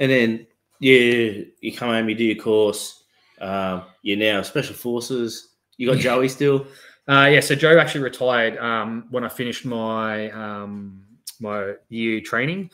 And 0.00 0.10
then 0.10 0.46
you 0.80 1.46
you 1.60 1.72
come 1.74 1.88
home, 1.90 2.08
you 2.08 2.14
do 2.14 2.24
your 2.24 2.42
course. 2.42 3.04
Um, 3.40 3.82
you're 4.02 4.16
now 4.18 4.42
special 4.42 4.74
forces. 4.74 5.50
You 5.76 5.88
got 5.90 5.98
Joey 5.98 6.28
still. 6.28 6.66
Uh, 7.08 7.28
yeah, 7.32 7.40
so 7.40 7.54
Joe 7.54 7.78
actually 7.78 8.02
retired 8.04 8.56
um, 8.58 9.06
when 9.10 9.24
I 9.24 9.28
finished 9.28 9.64
my 9.64 10.30
um, 10.30 11.04
my 11.40 11.74
year 11.88 12.20
training. 12.20 12.70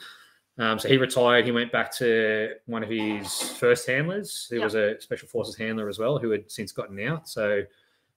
Um, 0.57 0.77
so 0.77 0.89
he 0.89 0.97
retired. 0.97 1.45
He 1.45 1.51
went 1.51 1.71
back 1.71 1.95
to 1.97 2.55
one 2.65 2.83
of 2.83 2.89
his 2.89 3.41
first 3.53 3.87
handlers, 3.87 4.47
who 4.49 4.57
Yeah. 4.57 4.65
was 4.65 4.75
a 4.75 4.99
special 4.99 5.27
forces 5.29 5.55
handler 5.55 5.87
as 5.87 5.97
well, 5.99 6.17
who 6.19 6.31
had 6.31 6.51
since 6.51 6.71
gotten 6.73 6.99
out. 6.99 7.29
So 7.29 7.63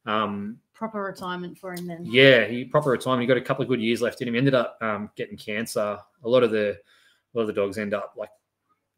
um, 0.06 0.58
Proper 0.74 1.02
retirement 1.02 1.56
for 1.58 1.72
him 1.74 1.86
then. 1.86 2.04
Yeah, 2.04 2.46
he 2.46 2.64
proper 2.64 2.90
retirement. 2.90 3.22
He 3.22 3.26
got 3.28 3.36
a 3.36 3.40
couple 3.40 3.62
of 3.62 3.68
good 3.68 3.80
years 3.80 4.02
left 4.02 4.20
in 4.20 4.26
him. 4.26 4.34
He 4.34 4.38
ended 4.38 4.54
up 4.54 4.76
um, 4.80 5.10
getting 5.16 5.36
cancer. 5.36 5.96
A 6.24 6.28
lot 6.28 6.42
of 6.42 6.50
the 6.50 6.70
a 6.70 7.38
lot 7.38 7.42
of 7.42 7.46
the 7.46 7.52
dogs 7.52 7.78
end 7.78 7.94
up 7.94 8.14
like 8.16 8.30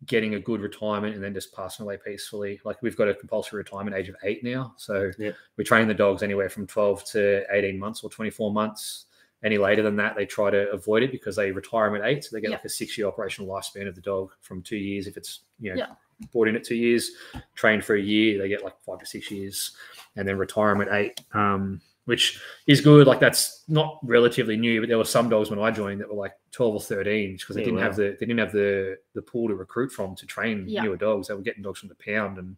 getting 0.07 0.35
a 0.35 0.41
good 0.41 0.61
retirement 0.61 1.15
and 1.15 1.23
then 1.23 1.35
just 1.35 1.55
passing 1.55 1.85
away 1.85 1.99
peacefully. 2.03 2.61
Like 2.65 2.81
we've 2.83 2.97
got 2.97 3.09
a 3.09 3.15
compulsory 3.15 3.59
retirement 3.59 3.97
age 3.97 4.09
of 4.09 4.17
eight 4.25 4.43
now, 4.43 4.75
so 4.79 5.11
Yeah. 5.19 5.33
we 5.57 5.65
train 5.65 5.87
the 5.89 5.95
dogs 5.95 6.23
anywhere 6.23 6.49
from 6.49 6.67
twelve 6.67 7.05
to 7.07 7.45
eighteen 7.51 7.79
months 7.79 8.03
or 8.03 8.09
twenty 8.11 8.31
four 8.31 8.51
months. 8.53 9.07
Any 9.43 9.59
later 9.59 9.83
than 9.83 9.97
that, 9.97 10.17
they 10.17 10.25
try 10.25 10.51
to 10.51 10.71
avoid 10.71 11.03
it 11.03 11.13
because 11.13 11.37
they 11.37 11.53
retire 11.53 11.91
them 11.91 12.01
at 12.01 12.09
eight. 12.09 12.25
So 12.25 12.35
they 12.35 12.41
get 12.41 12.49
Yeah. 12.51 12.57
like 12.57 12.65
a 12.65 12.69
six 12.71 12.97
year 12.97 13.07
operational 13.09 13.51
lifespan 13.51 13.87
of 13.87 13.95
the 13.95 14.01
dog 14.01 14.31
from 14.41 14.63
two 14.63 14.79
years. 14.79 15.07
If 15.07 15.19
it's 15.19 15.41
you 15.61 15.71
know 15.71 15.77
Yeah. 15.77 15.95
Brought 16.33 16.49
in 16.49 16.57
at 16.57 16.65
two 16.65 16.77
years, 16.77 17.11
trained 17.55 17.85
for 17.85 17.95
a 17.95 18.01
year, 18.01 18.39
they 18.41 18.49
get 18.49 18.65
like 18.65 18.75
five 18.85 18.99
to 19.01 19.07
six 19.07 19.31
years, 19.31 19.77
and 20.17 20.27
then 20.27 20.39
retirement 20.39 20.91
eight. 20.93 21.21
Um, 21.33 21.81
which 22.07 22.39
is 22.67 22.83
good. 22.83 23.07
Like 23.07 23.19
that's 23.19 23.65
not 23.67 23.99
relatively 24.03 24.59
new, 24.59 24.81
but 24.81 24.89
there 24.91 24.99
were 24.99 25.05
some 25.05 25.31
dogs 25.31 25.49
when 25.49 25.59
I 25.59 25.71
joined 25.71 26.03
that 26.03 26.09
were 26.11 26.21
like 26.21 26.35
twelve 26.53 26.75
or 26.75 26.81
thirteen 26.81 27.37
because 27.37 27.57
they 27.57 27.63
Yeah, 27.63 27.67
didn't 27.67 27.81
have 27.81 27.97
the 27.97 28.17
they 28.21 28.27
didn't 28.27 28.41
have 28.41 28.53
the 28.53 28.99
the 29.15 29.23
pool 29.23 29.49
to 29.49 29.55
recruit 29.55 29.91
from 29.91 30.15
to 30.17 30.27
train 30.27 30.67
Yeah. 30.69 30.83
newer 30.83 30.99
dogs. 30.99 31.29
They 31.29 31.35
were 31.35 31.41
getting 31.41 31.63
dogs 31.63 31.81
from 31.81 31.89
the 31.89 31.95
pound, 31.95 32.37
and 32.37 32.57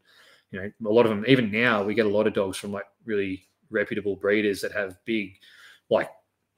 you 0.50 0.61
know 0.61 0.90
a 0.90 0.92
lot 0.92 1.07
of 1.07 1.11
them. 1.11 1.24
Even 1.28 1.52
now, 1.52 1.84
we 1.84 1.94
get 1.94 2.07
a 2.07 2.09
lot 2.09 2.26
of 2.26 2.34
dogs 2.34 2.57
from 2.57 2.72
like 2.72 2.86
really 3.04 3.46
reputable 3.70 4.16
breeders 4.16 4.61
that 4.62 4.72
have 4.72 4.96
big 5.04 5.38
like 5.90 6.11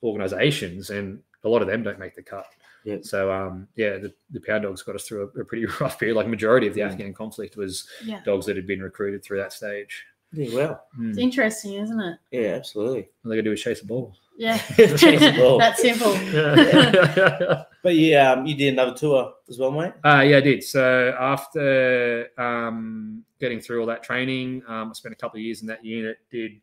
organizations, 0.03 0.89
and 0.91 1.21
a 1.45 1.49
lot 1.49 1.63
of 1.63 1.69
them 1.69 1.83
don't 1.83 1.99
make 1.99 2.15
the 2.15 2.23
cut. 2.23 2.47
Yeah. 2.85 2.99
So 3.03 3.31
um, 3.33 3.69
yeah, 3.77 3.99
the, 3.99 4.13
the 4.31 4.41
pound 4.41 4.63
dogs 4.63 4.83
got 4.83 4.95
us 4.95 5.05
through 5.07 5.31
a, 5.37 5.41
a 5.41 5.45
pretty 5.45 5.67
rough 5.81 5.99
period. 5.99 6.15
Like 6.17 6.27
majority 6.29 6.67
of 6.67 6.75
the 6.75 6.81
Mm. 6.83 6.91
Afghan 6.93 7.15
conflict 7.15 7.57
was 7.57 7.87
Yeah. 8.05 8.21
dogs 8.25 8.47
that 8.47 8.57
had 8.57 8.67
been 8.67 8.81
recruited 8.83 9.23
through 9.25 9.39
that 9.39 9.53
stage. 9.53 10.05
Yeah, 10.33 10.55
well, 10.55 10.85
Mm. 10.99 11.09
It's 11.11 11.19
interesting, 11.19 11.75
isn't 11.75 12.01
it? 12.01 12.19
yeah, 12.31 12.49
absolutely. 12.55 13.09
All 13.25 13.31
they 13.31 13.37
got 13.37 13.41
to 13.41 13.43
do 13.43 13.53
is 13.53 13.63
chase 13.63 13.81
the 13.81 13.87
ball. 13.87 14.15
Yeah. 14.37 14.57
Chase 14.77 15.01
the 15.01 15.35
ball. 15.37 15.59
That's 15.59 15.83
simple. 15.83 16.15
Yeah. 16.15 17.65
But 17.83 17.97
yeah, 17.97 18.33
um, 18.33 18.47
you 18.47 18.55
did 18.55 18.73
another 18.73 18.95
tour 18.97 19.33
as 19.49 19.59
well, 19.59 19.71
mate. 19.73 19.95
Uh, 20.05 20.21
yeah, 20.21 20.37
I 20.37 20.41
did. 20.41 20.63
So 20.63 21.13
after 21.19 22.29
um, 22.39 23.25
getting 23.41 23.61
through 23.61 23.81
all 23.81 23.87
that 23.87 24.03
training, 24.05 24.63
um, 24.69 24.91
I 24.91 24.93
spent 24.93 25.13
a 25.13 25.17
couple 25.17 25.39
of 25.39 25.43
years 25.43 25.63
in 25.63 25.67
that 25.69 25.85
unit. 25.85 26.19
Did 26.31 26.61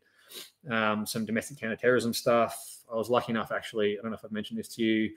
um, 0.70 1.04
some 1.06 1.26
domestic 1.26 1.58
counterterrorism 1.58 2.14
stuff. 2.14 2.56
I 2.90 2.94
was 2.96 3.10
lucky 3.10 3.32
enough, 3.32 3.52
actually. 3.52 3.98
I 3.98 4.02
don't 4.02 4.10
know 4.10 4.16
if 4.16 4.24
I've 4.24 4.32
mentioned 4.32 4.58
this 4.58 4.68
to 4.76 4.82
you, 4.82 5.10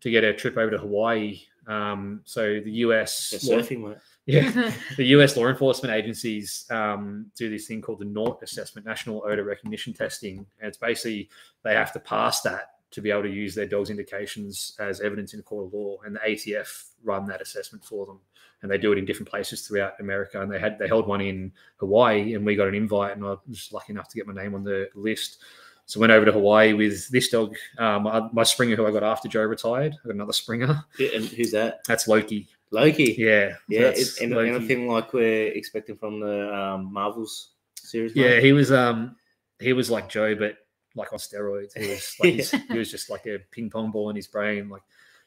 to 0.00 0.10
get 0.10 0.24
a 0.24 0.32
trip 0.32 0.56
over 0.56 0.70
to 0.70 0.78
Hawaii. 0.78 1.40
Um, 1.66 2.20
so 2.24 2.60
the 2.60 2.70
US, 2.70 3.32
Yeah, 3.32 3.56
surfing, 3.56 3.88
mate. 3.88 3.96
yeah, 4.26 4.72
the 4.96 5.06
US 5.06 5.36
law 5.36 5.46
enforcement 5.46 5.94
agencies 5.94 6.66
um, 6.70 7.30
do 7.36 7.50
this 7.50 7.66
thing 7.66 7.80
called 7.80 8.00
the 8.00 8.04
NORT 8.04 8.42
assessment, 8.42 8.86
National 8.86 9.22
Odor 9.24 9.44
Recognition 9.44 9.92
Testing. 9.92 10.46
And 10.60 10.68
it's 10.68 10.78
basically 10.78 11.28
they 11.62 11.74
have 11.74 11.92
to 11.92 12.00
pass 12.00 12.40
that 12.42 12.70
to 12.92 13.00
be 13.00 13.10
able 13.10 13.22
to 13.22 13.30
use 13.30 13.54
their 13.54 13.66
dog's 13.66 13.90
indications 13.90 14.76
as 14.78 15.00
evidence 15.00 15.34
in 15.34 15.40
a 15.40 15.42
court 15.42 15.66
of 15.66 15.74
law. 15.74 15.96
And 16.04 16.16
the 16.16 16.20
ATF 16.20 16.90
run 17.02 17.26
that 17.26 17.42
assessment 17.42 17.84
for 17.84 18.06
them. 18.06 18.20
And 18.62 18.70
they 18.70 18.78
do 18.78 18.92
it 18.92 18.98
in 18.98 19.04
different 19.04 19.28
places 19.28 19.66
throughout 19.66 20.00
America. 20.00 20.40
And 20.40 20.50
they 20.50 20.58
had 20.58 20.78
they 20.78 20.88
held 20.88 21.06
one 21.06 21.20
in 21.20 21.52
Hawaii, 21.76 22.34
and 22.34 22.46
we 22.46 22.56
got 22.56 22.68
an 22.68 22.74
invite, 22.74 23.14
and 23.16 23.24
I 23.24 23.36
was 23.46 23.68
lucky 23.70 23.92
enough 23.92 24.08
to 24.08 24.16
get 24.16 24.26
my 24.26 24.32
name 24.32 24.54
on 24.54 24.64
the 24.64 24.88
list. 24.94 25.42
So 25.86 25.98
I 25.98 26.02
went 26.02 26.12
over 26.12 26.26
to 26.26 26.32
Hawaii 26.32 26.72
with 26.72 27.08
this 27.10 27.28
dog, 27.28 27.56
um, 27.78 28.02
my, 28.02 28.28
my 28.32 28.42
Springer, 28.42 28.74
who 28.76 28.86
I 28.86 28.90
got 28.90 29.04
after 29.04 29.28
Joe 29.28 29.44
retired. 29.44 29.94
I 30.04 30.08
got 30.08 30.14
another 30.16 30.32
Springer. 30.32 30.84
Yeah, 30.98 31.10
and 31.14 31.24
who's 31.24 31.52
that? 31.52 31.84
That's 31.86 32.08
Loki. 32.08 32.48
Loki. 32.72 33.14
Yeah, 33.16 33.54
yeah. 33.68 33.82
that's 33.82 34.00
Is, 34.00 34.18
and, 34.18 34.32
Loki. 34.32 34.50
anything 34.50 34.88
like 34.88 35.12
we're 35.12 35.48
expecting 35.52 35.96
from 35.96 36.18
the 36.18 36.52
um, 36.52 36.92
Marvels 36.92 37.50
series? 37.76 38.16
Yeah, 38.16 38.30
mate? 38.30 38.42
he 38.42 38.52
was 38.52 38.72
um 38.72 39.16
he 39.60 39.72
was 39.72 39.90
like 39.90 40.08
Joe, 40.08 40.34
but 40.34 40.58
like 40.96 41.12
on 41.12 41.20
steroids. 41.20 41.76
He 41.78 41.88
was 41.88 42.16
like 42.20 42.32
he's- 42.32 42.50
he 42.68 42.78
was 42.78 42.90
just 42.90 43.08
like 43.08 43.26
a 43.26 43.38
ping 43.52 43.70
pong 43.70 43.92
ball 43.92 44.10
in 44.10 44.16
his 44.16 44.26
brain. 44.26 44.68
Like 44.68 44.82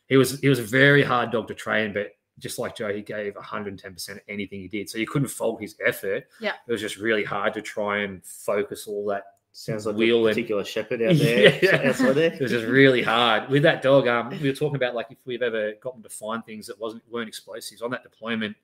he 0.08 0.18
was 0.18 0.40
he 0.42 0.50
was 0.50 0.60
a 0.60 0.64
very 0.64 1.04
hard 1.04 1.32
dog 1.32 1.48
to 1.48 1.54
train, 1.56 1.94
but 1.94 2.12
just 2.38 2.60
like 2.60 2.76
Joe, 2.76 2.94
he 2.94 3.02
gave 3.02 3.36
110 3.36 3.94
percent 3.94 4.20
anything 4.28 4.60
he 4.60 4.68
did. 4.68 4.90
So 4.90 4.98
you 4.98 5.08
couldn't 5.08 5.28
fault 5.30 5.62
his 5.62 5.76
effort. 5.86 6.26
Yeah. 6.42 6.54
it 6.68 6.72
was 6.72 6.82
just 6.82 6.98
really 6.98 7.24
hard 7.24 7.54
to 7.54 7.62
try 7.62 8.00
and 8.00 8.24
focus 8.26 8.88
all 8.88 9.06
that. 9.08 9.24
Sounds 9.52 9.86
like 9.86 9.96
Wheel 9.96 10.20
a 10.24 10.28
and- 10.28 10.36
particular 10.36 10.64
shepherd 10.64 11.02
out 11.02 11.16
there. 11.18 11.60
Yeah. 11.62 11.92
there. 11.92 12.34
It 12.34 12.40
was 12.42 12.52
just 12.52 12.68
really 12.68 13.02
hard 13.02 13.50
with 13.50 13.64
that 13.64 13.82
dog. 13.82 14.08
Um, 14.08 14.30
we 14.30 14.48
were 14.50 14.56
talking 14.56 14.76
about 14.78 14.96
like 14.96 15.08
if 15.10 15.18
we've 15.26 15.42
ever 15.42 15.74
gotten 15.82 16.02
to 16.04 16.10
find 16.10 16.46
things 16.46 16.68
that 16.68 16.80
wasn't 16.80 17.04
weren't 17.12 17.28
explosives 17.28 17.82
on 17.82 17.92
that 17.92 18.04
deployment. 18.04 18.56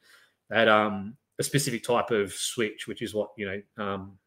Had 0.51 0.67
um 0.67 1.17
a 1.39 1.43
specific 1.43 1.83
type 1.83 2.11
of 2.11 2.31
switch, 2.31 2.87
which 2.87 3.01
is 3.01 3.13
what 3.13 3.31
you 3.35 3.45
know 3.47 3.83
um 3.83 4.17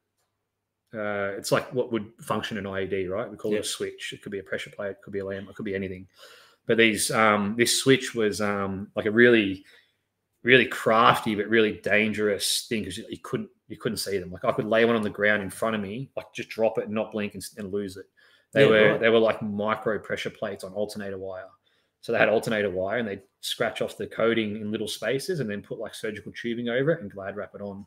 uh, 0.94 1.36
it's 1.36 1.52
like 1.52 1.70
what 1.74 1.92
would 1.92 2.10
function 2.20 2.56
in 2.56 2.64
IED, 2.64 3.10
right? 3.10 3.30
We 3.30 3.36
call 3.36 3.54
it 3.54 3.60
a 3.60 3.64
switch. 3.64 4.12
It 4.14 4.22
could 4.22 4.32
be 4.32 4.38
a 4.38 4.42
pressure 4.42 4.70
plate, 4.70 4.92
it 4.92 5.02
could 5.02 5.12
be 5.12 5.18
a 5.18 5.24
lamp, 5.24 5.48
it 5.50 5.54
could 5.54 5.66
be 5.66 5.74
anything. 5.74 6.06
But 6.66 6.78
these, 6.78 7.10
um, 7.10 7.54
this 7.58 7.78
switch 7.78 8.14
was 8.14 8.40
um, 8.40 8.88
like 8.96 9.04
a 9.04 9.10
really, 9.10 9.64
really 10.42 10.64
crafty 10.64 11.34
but 11.34 11.46
really 11.48 11.72
dangerous 11.72 12.66
thing 12.68 12.80
because 12.84 12.96
you 12.98 13.18
couldn't 13.22 13.50
you 13.68 13.76
couldn't 13.76 13.98
see 13.98 14.18
them. 14.18 14.30
Like 14.32 14.44
I 14.44 14.52
could 14.52 14.64
lay 14.66 14.84
one 14.84 14.96
on 14.96 15.02
the 15.02 15.10
ground 15.10 15.42
in 15.42 15.50
front 15.50 15.76
of 15.76 15.82
me, 15.82 16.10
like 16.16 16.32
just 16.34 16.48
drop 16.48 16.78
it 16.78 16.84
and 16.86 16.94
not 16.94 17.12
blink 17.12 17.34
and, 17.34 17.44
and 17.58 17.72
lose 17.72 17.96
it. 17.96 18.06
They 18.52 18.64
Yeah, 18.64 18.70
were 18.70 18.90
right. 18.92 19.00
they 19.00 19.08
were 19.10 19.18
like 19.18 19.42
micro 19.42 19.98
pressure 19.98 20.30
plates 20.30 20.64
on 20.64 20.72
alternator 20.72 21.18
wire. 21.18 21.44
So 22.00 22.12
they 22.12 22.18
had 22.18 22.28
alternator 22.28 22.70
wire 22.70 22.98
and 22.98 23.08
they 23.08 23.20
scratch 23.40 23.82
off 23.82 23.96
the 23.96 24.06
coating 24.06 24.56
in 24.56 24.70
little 24.70 24.88
spaces 24.88 25.40
and 25.40 25.50
then 25.50 25.62
put 25.62 25.78
like 25.78 25.94
surgical 25.94 26.32
tubing 26.32 26.68
over 26.68 26.92
it 26.92 27.02
and 27.02 27.10
glad 27.10 27.36
wrap 27.36 27.54
it 27.54 27.60
on. 27.60 27.84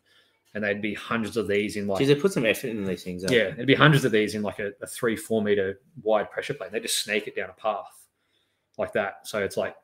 And 0.54 0.64
they'd 0.64 0.82
be 0.82 0.94
hundreds 0.94 1.38
of 1.38 1.48
these 1.48 1.78
in 1.78 1.88
like 1.88 2.00
Geez, 2.00 2.10
they 2.10 2.16
put 2.16 2.34
some 2.34 2.46
effort 2.46 2.68
in 2.68 2.84
these 2.84 3.04
things. 3.04 3.24
yeah, 3.24 3.48
it'd 3.48 3.68
be 3.68 3.74
hundreds 3.74 4.04
of 4.04 4.12
these 4.12 4.36
in 4.36 4.42
like 4.44 4.60
a, 4.60 4.72
a 4.82 4.88
three, 4.88 5.16
four 5.16 5.42
meter 5.42 5.80
wide 6.04 6.30
pressure 6.30 6.54
plate. 6.54 6.72
They 6.74 6.82
just 6.82 7.04
snake 7.04 7.28
it 7.28 7.36
down 7.36 7.50
a 7.50 7.54
path 7.54 7.86
like 8.78 8.92
that. 8.94 9.26
So 9.28 9.42
it's 9.42 9.56
like 9.58 9.76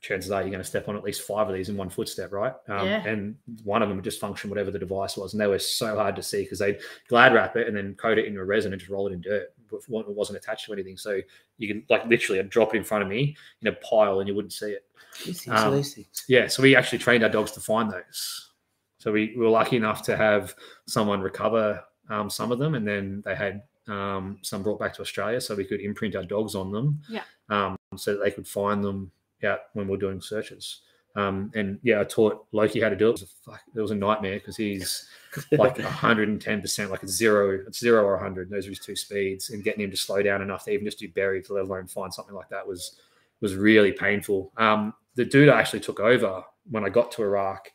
chances 0.00 0.30
are 0.30 0.40
you're 0.42 0.50
going 0.50 0.62
to 0.62 0.68
step 0.68 0.88
on 0.88 0.96
at 0.96 1.02
least 1.02 1.22
five 1.22 1.48
of 1.48 1.54
these 1.54 1.68
in 1.68 1.76
one 1.76 1.90
footstep, 1.90 2.32
right? 2.32 2.52
Um, 2.68 2.86
Yeah. 2.86 3.06
And 3.06 3.36
one 3.64 3.82
of 3.82 3.88
them 3.88 3.96
would 3.96 4.04
just 4.04 4.20
function 4.20 4.50
whatever 4.50 4.70
the 4.70 4.78
device 4.78 5.16
was. 5.16 5.32
And 5.32 5.40
they 5.40 5.46
were 5.46 5.58
so 5.58 5.96
hard 5.96 6.16
to 6.16 6.22
see 6.22 6.42
because 6.42 6.58
they'd 6.58 6.78
glad 7.08 7.34
wrap 7.34 7.56
it 7.56 7.66
and 7.66 7.76
then 7.76 7.94
coat 7.94 8.18
it 8.18 8.26
into 8.26 8.40
a 8.40 8.44
resin 8.44 8.72
and 8.72 8.80
just 8.80 8.90
roll 8.90 9.06
it 9.08 9.12
in 9.12 9.20
dirt. 9.20 9.52
But 9.70 9.80
It 9.88 9.88
wasn't 9.88 10.38
attached 10.38 10.66
to 10.66 10.72
anything. 10.72 10.96
So 10.96 11.20
you 11.58 11.68
can 11.68 11.84
like 11.88 12.06
literally 12.06 12.38
I'd 12.38 12.50
drop 12.50 12.74
it 12.74 12.78
in 12.78 12.84
front 12.84 13.02
of 13.02 13.08
me 13.08 13.36
in 13.62 13.68
a 13.68 13.72
pile 13.72 14.20
and 14.20 14.28
you 14.28 14.34
wouldn't 14.34 14.52
see 14.52 14.70
it. 14.70 14.84
These 15.24 15.42
things 15.42 15.56
are 15.58 15.70
Um. 15.70 16.08
Yeah, 16.28 16.46
so 16.46 16.62
we 16.62 16.76
actually 16.76 16.98
trained 16.98 17.24
our 17.24 17.30
dogs 17.30 17.52
to 17.52 17.60
find 17.60 17.90
those. 17.90 18.50
So 18.98 19.12
we, 19.12 19.34
we 19.36 19.42
were 19.44 19.50
lucky 19.50 19.76
enough 19.76 20.02
to 20.04 20.16
have 20.16 20.54
someone 20.86 21.20
recover 21.20 21.82
um, 22.08 22.30
some 22.30 22.52
of 22.52 22.58
them, 22.58 22.74
and 22.74 22.86
then 22.86 23.22
they 23.24 23.34
had 23.34 23.62
um, 23.88 24.38
some 24.42 24.62
brought 24.62 24.78
back 24.78 24.94
to 24.94 25.02
Australia, 25.02 25.40
so 25.40 25.54
we 25.54 25.64
could 25.64 25.80
imprint 25.80 26.16
our 26.16 26.24
dogs 26.24 26.54
on 26.54 26.70
them. 26.70 27.00
Yeah. 27.08 27.22
Um, 27.48 27.76
so 27.96 28.12
that 28.12 28.22
they 28.24 28.30
could 28.30 28.46
find 28.46 28.82
them 28.82 29.10
out 29.44 29.60
when 29.74 29.86
we 29.86 29.92
we're 29.92 29.98
doing 29.98 30.20
searches. 30.20 30.80
Um, 31.16 31.50
and 31.54 31.78
yeah, 31.82 32.00
I 32.00 32.04
taught 32.04 32.46
Loki 32.52 32.80
how 32.80 32.90
to 32.90 32.96
do 32.96 33.06
it. 33.06 33.08
It 33.08 33.12
was 33.12 33.22
a, 33.22 33.50
fuck, 33.50 33.60
it 33.74 33.80
was 33.80 33.90
a 33.90 33.94
nightmare 33.94 34.38
because 34.38 34.56
he's 34.56 35.08
like 35.52 35.78
110 35.78 36.60
percent, 36.60 36.90
like 36.90 37.02
it's 37.02 37.12
zero, 37.12 37.58
it's 37.66 37.80
zero 37.80 38.04
or 38.04 38.14
100. 38.16 38.50
Those 38.50 38.66
are 38.66 38.70
his 38.70 38.78
two 38.78 38.94
speeds, 38.94 39.50
and 39.50 39.64
getting 39.64 39.82
him 39.82 39.90
to 39.90 39.96
slow 39.96 40.22
down 40.22 40.42
enough 40.42 40.64
to 40.64 40.72
even 40.72 40.84
just 40.84 40.98
do 40.98 41.08
buried, 41.08 41.46
to 41.46 41.54
let 41.54 41.64
alone 41.64 41.86
find 41.86 42.12
something 42.12 42.34
like 42.34 42.50
that, 42.50 42.66
was 42.66 43.00
was 43.40 43.54
really 43.54 43.92
painful. 43.92 44.52
Um, 44.58 44.92
the 45.14 45.24
dude 45.24 45.48
I 45.48 45.58
actually 45.58 45.80
took 45.80 46.00
over 46.00 46.42
when 46.70 46.84
I 46.84 46.90
got 46.90 47.10
to 47.12 47.22
Iraq. 47.22 47.68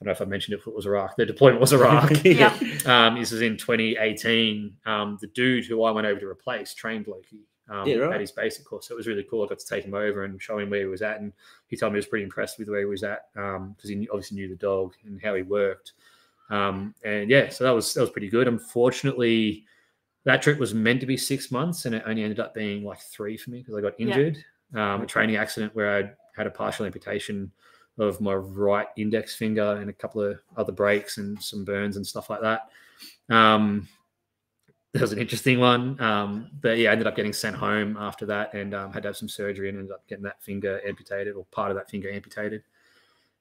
I 0.00 0.04
don't 0.04 0.06
know 0.06 0.12
if 0.12 0.20
I 0.20 0.26
mentioned 0.26 0.54
it, 0.54 0.60
if 0.60 0.66
it 0.66 0.74
was 0.74 0.86
Iraq. 0.86 1.16
The 1.16 1.26
deployment 1.26 1.60
was 1.60 1.72
Iraq. 1.72 2.12
Yeah. 2.24 2.54
um, 2.86 3.18
this 3.18 3.32
was 3.32 3.40
in 3.40 3.56
2018. 3.56 4.76
Um, 4.84 5.18
the 5.20 5.28
dude 5.28 5.64
who 5.64 5.84
I 5.84 5.90
went 5.90 6.06
over 6.06 6.20
to 6.20 6.26
replace 6.28 6.74
trained 6.74 7.06
Loki 7.06 7.46
um, 7.68 7.88
Yeah, 7.88 7.96
right. 7.96 8.14
at 8.14 8.20
his 8.20 8.32
basic 8.32 8.64
course. 8.64 8.86
So 8.88 8.94
it 8.94 8.96
was 8.96 9.06
really 9.06 9.26
cool. 9.28 9.44
I 9.44 9.48
got 9.48 9.58
to 9.58 9.66
take 9.66 9.84
him 9.84 9.94
over 9.94 10.24
and 10.24 10.40
show 10.40 10.58
him 10.58 10.70
where 10.70 10.80
he 10.80 10.86
was 10.86 11.02
at. 11.02 11.20
And 11.20 11.32
he 11.66 11.76
told 11.76 11.92
me 11.92 11.96
he 11.96 11.98
was 11.98 12.06
pretty 12.06 12.24
impressed 12.24 12.58
with 12.58 12.68
where 12.68 12.80
he 12.80 12.84
was 12.84 13.02
at 13.02 13.32
because 13.34 13.88
he 13.90 14.08
obviously 14.10 14.36
knew 14.36 14.48
the 14.48 14.56
dog 14.56 14.94
and 15.04 15.20
how 15.22 15.34
he 15.34 15.42
worked. 15.42 15.92
Um, 16.50 16.94
and 17.04 17.28
yeah, 17.28 17.48
so 17.48 17.64
that 17.64 17.70
was 17.72 17.92
that 17.94 18.00
was 18.00 18.10
pretty 18.10 18.28
good. 18.28 18.46
Unfortunately, 18.46 19.64
that 20.24 20.42
trip 20.42 20.58
was 20.58 20.74
meant 20.74 21.00
to 21.00 21.06
be 21.06 21.16
six 21.16 21.50
months, 21.50 21.86
and 21.86 21.94
it 21.94 22.02
only 22.06 22.22
ended 22.22 22.40
up 22.40 22.54
being 22.54 22.84
like 22.84 23.00
three 23.00 23.36
for 23.36 23.50
me 23.50 23.58
because 23.58 23.74
I 23.74 23.80
got 23.80 23.98
Yeah. 23.98 24.06
injured. 24.06 24.44
Um, 24.74 25.02
a 25.02 25.06
training 25.06 25.36
accident 25.36 25.74
where 25.74 25.96
I 25.96 26.10
had 26.36 26.46
a 26.46 26.50
partial 26.50 26.86
amputation 26.86 27.50
of 27.98 28.20
my 28.20 28.34
right 28.34 28.88
index 28.96 29.34
finger 29.34 29.78
and 29.80 29.88
a 29.88 29.92
couple 29.92 30.22
of 30.22 30.38
other 30.56 30.72
breaks 30.72 31.18
and 31.18 31.40
some 31.42 31.64
burns 31.64 31.96
and 31.96 32.06
stuff 32.06 32.28
like 32.28 32.40
that. 32.42 32.68
Um, 33.28 33.88
that 34.98 35.02
was 35.02 35.12
an 35.12 35.18
interesting 35.18 35.58
one. 35.60 36.00
Um, 36.00 36.50
but 36.60 36.78
yeah, 36.78 36.90
I 36.90 36.92
ended 36.92 37.06
up 37.06 37.14
getting 37.16 37.32
sent 37.32 37.56
home 37.56 37.96
after 37.98 38.26
that 38.26 38.52
and 38.54 38.74
um, 38.74 38.92
had 38.92 39.02
to 39.04 39.08
have 39.10 39.16
some 39.16 39.28
surgery 39.28 39.68
and 39.68 39.78
ended 39.78 39.92
up 39.92 40.04
getting 40.08 40.24
that 40.24 40.42
finger 40.42 40.80
amputated 40.86 41.34
or 41.36 41.44
part 41.46 41.70
of 41.70 41.76
that 41.76 41.88
finger 41.90 42.10
amputated. 42.10 42.62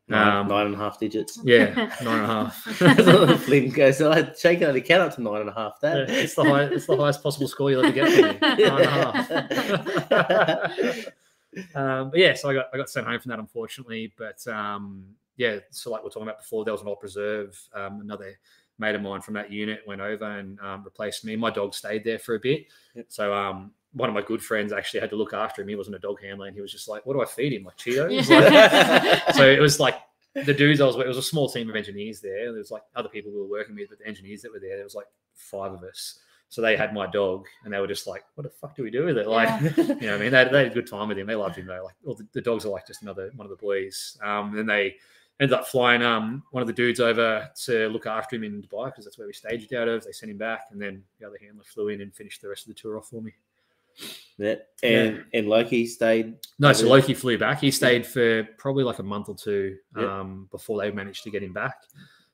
Nine, 0.08 0.38
Um, 0.38 0.47
nine 0.47 0.68
and 0.68 0.76
a 0.76 0.78
half 0.78 0.99
digits. 0.99 1.39
Yeah, 1.43 1.74
nine 2.03 2.20
and 2.20 2.24
a 2.24 2.28
half. 2.28 2.56
Flynn 3.41 3.70
goes, 3.72 3.97
so 3.97 4.12
I 4.12 4.32
shake 4.38 4.62
it, 4.62 4.70
I 4.70 4.80
count 4.80 5.01
up 5.01 5.16
to 5.16 5.22
nine 5.24 5.41
and 5.41 5.49
a 5.49 5.53
half. 5.53 5.80
Yeah, 5.82 5.95
That 5.95 6.10
it's 6.12 6.36
the 6.36 6.43
high, 6.43 6.66
it's 6.66 6.86
the 6.86 6.95
highest 6.95 7.24
possible 7.24 7.47
score 7.47 7.72
you'll 7.72 7.84
ever 7.86 7.91
get 7.91 8.12
for 8.12 8.22
me. 8.22 8.38
Nine 8.66 8.82
and 8.82 8.86
a 8.86 8.91
half. 8.91 9.32
um, 11.76 12.10
but 12.12 12.20
yeah, 12.20 12.34
so 12.36 12.49
I 12.49 12.53
got 12.53 12.68
I 12.74 12.78
got 12.78 12.89
sent 12.89 13.08
home 13.08 13.20
from 13.20 13.30
that 13.30 13.39
unfortunately. 13.39 14.14
But 14.18 14.45
um, 14.47 15.06
yeah, 15.38 15.60
so 15.72 15.91
like 15.91 16.03
we 16.03 16.08
are 16.08 16.12
talking 16.12 16.24
about 16.28 16.39
before, 16.39 16.66
there 16.66 16.74
was 16.74 16.82
an 16.82 16.88
old 16.88 16.99
preserve. 16.99 17.60
Um, 17.74 18.01
another 18.01 18.38
mate 18.78 18.95
of 18.95 19.01
mine 19.01 19.21
from 19.21 19.34
that 19.36 19.51
unit 19.51 19.82
went 19.88 20.01
over 20.01 20.26
and 20.26 20.59
um, 20.59 20.84
replaced 20.84 21.23
me. 21.26 21.36
My 21.36 21.49
dog 21.49 21.73
stayed 21.73 22.03
there 22.03 22.19
for 22.19 22.36
a 22.36 22.39
bit. 22.39 22.65
Yep. 22.95 23.05
So 23.09 23.34
um, 23.34 23.71
one 23.93 24.09
of 24.09 24.15
my 24.15 24.21
good 24.21 24.43
friends 24.43 24.73
actually 24.73 24.99
had 24.99 25.09
to 25.11 25.15
look 25.15 25.34
after 25.34 25.61
him. 25.61 25.67
He 25.67 25.76
wasn't 25.76 25.95
a 25.95 25.99
dog 25.99 26.21
handler, 26.21 26.47
and 26.47 26.55
he 26.55 26.61
was 26.61 26.71
just 26.71 26.88
like, 26.88 27.05
"What 27.05 27.13
do 27.13 27.21
I 27.21 27.26
feed 27.26 27.53
him? 27.53 27.63
Like 27.63 27.78
Cheetos?" 27.78 28.30
Yeah. 28.30 29.32
so 29.32 29.49
it 29.49 29.59
was 29.59 29.80
like 29.80 29.95
the 30.34 30.53
dudes 30.53 30.82
I 30.82 30.86
was 30.86 30.97
with, 30.97 31.05
it 31.05 31.09
was 31.09 31.17
a 31.17 31.21
small 31.23 31.47
team 31.49 31.69
of 31.69 31.76
engineers 31.76 32.19
there. 32.19 32.45
There 32.51 32.53
was 32.59 32.71
like 32.71 32.84
other 32.95 33.07
people 33.09 33.32
we 33.32 33.39
were 33.39 33.47
working 33.47 33.76
with, 33.76 33.89
but 33.89 33.99
the 33.99 34.07
engineers 34.07 34.41
that 34.41 34.51
were 34.51 34.59
there, 34.59 34.76
there 34.76 34.84
was 34.84 34.95
like 34.95 35.07
five 35.34 35.71
of 35.71 35.84
us. 35.84 36.19
So 36.49 36.61
they 36.61 36.76
had 36.78 36.93
my 36.93 37.07
dog 37.07 37.45
and 37.63 37.73
they 37.73 37.80
were 37.80 37.88
just 37.88 38.05
like, 38.05 38.23
what 38.36 38.43
the 38.43 38.49
fuck 38.49 38.76
do 38.76 38.84
we 38.84 38.91
do 38.91 39.05
with 39.05 39.17
it? 39.17 39.28
Like, 39.28 39.47
Yeah. 39.61 39.71
you 39.78 39.86
know, 39.86 39.93
what 39.93 40.13
I 40.13 40.17
mean, 40.17 40.32
they, 40.32 40.43
they 40.45 40.63
had 40.63 40.71
a 40.71 40.73
good 40.73 40.88
time 40.88 41.07
with 41.07 41.17
him. 41.17 41.26
They 41.26 41.36
loved 41.36 41.55
him 41.55 41.65
though. 41.65 41.84
Like, 41.86 41.95
all 42.05 42.15
the, 42.15 42.28
the 42.34 42.41
dogs 42.41 42.65
are 42.65 42.69
like 42.69 42.86
just 42.86 43.01
another 43.01 43.32
one 43.36 43.45
of 43.45 43.49
the 43.49 43.55
boys. 43.61 44.17
Um, 44.21 44.49
and 44.49 44.57
then 44.59 44.65
they 44.67 44.95
ended 45.39 45.53
up 45.57 45.67
flying 45.67 46.01
um 46.01 46.43
one 46.51 46.61
of 46.61 46.67
the 46.67 46.73
dudes 46.73 46.99
over 46.99 47.49
to 47.65 47.89
look 47.89 48.05
after 48.05 48.36
him 48.38 48.43
in 48.43 48.61
Dubai 48.61 48.86
because 48.86 49.03
that's 49.05 49.17
where 49.17 49.27
we 49.27 49.33
staged 49.33 49.73
out 49.73 49.88
of. 49.88 50.03
They 50.05 50.11
sent 50.11 50.31
him 50.31 50.38
back, 50.38 50.67
and 50.71 50.81
then 50.81 51.03
the 51.19 51.27
other 51.27 51.38
handler 51.41 51.63
flew 51.63 51.89
in 51.89 52.01
and 52.01 52.13
finished 52.13 52.41
the 52.41 52.49
rest 52.49 52.67
of 52.67 52.69
the 52.75 52.79
tour 52.79 52.97
off 52.97 53.09
for 53.09 53.21
me. 53.21 53.33
Yeah. 54.38 54.55
And 54.83 55.23
and 55.33 55.47
Loki 55.47 55.86
stayed. 55.86 56.36
No, 56.59 56.73
so 56.73 56.86
Over- 56.86 56.95
Loki 56.97 57.13
flew 57.13 57.38
back. 57.38 57.61
He 57.61 57.71
stayed 57.71 58.05
for 58.05 58.43
probably 58.57 58.83
like 58.83 58.99
a 58.99 59.03
month 59.03 59.29
or 59.29 59.36
two 59.36 59.77
Yep. 59.97 60.05
um, 60.09 60.47
before 60.51 60.79
they 60.81 60.91
managed 60.91 61.23
to 61.23 61.29
get 61.31 61.41
him 61.43 61.53
back. 61.53 61.75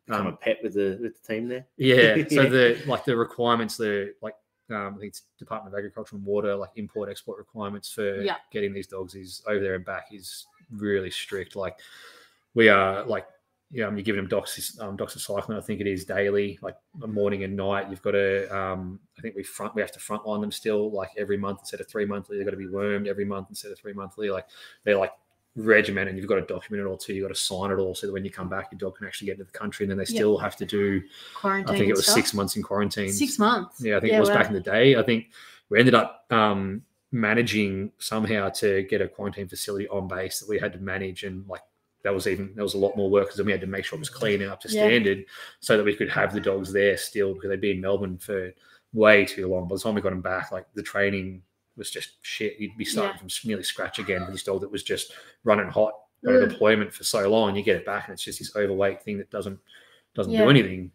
Become 0.08 0.26
a 0.26 0.30
Um, 0.30 0.38
pet 0.38 0.58
with 0.64 0.74
the 0.74 0.98
with 1.02 1.22
the 1.22 1.28
team 1.34 1.48
there. 1.48 1.66
yeah. 1.78 2.16
So 2.30 2.50
the 2.50 2.82
like 2.88 3.06
the 3.06 3.16
requirements, 3.16 3.78
the 3.78 4.14
like 4.22 4.36
um, 4.72 4.96
I 4.96 5.00
think 5.00 5.10
it's 5.10 5.24
Department 5.38 5.76
of 5.76 5.78
Agriculture 5.78 6.16
and 6.16 6.26
Water, 6.26 6.56
like 6.56 6.72
import 6.78 7.10
export 7.10 7.38
requirements 7.38 7.92
for 7.92 8.22
Yeah. 8.22 8.38
getting 8.52 8.74
these 8.74 8.88
dogs 8.88 9.14
is 9.16 9.44
over 9.48 9.60
there 9.60 9.76
and 9.76 9.86
back 9.86 10.08
is 10.12 10.48
really 10.72 11.12
strict. 11.12 11.56
Like 11.56 11.78
we 12.54 12.70
are 12.70 13.04
like 13.06 13.26
yeah, 13.74 13.86
um, 13.86 13.96
you're 13.96 14.04
giving 14.04 14.22
them 14.22 14.28
dox 14.28 14.78
um, 14.82 14.98
doxycycline. 14.98 15.58
I 15.58 15.62
think 15.62 15.80
it 15.80 15.88
is 15.88 16.04
daily, 16.04 16.60
like 16.62 16.76
morning 16.98 17.46
and 17.46 17.56
night. 17.56 17.90
You've 17.90 18.02
got 18.02 18.12
to, 18.12 18.54
um, 18.54 19.00
I 19.18 19.22
think 19.22 19.34
we 19.34 19.44
front, 19.44 19.76
we 19.76 19.82
have 19.82 19.94
to 19.94 20.00
frontline 20.00 20.42
them 20.42 20.52
still, 20.52 20.92
like 20.92 21.12
every 21.18 21.38
month 21.38 21.60
instead 21.62 21.80
of 21.80 21.88
three 21.88 22.06
monthly. 22.06 22.36
They've 22.36 22.46
got 22.46 22.52
to 22.52 22.58
be 22.58 22.68
wormed 22.68 23.08
every 23.08 23.24
month 23.24 23.48
instead 23.50 23.72
of 23.72 23.80
three 23.80 23.94
monthly. 23.94 24.30
Like 24.30 24.48
they're 24.84 24.98
like 24.98 25.14
regimented. 25.56 26.10
and 26.10 26.18
You've 26.18 26.28
got 26.28 26.36
to 26.36 26.42
document 26.42 26.86
it 26.86 26.90
all 26.90 26.98
too. 26.98 27.14
You've 27.14 27.24
got 27.30 27.34
to 27.34 27.40
sign 27.40 27.72
it 27.72 27.76
all 27.78 27.96
so 27.96 28.08
that 28.08 28.14
when 28.14 28.26
you 28.26 28.30
come 28.30 28.50
back, 28.50 28.74
your 28.74 28.80
dog 28.80 28.98
can 28.98 29.08
actually 29.08 29.28
get 29.28 29.40
into 29.40 29.46
the 29.46 29.58
country. 29.58 29.86
And 29.86 29.92
then 29.92 29.98
they 29.98 30.06
still 30.06 30.38
have 30.38 30.58
to 30.58 30.66
do, 30.66 31.02
Quarantine. 31.36 31.74
I 31.74 31.78
think 31.78 31.90
it 31.90 31.96
was 31.96 32.04
stuff. 32.04 32.16
six 32.16 32.34
months 32.34 32.58
in 32.58 32.64
quarantine. 32.64 33.14
Six 33.14 33.40
months. 33.40 33.82
Yeah, 33.82 33.96
I 33.96 34.00
think 34.02 34.12
Yeah, 34.12 34.18
it 34.18 34.20
was 34.20 34.30
wow. 34.30 34.36
back 34.36 34.48
in 34.48 34.54
the 34.54 34.60
day. 34.60 34.98
I 34.98 35.04
think 35.04 35.28
we 35.70 35.80
ended 35.80 35.96
up 35.96 36.26
um, 36.30 36.82
managing 37.14 37.94
somehow 38.00 38.50
to 38.50 38.84
get 38.84 39.00
a 39.00 39.08
quarantine 39.08 39.48
facility 39.48 39.88
on 39.88 40.10
base 40.10 40.42
that 40.42 40.50
we 40.50 40.60
had 40.60 40.74
to 40.74 40.80
manage, 40.80 41.24
and 41.24 41.48
like 41.48 41.62
that 42.04 42.14
was 42.14 42.28
even 42.28 42.54
there 42.56 42.64
was 42.64 42.74
a 42.74 42.78
lot 42.80 42.96
more 42.98 43.10
work 43.10 43.26
because 43.26 43.38
then 43.38 43.46
we 43.46 43.52
had 43.52 43.62
to 43.62 43.68
make 43.68 43.86
sure 43.86 43.98
it 43.98 44.00
was 44.00 44.10
clean 44.10 44.42
and 44.42 44.52
up 44.52 44.60
to 44.62 44.68
Yeah. 44.70 44.86
standard, 44.86 45.26
so 45.60 45.78
that 45.78 45.84
we 45.84 45.96
could 45.96 46.10
have 46.10 46.34
the 46.34 46.40
dogs 46.40 46.72
there 46.74 46.98
still 46.98 47.34
because 47.34 47.50
they'd 47.50 47.62
been 47.62 47.78
in 47.78 47.82
Melbourne 47.82 48.18
for 48.18 48.52
way 48.94 49.26
too 49.26 49.48
long. 49.48 49.68
By 49.68 49.76
the 49.76 49.82
time 49.82 49.96
we 49.96 50.02
got 50.02 50.10
them 50.10 50.22
back, 50.22 50.52
like 50.52 50.66
the 50.74 50.84
training 50.84 51.44
was 51.78 51.90
just 51.90 52.14
shit. 52.22 52.58
You'd 52.60 52.76
be 52.78 52.86
starting 52.86 53.14
Yeah. 53.16 53.20
from 53.30 53.48
nearly 53.48 53.64
scratch 53.64 54.00
again 54.00 54.22
with 54.22 54.32
this 54.32 54.44
dog 54.44 54.62
that 54.62 54.72
was 54.72 54.84
just 54.84 55.14
running 55.44 55.68
hot 55.70 55.94
on 56.28 56.34
Mm. 56.34 56.50
deployment 56.50 56.94
for 56.94 57.04
so 57.04 57.30
long. 57.30 57.56
You 57.56 57.64
get 57.64 57.78
it 57.78 57.86
back, 57.86 58.08
and 58.08 58.14
it's 58.14 58.24
just 58.24 58.40
this 58.40 58.56
overweight 58.56 59.02
thing 59.02 59.18
that 59.20 59.30
doesn't 59.30 59.60
doesn't 60.14 60.34
Yeah. 60.34 60.44
do 60.44 60.50
anything. 60.50 60.92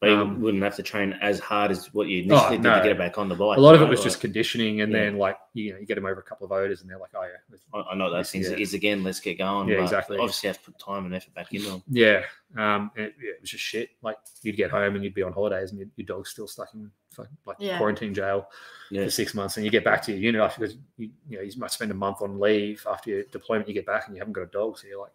But 0.00 0.10
you 0.10 0.16
Um, 0.16 0.40
wouldn't 0.40 0.62
have 0.64 0.74
to 0.76 0.82
train 0.82 1.12
as 1.22 1.38
hard 1.38 1.70
as 1.70 1.94
what 1.94 2.08
you 2.08 2.24
initially 2.24 2.56
did 2.56 2.62
no. 2.64 2.74
to 2.76 2.82
get 2.82 2.90
it 2.90 2.98
back 2.98 3.16
on 3.16 3.28
the 3.28 3.36
bike. 3.36 3.56
a 3.56 3.60
lot 3.60 3.76
of 3.76 3.82
it 3.82 3.88
was 3.88 4.00
Like, 4.00 4.04
just 4.06 4.20
conditioning, 4.20 4.80
and 4.80 4.92
Yeah. 4.92 4.98
then 5.04 5.16
like 5.18 5.36
you 5.54 5.72
know 5.72 5.78
you 5.78 5.86
get 5.86 5.94
them 5.94 6.06
over 6.06 6.18
a 6.20 6.22
couple 6.24 6.44
of 6.44 6.50
odors, 6.52 6.80
and 6.80 6.90
they're 6.90 6.98
like, 6.98 7.10
oh 7.14 7.22
yeah, 7.22 7.56
I, 7.72 7.92
I 7.92 7.94
know 7.94 8.10
those 8.10 8.30
things 8.32 8.50
Yeah. 8.50 8.56
is 8.56 8.74
again. 8.74 9.04
Let's 9.04 9.20
get 9.20 9.38
going. 9.38 9.68
Yeah, 9.68 9.76
but 9.76 9.82
exactly. 9.84 10.18
Obviously, 10.18 10.48
you 10.48 10.52
have 10.52 10.62
to 10.64 10.70
put 10.72 10.78
time 10.80 11.04
and 11.06 11.14
effort 11.14 11.34
back 11.34 11.52
into 11.54 11.70
them. 11.70 11.82
yeah. 11.88 12.24
Um, 12.56 12.90
it, 12.96 13.14
yeah, 13.22 13.30
it 13.30 13.40
was 13.42 13.50
just 13.50 13.62
shit. 13.62 13.90
Like 14.02 14.16
you'd 14.42 14.56
get 14.56 14.70
home 14.70 14.94
and 14.96 15.04
you'd 15.04 15.14
be 15.14 15.22
on 15.22 15.32
holidays, 15.32 15.70
and 15.70 15.78
your, 15.78 15.88
your 15.96 16.06
dog's 16.06 16.30
still 16.30 16.48
stuck 16.48 16.74
in 16.74 16.90
fucking, 17.12 17.36
like 17.46 17.58
Yeah. 17.60 17.78
quarantine 17.78 18.12
jail 18.12 18.50
Yeah. 18.90 19.04
for 19.04 19.10
six 19.10 19.34
months, 19.34 19.56
and 19.56 19.64
you 19.64 19.70
get 19.70 19.84
back 19.84 20.02
to 20.02 20.12
your 20.12 20.20
unit 20.20 20.40
after 20.40 20.60
because 20.62 20.76
you, 20.96 21.10
you 21.28 21.36
know 21.38 21.42
you 21.44 21.52
might 21.58 21.70
spend 21.70 21.90
a 21.92 21.94
month 21.94 22.22
on 22.22 22.40
leave 22.40 22.84
after 22.90 23.10
your 23.10 23.22
deployment. 23.24 23.68
You 23.68 23.74
get 23.74 23.86
back 23.86 24.06
and 24.08 24.16
you 24.16 24.20
haven't 24.20 24.32
got 24.32 24.42
a 24.42 24.46
dog, 24.46 24.78
so 24.78 24.88
you're 24.88 25.00
like, 25.00 25.12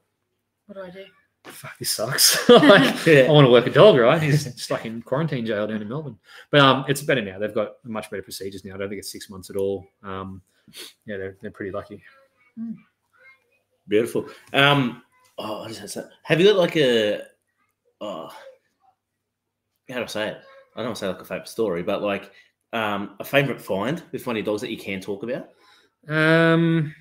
What 0.67 0.75
do 0.75 0.81
I 0.83 0.89
do? 0.91 1.05
Fuck, 1.45 1.77
this 1.77 1.91
sucks. 1.91 2.49
like, 2.49 3.05
Yeah. 3.05 3.25
I 3.27 3.31
want 3.31 3.45
to 3.45 3.51
work 3.51 3.67
a 3.67 3.69
dog, 3.69 3.97
right? 3.97 4.21
He's 4.21 4.61
stuck 4.61 4.85
in 4.85 5.01
quarantine 5.01 5.45
jail 5.45 5.67
down 5.67 5.81
in 5.81 5.89
Melbourne. 5.89 6.17
But 6.51 6.61
um, 6.61 6.85
it's 6.87 7.01
better 7.01 7.21
now. 7.21 7.39
They've 7.39 7.53
got 7.53 7.73
much 7.83 8.09
better 8.09 8.23
procedures 8.23 8.63
now. 8.63 8.75
I 8.75 8.77
don't 8.77 8.89
think 8.89 8.99
it's 8.99 9.11
six 9.11 9.29
months 9.29 9.49
at 9.49 9.55
all. 9.55 9.85
Um, 10.03 10.41
yeah, 11.05 11.17
they're, 11.17 11.37
they're 11.41 11.51
pretty 11.51 11.71
lucky. 11.71 12.01
Beautiful. 13.87 14.27
Um, 14.53 15.03
oh, 15.37 15.61
what 15.61 15.71
is 15.71 15.79
that? 15.79 15.89
say? 15.89 16.03
Have 16.23 16.39
you 16.39 16.47
got 16.47 16.55
like 16.55 16.77
a, 16.77 17.21
oh, 17.99 18.29
how 19.89 19.95
do 19.95 20.03
I 20.03 20.05
say 20.05 20.27
it? 20.29 20.37
I 20.75 20.79
don't 20.79 20.87
want 20.87 20.95
to 20.97 20.99
say 21.01 21.07
like 21.07 21.21
a 21.21 21.25
favorite 21.25 21.47
story, 21.47 21.83
but 21.83 22.01
like 22.01 22.31
um, 22.71 23.15
a 23.19 23.23
favorite 23.23 23.61
find 23.61 24.01
with 24.11 24.25
one 24.25 24.35
of 24.35 24.37
your 24.37 24.45
dogs 24.45 24.61
that 24.61 24.71
you 24.71 24.77
can 24.77 25.01
talk 25.01 25.23
about. 25.23 25.49
Um, 26.07 26.93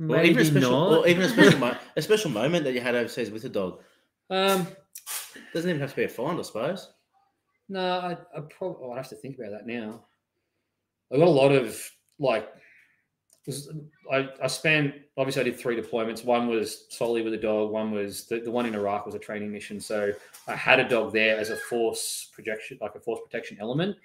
Or 0.00 0.02
maybe 0.16 0.30
even 0.30 0.42
a 0.42 0.44
special, 0.44 0.70
not. 0.70 0.98
or 0.98 1.08
even 1.08 1.22
a 1.22 1.28
special, 1.28 1.58
mo- 1.58 1.76
a 1.96 2.02
special 2.02 2.30
moment 2.30 2.64
that 2.64 2.72
you 2.74 2.80
had 2.80 2.94
overseas 2.94 3.30
with 3.30 3.44
a 3.44 3.48
dog. 3.48 3.80
um, 4.30 4.66
Doesn't 5.52 5.68
even 5.70 5.80
have 5.80 5.90
to 5.90 5.96
be 5.96 6.04
a 6.04 6.08
find, 6.08 6.38
I 6.38 6.42
suppose. 6.42 6.90
No, 7.68 7.80
I, 7.80 8.12
I 8.36 8.40
probably 8.40 8.76
oh, 8.82 8.92
I'd 8.92 8.96
have 8.96 9.08
to 9.08 9.14
think 9.16 9.38
about 9.38 9.50
that 9.52 9.66
now. 9.66 10.04
I 11.12 11.16
got 11.18 11.28
a 11.28 11.30
lot 11.30 11.52
of 11.52 11.80
like, 12.18 12.48
I 14.10 14.28
I 14.42 14.46
spent 14.46 14.94
obviously 15.16 15.42
I 15.42 15.44
did 15.44 15.58
three 15.58 15.80
deployments. 15.80 16.24
One 16.24 16.48
was 16.48 16.86
solely 16.88 17.22
with 17.22 17.34
a 17.34 17.38
dog. 17.38 17.70
One 17.70 17.90
was 17.90 18.26
the, 18.26 18.40
the 18.40 18.50
one 18.50 18.66
in 18.66 18.74
Iraq 18.74 19.06
was 19.06 19.14
a 19.14 19.18
training 19.18 19.52
mission. 19.52 19.80
So 19.80 20.12
I 20.48 20.54
had 20.56 20.80
a 20.80 20.88
dog 20.88 21.12
there 21.12 21.38
as 21.38 21.50
a 21.50 21.56
force 21.56 22.30
projection, 22.34 22.78
like 22.80 22.94
a 22.94 23.00
force 23.00 23.20
protection 23.22 23.58
element, 23.60 23.96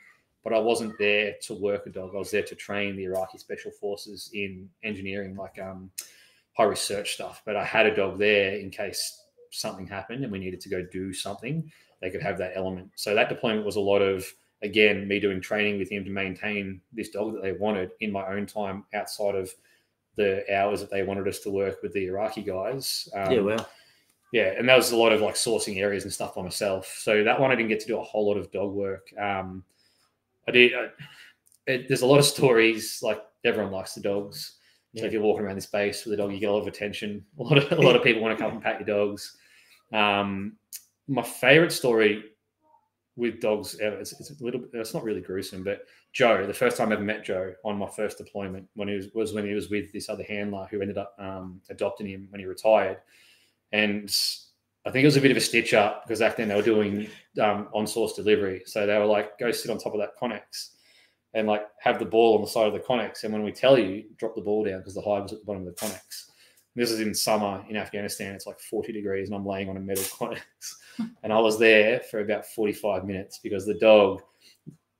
but 0.43 0.53
I 0.53 0.59
wasn't 0.59 0.97
there 0.97 1.35
to 1.43 1.53
work 1.53 1.85
a 1.85 1.89
dog. 1.89 2.11
I 2.15 2.19
was 2.19 2.31
there 2.31 2.43
to 2.43 2.55
train 2.55 2.95
the 2.95 3.05
Iraqi 3.05 3.37
special 3.37 3.71
forces 3.71 4.29
in 4.33 4.69
engineering, 4.83 5.35
like 5.35 5.59
um, 5.59 5.91
high 6.55 6.63
risk 6.63 6.83
search 6.83 7.13
stuff. 7.13 7.41
But 7.45 7.55
I 7.55 7.63
had 7.63 7.85
a 7.85 7.95
dog 7.95 8.17
there 8.19 8.53
in 8.53 8.69
case 8.69 9.25
something 9.51 9.87
happened 9.87 10.23
and 10.23 10.31
we 10.31 10.39
needed 10.39 10.61
to 10.61 10.69
go 10.69 10.85
do 10.91 11.11
something 11.11 11.71
they 12.01 12.09
could 12.09 12.21
have 12.21 12.37
that 12.37 12.53
element. 12.55 12.91
So 12.95 13.13
that 13.15 13.29
deployment 13.29 13.65
was 13.65 13.75
a 13.75 13.81
lot 13.81 13.99
of 13.99 14.25
again 14.61 15.07
me 15.07 15.19
doing 15.19 15.41
training 15.41 15.79
with 15.79 15.89
him 15.89 16.03
to 16.03 16.09
maintain 16.09 16.81
this 16.91 17.09
dog 17.09 17.33
that 17.33 17.41
they 17.41 17.53
wanted 17.53 17.91
in 17.99 18.11
my 18.11 18.27
own 18.27 18.45
time 18.45 18.85
outside 18.93 19.35
of 19.35 19.53
the 20.15 20.43
hours 20.53 20.81
that 20.81 20.89
they 20.89 21.03
wanted 21.03 21.27
us 21.27 21.39
to 21.39 21.49
work 21.49 21.81
with 21.81 21.93
the 21.93 22.05
Iraqi 22.05 22.41
guys. 22.41 23.07
Um, 23.13 23.31
yeah, 23.31 23.39
well, 23.39 23.69
yeah, 24.31 24.53
and 24.57 24.67
that 24.67 24.75
was 24.75 24.91
a 24.91 24.97
lot 24.97 25.13
of 25.13 25.21
like 25.21 25.35
sourcing 25.35 25.77
areas 25.77 26.03
and 26.03 26.13
stuff 26.13 26.35
by 26.35 26.41
myself. 26.41 26.93
So 26.99 27.23
that 27.23 27.39
one 27.39 27.51
I 27.51 27.55
didn't 27.55 27.69
get 27.69 27.79
to 27.81 27.87
do 27.87 27.99
a 27.99 28.03
whole 28.03 28.27
lot 28.27 28.37
of 28.37 28.51
dog 28.51 28.73
work. 28.73 29.07
Um, 29.17 29.63
I 30.49 30.51
did. 30.51 30.73
I, 30.75 30.87
it, 31.67 31.87
there's 31.87 32.01
a 32.01 32.05
lot 32.07 32.19
of 32.19 32.25
stories. 32.25 32.99
Like 33.01 33.21
everyone 33.45 33.71
likes 33.71 33.93
the 33.93 34.01
dogs. 34.01 34.57
So 34.95 35.01
Yeah. 35.01 35.07
if 35.07 35.13
you're 35.13 35.21
walking 35.21 35.45
around 35.45 35.55
this 35.55 35.65
space 35.65 36.03
with 36.05 36.13
a 36.15 36.17
dog, 36.17 36.33
you 36.33 36.39
get 36.39 36.49
a 36.49 36.53
lot 36.53 36.61
of 36.61 36.67
attention. 36.67 37.23
A 37.39 37.43
lot 37.43 37.57
of 37.57 37.71
a 37.71 37.81
lot 37.81 37.95
of 37.95 38.03
people 38.03 38.21
want 38.21 38.37
to 38.37 38.43
come 38.43 38.53
and 38.53 38.61
pat 38.67 38.79
your 38.79 38.87
dogs. 38.97 39.37
Um, 39.93 40.57
my 41.07 41.21
favorite 41.23 41.71
story 41.71 42.23
with 43.15 43.39
dogs 43.41 43.77
ever. 43.79 43.99
It's, 43.99 44.13
it's 44.19 44.31
a 44.39 44.43
little. 44.43 44.61
bit 44.61 44.69
It's 44.73 44.93
not 44.93 45.03
really 45.03 45.21
gruesome, 45.21 45.63
but 45.63 45.81
Joe. 46.13 46.47
The 46.47 46.53
first 46.53 46.77
time 46.77 46.89
I 46.89 46.93
ever 46.93 47.03
met 47.03 47.23
Joe 47.23 47.53
on 47.65 47.77
my 47.77 47.87
first 47.87 48.17
deployment 48.17 48.67
when 48.75 48.87
he 48.87 48.95
was 48.95 49.07
was 49.13 49.33
when 49.33 49.45
he 49.45 49.53
was 49.53 49.69
with 49.69 49.91
this 49.93 50.09
other 50.09 50.23
handler 50.23 50.67
who 50.71 50.81
ended 50.81 50.97
up 50.97 51.13
um, 51.19 51.61
adopting 51.69 52.07
him 52.07 52.27
when 52.31 52.39
he 52.39 52.45
retired, 52.47 52.97
and 53.71 54.09
I 54.85 54.91
think 54.91 55.03
it 55.03 55.07
was 55.07 55.17
a 55.17 55.21
bit 55.21 55.31
of 55.31 55.37
a 55.37 55.41
stitch 55.41 55.73
up 55.73 56.03
because 56.05 56.19
back 56.19 56.37
then 56.37 56.47
they 56.47 56.55
were 56.55 56.61
doing 56.61 57.07
um, 57.41 57.67
on 57.73 57.85
source 57.85 58.13
delivery, 58.13 58.63
so 58.65 58.85
they 58.85 58.97
were 58.97 59.05
like, 59.05 59.37
go 59.37 59.51
sit 59.51 59.69
on 59.69 59.77
top 59.77 59.93
of 59.93 59.99
that 59.99 60.17
Connex 60.21 60.69
and 61.33 61.47
like 61.47 61.63
have 61.81 61.99
the 61.99 62.05
ball 62.05 62.35
on 62.35 62.41
the 62.41 62.47
side 62.47 62.67
of 62.67 62.73
the 62.73 62.79
Connex, 62.79 63.23
and 63.23 63.33
when 63.33 63.43
we 63.43 63.51
tell 63.51 63.77
you, 63.77 64.05
drop 64.17 64.35
the 64.35 64.41
ball 64.41 64.63
down 64.63 64.79
because 64.79 64.95
the 64.95 65.01
hive 65.01 65.23
was 65.23 65.33
at 65.33 65.39
the 65.39 65.45
bottom 65.45 65.67
of 65.67 65.75
the 65.75 65.79
Connex. 65.85 66.29
This 66.75 66.91
is 66.91 67.01
in 67.01 67.13
summer 67.13 67.63
in 67.69 67.75
Afghanistan. 67.75 68.35
It's 68.35 68.45
like 68.45 68.59
40 68.59 68.93
degrees, 68.93 69.27
and 69.27 69.35
I'm 69.35 69.45
laying 69.45 69.69
on 69.69 69.77
a 69.77 69.81
metal 69.81 70.03
Connex. 70.19 70.39
and 71.23 71.33
I 71.33 71.39
was 71.39 71.59
there 71.59 71.99
for 72.11 72.21
about 72.21 72.45
45 72.45 73.05
minutes 73.05 73.39
because 73.43 73.65
the 73.65 73.77
dog, 73.79 74.21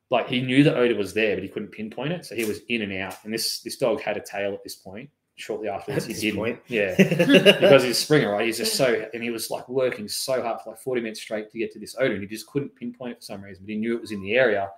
like, 0.10 0.28
he 0.28 0.42
knew 0.42 0.64
the 0.64 0.76
odor 0.76 0.96
was 0.96 1.14
there, 1.14 1.36
but 1.36 1.44
he 1.44 1.50
couldn't 1.50 1.72
pinpoint 1.72 2.12
it. 2.12 2.26
So 2.26 2.36
he 2.36 2.46
was 2.46 2.60
in 2.70 2.82
and 2.82 2.94
out. 2.94 3.16
And 3.24 3.34
this 3.34 3.62
this 3.62 3.78
dog 3.78 4.02
had 4.02 4.18
a 4.18 4.22
tail 4.22 4.54
at 4.54 4.64
this 4.64 4.76
point. 4.76 5.10
Shortly 5.40 5.70
afterwards, 5.70 6.04
At 6.06 6.12
he 6.16 6.22
didn't. 6.22 6.38
point? 6.40 6.60
Yeah, 6.68 6.96
because 7.62 7.84
he's 7.84 7.92
a 7.98 8.02
springer, 8.02 8.32
right? 8.32 8.46
He's 8.46 8.58
just 8.58 8.76
so, 8.76 9.08
and 9.14 9.24
he 9.24 9.30
was 9.30 9.50
like 9.50 9.68
working 9.70 10.08
so 10.10 10.42
hard 10.42 10.60
for 10.62 10.72
like 10.72 10.80
40 10.80 11.00
minutes 11.02 11.22
straight 11.22 11.50
to 11.50 11.58
get 11.58 11.72
to 11.72 11.80
this 11.80 11.96
odor, 11.98 12.14
and 12.14 12.22
he 12.22 12.28
just 12.28 12.48
couldn't 12.48 12.76
pinpoint 12.76 13.14
it 13.14 13.16
for 13.20 13.22
some 13.24 13.42
reason. 13.42 13.64
But 13.64 13.72
he 13.72 13.78
knew 13.78 13.96
it 13.96 14.02
was 14.02 14.12
in 14.12 14.22
the 14.22 14.34
area. 14.36 14.70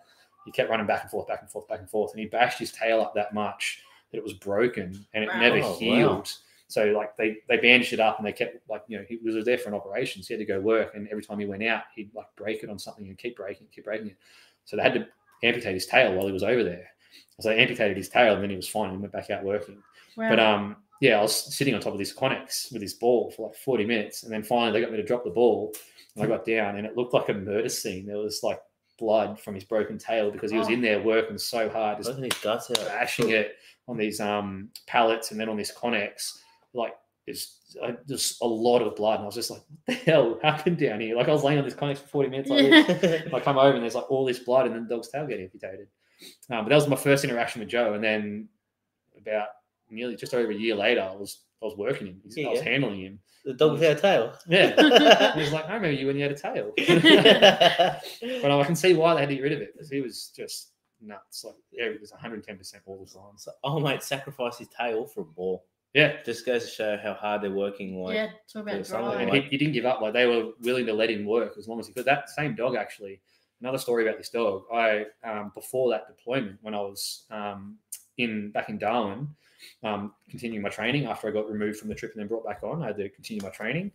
He 0.45 0.51
kept 0.51 0.69
running 0.69 0.85
back 0.85 1.01
and 1.01 1.09
forth, 1.09 1.27
back 1.27 1.41
and 1.41 1.49
forth, 1.49 1.67
back 1.67 1.79
and 1.79 1.89
forth, 1.89 2.11
and 2.13 2.19
he 2.19 2.27
bashed 2.27 2.59
his 2.59 2.71
tail 2.71 3.01
up 3.01 3.15
that 3.15 3.33
much 3.33 3.81
that 4.11 4.17
it 4.19 4.23
was 4.23 4.33
broken 4.33 5.03
and 5.13 5.23
it 5.23 5.31
Wow. 5.33 5.39
never 5.39 5.57
Oh, 5.57 5.69
wow. 5.71 5.75
healed. 5.77 6.31
So 6.67 6.85
like 6.91 7.17
they 7.17 7.37
they 7.49 7.57
bandaged 7.57 7.93
it 7.93 7.99
up 7.99 8.17
and 8.19 8.25
they 8.27 8.31
kept 8.31 8.57
like 8.69 8.83
you 8.87 8.97
know 8.99 9.05
he 9.09 9.17
was 9.17 9.43
there 9.43 9.57
for 9.57 9.69
an 9.69 9.75
operation, 9.75 10.21
so 10.21 10.27
he 10.27 10.39
had 10.39 10.47
to 10.47 10.53
go 10.53 10.59
work, 10.61 10.93
and 10.95 11.07
every 11.09 11.23
time 11.23 11.39
he 11.39 11.45
went 11.47 11.63
out, 11.63 11.83
he'd 11.95 12.13
like 12.13 12.27
break 12.35 12.63
it 12.63 12.69
on 12.69 12.77
something 12.77 13.07
and 13.07 13.17
keep 13.17 13.35
breaking, 13.35 13.65
it, 13.65 13.73
keep 13.73 13.85
breaking 13.85 14.07
it. 14.07 14.15
So 14.65 14.77
they 14.77 14.83
had 14.83 14.93
to 14.93 15.07
amputate 15.43 15.73
his 15.73 15.87
tail 15.87 16.13
while 16.13 16.27
he 16.27 16.31
was 16.31 16.43
over 16.43 16.63
there. 16.63 16.87
So 17.39 17.49
they 17.49 17.57
amputated 17.57 17.97
his 17.97 18.07
tail, 18.09 18.35
and 18.35 18.43
then 18.43 18.51
he 18.51 18.55
was 18.55 18.67
fine 18.69 18.91
and 18.91 19.01
went 19.01 19.11
back 19.11 19.29
out 19.31 19.43
working. 19.43 19.81
Wow. 20.17 20.29
But 20.29 20.39
um, 20.39 20.75
yeah, 21.01 21.17
I 21.19 21.21
was 21.21 21.55
sitting 21.55 21.73
on 21.73 21.81
top 21.81 21.93
of 21.93 21.99
this 21.99 22.13
Connex 22.13 22.71
with 22.71 22.81
this 22.81 22.93
ball 22.93 23.31
for 23.31 23.47
like 23.47 23.55
40 23.57 23.85
minutes, 23.85 24.23
and 24.23 24.31
then 24.31 24.43
finally 24.43 24.71
they 24.71 24.81
got 24.81 24.91
me 24.91 24.97
to 24.97 25.03
drop 25.05 25.23
the 25.23 25.29
ball, 25.31 25.73
and 26.15 26.23
I 26.23 26.27
got 26.27 26.45
down, 26.45 26.77
and 26.77 26.85
it 26.85 26.95
looked 26.97 27.13
like 27.13 27.29
a 27.29 27.33
murder 27.33 27.69
scene. 27.69 28.05
There 28.05 28.17
was 28.17 28.41
like 28.43 28.59
blood 28.99 29.39
from 29.39 29.55
his 29.55 29.63
broken 29.63 29.97
tail 29.97 30.29
because 30.29 30.51
he 30.51 30.57
was 30.57 30.67
Oh. 30.67 30.73
in 30.73 30.81
there 30.81 31.01
working 31.01 31.37
so 31.37 31.69
hard, 31.69 31.97
just 31.97 32.15
his 32.17 32.33
guts 32.43 32.69
out. 32.69 32.77
bashing 32.87 33.29
it 33.31 33.55
on 33.87 33.97
these 33.97 34.19
um 34.19 34.69
pallets 34.85 35.31
and 35.31 35.39
then 35.39 35.49
on 35.49 35.57
this 35.57 35.71
Connex. 35.73 36.37
Like 36.73 36.93
it's 37.25 37.65
just 38.07 38.41
a 38.41 38.45
lot 38.47 38.81
of 38.81 38.95
blood, 38.95 39.15
and 39.15 39.23
I 39.23 39.25
was 39.25 39.35
just 39.35 39.49
like, 39.49 39.61
"What 39.85 39.85
the 39.87 39.93
hell 40.11 40.39
happened 40.43 40.77
down 40.77 40.99
here?" 40.99 41.15
Like 41.15 41.29
I 41.29 41.31
was 41.31 41.43
laying 41.43 41.57
on 41.59 41.65
this 41.65 41.73
Connex 41.73 41.97
for 41.97 42.07
40 42.07 42.29
minutes. 42.29 42.49
Like, 42.49 43.01
this. 43.01 43.23
I 43.33 43.39
come 43.39 43.57
over 43.57 43.73
and 43.73 43.81
there's 43.81 43.95
like 43.95 44.11
all 44.11 44.25
this 44.25 44.39
blood, 44.39 44.65
and 44.67 44.75
then 44.75 44.87
the 44.87 44.95
dog's 44.95 45.09
tail 45.09 45.25
getting 45.25 45.45
amputated. 45.45 45.87
Um, 46.51 46.65
but 46.65 46.69
that 46.69 46.75
was 46.75 46.87
my 46.87 46.95
first 46.95 47.23
interaction 47.23 47.59
with 47.61 47.69
Joe, 47.69 47.93
and 47.95 48.03
then 48.03 48.49
about 49.17 49.47
nearly 49.91 50.15
just 50.15 50.33
over 50.33 50.51
a 50.51 50.55
year 50.55 50.75
later, 50.75 51.01
I 51.01 51.15
was 51.15 51.39
I 51.61 51.65
was 51.65 51.75
working 51.77 52.07
him. 52.07 52.21
I 52.23 52.27
was 52.27 52.37
Yeah. 52.37 52.63
handling 52.63 53.01
him. 53.01 53.19
the 53.45 53.53
dog 53.53 53.73
without 53.73 53.97
a 53.97 54.01
tail. 54.01 54.33
Yeah, 54.47 54.73
and 54.77 55.33
he 55.35 55.41
was 55.41 55.51
like, 55.53 55.65
"I 55.65 55.73
remember 55.75 55.91
you 55.91 56.07
when 56.07 56.15
you 56.15 56.23
had 56.23 56.31
a 56.31 56.35
tail." 56.35 56.73
but 58.41 58.51
I 58.51 58.63
can 58.63 58.75
see 58.75 58.93
why 58.93 59.13
they 59.13 59.21
had 59.21 59.29
to 59.29 59.35
get 59.35 59.41
rid 59.43 59.53
of 59.53 59.61
it 59.61 59.73
because 59.73 59.89
he 59.89 60.01
was 60.01 60.31
just 60.35 60.71
nuts. 61.01 61.43
Like 61.43 61.55
yeah, 61.71 61.85
it 61.85 62.01
was 62.01 62.11
110 62.11 62.57
percent 62.57 62.83
all 62.85 63.03
the 63.05 63.11
time. 63.11 63.37
So, 63.37 63.51
so, 63.51 63.57
oh 63.63 63.79
mate, 63.79 64.03
sacrifice 64.03 64.57
his 64.57 64.67
tail 64.77 65.05
for 65.05 65.21
a 65.21 65.25
ball. 65.25 65.65
yeah, 65.93 66.17
Just 66.25 66.45
goes 66.45 66.65
to 66.65 66.69
show 66.69 66.97
how 67.01 67.13
hard 67.13 67.41
they're 67.41 67.51
working. 67.51 68.01
Like, 68.01 68.15
yeah, 68.15 68.27
talk 68.51 68.63
about 68.63 68.73
there's 68.75 68.87
something 68.89 69.09
drive. 69.11 69.21
and 69.21 69.29
like- 69.31 69.43
he, 69.45 69.49
he 69.49 69.57
didn't 69.57 69.73
give 69.73 69.85
up. 69.85 70.01
Like 70.01 70.13
they 70.13 70.25
were 70.27 70.51
willing 70.61 70.85
to 70.87 70.93
let 70.93 71.09
him 71.09 71.25
work 71.25 71.53
as 71.57 71.67
long 71.67 71.79
as 71.79 71.87
he 71.87 71.93
could. 71.93 72.05
That 72.05 72.29
same 72.29 72.55
dog, 72.55 72.75
actually, 72.75 73.21
another 73.61 73.77
story 73.77 74.07
about 74.07 74.17
this 74.17 74.29
dog. 74.29 74.63
I 74.73 75.05
um, 75.23 75.51
before 75.55 75.89
that 75.91 76.07
deployment, 76.07 76.59
when 76.61 76.73
I 76.75 76.81
was 76.81 77.25
um, 77.31 77.77
in 78.17 78.51
back 78.51 78.69
in 78.69 78.77
Darwin, 78.77 79.27
um, 79.83 80.13
continuing 80.29 80.61
my 80.61 80.69
training 80.69 81.05
after 81.05 81.27
I 81.27 81.31
got 81.31 81.49
removed 81.49 81.79
from 81.79 81.89
the 81.89 81.95
trip 81.95 82.11
and 82.13 82.21
then 82.21 82.27
brought 82.27 82.45
back 82.45 82.63
on, 82.63 82.81
I 82.83 82.87
had 82.87 82.97
to 82.97 83.09
continue 83.09 83.41
my 83.41 83.49
training. 83.49 83.91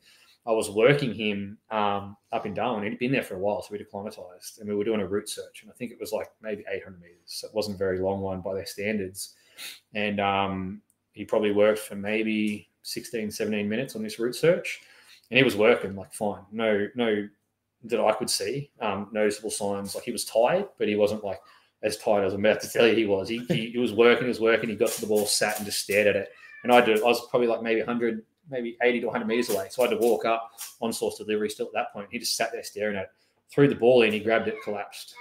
I 0.47 0.53
was 0.53 0.71
working 0.71 1.13
him 1.13 1.59
um, 1.71 2.17
up 2.33 2.47
in 2.47 2.55
Darwin. 2.55 2.85
He'd 2.85 3.01
been 3.01 3.11
there 3.11 3.23
for 3.23 3.35
a 3.35 3.39
while, 3.39 3.63
so 3.63 3.69
we'd 3.73 3.81
acclimatized, 3.81 4.61
and 4.61 4.69
we 4.69 4.77
were 4.77 4.85
doing 4.85 5.01
a 5.01 5.07
route 5.07 5.29
search. 5.29 5.63
And 5.63 5.71
I 5.71 5.75
think 5.75 5.91
it 5.91 5.99
was 5.99 6.13
like 6.13 6.29
maybe 6.41 6.65
800 6.71 7.01
meters. 7.01 7.17
So 7.27 7.49
it 7.49 7.55
wasn't 7.55 7.75
a 7.75 7.79
very 7.79 7.99
long 7.99 8.21
one 8.21 8.43
by 8.43 8.55
their 8.55 8.67
standards. 8.67 9.35
And 9.95 10.21
um, 10.21 10.83
he 11.13 11.25
probably 11.25 11.51
worked 11.51 11.81
for 11.81 11.97
maybe 11.97 12.69
16, 12.83 13.33
17 13.33 13.69
minutes 13.69 13.97
on 13.97 14.05
this 14.05 14.21
route 14.21 14.37
search. 14.37 14.83
And 15.31 15.39
he 15.39 15.43
was 15.43 15.57
working 15.57 15.97
like 15.97 16.13
fine. 16.13 16.45
No, 16.53 16.87
no, 16.95 17.29
that 17.85 18.01
I 18.01 18.13
could 18.13 18.31
see 18.31 18.71
um, 18.81 19.09
noticeable 19.13 19.51
signs. 19.51 19.97
Like 19.97 20.05
he 20.05 20.13
was 20.13 20.25
tired, 20.25 20.69
but 20.79 20.87
he 20.87 20.95
wasn't 20.95 21.25
like 21.25 21.41
as 21.83 21.97
tired 21.99 22.25
as 22.25 22.33
I'm 22.35 22.45
about 22.45 22.61
to 22.63 22.69
tell 22.71 22.87
you 22.87 22.95
he 22.95 23.07
was. 23.07 23.29
He, 23.29 23.39
he, 23.49 23.71
he 23.71 23.79
was 23.79 23.93
working, 23.93 24.25
he 24.25 24.29
was 24.29 24.41
working. 24.41 24.69
He 24.71 24.77
got 24.77 24.91
to 24.91 25.01
the 25.01 25.07
ball, 25.07 25.27
sat 25.27 25.57
and 25.59 25.67
just 25.67 25.81
stared 25.81 26.07
at 26.07 26.17
it. 26.17 26.31
And 26.65 26.73
I 26.73 26.81
did. 26.81 27.01
I 27.01 27.05
was 27.05 27.27
probably 27.29 27.49
like 27.49 27.63
maybe 27.63 27.81
100, 27.81 28.23
maybe 28.51 28.77
80 28.83 29.01
to 29.01 29.07
100 29.07 29.27
meters 29.27 29.51
away. 29.51 29.69
So 29.71 29.83
I 29.85 29.89
had 29.89 29.99
to 29.99 30.05
walk 30.05 30.25
up 30.25 30.53
on 30.81 30.93
source 30.93 31.19
delivery 31.19 31.51
still 31.51 31.67
at 31.67 31.73
that 31.75 31.93
point. 31.93 32.09
He 32.11 32.19
just 32.19 32.37
sat 32.37 32.51
there 32.53 32.63
staring 32.65 32.97
at 32.97 33.03
it. 33.05 33.09
Threw 33.51 33.69
the 33.69 33.75
ball 33.75 34.03
in, 34.03 34.13
he 34.13 34.19
grabbed 34.21 34.49
it, 34.49 34.57
collapsed. 34.65 35.15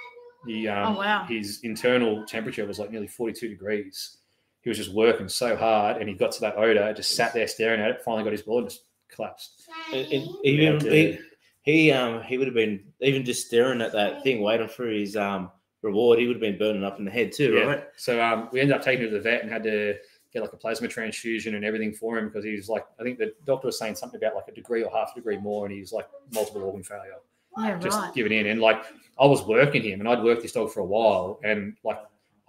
He, 0.47 0.67
um, 0.67 0.95
Oh, 0.95 0.99
wow. 0.99 1.25
His 1.25 1.59
internal 1.63 2.25
temperature 2.25 2.65
was 2.65 2.79
like 2.79 2.89
nearly 2.91 3.07
42 3.07 3.47
degrees. 3.49 4.17
He 4.61 4.69
was 4.69 4.77
just 4.77 4.93
working 4.93 5.29
so 5.29 5.55
hard 5.55 5.97
and 5.97 6.09
he 6.09 6.15
got 6.15 6.31
to 6.31 6.41
that 6.41 6.55
odor, 6.57 6.91
just 6.93 7.15
sat 7.15 7.33
there 7.33 7.47
staring 7.47 7.81
at 7.81 7.91
it, 7.91 8.01
finally 8.03 8.23
got 8.23 8.31
his 8.31 8.41
ball 8.41 8.59
and 8.59 8.69
just 8.69 8.83
collapsed. 9.09 9.67
And- 9.93 10.07
and 10.11 10.29
even 10.43 10.79
he, 10.81 11.19
he 11.61 11.91
um 11.91 12.23
he 12.23 12.37
would 12.39 12.47
have 12.47 12.55
been 12.55 12.83
even 13.01 13.23
just 13.25 13.45
staring 13.47 13.81
at 13.81 13.91
that 13.91 14.23
thing, 14.23 14.41
waiting 14.41 14.67
for 14.67 14.87
his 14.87 15.15
um 15.15 15.51
reward. 15.85 16.19
He 16.19 16.27
would 16.27 16.35
have 16.35 16.41
been 16.41 16.57
burning 16.57 16.83
up 16.83 16.99
in 16.99 17.05
the 17.05 17.11
head 17.11 17.31
too, 17.31 17.53
Yeah. 17.53 17.63
right? 17.63 17.83
So 17.95 18.21
um, 18.21 18.49
we 18.51 18.59
ended 18.59 18.75
up 18.75 18.83
taking 18.83 19.05
him 19.05 19.11
to 19.11 19.15
the 19.17 19.21
vet 19.21 19.41
and 19.43 19.49
had 19.51 19.63
to 19.63 19.95
get 20.33 20.41
like 20.41 20.51
a 20.51 20.57
plasma 20.57 20.87
transfusion 20.89 21.55
and 21.55 21.63
everything 21.63 21.93
for 21.93 22.17
him 22.17 22.27
because 22.27 22.43
he 22.43 22.51
was 22.51 22.67
like, 22.67 22.85
I 22.99 23.03
think 23.03 23.17
the 23.17 23.33
doctor 23.45 23.67
was 23.67 23.79
saying 23.79 23.95
something 23.95 24.17
about 24.21 24.35
like 24.35 24.47
a 24.49 24.51
degree 24.51 24.83
or 24.83 24.91
half 24.91 25.11
a 25.13 25.15
degree 25.15 25.37
more, 25.37 25.65
and 25.65 25.73
he 25.73 25.79
was 25.79 25.93
like 25.93 26.07
multiple 26.33 26.63
organ 26.63 26.83
failure. 26.83 27.13
Yeah, 27.57 27.77
Just 27.79 27.97
right. 27.97 28.13
give 28.13 28.25
it 28.25 28.33
in. 28.33 28.47
And 28.47 28.59
like 28.59 28.83
I 29.17 29.25
was 29.25 29.43
working 29.45 29.81
him, 29.83 30.01
and 30.01 30.09
I'd 30.09 30.21
worked 30.23 30.41
this 30.41 30.51
dog 30.51 30.71
for 30.71 30.81
a 30.81 30.85
while, 30.85 31.39
and 31.45 31.77
like 31.85 31.99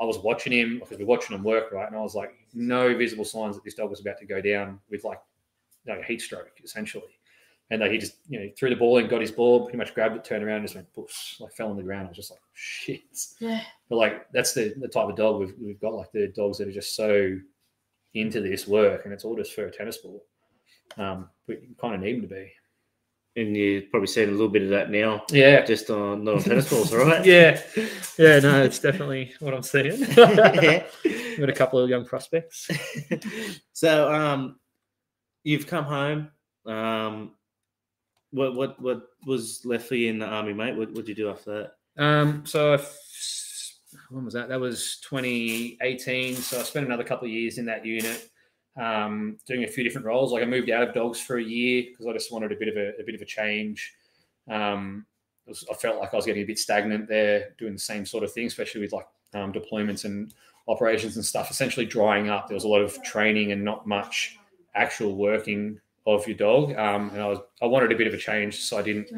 I 0.00 0.04
was 0.04 0.18
watching 0.18 0.52
him 0.52 0.80
because 0.80 0.98
we're 0.98 1.06
watching 1.06 1.36
him 1.36 1.44
work, 1.44 1.70
right? 1.70 1.86
And 1.86 1.96
I 1.96 2.00
was 2.00 2.14
like, 2.16 2.34
no 2.54 2.96
visible 2.96 3.24
signs 3.24 3.54
that 3.54 3.62
this 3.64 3.74
dog 3.74 3.88
was 3.90 4.00
about 4.00 4.18
to 4.18 4.26
go 4.26 4.40
down 4.40 4.80
with 4.90 5.04
like 5.04 5.20
you 5.86 5.94
know, 5.94 6.02
heat 6.02 6.20
stroke 6.20 6.50
essentially. 6.64 7.18
And 7.70 7.82
that 7.82 7.90
he 7.90 7.98
just, 7.98 8.18
you 8.28 8.38
know, 8.38 8.48
threw 8.56 8.70
the 8.70 8.76
ball 8.76 8.98
and 8.98 9.08
got 9.08 9.20
his 9.20 9.32
ball, 9.32 9.64
pretty 9.64 9.78
much 9.78 9.92
grabbed 9.92 10.14
it, 10.16 10.24
turned 10.24 10.44
around, 10.44 10.58
and 10.58 10.64
just 10.66 10.76
went, 10.76 10.92
poof, 10.94 11.36
like 11.40 11.52
fell 11.52 11.68
on 11.68 11.76
the 11.76 11.82
ground. 11.82 12.06
I 12.06 12.10
was 12.10 12.16
just 12.16 12.30
like, 12.30 12.40
shit. 12.54 13.02
Yeah. 13.40 13.60
But 13.88 13.96
like 13.96 14.30
that's 14.32 14.54
the, 14.54 14.72
the 14.80 14.86
type 14.86 15.08
of 15.08 15.16
dog 15.16 15.40
we've, 15.40 15.54
we've 15.60 15.80
got, 15.80 15.94
like 15.94 16.12
the 16.12 16.28
dogs 16.28 16.58
that 16.58 16.68
are 16.68 16.72
just 16.72 16.94
so 16.94 17.36
into 18.14 18.40
this 18.40 18.68
work, 18.68 19.04
and 19.04 19.12
it's 19.12 19.24
all 19.24 19.34
just 19.36 19.52
for 19.52 19.66
a 19.66 19.70
tennis 19.72 19.98
ball. 19.98 20.22
Um, 20.96 21.28
but 21.48 21.60
you 21.60 21.74
kind 21.80 21.96
of 21.96 22.00
need 22.00 22.14
them 22.22 22.28
to 22.28 22.34
be. 22.34 22.52
and 23.34 23.56
you're 23.56 23.82
probably 23.90 24.06
seeing 24.06 24.28
a 24.28 24.32
little 24.32 24.48
bit 24.48 24.62
of 24.62 24.68
that 24.70 24.90
now, 24.90 25.24
Yeah, 25.30 25.64
just 25.64 25.90
on 25.90 26.22
not 26.22 26.36
on 26.36 26.42
tennis 26.42 26.70
balls, 26.70 26.94
right? 26.94 27.24
yeah, 27.26 27.60
yeah. 28.16 28.38
No, 28.38 28.62
it's 28.62 28.78
definitely 28.78 29.34
what 29.40 29.52
I'm 29.52 29.64
seeing. 29.64 30.00
yeah. 30.16 30.86
Got 31.36 31.48
a 31.50 31.52
couple 31.52 31.80
of 31.80 31.90
young 31.90 32.04
prospects. 32.06 32.70
so 33.72 34.12
um, 34.14 34.60
you've 35.42 35.66
come 35.66 35.84
home. 35.84 36.28
Um, 36.64 37.32
what 38.36 38.54
what 38.54 38.80
what 38.80 39.02
was 39.26 39.64
left 39.64 39.88
for 39.88 39.94
you 39.94 40.10
in 40.10 40.18
the 40.18 40.26
army, 40.26 40.52
mate? 40.52 40.76
What 40.76 40.92
would 40.92 41.08
you 41.08 41.14
do 41.14 41.30
after 41.30 41.70
that? 41.96 42.02
Um, 42.04 42.44
so 42.44 42.72
I 42.72 42.74
f- 42.74 42.96
when 44.10 44.24
was 44.24 44.34
that? 44.34 44.48
That 44.48 44.60
was 44.60 44.98
2018. 45.08 46.36
So 46.36 46.60
I 46.60 46.62
spent 46.62 46.86
another 46.86 47.02
couple 47.04 47.26
of 47.26 47.32
years 47.32 47.58
in 47.58 47.64
that 47.66 47.84
unit, 47.86 48.28
um, 48.76 49.38
doing 49.46 49.64
a 49.64 49.68
few 49.68 49.82
different 49.82 50.06
roles. 50.06 50.32
Like 50.32 50.42
I 50.42 50.46
moved 50.46 50.70
out 50.70 50.86
of 50.86 50.94
dogs 50.94 51.18
for 51.20 51.38
a 51.38 51.42
year 51.42 51.84
because 51.90 52.06
I 52.06 52.12
just 52.12 52.30
wanted 52.32 52.52
a 52.52 52.56
bit 52.56 52.68
of 52.68 52.76
a, 52.76 53.00
a 53.00 53.04
bit 53.04 53.14
of 53.14 53.22
a 53.22 53.24
change. 53.24 53.94
Um, 54.50 55.06
was- 55.46 55.64
I 55.70 55.74
felt 55.74 55.98
like 55.98 56.12
I 56.12 56.16
was 56.16 56.26
getting 56.26 56.42
a 56.42 56.46
bit 56.46 56.58
stagnant 56.58 57.08
there, 57.08 57.54
doing 57.58 57.72
the 57.72 57.78
same 57.78 58.04
sort 58.04 58.22
of 58.22 58.32
thing, 58.32 58.46
especially 58.46 58.82
with 58.82 58.92
like 58.92 59.06
um, 59.34 59.52
deployments 59.52 60.04
and 60.04 60.34
operations 60.68 61.16
and 61.16 61.24
stuff. 61.24 61.50
Essentially 61.50 61.86
drying 61.86 62.28
up. 62.28 62.48
There 62.48 62.54
was 62.54 62.64
a 62.64 62.68
lot 62.68 62.82
of 62.82 63.02
training 63.02 63.52
and 63.52 63.64
not 63.64 63.86
much 63.86 64.36
actual 64.74 65.16
working 65.16 65.80
of 66.06 66.26
your 66.26 66.36
dog. 66.36 66.70
Um, 66.76 67.10
and 67.10 67.20
I 67.20 67.26
was 67.28 67.38
I 67.60 67.66
wanted 67.66 67.92
a 67.92 67.96
bit 67.96 68.06
of 68.06 68.14
a 68.14 68.18
change, 68.18 68.60
so 68.62 68.78
I 68.78 68.82
didn't 68.82 69.08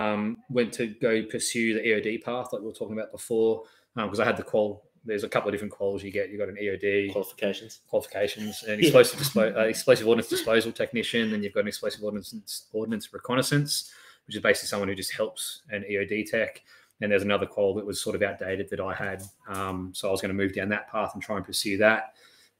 um, 0.00 0.36
went 0.50 0.72
to 0.74 0.86
go 0.88 1.22
pursue 1.24 1.74
the 1.74 1.80
EOD 1.80 2.22
path 2.22 2.52
like 2.52 2.60
we 2.60 2.66
were 2.68 2.72
talking 2.74 2.96
about 2.96 3.10
before 3.12 3.62
because 3.96 4.20
I 4.20 4.24
had 4.24 4.36
the 4.36 4.42
qual. 4.42 4.84
There's 5.02 5.24
a 5.24 5.28
couple 5.30 5.48
of 5.48 5.54
different 5.54 5.72
quals 5.72 6.02
you 6.02 6.10
get. 6.10 6.28
You 6.28 6.36
got 6.36 6.50
an 6.50 6.58
EOD 6.62 7.12
Qualifications. 7.12 7.80
qualifications, 7.88 8.62
an 8.64 8.78
Yeah. 8.78 8.84
explosive 8.86 9.18
dispo- 9.18 9.56
uh, 9.56 9.60
explosive 9.60 10.06
ordnance 10.06 10.28
disposal 10.28 10.72
technician, 10.72 11.32
and 11.32 11.42
you've 11.42 11.54
got 11.54 11.60
an 11.60 11.68
explosive 11.68 12.04
ordnance 12.04 12.66
ordnance 12.74 13.12
reconnaissance, 13.12 13.90
which 14.26 14.36
is 14.36 14.42
basically 14.42 14.68
someone 14.68 14.88
who 14.88 14.94
just 14.94 15.12
helps 15.12 15.62
an 15.70 15.84
EOD 15.90 16.24
tech. 16.30 16.62
And 17.02 17.10
there's 17.10 17.22
another 17.22 17.46
qual 17.46 17.72
that 17.76 17.86
was 17.86 17.98
sort 17.98 18.14
of 18.14 18.20
outdated 18.22 18.68
that 18.68 18.78
I 18.80 18.92
had, 18.92 19.22
um, 19.48 19.90
so 19.94 20.06
I 20.08 20.10
was 20.10 20.20
going 20.20 20.28
to 20.28 20.34
move 20.34 20.52
down 20.54 20.68
that 20.68 20.86
path 20.90 21.12
and 21.14 21.22
try 21.22 21.36
and 21.38 21.46
pursue 21.46 21.78
that. 21.78 22.12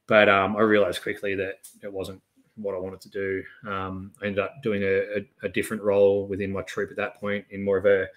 But 0.07 0.27
um, 0.29 0.57
I 0.57 0.61
realized 0.61 1.03
quickly 1.03 1.35
that 1.35 1.59
it 1.83 1.93
wasn't 1.93 2.23
what 2.61 2.75
I 2.75 2.79
wanted 2.79 3.01
to 3.01 3.09
do. 3.09 3.43
Um, 3.67 4.11
I 4.21 4.27
ended 4.27 4.39
up 4.39 4.61
doing 4.63 4.83
a, 4.83 5.19
a, 5.19 5.27
a 5.43 5.49
different 5.49 5.83
role 5.83 6.27
within 6.27 6.51
my 6.51 6.61
troop 6.63 6.91
at 6.91 6.97
that 6.97 7.15
point, 7.15 7.45
in 7.49 7.63
more 7.63 7.77
of 7.77 7.85
a 7.85 8.07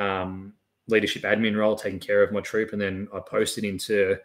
um, 0.00 0.54
leadership 0.88 1.22
admin 1.22 1.56
role, 1.56 1.76
taking 1.76 2.00
care 2.00 2.22
of 2.22 2.32
my 2.32 2.40
troop, 2.40 2.72
and 2.72 2.80
then 2.80 3.08
I 3.14 3.20
posted 3.20 3.64
into 3.64 4.16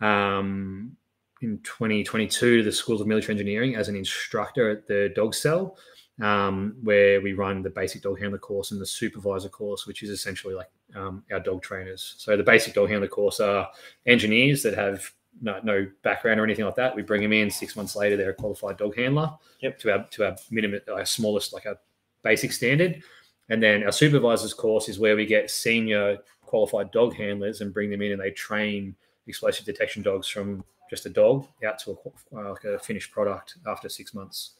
um, 0.00 0.96
in 1.40 1.58
2022 1.58 2.58
to 2.58 2.62
the 2.62 2.72
Schools 2.72 3.00
of 3.00 3.06
Military 3.06 3.34
Engineering 3.34 3.76
as 3.76 3.88
an 3.88 3.96
instructor 3.96 4.70
at 4.70 4.86
the 4.86 5.12
dog 5.14 5.34
cell, 5.34 5.76
um, 6.20 6.76
where 6.82 7.20
we 7.20 7.32
run 7.32 7.62
the 7.62 7.70
basic 7.70 8.02
dog 8.02 8.20
handler 8.20 8.38
course 8.38 8.70
and 8.70 8.80
the 8.80 8.86
supervisor 8.86 9.48
course, 9.48 9.86
which 9.86 10.02
is 10.02 10.10
essentially 10.10 10.54
like 10.54 10.70
um, 10.94 11.24
our 11.32 11.40
dog 11.40 11.62
trainers. 11.62 12.14
So 12.18 12.36
the 12.36 12.42
basic 12.42 12.74
dog 12.74 12.90
handler 12.90 13.08
course 13.08 13.40
are 13.40 13.68
engineers 14.06 14.62
that 14.62 14.74
have 14.74 15.10
no, 15.40 15.60
no 15.62 15.86
background 16.02 16.40
or 16.40 16.44
anything 16.44 16.64
like 16.64 16.76
that. 16.76 16.94
We 16.94 17.02
bring 17.02 17.22
them 17.22 17.32
in 17.32 17.50
six 17.50 17.76
months 17.76 17.96
later; 17.96 18.16
they're 18.16 18.30
a 18.30 18.34
qualified 18.34 18.76
dog 18.76 18.96
handler. 18.96 19.32
Yep. 19.60 19.78
To 19.80 19.92
our 19.92 20.04
to 20.10 20.26
our 20.26 20.36
minimum, 20.50 20.80
our 20.92 21.04
smallest, 21.04 21.52
like 21.52 21.66
our 21.66 21.78
basic 22.22 22.52
standard, 22.52 23.02
and 23.48 23.62
then 23.62 23.84
our 23.84 23.92
supervisors 23.92 24.54
course 24.54 24.88
is 24.88 24.98
where 24.98 25.16
we 25.16 25.26
get 25.26 25.50
senior 25.50 26.18
qualified 26.52 26.90
dog 26.90 27.14
handlers 27.14 27.60
and 27.62 27.72
bring 27.72 27.90
them 27.90 28.02
in 28.02 28.12
and 28.12 28.20
they 28.20 28.30
train 28.30 28.94
explosive 29.26 29.64
detection 29.64 30.02
dogs 30.02 30.28
from 30.28 30.62
just 30.90 31.06
a 31.06 31.08
dog 31.08 31.46
out 31.66 31.78
to 31.78 31.92
a, 31.92 32.38
uh, 32.38 32.50
like 32.50 32.64
a 32.64 32.78
finished 32.78 33.10
product 33.10 33.56
after 33.66 33.88
six 33.88 34.12
months. 34.12 34.50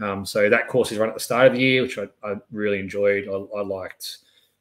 Um, 0.00 0.26
so 0.26 0.50
that 0.50 0.66
course 0.66 0.90
is 0.90 0.98
run 0.98 1.08
at 1.08 1.14
the 1.14 1.20
start 1.20 1.46
of 1.46 1.52
the 1.52 1.60
year, 1.60 1.82
which 1.82 1.98
I, 1.98 2.08
I 2.24 2.34
really 2.50 2.80
enjoyed. 2.80 3.28
I, 3.28 3.58
I 3.58 3.62
liked 3.62 4.18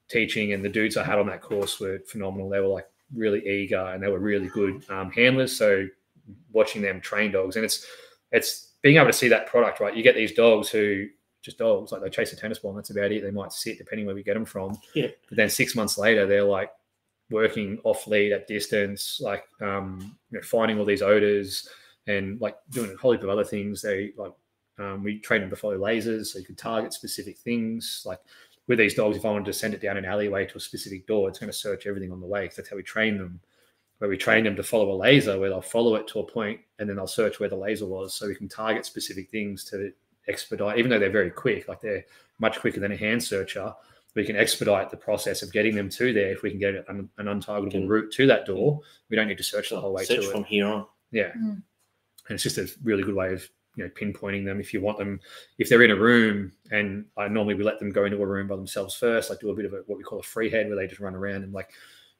teaching, 0.08 0.54
and 0.54 0.64
the 0.64 0.70
dudes 0.70 0.98
I 0.98 1.04
had 1.04 1.18
on 1.18 1.26
that 1.28 1.42
course 1.42 1.80
were 1.80 2.00
phenomenal. 2.06 2.50
They 2.50 2.60
were 2.60 2.68
like 2.68 2.88
really 3.14 3.46
eager 3.48 3.80
and 3.80 4.02
they 4.02 4.10
were 4.10 4.20
really 4.20 4.48
good 4.48 4.84
um, 4.90 5.12
handlers. 5.12 5.56
So 5.58 5.88
watching 6.52 6.82
them 6.82 7.02
train 7.02 7.32
dogs, 7.32 7.56
and 7.56 7.66
it's 7.66 7.86
it's 8.32 8.74
being 8.82 8.98
able 8.98 9.08
to 9.08 9.14
see 9.14 9.28
that 9.30 9.48
product, 9.48 9.80
right? 9.80 9.96
You 9.96 10.04
get 10.04 10.16
these 10.16 10.34
dogs 10.34 10.70
who 10.70 11.08
just 11.42 11.58
dogs, 11.58 11.92
like 11.92 12.02
they 12.02 12.10
chase 12.10 12.34
a 12.34 12.36
tennis 12.36 12.60
ball, 12.60 12.72
and 12.72 12.78
that's 12.78 12.90
about 12.90 13.12
it. 13.12 13.24
They 13.24 13.32
might 13.32 13.54
sit 13.54 13.78
depending 13.78 14.06
where 14.06 14.16
we 14.16 14.24
get 14.24 14.34
them 14.34 14.46
from. 14.46 14.78
Yeah. 14.94 15.08
But 15.28 15.38
then 15.38 15.50
six 15.50 15.76
months 15.76 15.98
later, 15.98 16.26
they're 16.26 16.44
like 16.44 16.72
working 17.30 17.80
off 17.84 18.08
lead 18.08 18.32
at 18.32 18.48
distance, 18.48 19.20
like 19.22 19.46
um, 19.62 20.16
you 20.32 20.38
know, 20.38 20.44
finding 20.44 20.80
all 20.80 20.86
these 20.86 21.02
odors 21.02 21.68
and 22.08 22.40
like 22.42 22.58
doing 22.72 22.92
a 22.92 22.98
whole 22.98 23.12
heap 23.12 23.24
of 23.24 23.30
other 23.30 23.44
things. 23.44 23.82
They 23.82 24.14
like 24.18 24.34
um, 24.80 25.04
we 25.04 25.20
train 25.20 25.42
them 25.42 25.50
to 25.50 25.56
follow 25.56 25.78
lasers, 25.78 26.28
so 26.28 26.40
you 26.40 26.46
can 26.46 26.56
target 26.56 26.94
specific 26.94 27.38
things. 27.38 28.04
Like 28.06 28.20
with 28.70 28.78
these 28.78 28.94
dogs, 28.94 29.18
if 29.18 29.26
I 29.26 29.32
wanted 29.32 29.46
to 29.46 29.54
send 29.54 29.74
it 29.74 29.82
down 29.82 29.98
an 29.98 30.06
alleyway 30.06 30.46
to 30.46 30.58
a 30.58 30.62
specific 30.62 31.06
door, 31.08 31.28
it's 31.28 31.40
going 31.40 31.52
to 31.52 31.58
search 31.58 31.86
everything 31.88 32.12
on 32.14 32.22
the 32.22 32.28
way. 32.28 32.48
'cause 32.48 32.56
that's 32.56 32.70
how 32.70 32.78
we 32.78 32.84
train 32.84 33.18
them. 33.18 33.42
Where 33.98 34.10
we 34.10 34.16
train 34.16 34.46
them 34.46 34.56
to 34.56 34.64
follow 34.64 34.94
a 34.94 34.96
laser, 34.96 35.38
where 35.38 35.50
they'll 35.50 35.62
follow 35.62 35.96
it 35.96 36.08
to 36.10 36.20
a 36.20 36.24
point 36.26 36.62
and 36.78 36.88
then 36.88 36.96
they'll 36.96 37.06
search 37.08 37.40
where 37.42 37.50
the 37.50 37.58
laser 37.58 37.86
was, 37.86 38.14
so 38.14 38.28
we 38.28 38.36
can 38.36 38.48
target 38.48 38.86
specific 38.86 39.30
things 39.30 39.66
to 39.66 39.92
expedite. 40.30 40.78
Even 40.80 40.90
though 40.90 41.00
they're 41.00 41.10
very 41.10 41.30
quick, 41.32 41.68
like 41.68 41.82
they're 41.82 42.06
much 42.40 42.60
quicker 42.60 42.80
than 42.80 42.94
a 42.94 42.96
hand 42.96 43.22
searcher, 43.22 43.74
we 44.16 44.24
can 44.24 44.38
expedite 44.38 44.90
the 44.90 44.96
process 44.98 45.42
of 45.42 45.52
getting 45.52 45.76
them 45.76 45.90
to 45.90 46.14
there. 46.14 46.32
If 46.32 46.44
we 46.44 46.50
can 46.52 46.60
get 46.60 46.76
an, 46.88 47.10
an 47.18 47.26
untargetable 47.26 47.72
Can- 47.72 47.88
route 47.90 48.12
to 48.14 48.28
that 48.28 48.46
door, 48.46 48.80
we 49.10 49.18
don't 49.18 49.28
need 49.28 49.38
to 49.38 49.44
search 49.44 49.70
the 49.70 49.82
whole 49.82 49.92
way 49.94 50.06
Search 50.06 50.22
to 50.22 50.30
it. 50.30 50.32
from 50.32 50.44
here 50.46 50.68
on. 50.68 50.86
Yeah. 51.12 51.32
Mm. 51.34 51.62
And 52.30 52.36
it's 52.36 52.44
just 52.44 52.58
a 52.58 52.70
really 52.84 53.04
good 53.04 53.16
way 53.16 53.34
of 53.34 53.50
you 53.76 53.84
know 53.84 53.90
pinpointing 53.92 54.46
them 54.46 54.60
if 54.60 54.74
you 54.74 54.82
want 54.82 54.98
them 54.98 55.20
if 55.58 55.70
they're 55.70 55.84
in 55.84 55.92
a 55.92 55.96
room 55.96 56.52
and 56.72 57.06
I 57.18 57.28
normally 57.28 57.56
we 57.56 57.64
let 57.64 57.80
them 57.80 57.92
go 57.92 58.06
into 58.06 58.22
a 58.22 58.26
room 58.26 58.48
by 58.48 58.56
themselves 58.56 58.96
first, 58.96 59.30
like 59.30 59.40
do 59.40 59.50
a 59.50 59.56
bit 59.56 59.66
of 59.66 59.74
a, 59.74 59.78
what 59.86 59.98
we 59.98 60.04
call 60.04 60.20
a 60.20 60.24
free 60.24 60.50
head 60.50 60.68
where 60.68 60.76
they 60.76 60.88
just 60.88 61.02
run 61.02 61.16
around 61.16 61.44
and 61.44 61.54
like 61.54 61.70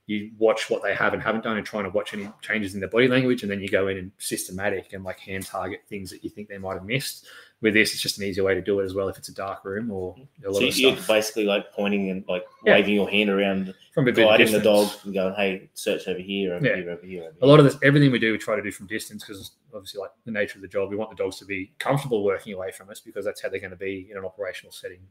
you 0.10 0.32
watch 0.40 0.72
what 0.72 0.82
they 0.82 0.96
have 0.96 1.14
and 1.14 1.22
haven't 1.22 1.44
done 1.44 1.58
and 1.58 1.66
trying 1.66 1.84
to 1.84 1.92
watch 1.92 2.16
any 2.16 2.28
changes 2.42 2.74
in 2.74 2.80
their 2.80 2.90
body 2.90 3.08
language 3.08 3.44
and 3.44 3.52
then 3.52 3.60
you 3.60 3.70
go 3.70 3.88
in 3.90 3.98
and 3.98 4.12
systematic 4.18 4.94
and 4.94 5.04
like 5.04 5.20
hand 5.20 5.46
target 5.46 5.82
things 5.88 6.10
that 6.10 6.24
you 6.24 6.32
think 6.32 6.48
they 6.48 6.58
might 6.58 6.74
have 6.74 6.86
missed. 6.86 7.28
With 7.62 7.74
this, 7.74 7.92
it's 7.92 8.02
just 8.02 8.18
an 8.18 8.24
easier 8.24 8.46
way 8.46 8.56
to 8.56 8.62
do 8.62 8.80
it 8.80 8.86
as 8.86 8.94
well 8.94 9.10
if 9.10 9.18
it's 9.18 9.28
a 9.28 9.34
dark 9.34 9.66
room 9.66 9.92
or 9.92 10.16
a 10.46 10.50
lot 10.50 10.60
So 10.60 10.66
of 10.68 10.78
you're 10.78 10.96
stuff 10.96 11.08
basically 11.08 11.44
like 11.44 11.74
pointing 11.74 12.10
and 12.10 12.24
like 12.28 12.46
Yeah. 12.66 12.76
waving 12.76 12.96
your 12.96 13.10
hand 13.10 13.30
around, 13.30 13.74
from 13.94 14.08
a 14.08 14.14
guiding 14.14 14.54
the 14.54 14.62
dog 14.62 14.90
and 15.04 15.14
going, 15.14 15.34
"Hey, 15.34 15.70
search 15.74 16.08
over 16.08 16.20
here, 16.20 16.54
over 16.54 16.66
Yeah. 16.66 16.76
here, 16.78 16.90
over 16.92 17.06
here." 17.06 17.24
Over 17.24 17.36
a 17.42 17.46
lot 17.46 17.60
of 17.60 17.66
this 17.66 17.78
everything 17.84 18.12
we 18.12 18.20
do 18.20 18.32
we 18.32 18.38
try 18.38 18.56
to 18.56 18.62
do 18.62 18.72
from 18.72 18.88
distance 18.88 19.26
because 19.26 19.52
obviously 19.74 20.00
like 20.00 20.12
the 20.24 20.32
nature 20.32 20.58
of 20.58 20.62
the 20.62 20.70
job 20.70 20.90
we 20.90 20.96
want 20.96 21.10
the 21.10 21.22
dogs 21.22 21.38
to 21.40 21.46
be 21.46 21.74
comfortable 21.80 22.24
working 22.24 22.54
away 22.54 22.72
from 22.72 22.90
us 22.90 23.02
because 23.02 23.26
that's 23.26 23.42
how 23.42 23.50
they're 23.50 23.60
going 23.60 23.72
to 23.72 23.78
be 23.78 24.08
in 24.10 24.18
an 24.18 24.24
operational 24.26 24.72
setting 24.72 25.02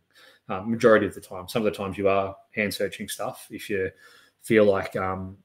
um, 0.49 0.70
majority 0.70 1.07
of 1.07 1.15
the 1.15 1.20
time 1.20 1.47
some 1.49 1.65
of 1.65 1.70
the 1.70 1.77
times 1.79 1.97
you 1.99 2.09
are 2.09 2.35
hand 2.55 2.73
searching 2.73 3.09
stuff 3.09 3.47
if 3.51 3.69
you 3.70 3.91
feel 4.43 4.65
like 4.65 4.97
um, 4.97 5.37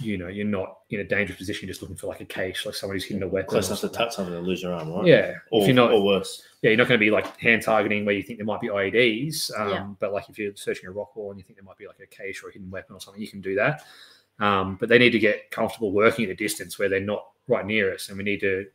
you 0.00 0.16
know 0.16 0.28
you're 0.28 0.46
not 0.46 0.78
in 0.90 1.00
a 1.00 1.04
dangerous 1.04 1.38
position 1.38 1.66
you're 1.66 1.72
just 1.72 1.82
looking 1.82 1.96
for 1.96 2.06
like 2.06 2.20
a 2.20 2.24
cache 2.24 2.64
like 2.64 2.74
somebody's 2.74 3.04
hidden 3.04 3.22
a 3.22 3.28
weapon 3.28 3.50
Close 3.50 3.68
enough 3.68 3.80
to 3.80 3.88
touch 3.88 4.14
something 4.14 4.34
and 4.34 4.46
lose 4.46 4.62
your 4.62 4.72
arm, 4.72 4.90
right? 4.92 5.06
yeah 5.06 5.34
Or, 5.50 5.60
if 5.62 5.66
you're 5.66 5.76
not 5.76 5.92
or 5.92 6.02
worse. 6.02 6.42
yeah, 6.62 6.70
you're 6.70 6.78
not 6.78 6.88
going 6.88 6.98
to 6.98 7.04
be 7.04 7.10
like 7.10 7.36
hand 7.38 7.62
targeting 7.62 8.04
where 8.04 8.14
you 8.14 8.22
think 8.22 8.38
there 8.38 8.46
might 8.46 8.60
be 8.60 8.68
IEDs. 8.68 9.50
Um, 9.58 9.68
Yeah. 9.68 9.86
But 9.98 10.12
like 10.12 10.28
if 10.28 10.38
you're 10.38 10.56
searching 10.56 10.88
a 10.88 10.92
rock 10.92 11.14
wall 11.16 11.30
and 11.30 11.38
you 11.38 11.44
think 11.44 11.56
there 11.58 11.64
might 11.64 11.78
be 11.78 11.86
like 11.86 12.00
a 12.00 12.06
cache 12.06 12.42
or 12.42 12.48
a 12.48 12.52
hidden 12.52 12.70
weapon 12.70 12.96
or 12.96 13.00
something, 13.00 13.20
you 13.20 13.28
can 13.28 13.40
do 13.40 13.54
that. 13.56 13.82
Um, 14.38 14.76
but 14.80 14.88
they 14.88 14.98
need 14.98 15.10
to 15.10 15.18
get 15.18 15.50
comfortable 15.50 15.92
working 15.92 16.24
at 16.24 16.30
a 16.30 16.34
distance 16.34 16.78
where 16.78 16.88
they're 16.88 17.00
not 17.00 17.26
right 17.46 17.66
near 17.66 17.92
us, 17.92 18.08
and 18.08 18.16
we 18.16 18.24
need 18.24 18.40
to 18.40 18.66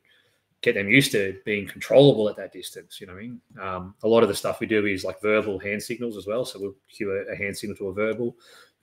get 0.61 0.75
them 0.75 0.89
used 0.89 1.11
to 1.11 1.37
being 1.45 1.67
controllable 1.67 2.29
at 2.29 2.35
that 2.37 2.53
distance. 2.53 2.99
You 3.01 3.07
know 3.07 3.13
what 3.13 3.19
I 3.19 3.23
mean? 3.23 3.41
Um, 3.61 3.95
a 4.03 4.07
lot 4.07 4.23
of 4.23 4.29
the 4.29 4.35
stuff 4.35 4.59
we 4.59 4.67
do 4.67 4.85
is 4.85 5.03
like 5.03 5.21
verbal 5.21 5.59
hand 5.59 5.81
signals 5.81 6.17
as 6.17 6.27
well. 6.27 6.45
So 6.45 6.59
we'll 6.59 6.75
cue 6.89 7.11
a, 7.11 7.33
a 7.33 7.35
hand 7.35 7.57
signal 7.57 7.77
to 7.77 7.89
a 7.89 7.93
verbal 7.93 8.35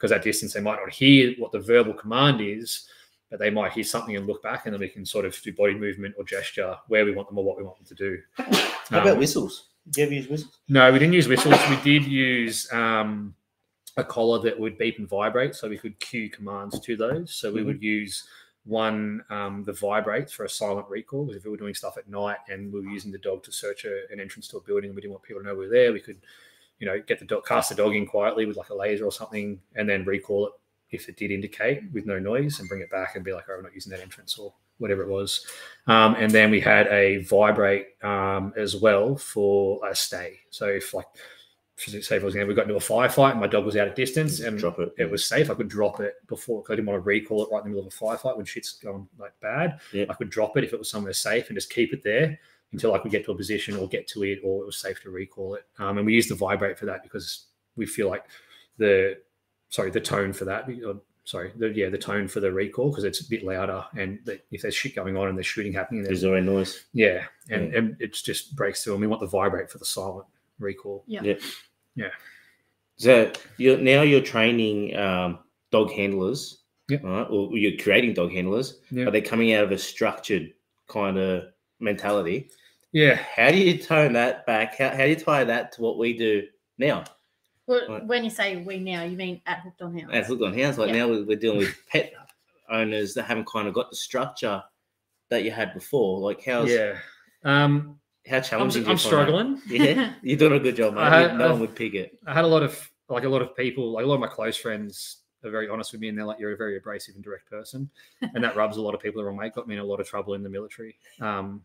because 0.03 0.11
at 0.11 0.25
distance 0.25 0.53
they 0.53 0.61
might 0.61 0.81
not 0.81 0.93
hear 0.93 1.33
what 1.39 1.53
the 1.53 1.61
verbal 1.61 1.95
command 1.95 2.41
is, 2.41 2.89
but 3.31 3.39
they 3.39 3.51
might 3.51 3.71
hear 3.71 3.85
something 3.85 4.17
and 4.17 4.27
look 4.27 4.43
back, 4.43 4.67
and 4.67 4.75
then 4.75 4.81
we 4.81 4.89
can 4.89 5.07
sort 5.07 5.25
of 5.25 5.41
do 5.43 5.53
body 5.53 5.75
movement 5.75 6.13
or 6.19 6.25
gesture 6.25 6.77
where 6.89 7.05
we 7.05 7.13
want 7.13 7.29
them 7.29 7.39
or 7.39 7.45
what 7.45 7.57
we 7.57 7.63
want 7.63 7.77
them 7.79 7.87
to 7.87 7.95
do. 7.95 8.19
How 8.91 8.99
about 9.01 9.13
Um, 9.13 9.19
whistles? 9.21 9.69
Do 9.91 10.01
you 10.01 10.07
ever 10.09 10.15
use 10.15 10.29
whistles? 10.29 10.59
no, 10.69 10.93
we 10.93 10.99
didn't 10.99 11.15
use 11.15 11.29
whistles. 11.29 11.55
We 11.71 11.77
did 11.85 12.05
use 12.05 12.71
um, 12.73 13.33
a 13.97 14.03
collar 14.03 14.41
that 14.41 14.59
would 14.59 14.77
beep 14.77 14.99
and 14.99 15.09
vibrate, 15.09 15.55
so 15.55 15.69
we 15.69 15.79
could 15.79 15.99
cue 16.01 16.29
commands 16.29 16.81
to 16.81 16.97
those. 16.97 17.33
So 17.33 17.53
we 17.53 17.61
Mhm. 17.61 17.67
would 17.67 17.83
use 17.83 18.25
one 18.65 19.25
um, 19.31 19.63
the 19.63 19.73
vibrate 19.73 20.31
for 20.31 20.45
a 20.45 20.49
silent 20.49 20.89
recall. 20.89 21.27
Because 21.27 21.37
if 21.39 21.45
we 21.45 21.51
were 21.53 21.57
doing 21.57 21.75
stuff 21.75 21.97
at 21.97 22.09
night 22.09 22.39
and 22.49 22.73
we 22.73 22.81
were 22.81 22.91
using 22.91 23.13
the 23.13 23.19
dog 23.19 23.45
to 23.45 23.53
search 23.53 23.85
a, 23.85 24.11
an 24.13 24.19
entrance 24.19 24.49
to 24.49 24.57
a 24.57 24.61
building, 24.61 24.91
and 24.91 24.97
we 24.97 25.01
didn't 25.03 25.13
want 25.13 25.23
people 25.23 25.41
to 25.43 25.47
know 25.47 25.55
we 25.55 25.67
were 25.67 25.73
there. 25.73 25.93
We 25.93 26.01
could, 26.01 26.21
you 26.83 26.89
know, 26.89 27.01
get 27.01 27.21
the 27.21 27.25
dog, 27.25 27.47
cast 27.47 27.69
the 27.69 27.77
dog 27.77 27.95
in 27.95 28.05
quietly 28.05 28.45
with 28.45 28.57
like 28.57 28.71
a 28.71 28.75
laser 28.75 29.05
or 29.05 29.13
something, 29.13 29.61
and 29.77 29.89
then 29.89 30.05
recall 30.05 30.49
it 30.49 30.53
if 30.91 31.09
it 31.09 31.17
did 31.17 31.31
indicate 31.31 31.81
with 31.93 32.07
no 32.07 32.19
noise, 32.19 32.59
and 32.59 32.69
bring 32.69 32.81
it 32.81 32.91
back 32.91 33.15
and 33.15 33.25
be 33.25 33.33
like, 33.33 33.45
"Oh, 33.49 33.55
we're 33.55 33.63
not 33.63 33.73
using 33.73 33.93
that 33.93 34.01
entrance," 34.01 34.37
or 34.37 34.53
whatever 34.79 35.03
it 35.03 35.09
was. 35.09 35.47
Um, 35.87 36.17
and 36.17 36.29
then 36.33 36.51
we 36.51 36.59
had 36.59 36.89
a 36.89 37.19
vibrate 37.19 38.03
um, 38.03 38.53
as 38.57 38.75
well 38.75 39.15
for 39.15 39.79
a 39.89 39.95
stay. 39.95 40.41
So 40.51 40.67
if 40.67 40.93
like, 40.93 41.07
for 41.77 41.91
say 41.91 42.19
for 42.19 42.27
example, 42.27 42.49
we 42.49 42.55
got 42.55 42.63
into 42.63 42.75
a 42.75 42.81
firefight 42.81 43.31
and 43.31 43.41
my 43.41 43.47
dog 43.47 43.65
was 43.65 43.77
out 43.77 43.87
of 43.87 43.95
distance 43.95 44.41
and 44.41 44.59
Drop 44.59 44.81
it. 44.81 44.93
it 44.99 45.09
was 45.09 45.25
safe, 45.25 45.51
I 45.51 45.55
could 45.55 45.69
drop 45.69 46.01
it 46.01 46.15
before 46.27 46.65
I 46.69 46.73
didn't 46.73 46.87
want 46.87 47.01
to 47.01 47.07
recall 47.07 47.45
it 47.45 47.49
right 47.53 47.65
in 47.65 47.71
the 47.71 47.77
middle 47.77 47.87
of 47.87 47.95
a 47.95 47.97
firefight 47.97 48.37
when 48.37 48.45
shit's 48.45 48.73
going 48.73 49.09
like 49.21 49.39
bad. 49.41 49.79
Yeah. 49.93 50.07
I 50.11 50.15
could 50.15 50.31
drop 50.31 50.57
it 50.57 50.65
if 50.65 50.73
it 50.73 50.79
was 50.81 50.91
somewhere 50.91 51.13
safe 51.13 51.49
and 51.49 51.57
just 51.57 51.73
keep 51.73 51.93
it 51.93 52.03
there 52.03 52.39
until 52.73 52.91
like 52.91 53.05
we 53.05 53.11
get 53.11 53.25
to 53.27 53.33
a 53.33 53.37
position 53.37 53.77
or 53.77 53.87
get 53.89 54.07
to 54.09 54.23
it 54.25 54.41
or 54.45 54.63
it 54.63 54.67
was 54.67 54.79
safe 54.79 55.01
to 55.03 55.11
recall 55.11 55.55
it. 55.55 55.65
Um, 55.79 55.99
and 55.99 56.07
we 56.07 56.15
use 56.15 56.29
the 56.29 56.35
vibrate 56.35 56.79
for 56.79 56.87
that 56.87 57.03
because 57.03 57.47
we 57.77 57.87
feel 57.87 58.09
like 58.09 58.25
the 58.79 59.19
sorry 59.69 59.91
the 59.91 60.01
tone 60.01 60.33
for 60.33 60.45
that 60.47 60.69
or, 60.87 61.01
sorry 61.25 61.53
the 61.57 61.69
yeah 61.71 61.89
the 61.89 61.97
tone 61.99 62.27
for 62.27 62.41
the 62.41 62.51
recall 62.53 62.91
because 62.91 63.05
it's 63.05 63.21
a 63.21 63.29
bit 63.29 63.45
louder 63.45 63.85
and 63.97 64.19
the, 64.25 64.41
if 64.51 64.61
there's 64.63 64.75
shit 64.75 64.95
going 64.95 65.17
on 65.17 65.29
and 65.29 65.37
there's 65.39 65.47
shooting 65.47 65.73
happening 65.73 66.03
There's 66.03 66.23
there's 66.23 66.31
already 66.31 66.47
noise. 66.47 66.85
yeah 66.93 67.25
and, 67.49 67.71
Yeah. 67.73 67.79
and 67.79 67.97
it 68.01 68.13
just 68.15 68.57
breaks 68.57 68.83
through 68.83 68.95
and 68.95 69.01
we 69.03 69.07
want 69.07 69.21
the 69.21 69.29
vibrate 69.29 69.71
for 69.71 69.79
the 69.79 69.85
silent 69.85 70.27
recall 70.59 71.05
Yeah. 71.07 71.23
Yeah. 71.23 71.35
Yeah. 71.95 72.09
So 72.97 73.33
you're 73.57 73.79
now 73.79 74.03
you're 74.03 74.21
training 74.21 74.97
um, 74.97 75.39
dog 75.71 75.91
handlers, 75.93 76.63
Yeah. 76.89 76.99
right? 77.03 77.27
Or 77.31 77.57
you're 77.57 77.79
creating 77.81 78.15
dog 78.15 78.33
handlers, 78.33 78.81
Yeah. 78.91 79.05
but 79.05 79.13
they're 79.13 79.23
coming 79.23 79.53
out 79.53 79.65
of 79.65 79.73
a 79.73 79.79
structured 79.79 80.53
kind 80.89 81.19
of 81.19 81.45
mentality. 81.81 82.51
Yeah 82.93 83.15
How 83.37 83.51
do 83.51 83.59
you 83.59 83.79
tone 83.79 84.13
that 84.15 84.47
back? 84.47 84.79
How, 84.79 84.91
how 84.91 84.99
do 85.05 85.09
you 85.11 85.17
tie 85.17 85.45
that 85.45 85.73
to 85.73 85.83
what 85.83 85.99
we 85.99 86.17
do 86.17 86.45
now? 86.79 87.05
Well, 87.67 87.89
Right. 87.89 88.07
when 88.07 88.25
you 88.25 88.31
say 88.31 88.57
we 88.57 88.79
now, 88.79 89.05
you 89.05 89.17
mean 89.17 89.41
at 89.47 89.61
Hooked 89.61 89.83
on 89.83 89.97
Hounds? 89.99 90.13
At 90.15 90.29
look 90.31 90.43
on 90.43 90.53
hands, 90.53 90.79
like 90.79 90.89
Yeah. 90.89 90.99
now 91.07 91.09
we're, 91.09 91.25
we're 91.25 91.37
dealing 91.39 91.59
with 91.59 91.75
pet 91.91 92.13
owners 92.71 93.15
that 93.15 93.25
haven't 93.25 93.47
kind 93.47 93.69
of 93.69 93.75
got 93.75 93.91
the 93.91 93.97
structure 93.97 94.63
that 95.31 95.45
you 95.45 95.51
had 95.51 95.73
before. 95.75 96.19
Like 96.21 96.45
how's 96.45 96.71
yeah 96.71 96.99
um 97.45 97.99
how 98.29 98.37
I'm, 98.37 98.43
challenging? 98.43 98.83
I'm 98.83 98.87
find 98.87 98.99
that? 98.99 99.03
struggling 99.03 99.61
Yeah, 99.67 100.13
you're 100.23 100.39
doing 100.39 100.53
a 100.53 100.61
good 100.61 100.77
job, 100.77 100.95
mate. 100.95 101.03
Had- 101.13 101.39
no 101.39 101.47
I- 101.47 101.51
one 101.53 101.61
would 101.61 101.75
pick 101.75 101.95
it. 101.95 102.19
I 102.27 102.35
had 102.35 102.45
a 102.45 102.49
lot 102.49 102.63
of 102.63 102.91
like 103.09 103.25
a 103.25 103.29
lot 103.29 103.43
of 103.43 103.55
people, 103.57 103.93
like 103.93 104.05
a 104.05 104.09
lot 104.09 104.15
of 104.15 104.21
my 104.21 104.27
close 104.29 104.57
friends 104.57 105.19
are 105.45 105.51
very 105.51 105.69
honest 105.69 105.93
with 105.93 106.01
me 106.01 106.09
and 106.09 106.17
they're 106.17 106.25
like, 106.25 106.39
you're 106.39 106.53
a 106.53 106.57
very 106.57 106.77
abrasive 106.77 107.15
and 107.17 107.25
direct 107.25 107.51
person. 107.51 107.91
And 108.35 108.45
that 108.45 108.55
rubs 108.57 108.77
a 108.77 108.81
lot 108.81 108.95
of 108.95 109.01
people 109.01 109.21
the 109.21 109.27
wrong 109.27 109.37
way. 109.37 109.51
Got 109.51 109.67
me 109.67 109.75
in 109.75 109.81
a 109.81 109.85
lot 109.85 109.99
of 110.01 110.07
trouble 110.09 110.35
in 110.35 110.43
the 110.45 110.49
military. 110.49 110.95
Um, 111.21 111.63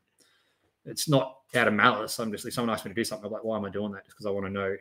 it's 0.88 1.08
not 1.10 1.38
out 1.56 1.68
of 1.68 1.74
malice. 1.74 2.20
I'm 2.20 2.32
just 2.32 2.44
like 2.46 2.54
someone 2.54 2.74
asked 2.74 2.86
me 2.86 2.90
to 2.92 2.96
do 2.96 3.04
something. 3.04 3.26
I'm 3.28 3.32
like, 3.32 3.44
why 3.44 3.58
am 3.58 3.66
I 3.66 3.70
doing 3.70 3.92
that? 3.92 4.06
Just 4.06 4.18
because 4.18 4.26
I 4.26 4.32
want 4.32 4.46
to 4.46 4.52
know 4.52 4.76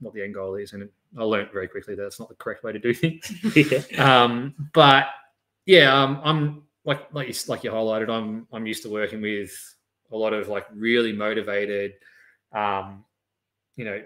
what 0.00 0.12
the 0.14 0.22
end 0.22 0.34
goal 0.34 0.56
is. 0.56 0.72
And 0.72 0.88
I 1.18 1.22
learned 1.22 1.50
very 1.52 1.68
quickly 1.68 1.94
that 1.94 2.06
it's 2.06 2.18
not 2.20 2.28
the 2.28 2.34
correct 2.34 2.64
way 2.64 2.72
to 2.72 2.78
do 2.78 2.92
things. 2.92 3.32
yeah. 3.92 4.22
Um, 4.24 4.54
but 4.74 5.06
yeah, 5.66 5.94
um, 6.02 6.20
I'm 6.24 6.62
like 6.84 7.12
like 7.14 7.28
you, 7.28 7.34
like 7.48 7.64
you 7.64 7.70
highlighted. 7.70 8.08
I'm 8.10 8.46
I'm 8.52 8.66
used 8.66 8.82
to 8.82 8.90
working 8.90 9.22
with 9.22 9.52
a 10.10 10.16
lot 10.16 10.32
of 10.32 10.48
like 10.48 10.66
really 10.74 11.12
motivated, 11.12 11.94
um, 12.52 13.04
you 13.76 13.84
know, 13.84 14.02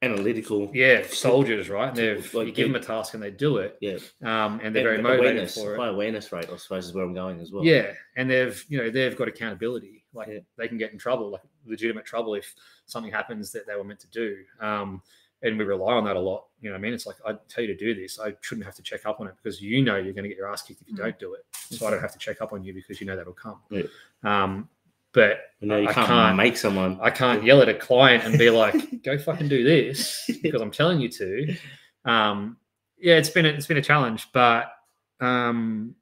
Analytical. 0.00 0.70
yeah, 0.72 1.02
soldiers, 1.08 1.68
right? 1.68 1.88
And 1.88 1.96
they've 1.96 2.34
Like 2.34 2.46
you 2.46 2.52
give 2.52 2.68
them 2.68 2.80
a 2.80 2.84
task 2.84 3.14
and 3.14 3.22
they 3.22 3.32
do 3.32 3.56
it, 3.56 3.76
Yeah. 3.80 3.98
um, 4.22 4.60
and 4.62 4.74
they're 4.74 4.84
very 4.84 4.94
And 4.94 5.02
motivated 5.02 5.32
awareness, 5.32 5.54
for 5.56 5.74
it. 5.74 5.78
High 5.78 5.88
awareness 5.88 6.30
rate, 6.32 6.46
I 6.52 6.56
suppose, 6.56 6.86
is 6.86 6.94
where 6.94 7.04
I'm 7.04 7.14
going 7.14 7.40
as 7.40 7.50
well. 7.50 7.64
Yeah, 7.64 7.92
and 8.16 8.30
they've 8.30 8.64
you 8.68 8.78
know 8.78 8.90
they've 8.90 9.16
got 9.16 9.26
accountability. 9.26 9.97
Like 10.14 10.28
Yeah. 10.28 10.38
they 10.56 10.68
can 10.68 10.78
get 10.78 10.92
in 10.92 10.98
trouble, 10.98 11.30
like 11.30 11.42
legitimate 11.66 12.04
trouble, 12.06 12.34
if 12.34 12.54
something 12.86 13.12
happens 13.12 13.52
that 13.52 13.66
they 13.66 13.74
were 13.76 13.84
meant 13.84 14.00
to 14.00 14.08
do. 14.08 14.36
Um, 14.60 15.02
and 15.42 15.56
we 15.56 15.64
rely 15.64 15.92
on 15.94 16.04
that 16.04 16.16
a 16.16 16.20
lot. 16.20 16.46
You 16.60 16.70
know, 16.70 16.74
what 16.74 16.78
I 16.78 16.82
mean, 16.82 16.94
it's 16.94 17.06
like 17.06 17.16
I 17.24 17.34
tell 17.48 17.62
you 17.62 17.68
to 17.72 17.76
do 17.76 17.94
this, 17.94 18.18
I 18.18 18.34
shouldn't 18.40 18.64
have 18.64 18.74
to 18.76 18.82
check 18.82 19.06
up 19.06 19.20
on 19.20 19.28
it 19.28 19.34
because 19.40 19.62
you 19.62 19.82
know 19.82 19.96
you're 19.96 20.12
going 20.14 20.24
to 20.24 20.28
get 20.28 20.36
your 20.38 20.50
ass 20.50 20.62
kicked 20.62 20.80
if 20.80 20.88
you 20.88 20.94
Mhm. 20.94 20.98
don't 20.98 21.18
do 21.18 21.34
it. 21.34 21.44
So 21.54 21.86
I 21.86 21.90
don't 21.90 22.00
have 22.00 22.12
to 22.12 22.18
check 22.18 22.40
up 22.40 22.52
on 22.52 22.64
you 22.64 22.74
because 22.74 23.00
you 23.00 23.06
know 23.06 23.14
that'll 23.14 23.34
come. 23.34 23.60
Yeah. 23.70 23.82
Um, 24.24 24.68
but 25.12 25.52
You 25.60 25.68
know, 25.68 25.76
you 25.78 25.88
I 25.88 25.92
can't, 25.92 26.06
can't- 26.08 26.36
make 26.36 26.56
someone. 26.56 26.98
I 27.00 27.10
can't 27.10 27.44
yell 27.44 27.62
at 27.62 27.68
a 27.68 27.74
client 27.74 28.24
and 28.24 28.36
be 28.38 28.50
like, 28.62 29.02
"Go 29.04 29.16
fucking 29.18 29.48
do 29.48 29.62
this," 29.62 30.28
because 30.42 30.60
I'm 30.60 30.70
telling 30.70 31.00
you 31.00 31.08
to. 31.10 31.56
Um, 32.04 32.56
yeah, 32.98 33.16
it's 33.16 33.30
been 33.30 33.46
a, 33.46 33.50
it's 33.50 33.66
been 33.66 33.76
a 33.76 33.82
challenge, 33.82 34.28
but 34.32 34.72
um, 35.20 35.94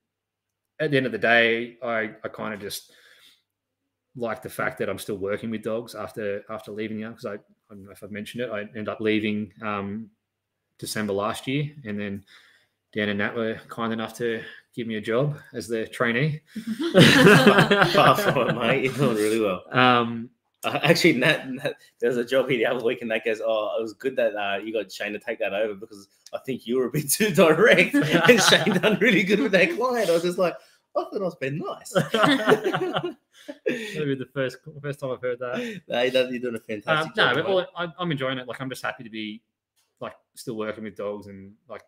at 0.81 0.91
the 0.91 0.97
end 0.97 1.07
of 1.07 1.13
the 1.13 1.19
day, 1.19 1.77
I 1.83 2.13
I 2.25 2.29
kind 2.33 2.55
of 2.55 2.61
just 2.61 2.93
like 4.17 4.43
the 4.43 4.49
fact 4.49 4.79
that 4.79 4.89
I'm 4.89 4.99
still 4.99 5.17
working 5.17 5.51
with 5.51 5.63
dogs 5.63 5.95
after 5.95 6.43
after 6.51 6.73
leaving 6.73 7.01
the 7.01 7.09
because 7.09 7.27
I 7.27 7.35
I 7.35 7.39
don't 7.71 7.85
know 7.85 7.91
if 7.91 8.03
I've 8.03 8.11
mentioned 8.11 8.43
it. 8.45 8.51
I 8.51 8.61
ended 8.61 8.89
up 8.89 9.01
leaving 9.01 9.53
um, 9.63 10.11
December 10.79 11.13
last 11.13 11.47
year, 11.47 11.71
and 11.85 11.99
then 11.99 12.25
Dan 12.95 13.09
and 13.09 13.19
Nat 13.19 13.35
were 13.35 13.61
kind 13.69 13.93
enough 13.93 14.17
to 14.19 14.43
give 14.75 14.87
me 14.87 14.97
a 14.97 15.01
job 15.01 15.39
as 15.53 15.69
their 15.69 15.87
trainee. 15.87 16.41
Far 17.93 18.17
from 18.17 18.49
it, 18.51 18.55
mate. 18.55 18.85
You're 18.85 18.95
doing 18.95 19.17
really 19.17 19.41
well. 19.41 19.63
Um, 19.71 20.31
Uh, 20.65 20.81
actually, 20.83 21.13
Nat, 21.13 21.49
Nat, 21.49 21.75
there 22.01 22.09
was 22.09 22.17
a 22.17 22.25
job 22.25 22.49
here 22.49 22.59
the 22.59 22.67
other 22.67 22.85
week, 22.85 23.01
and 23.03 23.11
that 23.11 23.25
goes, 23.25 23.41
"Oh, 23.45 23.77
it 23.79 23.83
was 23.83 23.93
good 23.93 24.17
that 24.17 24.35
uh, 24.35 24.59
you 24.59 24.73
got 24.73 24.91
Shayne 24.91 25.13
to 25.13 25.19
take 25.19 25.39
that 25.39 25.53
over 25.53 25.75
because 25.75 26.09
I 26.33 26.39
think 26.39 26.67
you 26.67 26.79
were 26.79 26.87
a 26.87 26.91
bit 26.91 27.09
too 27.17 27.31
direct, 27.31 27.95
and 27.95 28.43
Shayne 28.43 28.81
done 28.81 28.99
really 29.01 29.23
good 29.23 29.41
with 29.41 29.53
that 29.53 29.77
client." 29.77 30.11
I 30.11 30.15
was 30.15 30.23
just 30.23 30.39
like, 30.39 30.55
"I 30.97 31.05
thought 31.05 31.21
I 31.21 31.25
was 31.25 31.35
being 31.37 31.59
nice." 31.59 31.93
That'll 33.67 34.07
be 34.07 34.15
the 34.15 34.29
first 34.33 34.59
first 34.83 35.01
time 35.01 35.11
I've 35.11 35.21
heard 35.21 35.39
that. 35.41 35.81
no, 35.89 36.03
you're 36.03 36.39
doing 36.41 36.55
a 36.55 36.59
Um, 36.59 36.63
fantastic 36.83 37.17
no, 37.17 37.25
job. 37.27 37.35
but 37.35 37.47
all, 37.47 37.67
I, 37.77 37.89
I'm 37.99 38.11
enjoying 38.11 38.39
it. 38.39 38.49
Like 38.49 38.61
I'm 38.61 38.69
just 38.71 38.83
happy 38.83 39.05
to 39.05 39.11
be 39.11 39.43
like 40.01 40.15
still 40.35 40.57
working 40.57 40.85
with 40.85 40.97
dogs 40.97 41.27
and 41.27 41.53
like 41.69 41.83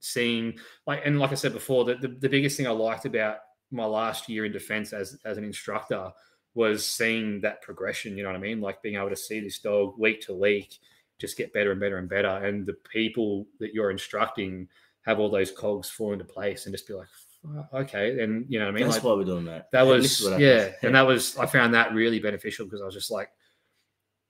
seeing 0.00 0.58
like 0.86 1.02
and 1.04 1.18
like 1.18 1.32
I 1.32 1.34
said 1.34 1.52
before, 1.52 1.84
the, 1.84 1.94
the, 1.96 2.08
the 2.08 2.28
biggest 2.28 2.56
thing 2.56 2.66
I 2.66 2.70
liked 2.70 3.04
about 3.04 3.38
my 3.70 3.84
last 3.84 4.28
year 4.28 4.44
in 4.44 4.52
defense 4.52 4.92
as 4.92 5.18
as 5.24 5.38
an 5.38 5.44
instructor 5.44 6.10
was 6.54 6.86
seeing 6.86 7.40
that 7.42 7.62
progression. 7.62 8.16
You 8.16 8.22
know 8.24 8.30
what 8.30 8.36
I 8.36 8.40
mean? 8.40 8.60
Like 8.60 8.82
being 8.82 8.96
able 8.96 9.10
to 9.10 9.16
see 9.16 9.40
this 9.40 9.58
dog 9.60 9.94
week 9.98 10.20
to 10.22 10.34
week 10.34 10.78
just 11.18 11.36
get 11.36 11.52
better 11.52 11.72
and 11.72 11.80
better 11.80 11.98
and 11.98 12.08
better, 12.08 12.28
and 12.28 12.64
the 12.66 12.74
people 12.92 13.46
that 13.60 13.74
you're 13.74 13.90
instructing 13.90 14.68
have 15.02 15.18
all 15.18 15.30
those 15.30 15.50
cogs 15.50 15.88
fall 15.90 16.12
into 16.12 16.24
place 16.24 16.66
and 16.66 16.74
just 16.74 16.86
be 16.86 16.94
like, 16.94 17.08
"Fuck, 17.08 17.27
okay, 17.72 18.20
and 18.22 18.44
you 18.48 18.58
know 18.58 18.66
what 18.66 18.72
I 18.72 18.74
mean? 18.74 18.84
That's 18.84 18.96
like, 18.96 19.04
why 19.04 19.12
we're 19.14 19.24
doing 19.24 19.44
that. 19.46 19.70
that 19.72 19.82
was 19.86 20.20
yeah 20.38 20.72
and 20.82 20.94
that 20.94 21.06
was 21.06 21.36
i 21.38 21.46
found 21.46 21.72
that 21.74 21.94
really 21.94 22.18
beneficial 22.18 22.66
because 22.66 22.82
i 22.82 22.84
was 22.84 22.94
just 22.94 23.10
like 23.10 23.30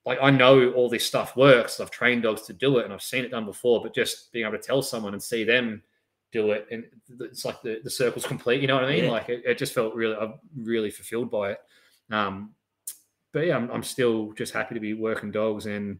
like 0.05 0.19
i 0.21 0.29
know 0.29 0.71
all 0.73 0.89
this 0.89 1.05
stuff 1.05 1.35
works 1.35 1.79
i've 1.79 1.91
trained 1.91 2.23
dogs 2.23 2.43
to 2.43 2.53
do 2.53 2.77
it 2.77 2.85
and 2.85 2.93
i've 2.93 3.01
seen 3.01 3.25
it 3.25 3.31
done 3.31 3.45
before 3.45 3.81
but 3.81 3.93
just 3.93 4.31
being 4.31 4.45
able 4.45 4.57
to 4.57 4.63
tell 4.63 4.81
someone 4.81 5.13
and 5.13 5.21
see 5.21 5.43
them 5.43 5.81
do 6.31 6.51
it 6.51 6.67
and 6.71 6.85
it's 7.19 7.43
like 7.43 7.61
the, 7.63 7.79
the 7.83 7.89
circle's 7.89 8.25
complete 8.25 8.61
you 8.61 8.67
know 8.67 8.75
what 8.75 8.85
i 8.85 8.89
mean 8.91 9.05
Yeah. 9.05 9.11
like 9.11 9.27
it, 9.29 9.43
it 9.45 9.57
just 9.57 9.73
felt 9.73 9.93
really 9.95 10.15
i'm 10.15 10.35
really 10.55 10.91
fulfilled 10.91 11.29
by 11.31 11.51
it 11.51 11.59
um 12.11 12.51
but 13.33 13.45
yeah 13.45 13.55
I'm, 13.57 13.69
I'm 13.71 13.83
still 13.83 14.31
just 14.33 14.53
happy 14.53 14.75
to 14.75 14.79
be 14.81 14.93
working 14.93 15.31
dogs 15.31 15.65
and 15.65 15.99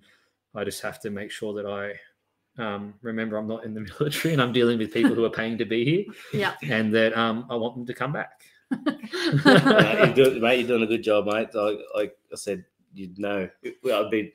i 0.56 0.64
just 0.64 0.82
have 0.82 1.00
to 1.02 1.10
make 1.10 1.32
sure 1.32 1.54
that 1.56 1.66
i 1.66 1.94
um, 2.60 2.94
remember 3.02 3.38
i'm 3.38 3.48
not 3.48 3.64
in 3.66 3.74
the 3.74 3.82
military 4.00 4.34
and 4.34 4.42
i'm 4.42 4.52
dealing 4.54 4.78
with 4.78 4.94
people 4.94 5.16
who 5.16 5.24
are 5.26 5.30
paying 5.30 5.58
to 5.58 5.66
be 5.66 5.84
here 5.86 6.06
Yeah. 6.34 6.54
and 6.70 6.94
that 6.94 7.18
um, 7.18 7.46
i 7.50 7.56
want 7.56 7.76
them 7.76 7.86
to 7.86 7.94
come 7.94 8.12
back 8.14 8.44
No, 8.72 10.04
you're 10.06 10.14
doing, 10.14 10.42
mate, 10.42 10.60
you're 10.60 10.68
doing 10.68 10.84
a 10.84 10.88
good 10.88 11.04
job, 11.04 11.26
mate. 11.26 11.54
Like, 11.56 11.80
like 11.96 12.18
I 12.32 12.36
said, 12.36 12.64
you 12.94 13.10
know, 13.18 13.50
well, 13.84 14.06
I've 14.06 14.12
been 14.12 14.32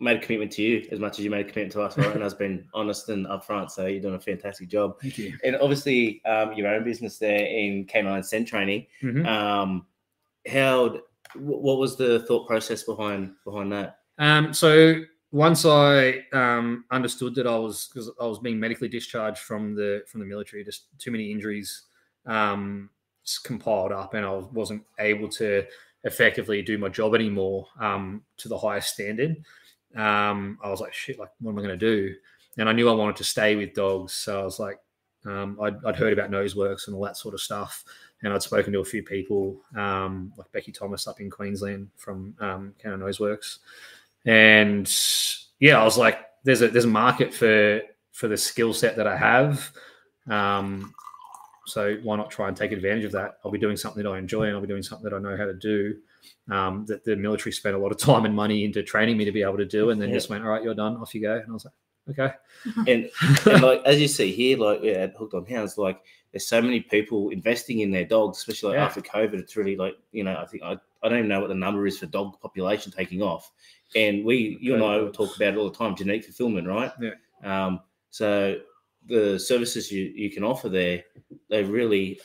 made 0.00 0.16
a 0.16 0.20
commitment 0.20 0.50
to 0.52 0.62
you 0.62 0.86
as 0.90 0.98
much 0.98 1.18
as 1.18 1.24
you 1.24 1.30
made 1.30 1.46
a 1.46 1.48
commitment 1.48 1.72
to 1.72 1.82
us, 1.82 1.96
right? 1.96 2.14
And 2.14 2.24
I've 2.24 2.36
been 2.38 2.66
honest 2.74 3.08
and 3.10 3.26
upfront. 3.26 3.70
So 3.70 3.86
you're 3.86 4.00
doing 4.02 4.14
a 4.16 4.20
fantastic 4.20 4.68
job. 4.68 5.00
thank 5.00 5.16
you 5.18 5.38
And 5.44 5.56
obviously, 5.56 6.20
um, 6.24 6.52
your 6.54 6.66
own 6.68 6.82
business 6.84 7.18
there 7.18 7.46
in 7.46 7.84
Canine 7.84 8.22
Scent 8.24 8.48
Training. 8.48 8.86
Mhm. 9.02 9.24
Um, 9.26 9.86
how? 10.50 10.98
What 11.36 11.78
was 11.78 11.96
the 11.96 12.20
thought 12.26 12.46
process 12.46 12.82
behind 12.82 13.34
behind 13.44 13.70
that? 13.72 14.00
Um, 14.18 14.52
so 14.52 15.00
once 15.36 15.66
I 15.66 16.24
um, 16.32 16.86
understood 16.90 17.34
that 17.34 17.46
I 17.46 17.58
was 17.58 17.90
because 17.92 18.10
I 18.18 18.24
was 18.24 18.38
being 18.38 18.58
medically 18.58 18.88
discharged 18.88 19.40
from 19.40 19.74
the 19.74 20.02
from 20.08 20.20
the 20.20 20.26
military, 20.26 20.64
just 20.64 20.86
too 20.98 21.10
many 21.10 21.30
injuries 21.30 21.82
um, 22.24 22.88
compiled 23.44 23.92
up, 23.92 24.14
and 24.14 24.24
I 24.24 24.32
wasn't 24.32 24.82
able 24.98 25.28
to 25.28 25.66
effectively 26.04 26.62
do 26.62 26.78
my 26.78 26.88
job 26.88 27.14
anymore 27.14 27.66
um, 27.78 28.22
to 28.38 28.48
the 28.48 28.56
highest 28.56 28.94
standard. 28.94 29.36
Um, 29.94 30.58
I 30.64 30.70
was 30.70 30.80
like, 30.80 30.94
shit, 30.94 31.18
like 31.18 31.28
what 31.40 31.50
am 31.52 31.58
I 31.58 31.62
going 31.62 31.78
to 31.78 31.86
do? 31.86 32.14
And 32.56 32.66
I 32.66 32.72
knew 32.72 32.88
I 32.88 32.94
wanted 32.94 33.16
to 33.16 33.24
stay 33.24 33.56
with 33.56 33.74
dogs, 33.74 34.14
so 34.14 34.40
I 34.40 34.44
was 34.44 34.58
like, 34.58 34.78
um, 35.26 35.58
I'd, 35.60 35.84
I'd 35.84 35.96
heard 35.96 36.14
about 36.14 36.30
Noseworks 36.30 36.86
and 36.86 36.96
all 36.96 37.04
that 37.04 37.18
sort 37.18 37.34
of 37.34 37.42
stuff, 37.42 37.84
and 38.22 38.32
I'd 38.32 38.42
spoken 38.42 38.72
to 38.72 38.80
a 38.80 38.84
few 38.84 39.02
people, 39.02 39.60
um, 39.76 40.32
like 40.38 40.50
Becky 40.52 40.72
Thomas 40.72 41.06
up 41.06 41.20
in 41.20 41.28
Queensland 41.28 41.90
from 41.96 42.34
um, 42.40 42.74
Canada 42.78 43.04
Noseworks, 43.04 43.58
and 44.26 44.92
yeah, 45.60 45.80
I 45.80 45.84
was 45.84 45.96
like, 45.96 46.18
there's 46.44 46.60
a 46.62 46.68
there's 46.68 46.84
a 46.84 46.88
market 46.88 47.32
for 47.32 47.80
for 48.12 48.28
the 48.28 48.36
skill 48.36 48.72
set 48.74 48.96
that 48.96 49.06
I 49.06 49.16
have. 49.16 49.70
Um, 50.28 50.92
so 51.66 51.96
why 52.02 52.16
not 52.16 52.30
try 52.30 52.48
and 52.48 52.56
take 52.56 52.72
advantage 52.72 53.04
of 53.04 53.12
that? 53.12 53.38
I'll 53.44 53.50
be 53.50 53.58
doing 53.58 53.76
something 53.76 54.02
that 54.02 54.08
I 54.08 54.18
enjoy, 54.18 54.44
and 54.44 54.54
I'll 54.54 54.60
be 54.60 54.68
doing 54.68 54.82
something 54.82 55.08
that 55.08 55.16
I 55.16 55.18
know 55.18 55.36
how 55.36 55.46
to 55.46 55.54
do. 55.54 55.96
Um, 56.50 56.84
that 56.86 57.04
the 57.04 57.16
military 57.16 57.52
spent 57.52 57.74
a 57.74 57.78
lot 57.78 57.90
of 57.92 57.98
time 58.10 58.24
and 58.24 58.34
money 58.34 58.64
into 58.64 58.82
training 58.82 59.16
me 59.16 59.24
to 59.24 59.32
be 59.32 59.42
able 59.42 59.56
to 59.56 59.64
do, 59.64 59.90
and 59.90 60.00
then 60.00 60.08
Yeah. 60.10 60.14
just 60.16 60.30
went, 60.30 60.44
all 60.44 60.50
right, 60.50 60.62
you're 60.62 60.74
done, 60.74 60.96
off 60.96 61.14
you 61.14 61.22
go. 61.22 61.34
And 61.36 61.48
I 61.48 61.52
was 61.52 61.64
like, 61.64 62.18
okay, 62.18 62.34
And, 62.92 63.10
and 63.52 63.62
like 63.62 63.82
as 63.84 64.00
you 64.00 64.06
see 64.08 64.30
here, 64.32 64.58
like 64.58 64.80
yeah, 64.82 64.92
at 64.92 65.16
Hooked 65.16 65.34
on 65.34 65.44
Hounds, 65.46 65.76
like 65.76 66.00
there's 66.36 66.46
so 66.46 66.60
many 66.60 66.80
people 66.80 67.30
investing 67.30 67.80
in 67.80 67.90
their 67.90 68.04
dogs, 68.04 68.36
especially 68.36 68.68
like 68.68 68.76
Yeah. 68.76 68.84
after 68.84 69.00
COVID. 69.00 69.34
It's 69.38 69.56
really 69.56 69.74
like 69.74 69.96
you 70.12 70.22
know, 70.22 70.36
I 70.36 70.44
think 70.44 70.62
I, 70.62 70.76
I 71.02 71.08
don't 71.08 71.16
even 71.16 71.28
know 71.28 71.40
what 71.40 71.48
the 71.48 71.54
number 71.54 71.86
is 71.86 71.98
for 71.98 72.04
dog 72.04 72.38
population 72.42 72.92
taking 72.92 73.22
off. 73.22 73.50
And 73.94 74.22
we, 74.22 74.58
you 74.60 74.74
and 74.74 74.84
I, 74.84 74.98
talk 75.12 75.34
about 75.34 75.54
it 75.54 75.56
all 75.56 75.70
the 75.70 75.74
time, 75.76 75.96
genetic 75.96 76.24
fulfillment, 76.26 76.68
right? 76.68 76.92
Yeah. 77.00 77.14
Um, 77.42 77.80
so 78.10 78.58
the 79.06 79.38
services 79.38 79.90
you 79.90 80.12
you 80.14 80.30
can 80.30 80.44
offer 80.44 80.68
there, 80.68 81.04
they 81.48 81.64
really 81.64 82.20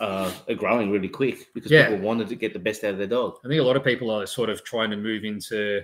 uh, 0.00 0.32
are 0.48 0.54
growing 0.54 0.90
really 0.90 1.08
quick 1.08 1.48
because 1.52 1.70
Yeah. 1.70 1.90
people 1.90 2.02
wanted 2.02 2.30
to 2.30 2.36
get 2.36 2.54
the 2.54 2.58
best 2.58 2.82
out 2.82 2.92
of 2.92 2.98
their 2.98 3.06
dog. 3.08 3.34
I 3.44 3.48
think 3.48 3.60
a 3.60 3.64
lot 3.64 3.76
of 3.76 3.84
people 3.84 4.10
are 4.10 4.24
sort 4.24 4.48
of 4.48 4.64
trying 4.64 4.88
to 4.90 4.96
move 4.96 5.24
into, 5.24 5.82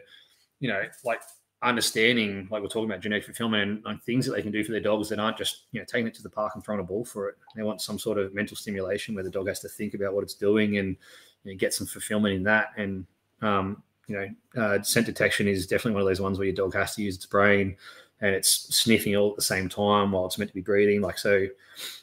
you 0.60 0.68
know, 0.70 0.82
like 1.04 1.20
understanding, 1.62 2.46
like 2.50 2.62
we're 2.62 2.68
talking 2.68 2.90
about 2.90 3.00
genetic 3.00 3.24
fulfillment 3.24 3.62
and, 3.62 3.82
and 3.86 4.02
things 4.02 4.26
that 4.26 4.32
they 4.32 4.42
can 4.42 4.52
do 4.52 4.62
for 4.62 4.72
their 4.72 4.80
dogs 4.80 5.08
that 5.08 5.18
aren't 5.18 5.38
just, 5.38 5.64
you 5.72 5.80
know, 5.80 5.86
taking 5.86 6.06
it 6.06 6.14
to 6.14 6.22
the 6.22 6.30
park 6.30 6.52
and 6.54 6.64
throwing 6.64 6.80
a 6.80 6.84
ball 6.84 7.04
for 7.04 7.28
it. 7.28 7.36
They 7.54 7.62
want 7.62 7.80
some 7.80 7.98
sort 7.98 8.18
of 8.18 8.34
mental 8.34 8.56
stimulation 8.56 9.14
where 9.14 9.24
the 9.24 9.30
dog 9.30 9.48
has 9.48 9.60
to 9.60 9.68
think 9.68 9.94
about 9.94 10.12
what 10.12 10.22
it's 10.22 10.34
doing 10.34 10.78
and 10.78 10.96
you 11.44 11.52
know, 11.52 11.58
get 11.58 11.72
some 11.72 11.86
fulfillment 11.86 12.34
in 12.34 12.42
that. 12.44 12.68
And, 12.76 13.06
um, 13.40 13.82
you 14.06 14.16
know, 14.16 14.62
uh, 14.62 14.82
scent 14.82 15.06
detection 15.06 15.48
is 15.48 15.66
definitely 15.66 15.92
one 15.92 16.02
of 16.02 16.08
those 16.08 16.20
ones 16.20 16.38
where 16.38 16.46
your 16.46 16.54
dog 16.54 16.74
has 16.74 16.94
to 16.96 17.02
use 17.02 17.16
its 17.16 17.26
brain 17.26 17.76
and 18.20 18.34
it's 18.34 18.74
sniffing 18.74 19.16
all 19.16 19.30
at 19.30 19.36
the 19.36 19.42
same 19.42 19.68
time 19.68 20.12
while 20.12 20.26
it's 20.26 20.38
meant 20.38 20.50
to 20.50 20.54
be 20.54 20.60
breathing. 20.60 21.00
Like, 21.00 21.18
so 21.18 21.46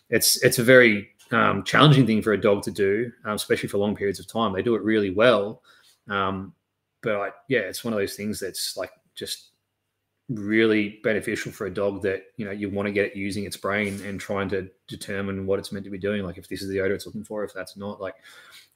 it's, 0.09 0.43
it's 0.43 0.59
a 0.59 0.63
very 0.63 1.09
um, 1.31 1.63
challenging 1.63 2.05
thing 2.05 2.21
for 2.21 2.33
a 2.33 2.41
dog 2.41 2.63
to 2.63 2.71
do, 2.71 3.11
um, 3.25 3.35
especially 3.35 3.69
for 3.69 3.77
long 3.77 3.95
periods 3.95 4.19
of 4.19 4.27
time. 4.27 4.51
They 4.51 4.61
do 4.61 4.75
it 4.75 4.81
really 4.83 5.11
well. 5.11 5.61
Um, 6.09 6.53
but 7.01 7.19
like, 7.19 7.33
yeah, 7.49 7.59
it's 7.59 7.83
one 7.83 7.93
of 7.93 7.99
those 7.99 8.15
things 8.15 8.39
that's 8.39 8.75
like 8.75 8.91
just 9.15 9.49
really 10.29 10.99
beneficial 11.03 11.51
for 11.51 11.67
a 11.67 11.73
dog 11.73 12.01
that 12.01 12.23
you 12.37 12.45
know 12.45 12.51
you 12.51 12.69
want 12.69 12.87
to 12.87 12.91
get 12.93 13.07
it 13.07 13.15
using 13.15 13.43
its 13.43 13.57
brain 13.57 14.01
and 14.05 14.19
trying 14.21 14.47
to 14.49 14.69
determine 14.87 15.45
what 15.45 15.59
it's 15.59 15.71
meant 15.71 15.83
to 15.83 15.91
be 15.91 15.97
doing. 15.97 16.23
Like 16.23 16.37
if 16.37 16.47
this 16.47 16.61
is 16.61 16.69
the 16.69 16.79
odor 16.79 16.93
it's 16.95 17.05
looking 17.05 17.25
for 17.25 17.43
if 17.43 17.53
that's 17.53 17.75
not 17.77 17.99
like 17.99 18.15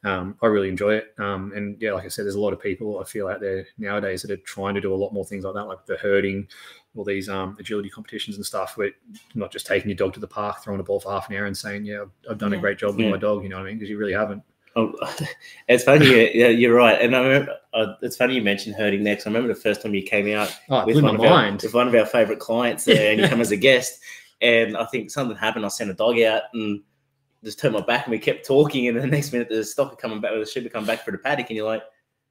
um, 0.03 0.37
i 0.43 0.45
really 0.45 0.69
enjoy 0.69 0.93
it. 0.93 1.15
Um, 1.17 1.53
and 1.55 1.81
yeah 1.81 1.93
like 1.93 2.05
i 2.05 2.07
said 2.07 2.25
there's 2.25 2.35
a 2.35 2.39
lot 2.39 2.53
of 2.53 2.61
people 2.61 2.99
i 2.99 3.03
feel 3.03 3.27
out 3.27 3.39
there 3.41 3.65
nowadays 3.79 4.21
that 4.21 4.29
are 4.31 4.37
trying 4.37 4.75
to 4.75 4.81
do 4.81 4.93
a 4.93 4.95
lot 4.95 5.11
more 5.11 5.25
things 5.25 5.43
like 5.43 5.55
that 5.55 5.63
like 5.65 5.85
the 5.87 5.97
herding 5.97 6.47
all 6.95 7.03
these 7.03 7.29
um, 7.29 7.55
agility 7.59 7.89
competitions 7.89 8.35
and 8.35 8.45
stuff 8.45 8.77
where 8.77 8.91
not 9.33 9.51
just 9.51 9.65
taking 9.65 9.89
your 9.89 9.95
dog 9.95 10.13
to 10.13 10.19
the 10.19 10.27
park 10.27 10.63
throwing 10.63 10.79
a 10.79 10.83
ball 10.83 10.99
for 10.99 11.11
half 11.11 11.29
an 11.29 11.35
hour 11.35 11.45
and 11.45 11.57
saying 11.57 11.83
yeah 11.85 12.01
i've, 12.03 12.11
I've 12.29 12.37
done 12.37 12.53
a 12.53 12.57
great 12.57 12.77
job 12.77 12.95
with 12.95 13.05
Yeah. 13.05 13.11
my 13.11 13.17
dog 13.17 13.41
you 13.43 13.49
know 13.49 13.55
what 13.57 13.63
i 13.65 13.69
mean? 13.69 13.77
Because 13.77 13.89
you 13.89 13.97
really 13.97 14.13
haven't 14.13 14.43
Oh, 14.77 14.93
it's 15.67 15.83
funny. 15.83 16.37
Yeah, 16.37 16.47
you're 16.47 16.75
right. 16.75 17.01
And 17.01 17.15
I 17.15 17.19
remember, 17.19 17.57
uh, 17.73 17.93
it's 18.01 18.15
funny 18.15 18.35
you 18.35 18.41
mentioned 18.41 18.75
herding 18.75 19.03
next. 19.03 19.25
I 19.25 19.29
remember 19.29 19.49
the 19.49 19.59
first 19.59 19.81
time 19.81 19.93
you 19.93 20.03
came 20.03 20.33
out 20.37 20.55
oh 20.69 20.85
with 20.85 21.01
one, 21.01 21.15
of 21.15 21.21
our, 21.21 21.29
mind 21.29 21.63
with 21.63 21.73
one 21.73 21.87
of 21.87 21.95
our 21.95 22.05
favorite 22.05 22.39
clients 22.39 22.85
there, 22.85 23.11
and 23.11 23.19
you 23.19 23.27
come 23.29 23.41
as 23.41 23.51
a 23.51 23.57
guest. 23.57 23.99
And 24.39 24.77
I 24.77 24.85
think 24.85 25.09
something 25.09 25.35
happened. 25.35 25.65
I 25.65 25.69
sent 25.69 25.89
a 25.89 25.95
dog 25.95 26.19
out 26.21 26.43
and 26.53 26.81
just 27.43 27.59
turned 27.59 27.73
my 27.73 27.81
back, 27.81 28.05
and 28.05 28.11
we 28.11 28.19
kept 28.19 28.45
talking. 28.45 28.87
And 28.87 28.97
the 28.97 29.07
next 29.07 29.33
minute, 29.33 29.49
the 29.49 29.55
stocker 29.55 29.97
coming 29.97 30.21
back, 30.21 30.31
or 30.31 30.39
the 30.39 30.45
sheep 30.45 30.71
come 30.71 30.85
back 30.85 31.03
for 31.03 31.11
the 31.11 31.17
paddock, 31.17 31.49
and 31.49 31.57
you're 31.57 31.67
like, 31.67 31.83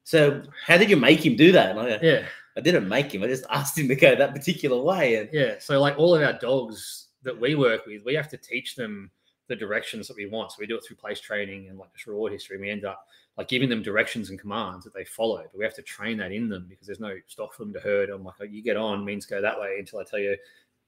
"So, 0.04 0.42
how 0.64 0.78
did 0.78 0.88
you 0.88 0.96
make 0.96 1.26
him 1.26 1.34
do 1.34 1.50
that?" 1.52 1.70
And 1.70 1.80
I, 1.80 1.98
go, 1.98 1.98
yeah 2.00 2.26
I 2.56 2.60
didn't 2.60 2.88
make 2.88 3.14
him. 3.14 3.22
I 3.22 3.26
just 3.26 3.44
asked 3.50 3.78
him 3.78 3.88
to 3.88 3.94
go 3.94 4.16
that 4.16 4.34
particular 4.34 4.80
way. 4.80 5.16
And 5.16 5.28
Yeah. 5.32 5.54
So 5.58 5.80
like 5.80 5.98
all 5.98 6.14
of 6.14 6.22
our 6.22 6.32
dogs 6.32 7.08
that 7.22 7.38
we 7.38 7.54
work 7.54 7.86
with, 7.86 8.04
we 8.04 8.14
have 8.14 8.28
to 8.30 8.36
teach 8.36 8.76
them 8.76 9.10
the 9.48 9.56
directions 9.56 10.08
that 10.08 10.16
we 10.16 10.26
want. 10.26 10.52
So 10.52 10.56
we 10.60 10.66
do 10.66 10.76
it 10.76 10.84
through 10.84 10.96
place 10.96 11.20
training 11.20 11.68
and 11.68 11.78
like 11.78 11.92
just 11.92 12.06
reward 12.06 12.32
history. 12.32 12.56
And 12.56 12.64
we 12.64 12.70
end 12.70 12.84
up 12.84 13.06
like 13.36 13.48
giving 13.48 13.68
them 13.68 13.82
directions 13.82 14.30
and 14.30 14.38
commands 14.38 14.84
that 14.84 14.94
they 14.94 15.04
follow. 15.04 15.42
But 15.42 15.58
we 15.58 15.64
have 15.64 15.74
to 15.74 15.82
train 15.82 16.16
that 16.18 16.32
in 16.32 16.48
them 16.48 16.66
because 16.68 16.86
there's 16.86 17.00
no 17.00 17.14
stock 17.26 17.54
for 17.54 17.64
them 17.64 17.72
to 17.74 17.80
herd. 17.80 18.10
I'm 18.10 18.24
like, 18.24 18.36
oh, 18.40 18.44
you 18.44 18.62
get 18.62 18.76
on 18.76 19.04
means 19.04 19.26
go 19.26 19.40
that 19.40 19.60
way 19.60 19.76
until 19.78 20.00
I 20.00 20.04
tell 20.04 20.18
you 20.18 20.36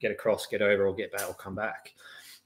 get 0.01 0.11
across, 0.11 0.47
get 0.47 0.61
over, 0.61 0.87
or 0.87 0.95
get 0.95 1.11
back, 1.11 1.27
or 1.27 1.33
come 1.33 1.55
back. 1.55 1.93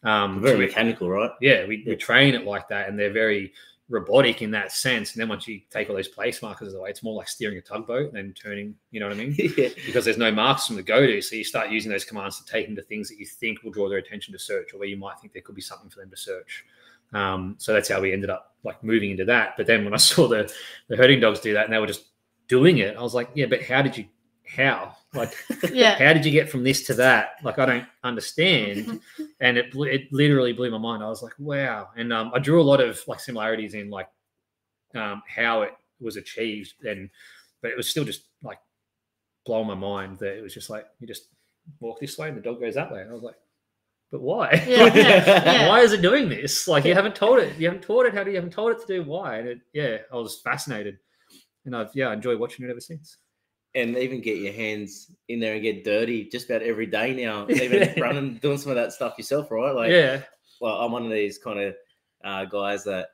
Um, 0.03 0.41
very 0.41 0.56
so 0.56 0.60
mechanical, 0.60 1.10
right? 1.10 1.31
yeah, 1.40 1.65
we, 1.65 1.77
Yeah. 1.77 1.91
we 1.91 1.95
train 1.95 2.35
it 2.35 2.45
like 2.45 2.68
that, 2.69 2.90
and 2.90 2.99
they're 2.99 3.14
very 3.14 3.53
robotic 3.94 4.41
in 4.41 4.49
that 4.49 4.72
sense. 4.72 5.14
And 5.14 5.22
then 5.22 5.30
once 5.30 5.48
you 5.48 5.61
take 5.70 5.88
all 5.88 5.95
those 5.95 6.07
place 6.07 6.41
markers 6.41 6.74
away, 6.74 6.90
it's 6.90 7.03
more 7.03 7.14
like 7.14 7.30
steering 7.30 7.60
a 7.60 7.61
tugboat 7.61 8.11
than 8.11 8.34
turning. 8.34 8.74
You 8.90 8.99
know 8.99 9.07
what 9.07 9.15
I 9.15 9.20
mean? 9.20 9.36
yeah. 9.57 9.70
because 9.86 10.03
there's 10.03 10.18
no 10.18 10.32
marks 10.32 10.65
from 10.65 10.78
the 10.78 10.84
go 10.84 11.06
to. 11.06 11.22
So 11.22 11.36
you 11.36 11.44
start 11.44 11.70
using 11.70 11.91
those 11.91 12.03
commands 12.03 12.41
to 12.41 12.52
take 12.52 12.65
them 12.65 12.76
to 12.76 12.82
things 12.82 13.07
that 13.10 13.20
you 13.20 13.28
think 13.28 13.61
will 13.61 13.72
draw 13.72 13.88
their 13.88 13.99
attention 13.99 14.34
to 14.34 14.40
search, 14.40 14.74
or 14.74 14.80
where 14.80 14.88
you 14.88 14.98
might 14.98 15.20
think 15.20 15.32
there 15.32 15.44
could 15.44 15.53
be 15.53 15.61
something 15.61 15.91
for 15.91 15.99
them 15.99 16.10
to 16.10 16.18
search. 16.18 16.65
Um, 17.14 17.53
so 17.60 17.72
that's 17.72 17.88
how 17.88 18.02
we 18.02 18.11
ended 18.11 18.32
up 18.32 18.56
like 18.64 18.84
moving 18.84 19.11
into 19.11 19.26
that. 19.26 19.53
But 19.56 19.68
then 19.68 19.86
when 19.86 19.94
I 19.94 19.98
saw 20.11 20.28
the 20.28 20.52
the 20.88 20.98
herding 20.98 21.20
dogs 21.20 21.40
do 21.40 21.53
that 21.53 21.65
and 21.65 21.74
they 21.74 21.78
were 21.78 21.88
just 21.88 22.06
doing 22.48 22.80
it, 22.80 22.98
I 22.98 23.02
was 23.02 23.14
like, 23.14 23.30
yeah, 23.36 23.45
but 23.45 23.61
how 23.61 23.84
did 23.84 23.95
you? 23.95 24.06
How? 24.56 24.96
Like, 25.14 25.34
Yeah. 25.72 25.96
how 25.98 26.14
did 26.14 26.26
you 26.26 26.32
get 26.32 26.50
from 26.50 26.64
this 26.64 26.86
to 26.88 26.94
that? 26.96 27.36
Like, 27.44 27.60
I 27.60 27.66
don't 27.66 27.86
understand. 28.04 29.00
and 29.40 29.58
it 29.58 29.72
ble- 29.72 29.84
it 29.84 30.12
literally 30.12 30.54
blew 30.54 30.70
my 30.72 30.78
mind. 30.78 31.04
I 31.04 31.08
was 31.10 31.24
like, 31.24 31.34
wow. 31.40 31.90
And 31.96 32.12
um, 32.14 32.32
I 32.34 32.40
drew 32.40 32.62
a 32.62 32.64
lot 32.64 32.82
of 32.82 33.00
like 33.08 33.20
similarities 33.20 33.74
in 33.74 33.90
like 33.90 34.08
um, 34.96 35.22
how 35.28 35.64
it 35.64 35.72
was 36.00 36.18
achieved, 36.18 36.74
and 36.84 37.10
but 37.62 37.72
it 37.72 37.78
was 37.78 37.88
still 37.90 38.04
just 38.04 38.26
like 38.44 38.60
blowing 39.46 39.68
my 39.68 39.76
mind 39.76 40.20
that 40.20 40.38
it 40.38 40.42
was 40.42 40.54
just 40.54 40.70
like 40.70 40.86
you 41.00 41.08
just 41.08 41.28
walk 41.80 42.00
this 42.00 42.18
way 42.18 42.28
and 42.30 42.38
the 42.38 42.42
dog 42.42 42.60
goes 42.60 42.76
that 42.76 42.92
way. 42.92 43.02
And 43.02 43.10
I 43.10 43.14
was 43.14 43.24
like, 43.24 43.36
but 44.12 44.22
why? 44.22 44.52
Yeah, 44.68 44.94
yeah, 44.94 45.26
yeah. 45.46 45.68
Why 45.70 45.80
is 45.80 45.94
it 45.94 46.02
doing 46.02 46.30
this? 46.30 46.68
Like 46.68 46.86
you 46.86 46.94
haven't 46.94 47.16
told 47.16 47.40
it. 47.40 47.58
You 47.58 47.68
haven't 47.68 47.84
taught 47.84 48.06
it. 48.06 48.14
How 48.14 48.24
do 48.24 48.30
you 48.30 48.36
haven't 48.38 48.54
told 48.54 48.72
it 48.72 48.80
to 48.82 48.88
do 48.88 49.04
why? 49.04 49.38
And 49.40 49.48
it, 49.48 49.60
yeah, 49.74 49.98
I 50.12 50.16
was 50.16 50.42
fascinated, 50.42 50.98
and 51.66 51.76
I've 51.76 51.90
yeah 51.96 52.10
I 52.10 52.14
enjoyed 52.14 52.40
watching 52.40 52.66
it 52.66 52.70
ever 52.72 52.80
since. 52.82 53.18
And 53.76 53.98
even 53.98 54.22
get 54.22 54.38
your 54.38 54.54
hands 54.54 55.12
in 55.30 55.40
there 55.40 55.54
and 55.56 55.64
get 55.64 55.84
dirty 55.84 56.26
just 56.26 56.48
about 56.50 56.62
every 56.62 56.86
day 56.86 57.14
now. 57.14 57.48
Even 57.50 57.91
running, 58.00 58.36
doing 58.36 58.58
some 58.60 58.70
of 58.72 58.76
that 58.76 58.94
stuff 58.94 59.16
yourself, 59.18 59.50
right? 59.50 59.72
Like, 59.74 59.90
yeah, 59.91 60.22
well, 60.62 60.76
I'm 60.82 60.91
one 60.91 61.06
of 61.06 61.12
these 61.12 61.40
kind 61.40 61.60
of 61.60 61.76
uh, 62.24 62.45
guys 62.45 62.84
that 62.84 63.08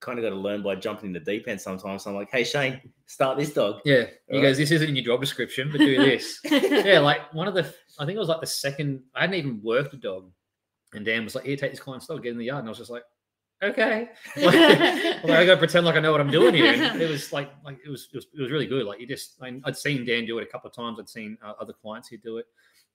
kind 0.00 0.18
of 0.18 0.24
got 0.24 0.30
to 0.30 0.34
learn 0.36 0.60
by 0.64 0.74
jumping 0.74 1.06
in 1.06 1.12
the 1.12 1.20
deep 1.20 1.46
end 1.46 1.60
sometimes. 1.60 2.02
So 2.02 2.10
I'm 2.10 2.16
like, 2.16 2.30
hey, 2.32 2.42
Shayne, 2.42 2.80
start 3.06 3.38
this 3.38 3.52
dog. 3.52 3.80
yeah. 3.84 4.06
He 4.28 4.36
Right. 4.38 4.42
goes, 4.42 4.56
this 4.58 4.72
isn't 4.72 4.88
in 4.88 4.96
your 4.96 5.04
job 5.04 5.20
description, 5.20 5.68
but 5.70 5.78
do 5.78 5.96
this. 6.04 6.40
yeah, 6.50 6.98
like 6.98 7.32
one 7.32 7.46
of 7.46 7.54
the, 7.54 7.72
I 8.00 8.04
think 8.04 8.16
it 8.16 8.18
was 8.18 8.28
like 8.28 8.40
the 8.40 8.46
second, 8.48 9.04
I 9.14 9.20
hadn't 9.20 9.36
even 9.36 9.60
worked 9.62 9.94
a 9.94 9.98
dog. 9.98 10.32
And 10.94 11.04
Dan 11.04 11.22
was 11.22 11.36
like, 11.36 11.44
here, 11.44 11.56
take 11.56 11.70
this 11.70 11.78
client's 11.80 12.08
dog, 12.08 12.24
get 12.24 12.32
in 12.32 12.38
the 12.38 12.46
yard. 12.46 12.58
And 12.58 12.68
I 12.68 12.70
was 12.70 12.78
just 12.78 12.90
like, 12.90 13.04
okay. 13.62 14.08
Like, 14.36 15.38
I 15.38 15.46
got 15.46 15.54
to 15.54 15.56
pretend 15.58 15.86
like 15.86 15.94
I 15.94 16.00
know 16.00 16.10
what 16.12 16.20
I'm 16.20 16.30
doing 16.30 16.54
here. 16.54 16.72
And 16.72 17.00
it 17.00 17.08
was 17.08 17.32
like, 17.32 17.50
like 17.64 17.78
it 17.84 17.88
was, 17.88 18.08
it 18.12 18.16
was, 18.16 18.26
it 18.36 18.40
was 18.40 18.50
really 18.50 18.66
good. 18.66 18.84
Like 18.86 19.00
you 19.00 19.06
just, 19.06 19.36
I, 19.40 19.60
I'd 19.64 19.76
seen 19.76 20.04
Dan 20.04 20.26
do 20.26 20.38
it 20.38 20.42
a 20.42 20.46
couple 20.46 20.68
of 20.68 20.74
times. 20.74 20.98
I'd 20.98 21.08
seen 21.08 21.38
uh, 21.44 21.52
other 21.60 21.72
clients 21.72 22.08
who 22.08 22.16
do 22.18 22.38
it. 22.38 22.46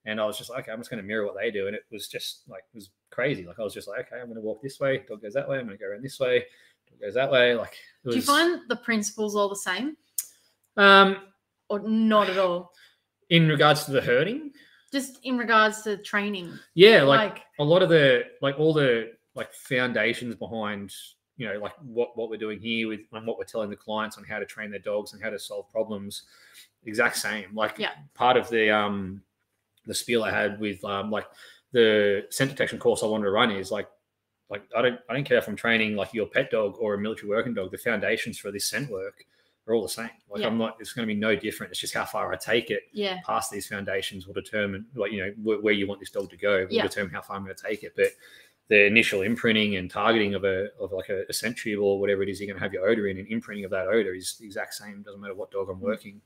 And 0.04 0.20
I 0.20 0.24
was 0.26 0.38
just 0.38 0.50
like, 0.50 0.64
okay, 0.64 0.72
I'm 0.72 0.78
just 0.78 0.90
going 0.90 1.02
to 1.02 1.06
mirror 1.06 1.26
what 1.26 1.36
they 1.36 1.50
do. 1.50 1.66
And 1.66 1.74
it 1.76 1.82
was 1.90 2.08
just 2.08 2.42
like, 2.48 2.62
it 2.72 2.76
was 2.76 2.90
crazy. 3.10 3.46
Like 3.46 3.58
I 3.58 3.62
was 3.62 3.74
just 3.74 3.88
like, 3.88 4.00
okay, 4.06 4.20
I'm 4.20 4.26
going 4.26 4.36
to 4.36 4.40
walk 4.42 4.62
this 4.62 4.78
way. 4.78 5.02
Dog 5.08 5.22
goes 5.22 5.34
that 5.34 5.48
way. 5.48 5.58
I'm 5.58 5.66
going 5.66 5.76
to 5.78 5.82
go 5.82 5.90
around 5.90 6.02
this 6.04 6.20
way. 6.20 6.44
Dog 6.90 7.00
goes 7.00 7.14
that 7.14 7.30
way. 7.30 7.54
Like, 7.54 7.72
it 8.04 8.08
was, 8.08 8.14
Do 8.14 8.20
you 8.20 8.26
find 8.26 8.60
the 8.68 8.76
principles 8.76 9.36
all 9.36 9.48
the 9.48 9.56
same 9.56 9.96
um, 10.76 11.16
or 11.68 11.80
not 11.80 12.28
at 12.30 12.38
all? 12.38 12.72
in 13.30 13.48
regards 13.48 13.84
to 13.84 13.90
the 13.90 14.00
herding, 14.00 14.52
Just 14.90 15.18
in 15.24 15.36
regards 15.36 15.82
to 15.82 15.98
training. 15.98 16.58
yeah, 16.74 17.02
like 17.02 17.34
Like, 17.34 17.42
a 17.58 17.64
lot 17.64 17.82
of 17.82 17.90
the 17.90 18.22
like 18.40 18.58
all 18.58 18.72
the 18.72 19.12
like 19.38 19.52
foundations 19.54 20.34
behind 20.34 20.92
you 21.36 21.46
know 21.48 21.58
like 21.60 21.72
what 21.82 22.16
what 22.16 22.28
we're 22.28 22.36
doing 22.46 22.58
here 22.58 22.88
with 22.88 23.00
and 23.12 23.26
what 23.26 23.38
we're 23.38 23.44
telling 23.44 23.70
the 23.70 23.76
clients 23.76 24.18
on 24.18 24.24
how 24.24 24.38
to 24.40 24.44
train 24.54 24.70
their 24.70 24.80
dogs 24.80 25.12
and 25.12 25.22
how 25.22 25.30
to 25.30 25.38
solve 25.38 25.70
problems 25.70 26.24
exact 26.84 27.16
same 27.16 27.46
like 27.54 27.74
Yeah. 27.78 27.92
part 28.14 28.36
of 28.36 28.48
the 28.50 28.64
um 28.80 29.22
the 29.86 29.94
spiel 29.94 30.24
i 30.24 30.30
had 30.30 30.58
with 30.58 30.84
um 30.84 31.10
like 31.10 31.26
the 31.72 32.26
scent 32.30 32.50
detection 32.50 32.78
course 32.78 33.02
i 33.02 33.06
wanted 33.06 33.24
to 33.24 33.30
run 33.30 33.50
is 33.52 33.70
like 33.70 33.88
like 34.50 34.62
i 34.76 34.82
don't 34.82 34.98
i 35.08 35.14
don't 35.14 35.24
care 35.24 35.38
if 35.38 35.46
i'm 35.48 35.56
training 35.56 35.94
like 35.94 36.12
your 36.12 36.26
pet 36.26 36.50
dog 36.50 36.74
or 36.80 36.94
a 36.94 36.98
military 36.98 37.28
working 37.28 37.54
dog 37.54 37.70
the 37.70 37.78
foundations 37.78 38.36
for 38.38 38.50
this 38.50 38.64
scent 38.68 38.90
work 38.90 39.24
are 39.68 39.74
all 39.74 39.82
the 39.82 39.88
same 39.88 40.10
like 40.30 40.40
Yeah. 40.40 40.46
i'm 40.48 40.58
not 40.58 40.76
it's 40.80 40.92
going 40.94 41.06
to 41.06 41.14
be 41.14 41.18
no 41.20 41.36
different 41.36 41.70
it's 41.70 41.78
just 41.80 41.94
how 41.94 42.06
far 42.06 42.32
i 42.32 42.36
take 42.36 42.70
it 42.70 42.84
yeah. 42.92 43.18
past 43.24 43.50
these 43.52 43.66
foundations 43.68 44.26
will 44.26 44.34
determine 44.34 44.86
like 44.94 45.12
you 45.12 45.20
know 45.22 45.32
where, 45.42 45.60
where 45.60 45.74
you 45.74 45.86
want 45.86 46.00
this 46.00 46.10
dog 46.10 46.30
to 46.30 46.36
go 46.38 46.64
will 46.64 46.72
Yeah. 46.72 46.82
determine 46.82 47.12
how 47.12 47.20
far 47.20 47.36
I'm 47.36 47.44
going 47.44 47.54
to 47.54 47.62
take 47.62 47.82
it. 47.84 47.92
But 47.94 48.08
the 48.68 48.84
initial 48.86 49.22
imprinting 49.22 49.76
and 49.76 49.90
targeting 49.90 50.34
of 50.34 50.44
a 50.44 50.68
of 50.78 50.92
like 50.92 51.08
a, 51.08 51.24
a 51.28 51.32
scent 51.32 51.56
tube 51.56 51.80
or 51.80 51.98
whatever 51.98 52.22
it 52.22 52.28
is 52.28 52.38
you're 52.40 52.46
going 52.46 52.56
to 52.58 52.62
have 52.62 52.72
your 52.72 52.86
odor 52.88 53.08
in, 53.08 53.18
and 53.18 53.26
imprinting 53.28 53.64
of 53.64 53.70
that 53.70 53.86
odor 53.86 54.14
is 54.14 54.36
the 54.38 54.46
exact 54.46 54.74
same. 54.74 55.02
Doesn't 55.02 55.20
matter 55.20 55.34
what 55.34 55.50
dog 55.50 55.68
I'm 55.70 55.80
working. 55.80 56.20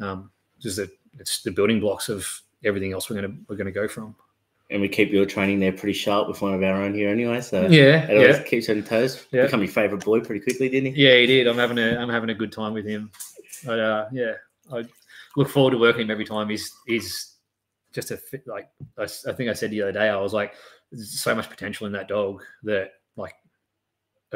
Um, 0.00 0.30
just 0.60 0.76
that 0.76 0.90
it's 1.18 1.42
the 1.42 1.50
building 1.50 1.80
blocks 1.80 2.08
of 2.08 2.26
everything 2.64 2.92
else 2.92 3.10
we're 3.10 3.20
going 3.20 3.30
to 3.30 3.36
we're 3.48 3.56
going 3.56 3.66
to 3.66 3.72
go 3.72 3.88
from. 3.88 4.14
And 4.70 4.80
we 4.80 4.88
keep 4.88 5.10
your 5.10 5.26
training 5.26 5.60
there 5.60 5.72
pretty 5.72 5.92
sharp 5.92 6.26
with 6.26 6.40
one 6.40 6.54
of 6.54 6.62
our 6.62 6.82
own 6.82 6.94
here 6.94 7.10
anyway. 7.10 7.40
So 7.42 7.66
Yeah, 7.66 8.08
it 8.10 8.16
always 8.16 8.36
yeah, 8.38 8.42
keeps 8.44 8.68
on 8.70 8.82
toes. 8.82 9.26
Yeah. 9.30 9.42
Become 9.42 9.60
your 9.60 9.68
favorite 9.68 10.02
boy 10.04 10.20
pretty 10.20 10.40
quickly, 10.40 10.70
didn't 10.70 10.94
he? 10.94 11.04
yeah. 11.04 11.16
He 11.16 11.26
did. 11.26 11.46
I'm 11.46 11.58
having 11.58 11.78
a 11.78 11.96
I'm 11.98 12.08
having 12.08 12.30
a 12.30 12.34
good 12.34 12.50
time 12.50 12.72
with 12.72 12.86
him. 12.86 13.10
But 13.64 13.78
uh, 13.78 14.06
yeah, 14.10 14.32
I 14.72 14.84
look 15.36 15.48
forward 15.50 15.72
to 15.72 15.78
working 15.78 16.02
him 16.02 16.10
every 16.10 16.24
time. 16.24 16.48
He's 16.48 16.72
he's 16.86 17.34
just 17.92 18.10
a 18.10 18.16
fit, 18.16 18.46
like 18.46 18.68
I 18.98 19.06
think 19.06 19.48
I 19.50 19.52
said 19.52 19.70
the 19.70 19.82
other 19.82 19.92
day. 19.92 20.08
I 20.08 20.16
was 20.16 20.32
like, 20.32 20.54
there's 20.94 21.20
so 21.20 21.34
much 21.34 21.48
potential 21.50 21.86
in 21.86 21.92
that 21.92 22.08
dog 22.08 22.42
that 22.64 22.92
like. 23.16 23.34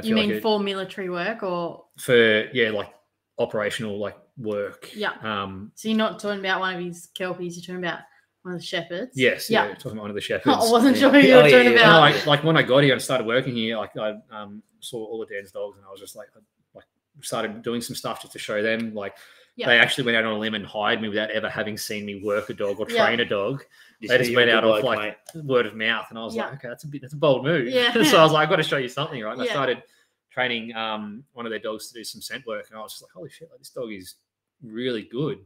You 0.03 0.15
mean 0.15 0.29
like 0.29 0.37
it- 0.39 0.43
for 0.43 0.61
military 0.61 1.11
work 1.11 1.43
or 1.43 1.85
for 1.99 2.49
yeah, 2.53 2.71
like 2.71 2.93
operational 3.39 3.99
like 3.99 4.17
work. 4.37 4.91
Yeah. 4.95 5.13
Um. 5.23 5.73
so 5.75 5.89
you're 5.89 5.99
not 5.99 6.21
talking 6.21 6.39
about 6.41 6.61
one 6.61 6.77
of 6.77 6.81
his 6.85 7.09
kelpies, 7.15 7.57
you're 7.57 7.63
talking 7.63 7.85
about 7.85 8.01
one 8.43 8.55
of 8.55 8.61
the 8.61 8.65
shepherds? 8.67 9.13
Yes. 9.17 9.51
Yeah. 9.51 9.67
Yeah. 9.67 9.75
Talking 9.75 9.93
about 9.93 10.03
one 10.03 10.11
of 10.11 10.15
the 10.15 10.21
shepherds. 10.31 10.57
I 10.57 10.71
wasn't 10.71 10.97
yeah. 10.97 11.11
sure 11.11 11.19
you 11.19 11.33
Oh, 11.35 11.43
were 11.43 11.49
yeah, 11.49 11.57
talking 11.59 11.73
yeah. 11.73 11.79
No, 11.79 11.83
about. 11.85 12.01
like, 12.01 12.27
like 12.27 12.45
when 12.45 12.57
I 12.57 12.63
got 12.63 12.85
here 12.85 12.93
and 12.93 13.03
started 13.03 13.27
working 13.27 13.55
here, 13.57 13.77
like 13.77 13.97
I 13.97 14.15
um, 14.31 14.63
saw 14.81 15.05
all 15.05 15.21
of 15.23 15.29
Dan's 15.29 15.51
dogs, 15.51 15.79
and 15.79 15.87
I 15.87 15.91
was 15.91 15.99
just 16.01 16.15
like, 16.15 16.29
I, 16.37 16.39
like 16.77 16.85
started 17.23 17.63
doing 17.63 17.81
some 17.81 17.97
stuff 17.97 18.21
just 18.23 18.33
to 18.35 18.39
show 18.39 18.63
them. 18.63 18.95
Like 18.95 19.17
Yeah. 19.57 19.67
they 19.67 19.79
actually 19.79 20.05
went 20.05 20.17
out 20.17 20.25
on 20.27 20.35
a 20.35 20.39
limb 20.39 20.55
and 20.55 20.65
hired 20.65 21.03
me 21.03 21.09
without 21.09 21.31
ever 21.33 21.49
having 21.51 21.77
seen 21.77 22.07
me 22.07 22.23
work 22.23 22.51
a 22.51 22.55
dog 22.55 22.79
or 22.79 22.87
train 22.87 23.19
a 23.19 23.25
dog. 23.25 23.65
You 24.01 24.09
They 24.09 24.19
just 24.19 24.35
went 24.35 24.49
out 24.51 24.63
good 24.63 24.79
off, 24.79 24.85
like, 24.85 25.19
mate. 25.35 25.45
word 25.45 25.67
of 25.67 25.75
mouth, 25.75 26.07
and 26.11 26.19
I 26.19 26.23
was 26.25 26.35
Yeah. 26.37 26.45
like, 26.45 26.55
okay, 26.55 26.69
that's 26.69 26.85
a 26.85 26.89
bit 26.89 27.01
that's 27.03 27.15
a 27.15 27.17
bold 27.17 27.45
move. 27.45 27.69
Yeah. 27.69 27.93
so 28.05 28.19
I 28.19 28.23
was 28.23 28.33
like, 28.33 28.45
I've 28.45 28.49
got 28.51 28.57
to 28.57 28.63
show 28.63 28.77
you 28.77 28.89
something, 28.89 29.21
right? 29.23 29.33
And 29.33 29.43
I 29.43 29.47
started 29.47 29.83
training 30.31 30.75
um, 30.77 31.25
one 31.33 31.47
of 31.47 31.51
their 31.51 31.59
dogs 31.59 31.89
to 31.89 31.95
do 31.95 32.05
some 32.05 32.21
scent 32.21 32.47
work, 32.47 32.67
and 32.71 32.79
I 32.79 32.83
was 32.83 32.93
just 32.93 33.03
like, 33.03 33.11
holy 33.13 33.31
shit, 33.31 33.49
like 33.51 33.59
this 33.59 33.71
dog 33.71 33.93
is 33.93 34.15
really 34.63 35.03
good. 35.03 35.39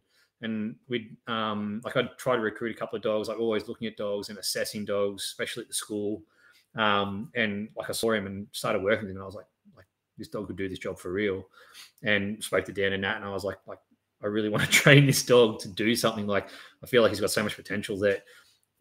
And 0.43 0.74
we'd 0.89 1.16
um, 1.29 1.81
like 1.85 1.97
I'd 1.97 2.19
try 2.19 2.35
to 2.37 2.43
recruit 2.43 2.74
a 2.77 2.79
couple 2.79 2.97
of 2.97 3.03
dogs, 3.03 3.29
like 3.29 3.39
always 3.39 3.69
looking 3.69 3.87
at 3.87 3.97
dogs 3.97 4.29
and 4.29 4.39
assessing 4.39 4.85
dogs, 4.85 5.23
especially 5.24 5.62
at 5.62 5.69
the 5.69 5.74
school. 5.74 6.23
Um, 6.74 7.31
and 7.35 7.69
like 7.77 7.89
I 7.89 7.93
saw 7.93 8.12
him 8.12 8.27
and 8.27 8.47
started 8.53 8.83
working 8.83 9.03
with 9.05 9.11
him, 9.11 9.16
and 9.16 9.23
I 9.23 9.27
was 9.27 9.35
like, 9.37 9.47
like 9.77 9.87
this 10.19 10.29
dog 10.29 10.49
could 10.49 10.57
do 10.57 10.69
this 10.69 10.79
job 10.81 10.99
for 10.99 11.12
real. 11.12 11.45
And 12.03 12.43
spoke 12.43 12.65
to 12.66 12.73
Dan 12.73 12.93
and 12.93 13.03
Nat, 13.03 13.16
and 13.16 13.24
I 13.24 13.31
was 13.31 13.45
like, 13.45 13.59
like 13.66 13.79
I 14.23 14.27
really 14.27 14.49
want 14.49 14.65
to 14.65 14.69
train 14.83 15.07
this 15.07 15.24
dog 15.24 15.61
to 15.61 15.69
do 15.69 15.95
something. 15.95 16.27
Like 16.27 16.49
I 16.83 16.87
feel 16.87 17.03
like 17.03 17.11
he's 17.12 17.20
got 17.20 17.31
so 17.31 17.43
much 17.45 17.55
potential 17.57 17.97
that 18.01 18.24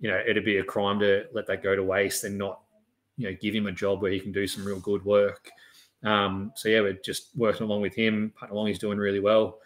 you 0.02 0.10
know 0.10 0.22
it'd 0.28 0.44
be 0.44 0.58
a 0.58 0.64
crime 0.64 1.00
to 1.00 1.26
let 1.34 1.48
that 1.48 1.64
go 1.64 1.76
to 1.76 1.84
waste 1.84 2.24
and 2.26 2.38
not 2.38 2.60
you 3.18 3.30
know 3.30 3.38
give 3.42 3.54
him 3.56 3.68
a 3.68 3.72
job 3.72 4.02
where 4.02 4.12
he 4.12 4.20
can 4.20 4.32
do 4.34 4.46
some 4.48 4.66
real 4.66 4.80
good 4.80 5.06
work. 5.06 5.50
Um, 6.04 6.52
so 6.56 6.68
yeah, 6.70 6.82
we're 6.82 6.94
just 6.94 7.30
working 7.36 7.64
along 7.68 7.82
with 7.82 7.94
him, 7.96 8.34
putting 8.38 8.54
along. 8.54 8.68
He's 8.68 8.80
doing 8.80 8.98
really 8.98 9.20
well. 9.20 9.60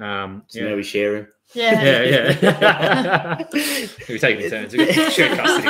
Um, 0.00 0.44
So 0.48 0.60
yeah. 0.60 0.68
now 0.70 0.76
we 0.76 0.82
share 0.82 1.16
him. 1.16 1.28
Yeah. 1.54 1.82
yeah, 1.82 2.38
yeah. 2.42 3.44
We're 4.08 4.18
taking 4.18 4.48
turns. 4.48 4.72
We 4.74 4.90
share 4.92 5.36
custody. 5.36 5.68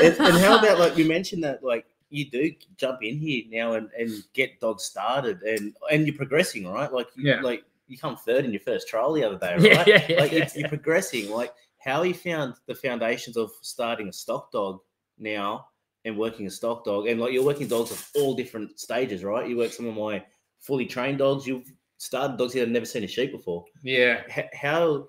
and, 0.00 0.16
and 0.18 0.38
how 0.38 0.58
about 0.58 0.78
like 0.78 0.96
you 0.96 1.04
mentioned 1.06 1.44
that 1.44 1.62
like 1.62 1.84
you 2.08 2.30
do 2.30 2.52
jump 2.76 3.02
in 3.02 3.18
here 3.18 3.44
now 3.50 3.72
and, 3.74 3.90
and 3.98 4.10
get 4.32 4.58
dogs 4.60 4.84
started 4.84 5.42
and 5.42 5.74
and 5.90 6.06
you're 6.06 6.16
progressing 6.16 6.66
right 6.66 6.92
like 6.92 7.08
you, 7.16 7.30
Yeah. 7.30 7.40
like 7.40 7.64
you 7.88 7.98
come 7.98 8.16
third 8.16 8.44
in 8.44 8.50
your 8.52 8.60
first 8.60 8.88
trial 8.88 9.12
the 9.12 9.24
other 9.24 9.38
day 9.38 9.54
right 9.76 9.86
yeah, 9.86 10.06
yeah, 10.08 10.20
like 10.20 10.32
yeah, 10.32 10.42
it's, 10.44 10.56
you're 10.56 10.68
progressing 10.68 11.30
like 11.30 11.52
how 11.86 12.02
you 12.02 12.12
found 12.14 12.54
the 12.66 12.74
foundations 12.74 13.36
of 13.36 13.50
starting 13.62 14.08
a 14.08 14.12
stock 14.12 14.50
dog 14.52 14.80
now 15.18 15.66
and 16.04 16.16
working 16.18 16.46
a 16.46 16.50
stock 16.50 16.84
dog 16.84 17.06
and 17.06 17.20
like 17.20 17.32
you're 17.32 17.44
working 17.44 17.68
dogs 17.68 17.90
of 17.90 18.08
all 18.16 18.34
different 18.34 18.78
stages 18.78 19.24
right 19.24 19.48
you 19.48 19.56
work 19.56 19.72
some 19.72 19.86
of 19.86 19.94
my 19.94 20.22
fully 20.60 20.84
trained 20.86 21.18
dogs 21.18 21.46
you've 21.46 21.70
started 21.98 22.36
dogs 22.36 22.52
that 22.52 22.60
have 22.60 22.68
never 22.68 22.84
seen 22.86 23.04
a 23.04 23.06
sheep 23.06 23.32
before 23.32 23.64
yeah, 23.82 24.22
h- 24.36 24.46
how 24.54 25.08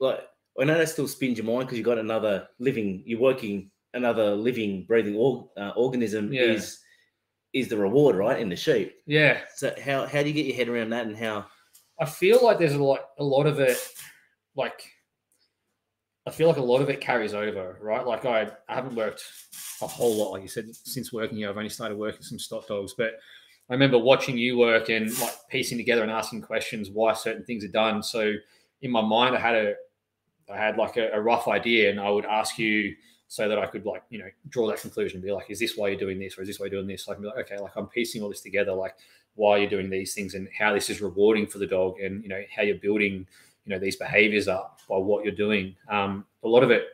like 0.00 0.20
I 0.60 0.64
know 0.64 0.76
that 0.76 0.88
still 0.88 1.06
spins 1.08 1.38
your 1.38 1.46
mind 1.46 1.66
because 1.66 1.78
you've 1.78 1.84
got 1.86 1.98
another 1.98 2.48
living, 2.58 3.02
you're 3.06 3.20
working 3.20 3.70
another 3.94 4.34
living, 4.34 4.84
breathing 4.86 5.14
org, 5.16 5.46
uh, 5.56 5.70
organism 5.76 6.32
Yeah. 6.32 6.42
is 6.42 6.80
is 7.54 7.68
the 7.68 7.76
reward, 7.78 8.16
right? 8.16 8.38
In 8.40 8.48
the 8.48 8.56
sheep. 8.56 8.96
yeah. 9.06 9.40
So 9.54 9.72
how 9.82 10.06
how 10.06 10.22
do 10.22 10.28
you 10.28 10.34
get 10.34 10.46
your 10.46 10.56
head 10.56 10.68
around 10.68 10.90
that 10.90 11.06
and 11.06 11.16
how? 11.16 11.46
I 12.00 12.06
feel 12.06 12.44
like 12.44 12.58
there's 12.58 12.74
a 12.74 12.82
lot, 12.82 13.00
a 13.18 13.24
lot 13.24 13.46
of 13.46 13.58
it, 13.60 13.78
like 14.56 14.80
I 16.28 16.30
feel 16.30 16.46
like 16.46 16.58
a 16.58 16.62
lot 16.62 16.82
of 16.82 16.90
it 16.90 17.00
carries 17.00 17.32
over, 17.32 17.78
right? 17.80 18.06
Like 18.06 18.26
I, 18.26 18.50
I 18.68 18.74
haven't 18.74 18.94
worked 18.94 19.24
a 19.80 19.86
whole 19.86 20.14
lot, 20.14 20.32
like 20.32 20.42
you 20.42 20.48
said, 20.48 20.66
since 20.76 21.10
working 21.10 21.38
here. 21.38 21.48
I've 21.48 21.56
only 21.56 21.70
started 21.70 21.96
working 21.96 22.20
some 22.20 22.38
stock 22.38 22.68
dogs, 22.68 22.92
but 22.92 23.14
I 23.70 23.72
remember 23.72 23.98
watching 23.98 24.36
you 24.36 24.58
work 24.58 24.90
and 24.90 25.06
like 25.20 25.34
piecing 25.48 25.78
together 25.78 26.02
and 26.02 26.10
asking 26.10 26.42
questions 26.42 26.90
why 26.90 27.14
certain 27.14 27.44
things 27.44 27.64
are 27.64 27.68
done. 27.68 28.02
So 28.02 28.34
in 28.82 28.90
my 28.90 29.00
mind, 29.00 29.36
I 29.36 29.40
had 29.40 29.54
a, 29.54 29.74
I 30.52 30.58
had 30.58 30.76
like 30.76 30.98
a, 30.98 31.08
a 31.14 31.20
rough 31.20 31.48
idea, 31.48 31.90
and 31.90 31.98
I 31.98 32.10
would 32.10 32.26
ask 32.26 32.58
you 32.58 32.94
so 33.26 33.48
that 33.48 33.58
I 33.58 33.64
could 33.64 33.86
like 33.86 34.02
you 34.10 34.18
know 34.18 34.28
draw 34.50 34.66
that 34.68 34.82
conclusion, 34.82 35.16
and 35.16 35.24
be 35.24 35.32
like, 35.32 35.50
is 35.50 35.60
this 35.60 35.78
why 35.78 35.88
you're 35.88 35.98
doing 35.98 36.18
this, 36.18 36.36
or 36.36 36.42
is 36.42 36.48
this 36.48 36.60
why 36.60 36.66
you're 36.66 36.78
doing 36.78 36.86
this? 36.86 37.06
So 37.06 37.12
I 37.12 37.16
be 37.16 37.24
like, 37.24 37.38
okay, 37.38 37.58
like 37.58 37.72
I'm 37.74 37.86
piecing 37.86 38.22
all 38.22 38.28
this 38.28 38.42
together, 38.42 38.72
like 38.72 38.96
why 39.34 39.52
are 39.52 39.58
you're 39.60 39.70
doing 39.70 39.88
these 39.88 40.12
things 40.12 40.34
and 40.34 40.46
how 40.58 40.74
this 40.74 40.90
is 40.90 41.00
rewarding 41.00 41.46
for 41.46 41.56
the 41.56 41.66
dog, 41.66 42.00
and 42.00 42.22
you 42.22 42.28
know 42.28 42.42
how 42.54 42.62
you're 42.62 42.76
building 42.76 43.26
you 43.68 43.74
know 43.74 43.78
these 43.78 43.96
behaviors 43.96 44.48
are 44.48 44.70
by 44.88 44.96
what 44.96 45.24
you're 45.24 45.34
doing. 45.34 45.76
Um, 45.90 46.24
a 46.42 46.48
lot 46.48 46.62
of 46.62 46.70
it 46.70 46.84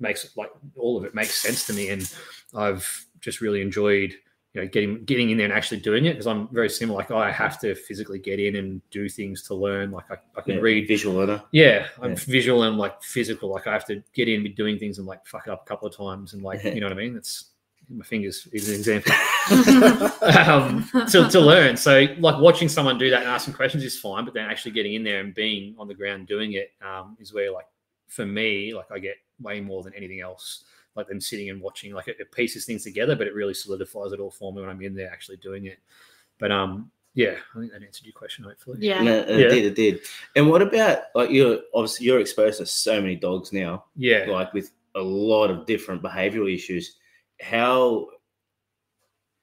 makes 0.00 0.34
like 0.36 0.50
all 0.76 0.96
of 0.96 1.04
it 1.04 1.14
makes 1.14 1.34
sense 1.34 1.66
to 1.66 1.74
me, 1.74 1.90
and 1.90 2.10
I've 2.54 3.04
just 3.20 3.40
really 3.42 3.60
enjoyed 3.60 4.14
you 4.54 4.62
know 4.62 4.66
getting 4.68 5.04
getting 5.04 5.28
in 5.30 5.36
there 5.36 5.44
and 5.44 5.52
actually 5.52 5.80
doing 5.80 6.06
it 6.06 6.12
because 6.12 6.26
I'm 6.26 6.48
very 6.48 6.70
similar. 6.70 6.98
Like 6.98 7.10
I 7.10 7.30
have 7.30 7.60
to 7.60 7.74
physically 7.74 8.18
get 8.18 8.40
in 8.40 8.56
and 8.56 8.80
do 8.90 9.06
things 9.08 9.42
to 9.48 9.54
learn. 9.54 9.90
Like 9.90 10.10
I, 10.10 10.16
I 10.36 10.40
can 10.40 10.54
Yeah, 10.54 10.60
read 10.62 10.88
visual 10.88 11.14
learner. 11.16 11.42
yeah, 11.52 11.88
I'm 12.00 12.12
Yeah. 12.12 12.16
visual 12.26 12.62
and 12.62 12.78
like 12.78 13.02
physical. 13.02 13.50
Like 13.50 13.66
I 13.66 13.72
have 13.74 13.86
to 13.88 14.02
get 14.14 14.28
in, 14.30 14.42
be 14.42 14.48
doing 14.48 14.78
things, 14.78 14.96
and 14.96 15.06
like 15.06 15.26
fuck 15.26 15.46
it 15.46 15.50
up 15.50 15.62
a 15.66 15.68
couple 15.68 15.86
of 15.86 15.94
times, 15.94 16.32
and 16.32 16.42
like 16.42 16.64
you 16.64 16.80
know 16.80 16.86
what 16.86 16.92
I 16.94 16.96
mean. 17.00 17.12
That's 17.14 17.50
my 17.92 18.04
fingers 18.04 18.48
is 18.52 18.68
an 18.68 18.74
example 18.74 19.12
um, 20.50 20.88
to, 21.10 21.28
to 21.28 21.40
learn. 21.40 21.76
So 21.76 22.06
like 22.18 22.40
watching 22.40 22.68
someone 22.68 22.98
do 22.98 23.10
that 23.10 23.20
and 23.20 23.28
asking 23.28 23.54
questions 23.54 23.84
is 23.84 23.98
fine, 23.98 24.24
but 24.24 24.34
then 24.34 24.48
actually 24.48 24.72
getting 24.72 24.94
in 24.94 25.04
there 25.04 25.20
and 25.20 25.34
being 25.34 25.74
on 25.78 25.88
the 25.88 25.94
ground 25.94 26.26
doing 26.26 26.52
it 26.54 26.72
um, 26.86 27.16
is 27.20 27.32
where 27.32 27.50
like 27.52 27.66
for 28.08 28.26
me, 28.26 28.74
like 28.74 28.90
I 28.90 28.98
get 28.98 29.16
way 29.40 29.60
more 29.60 29.82
than 29.82 29.94
anything 29.94 30.20
else. 30.20 30.64
Like 30.94 31.08
than 31.08 31.22
sitting 31.22 31.48
and 31.48 31.58
watching, 31.62 31.94
like 31.94 32.08
it, 32.08 32.18
it 32.20 32.30
pieces 32.32 32.66
things 32.66 32.84
together, 32.84 33.16
but 33.16 33.26
it 33.26 33.34
really 33.34 33.54
solidifies 33.54 34.12
it 34.12 34.20
all 34.20 34.30
for 34.30 34.52
me 34.52 34.60
when 34.60 34.68
I'm 34.68 34.82
in 34.82 34.94
there 34.94 35.10
actually 35.10 35.38
doing 35.38 35.64
it. 35.64 35.78
But 36.38 36.52
um, 36.52 36.90
yeah, 37.14 37.36
I 37.54 37.58
think 37.60 37.72
that 37.72 37.82
answered 37.82 38.04
your 38.04 38.12
question 38.12 38.44
hopefully. 38.44 38.76
Yeah. 38.82 39.02
No, 39.02 39.20
it 39.20 39.28
Yeah. 39.40 39.48
did, 39.48 39.64
it 39.64 39.74
did. 39.74 40.00
And 40.36 40.50
what 40.50 40.60
about 40.60 41.04
like 41.14 41.30
you're 41.30 41.60
obviously 41.72 42.04
you're 42.04 42.20
exposed 42.20 42.58
to 42.58 42.66
so 42.66 43.00
many 43.00 43.16
dogs 43.16 43.54
now, 43.54 43.86
Yeah. 43.96 44.26
like 44.28 44.52
with 44.52 44.70
a 44.94 45.00
lot 45.00 45.50
of 45.50 45.64
different 45.64 46.02
behavioral 46.02 46.52
issues. 46.54 46.96
How 47.42 48.06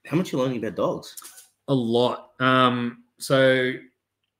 how 0.06 0.16
much 0.16 0.32
you 0.32 0.38
learning 0.38 0.58
about 0.58 0.76
dogs? 0.76 1.14
A 1.68 1.74
lot. 1.74 2.30
Um, 2.40 3.04
so 3.18 3.72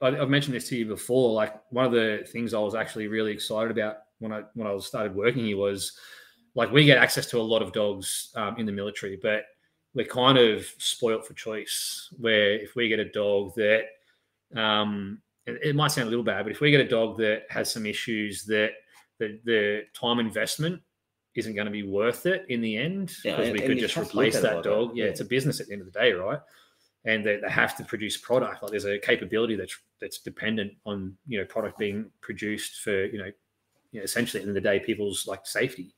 I, 0.01 0.09
I've 0.09 0.31
mentioned 0.31 0.55
this 0.55 0.69
to 0.71 0.77
you 0.77 0.87
before. 0.87 1.33
Like 1.33 1.55
one 1.71 1.85
of 1.85 1.93
the 1.93 2.27
things 2.33 2.55
I 2.55 2.59
was 2.59 2.75
actually 2.75 3.09
really 3.09 3.33
excited 3.33 3.71
about 3.71 3.99
when 4.19 4.33
I 4.33 4.43
when 4.55 4.67
I 4.67 4.77
started 4.79 5.15
working 5.15 5.45
here 5.45 5.57
was 5.57 5.99
like 6.55 6.73
we 6.73 6.85
get 6.85 6.99
access 6.99 7.27
to 7.27 7.39
a 7.39 7.43
lot 7.43 7.63
of 7.63 7.73
dogs 7.73 8.31
um, 8.35 8.57
in 8.59 8.67
the 8.67 8.73
military, 8.73 9.19
but 9.23 9.45
we're 9.95 10.07
kind 10.07 10.39
of 10.39 10.67
spoilt 10.79 11.27
for 11.27 11.35
choice. 11.35 12.13
Where 12.19 12.53
if 12.55 12.75
we 12.75 12.89
get 12.89 12.99
a 12.99 13.11
dog 13.11 13.55
that 13.57 13.85
um, 14.57 15.21
it, 15.47 15.59
it 15.63 15.77
might 15.77 15.93
sound 15.93 16.07
a 16.07 16.11
little 16.11 16.25
bad, 16.25 16.45
but 16.45 16.53
if 16.53 16.61
we 16.61 16.71
get 16.71 16.81
a 16.81 16.89
dog 16.89 17.19
that 17.19 17.43
has 17.51 17.71
some 17.71 17.87
issues 17.87 18.45
that 18.45 18.71
the, 19.19 19.39
the 19.45 19.83
time 19.93 20.19
investment 20.19 20.81
isn't 21.35 21.55
going 21.55 21.67
to 21.67 21.71
be 21.71 21.83
worth 21.83 22.27
it 22.27 22.45
in 22.49 22.61
the 22.61 22.77
end 22.77 23.15
because 23.23 23.49
and- 23.49 23.59
we 23.59 23.67
could 23.67 23.79
just 23.79 23.95
have 23.95 24.11
to 24.11 24.17
look 24.17 24.27
replace 24.27 24.37
at 24.37 24.39
it 24.39 24.43
that 24.43 24.55
like 24.57 24.65
that, 24.65 24.71
dog. 24.71 24.97
Yeah, 24.97 25.05
yeah. 25.05 25.11
it's 25.11 25.21
a 25.21 25.25
business 25.25 25.61
at 25.61 25.67
the 25.67 25.73
end 25.73 25.83
of 25.83 25.93
the 25.93 25.99
day, 25.99 26.13
right? 26.13 26.41
And 27.05 27.25
they, 27.25 27.37
they 27.37 27.49
have 27.49 27.77
to 27.77 27.85
produce 27.85 28.17
product. 28.17 28.63
Like 28.63 28.73
there's 28.73 28.85
a 28.85 28.99
capability 28.99 29.57
that's 29.57 29.77
that's 30.01 30.19
dependent 30.19 30.73
on 30.85 31.17
you 31.27 31.39
know 31.39 31.45
product 31.47 31.79
being 31.79 32.11
produced 32.21 32.81
for 32.83 33.07
you 33.07 33.19
know, 33.19 33.31
you 33.93 34.01
know 34.01 34.05
essentially 34.05 34.41
at 34.41 34.45
the 34.45 34.51
end 34.51 34.57
of 34.57 34.63
the 34.63 34.69
day 34.69 34.81
people's 34.81 35.27
like 35.27 35.47
safety. 35.47 35.95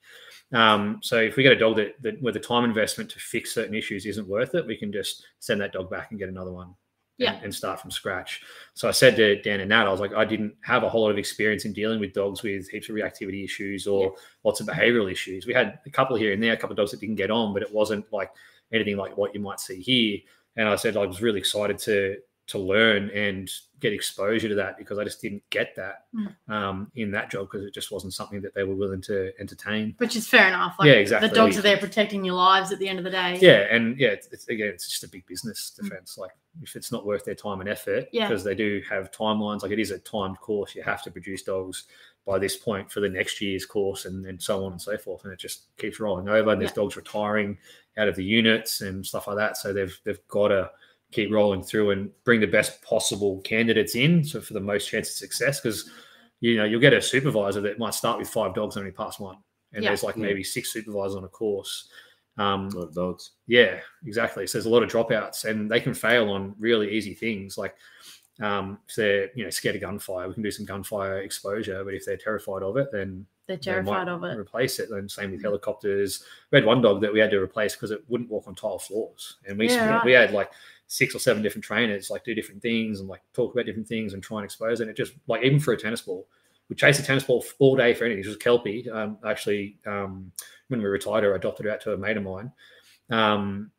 Um, 0.53 1.01
so 1.03 1.17
if 1.17 1.37
we 1.37 1.43
get 1.43 1.53
a 1.53 1.59
dog 1.59 1.77
that, 1.77 2.01
that 2.03 2.23
where 2.23 2.33
the 2.33 2.39
time 2.39 2.65
investment 2.65 3.11
to 3.11 3.19
fix 3.19 3.55
certain 3.55 3.75
issues 3.75 4.05
isn't 4.07 4.29
worth 4.29 4.55
it, 4.55 4.67
we 4.67 4.77
can 4.77 4.93
just 4.93 5.25
send 5.41 5.61
that 5.63 5.73
dog 5.73 5.91
back 5.91 6.11
and 6.11 6.21
get 6.21 6.29
another 6.29 6.53
one. 6.53 6.75
And- 7.19 7.27
Yeah. 7.37 7.41
And, 7.43 7.55
start 7.55 7.81
from 7.81 7.91
scratch. 7.91 8.41
So 8.75 8.89
I 8.89 8.91
said 8.91 9.17
to 9.17 9.41
Dan 9.43 9.61
and 9.61 9.69
Nat, 9.69 9.87
I 9.87 9.91
was 9.91 10.01
like, 10.01 10.15
I 10.15 10.25
didn't 10.25 10.55
have 10.63 10.83
a 10.83 10.89
whole 10.89 11.03
lot 11.03 11.11
of 11.11 11.19
experience 11.19 11.65
in 11.65 11.73
dealing 11.73 12.01
with 12.01 12.13
dogs 12.15 12.43
with 12.43 12.69
heaps 12.69 12.89
of 12.89 12.95
reactivity 12.97 13.45
issues 13.45 13.87
or 13.87 14.15
lots 14.45 14.61
of 14.61 14.67
behavioral 14.67 15.11
issues. 15.11 15.47
We 15.47 15.55
had 15.55 15.79
a 15.87 15.91
couple 15.91 16.17
here 16.17 16.33
and 16.33 16.43
there, 16.43 16.53
a 16.53 16.57
couple 16.57 16.73
of 16.73 16.79
dogs 16.79 16.91
that 16.93 17.01
didn't 17.01 17.17
get 17.17 17.31
on, 17.31 17.53
but 17.53 17.63
it 17.63 17.73
wasn't 17.73 18.11
like 18.13 18.31
anything 18.73 18.97
like 18.97 19.17
what 19.17 19.35
you 19.35 19.41
might 19.41 19.61
see 19.61 19.81
here. 19.81 20.19
And 20.57 20.69
I 20.69 20.77
said 20.77 20.97
I 20.97 21.07
was 21.07 21.23
really 21.23 21.39
excited 21.39 21.79
to 21.81 22.17
to 22.49 22.59
learn 22.59 23.09
and 23.11 23.49
get 23.81 23.93
exposure 23.93 24.49
to 24.49 24.55
that 24.57 24.77
because 24.77 24.99
I 24.99 25.05
just 25.05 25.23
didn't 25.23 25.43
get 25.51 25.75
that 25.77 26.07
Mm. 26.15 26.35
um, 26.53 26.93
in 26.97 27.11
that 27.13 27.31
job 27.31 27.49
because 27.51 27.65
it 27.67 27.73
just 27.73 27.91
wasn't 27.91 28.15
something 28.15 28.43
that 28.43 28.53
they 28.55 28.65
were 28.65 28.75
willing 28.75 29.01
to 29.03 29.33
entertain. 29.41 29.95
Which 29.99 30.17
is 30.17 30.27
fair 30.29 30.49
enough. 30.49 30.75
Like, 30.79 30.87
Yeah, 30.89 30.95
exactly. 30.95 31.29
The 31.29 31.35
dogs 31.35 31.57
are 31.57 31.63
there 31.63 31.77
protecting 31.79 32.25
your 32.25 32.35
lives 32.35 32.73
at 32.73 32.79
the 32.79 32.89
end 32.89 32.99
of 32.99 33.05
the 33.05 33.11
day. 33.11 33.39
Yeah, 33.41 33.67
and 33.75 33.97
yeah, 33.99 34.09
it's, 34.09 34.27
it's 34.33 34.49
again, 34.49 34.69
it's 34.69 34.89
just 34.89 35.05
a 35.05 35.09
big 35.09 35.25
business 35.27 35.71
defense. 35.71 36.19
Like 36.19 36.33
if 36.63 36.75
it's 36.77 36.91
not 36.93 37.07
worth 37.07 37.25
their 37.25 37.35
time 37.37 37.61
and 37.61 37.69
effort, 37.69 38.07
Yeah. 38.13 38.29
because 38.29 38.45
they 38.45 38.55
do 38.55 38.83
have 38.91 39.11
timelines. 39.13 39.63
Like 39.63 39.73
it 39.73 39.79
is 39.79 39.91
a 39.93 39.99
timed 40.01 40.39
course. 40.41 40.75
You 40.75 40.83
have 40.83 41.03
to 41.05 41.11
produce 41.11 41.43
dogs 41.43 41.85
by 42.27 42.39
this 42.39 42.57
point 42.57 42.91
for 42.91 43.01
the 43.01 43.09
next 43.09 43.41
year's 43.41 43.67
course, 43.67 44.05
and, 44.05 44.27
and 44.27 44.41
so 44.41 44.65
on 44.65 44.73
and 44.73 44.81
so 44.83 44.97
forth. 44.99 45.25
And 45.25 45.33
it 45.33 45.39
just 45.41 45.77
keeps 45.77 45.99
rolling 46.01 46.29
over. 46.29 46.51
And 46.51 46.61
there's 46.61 46.71
Yeah. 46.73 46.83
dogs 46.83 46.97
retiring 46.97 47.59
out 47.97 48.09
of 48.09 48.17
the 48.17 48.25
units 48.25 48.81
and 48.81 49.05
stuff 49.07 49.27
like 49.29 49.37
that. 49.37 49.57
So 49.57 49.73
they've 49.73 49.97
they've 50.05 50.27
got 50.29 50.49
to 50.49 50.71
keep 51.13 51.31
rolling 51.31 51.63
through 51.63 51.91
and 51.91 52.11
bring 52.25 52.41
the 52.41 52.47
best 52.47 52.83
possible 52.83 53.41
candidates 53.43 53.95
in, 53.95 54.25
so 54.25 54.41
for 54.41 54.55
the 54.55 54.61
most 54.61 54.89
chance 54.89 55.09
of 55.11 55.15
success. 55.17 55.61
Because 55.61 55.91
you 56.41 56.57
know 56.57 56.65
you'll 56.65 56.81
get 56.81 56.93
a 56.93 57.01
supervisor 57.01 57.61
that 57.61 57.79
might 57.79 57.95
start 57.95 58.19
with 58.19 58.29
five 58.29 58.55
dogs 58.55 58.77
and 58.77 58.83
only 58.83 58.93
pass 58.93 59.21
one, 59.21 59.37
and 59.73 59.83
Yeah. 59.85 59.91
there's 59.91 60.03
like 60.03 60.17
Yeah. 60.17 60.23
maybe 60.23 60.43
six 60.43 60.73
supervisors 60.73 61.15
on 61.17 61.25
a 61.25 61.29
course. 61.29 61.89
Um, 62.39 62.69
A 62.69 62.79
lot 62.79 62.89
of 62.89 62.95
dogs. 62.95 63.33
yeah, 63.47 63.81
exactly. 64.07 64.47
So 64.47 64.57
there's 64.59 64.67
a 64.67 64.71
lot 64.71 64.83
of 64.83 64.91
dropouts, 64.91 65.45
and 65.45 65.71
they 65.71 65.81
can 65.81 65.93
fail 65.95 66.31
on 66.31 66.55
really 66.59 66.91
easy 66.91 67.15
things. 67.15 67.59
Like 67.59 67.77
um, 68.41 68.79
if 68.89 68.95
they're 68.97 69.31
you 69.35 69.45
know 69.45 69.51
scared 69.51 69.77
of 69.77 69.83
gunfire, 69.83 70.27
we 70.27 70.35
can 70.35 70.43
do 70.43 70.51
some 70.51 70.65
gunfire 70.67 71.19
exposure. 71.19 71.85
But 71.85 71.95
if 71.95 72.07
they're 72.07 72.17
terrified 72.17 72.63
of 72.63 72.79
it, 72.79 72.89
then 72.91 73.27
They're 73.47 73.59
they 73.59 73.71
might 73.83 73.83
terrified 73.85 74.09
of 74.09 74.25
it. 74.25 74.39
Replace 74.39 74.79
it. 74.81 74.89
And 74.91 75.11
same 75.11 75.33
with 75.33 75.43
helicopters. 75.43 76.25
We 76.51 76.57
had 76.57 76.65
one 76.65 76.81
dog 76.81 77.03
that 77.03 77.13
we 77.13 77.21
had 77.21 77.31
to 77.33 77.39
replace 77.39 77.75
because 77.77 77.91
it 77.91 78.03
wouldn't 78.09 78.31
walk 78.31 78.49
on 78.49 78.55
tile 78.55 78.79
floors, 78.79 79.37
and 79.47 79.59
we 79.59 79.69
Yeah, 79.69 79.97
right. 79.97 80.05
we 80.05 80.13
had 80.13 80.33
like 80.33 80.51
six 80.93 81.15
or 81.15 81.19
seven 81.19 81.43
different 81.43 81.65
trainers 81.65 82.11
like 82.11 82.23
do 82.23 82.35
different 82.35 82.61
things 82.61 83.01
and 83.01 83.09
like 83.09 83.23
talk 83.33 83.53
about 83.55 83.65
different 83.65 83.89
things 83.89 84.13
and 84.13 84.23
try 84.23 84.39
and 84.39 84.45
expose 84.45 84.81
it. 84.81 84.85
And 84.85 84.91
it 84.91 84.97
just 84.97 85.15
like 85.27 85.43
even 85.43 85.59
for 85.59 85.73
a 85.73 85.77
tennis 85.77 86.03
ball, 86.03 86.27
would 86.69 86.77
chase 86.79 86.99
a 86.99 87.03
tennis 87.03 87.25
ball 87.25 87.45
all 87.59 87.77
day 87.77 87.95
for 87.95 88.05
anything. 88.05 88.23
She 88.23 88.29
was 88.29 88.37
kelpie. 88.37 88.89
Um, 88.91 89.19
actually, 89.27 89.79
um, 89.87 90.31
when 90.69 90.81
we 90.81 90.87
retired 90.87 91.25
her, 91.25 91.33
I 91.33 91.37
adopted 91.37 91.65
her 91.67 91.73
out 91.73 91.81
to 91.83 91.93
a 91.95 91.97
mate 91.97 92.17
of 92.17 92.23
mine. 92.23 92.53
Um, 93.11 93.71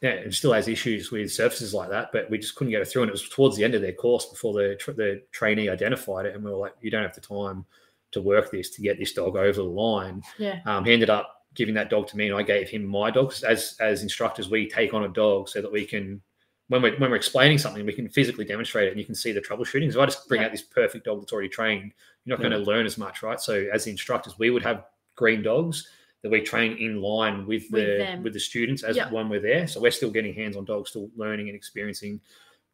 yeah, 0.00 0.10
and 0.10 0.32
still 0.34 0.52
has 0.52 0.68
issues 0.68 1.10
with 1.10 1.32
surfaces 1.32 1.74
like 1.74 1.90
that, 1.90 2.10
but 2.12 2.30
we 2.30 2.38
just 2.38 2.54
couldn't 2.54 2.70
get 2.70 2.78
her 2.78 2.84
through. 2.84 3.02
And 3.02 3.08
it 3.08 3.12
was 3.12 3.28
towards 3.28 3.56
the 3.56 3.64
end 3.64 3.74
of 3.74 3.82
their 3.82 3.92
course 3.92 4.26
before 4.26 4.52
the 4.52 4.76
the 4.96 5.22
trainee 5.32 5.68
identified 5.68 6.26
it, 6.26 6.34
and 6.34 6.44
we 6.44 6.50
were 6.50 6.56
like, 6.56 6.74
"You 6.80 6.90
don't 6.90 7.02
have 7.02 7.14
the 7.14 7.20
time 7.20 7.64
to 8.12 8.22
work 8.22 8.50
this 8.50 8.70
to 8.70 8.82
get 8.82 8.98
this 8.98 9.12
dog 9.12 9.36
over 9.36 9.60
the 9.60 9.62
line." 9.64 10.22
Yeah. 10.38 10.60
Um, 10.66 10.84
he 10.84 10.92
ended 10.92 11.10
up 11.10 11.46
giving 11.54 11.74
that 11.74 11.90
dog 11.90 12.06
to 12.08 12.16
me, 12.16 12.28
and 12.28 12.36
I 12.36 12.42
gave 12.42 12.68
him 12.68 12.84
my 12.86 13.10
dog. 13.10 13.30
'Cause 13.30 13.42
As 13.42 13.76
as 13.80 14.02
instructors, 14.04 14.48
we 14.48 14.68
take 14.68 14.94
on 14.94 15.02
a 15.04 15.08
dog 15.08 15.48
so 15.48 15.60
that 15.60 15.72
we 15.72 15.84
can, 15.84 16.22
when 16.68 16.82
we're 16.82 16.96
when 16.98 17.10
we're 17.10 17.16
explaining 17.16 17.58
something, 17.58 17.84
we 17.84 17.92
can 17.92 18.08
physically 18.08 18.44
demonstrate 18.44 18.88
it, 18.88 18.90
and 18.90 19.00
you 19.00 19.06
can 19.06 19.14
see 19.14 19.32
the 19.32 19.40
troubleshooting. 19.40 19.92
So 19.92 20.00
I 20.00 20.06
just 20.06 20.28
bring 20.28 20.40
Yeah. 20.40 20.46
out 20.46 20.52
this 20.52 20.62
perfect 20.62 21.04
dog 21.06 21.20
that's 21.20 21.32
already 21.32 21.48
trained. 21.48 21.92
You're 22.24 22.36
not 22.36 22.42
going 22.42 22.52
to 22.52 22.58
learn 22.70 22.84
as 22.86 22.98
much, 22.98 23.22
right? 23.22 23.40
So 23.40 23.66
as 23.72 23.84
the 23.84 23.90
instructors, 23.90 24.38
we 24.38 24.50
would 24.50 24.62
have 24.62 24.84
green 25.16 25.42
dogs 25.42 25.88
that 26.22 26.30
we 26.30 26.40
train 26.40 26.76
in 26.78 27.00
line 27.00 27.46
with 27.46 27.64
With 27.70 27.86
the 27.86 27.98
them. 27.98 28.22
with 28.22 28.32
the 28.34 28.40
students 28.40 28.82
as 28.82 28.96
Yeah. 28.96 29.10
when 29.10 29.28
we're 29.28 29.40
there. 29.40 29.66
So 29.66 29.80
we're 29.80 29.90
still 29.90 30.10
getting 30.10 30.34
hands 30.34 30.56
on 30.56 30.64
dogs, 30.64 30.90
still 30.90 31.10
learning 31.16 31.48
and 31.48 31.56
experiencing 31.56 32.20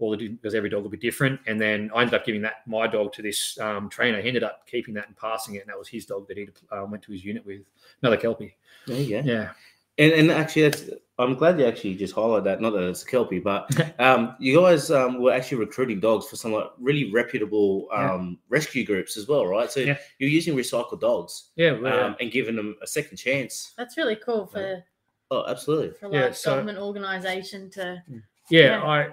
all 0.00 0.10
the 0.16 0.26
because 0.28 0.56
every 0.56 0.68
dog 0.70 0.82
will 0.82 0.90
be 0.90 0.96
different. 0.96 1.38
And 1.46 1.60
then 1.60 1.88
I 1.94 2.00
ended 2.00 2.14
up 2.14 2.24
giving 2.26 2.42
that 2.42 2.66
my 2.66 2.88
dog 2.88 3.12
to 3.12 3.22
this 3.22 3.56
um, 3.60 3.88
trainer. 3.88 4.20
He 4.20 4.26
ended 4.26 4.42
up 4.42 4.66
keeping 4.66 4.92
that 4.94 5.06
and 5.06 5.16
passing 5.16 5.54
it, 5.54 5.60
and 5.60 5.68
that 5.68 5.78
was 5.78 5.86
his 5.88 6.04
dog 6.04 6.26
that 6.26 6.36
he 6.36 6.48
uh, 6.72 6.84
went 6.84 7.04
to 7.04 7.12
his 7.12 7.24
unit 7.24 7.46
with, 7.46 7.60
another 8.02 8.16
kelpie. 8.16 8.56
There 8.88 9.00
you 9.00 9.22
go. 9.22 9.30
Yeah, 9.30 9.52
And, 9.98 10.12
and 10.12 10.30
actually, 10.32 10.62
that's, 10.62 10.84
I'm 11.18 11.34
glad 11.34 11.58
you 11.60 11.66
actually 11.66 11.94
just 11.94 12.14
highlighted 12.14 12.44
that. 12.44 12.60
Not 12.60 12.70
that 12.70 12.82
it's 12.88 13.04
a 13.04 13.06
kelpie, 13.06 13.38
but 13.38 13.70
um, 14.00 14.34
you 14.40 14.58
guys 14.58 14.90
um, 14.90 15.22
were 15.22 15.32
actually 15.32 15.58
recruiting 15.58 16.00
dogs 16.00 16.26
for 16.26 16.34
some 16.36 16.52
like 16.52 16.66
really 16.80 17.12
reputable 17.12 17.88
Yeah. 17.92 18.12
um, 18.14 18.38
rescue 18.48 18.84
groups 18.84 19.16
as 19.16 19.28
well, 19.28 19.46
right? 19.46 19.70
So 19.70 19.80
Yeah. 19.80 19.96
you're 20.18 20.30
using 20.30 20.56
recycled 20.56 21.00
dogs 21.00 21.50
yeah, 21.56 21.70
um, 21.70 22.16
and 22.20 22.32
giving 22.32 22.56
them 22.56 22.74
a 22.82 22.86
second 22.86 23.16
chance. 23.16 23.72
That's 23.78 23.96
really 23.96 24.16
cool 24.16 24.46
for 24.46 24.82
Oh, 25.30 25.44
absolutely. 25.46 25.90
for 25.92 26.12
Yeah, 26.12 26.24
like 26.26 26.34
so- 26.34 26.50
government 26.50 26.78
organisation 26.78 27.70
to. 27.70 28.02
yeah. 28.50 28.60
yeah. 28.60 28.82
I 28.82 29.08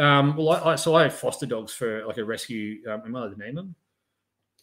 um, 0.00 0.36
well, 0.36 0.50
I, 0.50 0.72
I 0.72 0.74
so 0.76 0.94
I 0.94 1.08
foster 1.08 1.46
dogs 1.46 1.72
for 1.72 2.06
like 2.06 2.18
a 2.18 2.24
rescue. 2.24 2.78
Um, 2.88 3.02
am 3.04 3.16
I 3.16 3.20
allowed 3.20 3.32
to 3.34 3.38
name 3.38 3.54
them? 3.56 3.74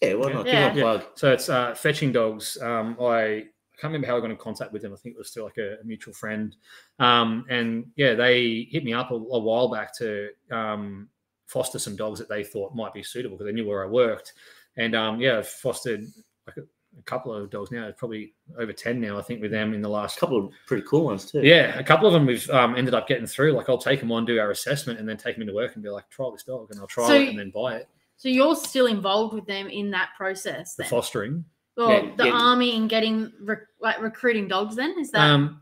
Yeah, 0.02 0.14
why 0.14 0.28
Yeah. 0.30 0.34
not? 0.36 0.46
Yeah. 0.46 0.68
Give 0.70 0.76
them 0.76 0.88
a 0.88 1.00
plug. 1.00 1.08
So 1.16 1.32
it's 1.34 1.50
uh, 1.50 1.76
fetching 1.76 2.12
dogs. 2.14 2.58
Um, 2.62 2.96
I 3.02 3.48
I 3.78 3.82
can't 3.82 3.92
remember 3.92 4.08
how 4.08 4.18
I 4.18 4.22
got 4.22 4.32
in 4.32 4.38
contact 4.38 4.72
with 4.72 4.82
them. 4.82 4.94
I 4.94 4.96
think 4.96 5.16
it 5.16 5.18
was 5.18 5.32
through 5.32 5.44
like 5.44 5.58
a, 5.58 5.74
a 5.82 5.84
mutual 5.84 6.14
friend. 6.14 6.56
Um, 7.00 7.46
and 7.50 7.86
yeah, 7.98 8.14
they 8.14 8.68
hit 8.72 8.84
me 8.86 8.94
up 8.94 9.12
a, 9.12 9.16
a 9.16 9.40
while 9.40 9.68
back 9.70 9.94
to 9.98 10.30
um, 10.52 11.10
foster 11.48 11.78
some 11.80 11.96
dogs 11.96 12.20
that 12.20 12.30
they 12.30 12.44
thought 12.44 12.74
might 12.74 12.94
be 12.94 13.04
suitable 13.04 13.38
because 13.38 13.52
they 13.52 13.56
knew 13.56 13.68
where 13.68 13.84
I 13.84 13.88
worked. 13.88 14.34
And 14.78 14.96
um, 14.96 15.20
yeah, 15.20 15.40
I've 15.40 15.48
fostered 15.48 16.06
like 16.48 16.58
a, 16.58 16.62
a 16.98 17.02
couple 17.04 17.34
of 17.34 17.50
dogs 17.50 17.72
now, 17.72 17.92
probably 17.98 18.34
over 18.58 18.72
10 18.72 19.02
now, 19.02 19.18
I 19.18 19.22
think, 19.22 19.42
with 19.42 19.52
them 19.52 19.74
in 19.74 19.82
the 19.82 19.90
last 19.90 20.16
A 20.16 20.20
couple 20.22 20.46
of 20.46 20.52
pretty 20.68 20.86
cool 20.88 21.04
ones 21.06 21.30
too. 21.30 21.42
yeah, 21.44 21.78
a 21.78 21.84
couple 21.84 22.08
of 22.08 22.14
them 22.14 22.26
we've 22.26 22.50
um, 22.52 22.76
ended 22.78 22.94
up 22.94 23.08
getting 23.10 23.28
through. 23.28 23.52
Like 23.52 23.68
I'll 23.68 23.78
take 23.78 24.00
them 24.00 24.12
on, 24.14 24.24
do 24.26 24.40
our 24.40 24.52
assessment, 24.52 25.00
and 25.00 25.08
then 25.10 25.18
take 25.18 25.36
them 25.36 25.42
into 25.42 25.54
work 25.54 25.74
and 25.76 25.84
be 25.84 25.90
like, 25.90 26.10
try 26.10 26.30
this 26.32 26.44
dog, 26.44 26.70
and 26.72 26.80
I'll 26.80 26.88
try 26.88 27.08
So- 27.08 27.16
it 27.16 27.30
and 27.30 27.40
then 27.40 27.52
buy 27.54 27.76
it. 27.76 27.90
So 28.18 28.30
you're 28.30 28.56
still 28.56 28.86
involved 28.86 29.34
with 29.34 29.46
them 29.46 29.68
in 29.68 29.92
that 29.92 30.12
process, 30.16 30.76
The 30.76 30.86
fostering. 30.86 31.44
Or 31.78 31.92
Yeah, 31.92 32.16
the 32.16 32.26
yeah. 32.28 32.34
army 32.34 32.76
and 32.76 32.90
getting 32.90 33.32
rec- 33.42 33.68
like 33.82 34.02
recruiting 34.02 34.48
dogs. 34.48 34.76
Then 34.76 34.96
is 35.00 35.12
that 35.12 35.22
Um, 35.22 35.62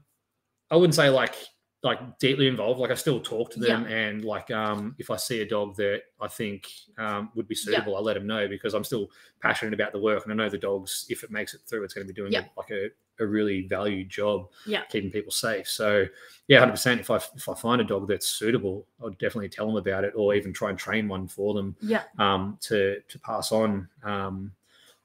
I 0.72 0.76
wouldn't 0.76 0.96
say 0.96 1.10
like 1.10 1.36
like 1.84 2.18
deeply 2.18 2.48
involved. 2.48 2.80
Like 2.80 2.92
I 2.92 2.96
still 2.96 3.20
talk 3.20 3.52
to 3.52 3.60
them, 3.60 3.86
and 3.88 4.24
like 4.24 4.50
um, 4.52 4.96
if 5.00 5.10
I 5.12 5.18
see 5.18 5.42
a 5.42 5.46
dog 5.46 5.76
that 5.76 6.04
I 6.22 6.30
think 6.30 6.72
um, 6.98 7.30
would 7.36 7.46
be 7.48 7.56
Yeah. 7.56 7.62
suitable, 7.78 7.98
I 7.98 8.00
let 8.00 8.14
them 8.14 8.26
know 8.26 8.48
because 8.48 8.74
I'm 8.74 8.86
still 8.86 9.12
passionate 9.42 9.74
about 9.74 9.92
the 9.92 10.00
work, 10.00 10.24
and 10.24 10.32
I 10.32 10.36
know 10.36 10.50
the 10.50 10.58
dogs. 10.58 11.06
If 11.10 11.24
it 11.26 11.30
makes 11.32 11.54
it 11.54 11.60
through, 11.68 11.84
it's 11.84 11.94
going 11.94 12.08
to 12.08 12.14
be 12.14 12.16
doing 12.16 12.32
Yeah. 12.32 12.46
a, 12.46 12.60
like 12.60 12.72
a, 12.72 12.90
a 13.20 13.28
really 13.28 13.68
valued 13.68 14.08
job, 14.10 14.48
Yeah. 14.66 14.86
keeping 14.86 15.12
people 15.12 15.34
safe. 15.34 15.68
So 15.68 16.06
yeah, 16.48 16.60
hundred 16.60 16.72
percent. 16.72 17.02
If 17.02 17.12
I 17.12 17.18
if 17.18 17.50
I 17.50 17.54
find 17.54 17.82
a 17.82 17.84
dog 17.84 18.08
that's 18.08 18.28
suitable, 18.28 18.88
I'll 19.02 19.10
definitely 19.10 19.50
tell 19.50 19.68
them 19.68 19.76
about 19.76 20.06
it, 20.06 20.14
or 20.16 20.34
even 20.36 20.54
try 20.54 20.70
and 20.70 20.80
train 20.80 21.10
one 21.10 21.28
for 21.28 21.54
them 21.54 21.76
yeah? 21.82 22.04
um, 22.18 22.58
to 22.62 23.02
to 23.10 23.20
pass 23.20 23.52
on. 23.52 23.90
Um, 24.04 24.54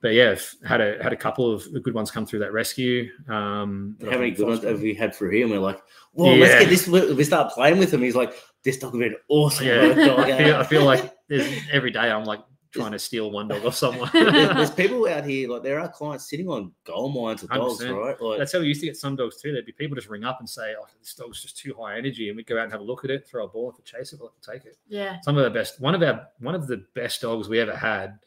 but 0.00 0.14
yeah, 0.14 0.30
I've 0.32 0.54
had 0.66 0.80
a 0.80 1.02
had 1.02 1.12
a 1.12 1.16
couple 1.16 1.52
of 1.52 1.66
good 1.82 1.94
ones 1.94 2.10
come 2.10 2.24
through 2.26 2.38
that 2.40 2.52
rescue. 2.52 3.10
Um, 3.28 3.96
that 4.00 4.12
How 4.12 4.18
many 4.18 4.30
good 4.30 4.46
ones 4.46 4.62
have 4.64 4.80
we 4.80 4.94
had 4.94 5.14
through 5.14 5.30
here? 5.30 5.42
And 5.44 5.52
we're 5.52 5.58
like, 5.60 5.80
well, 6.12 6.36
let's 6.36 6.54
get 6.64 6.68
this. 6.68 6.86
We 7.16 7.24
start 7.24 7.52
playing 7.52 7.78
with 7.78 7.92
him. 7.92 8.02
He's 8.02 8.16
like, 8.16 8.32
this 8.64 8.78
dog 8.78 8.92
would 8.92 9.00
be 9.00 9.06
an 9.06 9.16
awesome 9.28 9.66
Yeah. 9.66 9.92
dog. 9.94 10.18
I 10.30 10.38
feel, 10.38 10.56
I 10.56 10.64
feel 10.64 10.84
like 10.84 11.12
every 11.72 11.90
day 11.90 12.10
I'm 12.10 12.24
like 12.24 12.40
trying 12.70 12.92
to 12.92 12.98
steal 12.98 13.30
one 13.30 13.48
dog 13.48 13.64
off 13.64 13.74
someone. 13.74 14.10
there's, 14.12 14.32
there's 14.54 14.70
people 14.82 15.08
out 15.08 15.24
here, 15.24 15.48
like 15.48 15.62
there 15.62 15.80
are 15.80 15.88
clients 15.88 16.28
sitting 16.28 16.48
on 16.48 16.70
gold 16.84 17.14
mines 17.14 17.42
of 17.42 17.48
dogs, 17.50 17.82
100%. 17.82 17.96
right? 17.98 18.20
Like, 18.20 18.38
That's 18.38 18.52
how 18.52 18.60
we 18.60 18.66
used 18.66 18.80
to 18.80 18.86
get 18.86 18.96
some 18.96 19.16
dogs 19.16 19.40
too. 19.40 19.52
There'd 19.52 19.64
be 19.64 19.72
people 19.72 19.94
just 19.96 20.08
ring 20.08 20.24
up 20.24 20.38
and 20.40 20.48
say, 20.48 20.74
"Oh, 20.78 20.84
this 21.00 21.14
dog's 21.14 21.40
just 21.42 21.56
too 21.56 21.74
high 21.80 21.96
energy," 21.96 22.28
and 22.28 22.36
we'd 22.36 22.46
go 22.46 22.58
out 22.58 22.64
and 22.64 22.72
have 22.72 22.82
a 22.82 22.84
look 22.84 23.04
at 23.04 23.10
it, 23.10 23.26
throw 23.26 23.46
a 23.46 23.48
ball, 23.48 23.70
if 23.70 23.78
it 23.78 23.84
chase 23.86 24.12
it, 24.12 24.20
we'll 24.20 24.32
take 24.42 24.66
it. 24.66 24.76
Yeah. 24.86 25.16
Some 25.22 25.38
of 25.38 25.44
the 25.44 25.50
best, 25.50 25.80
one 25.80 25.94
of 25.94 26.02
our, 26.02 26.28
one 26.40 26.54
of 26.54 26.66
the 26.66 26.84
best 26.94 27.22
dogs 27.22 27.48
we 27.48 27.58
ever 27.58 27.74
had. 27.74 28.18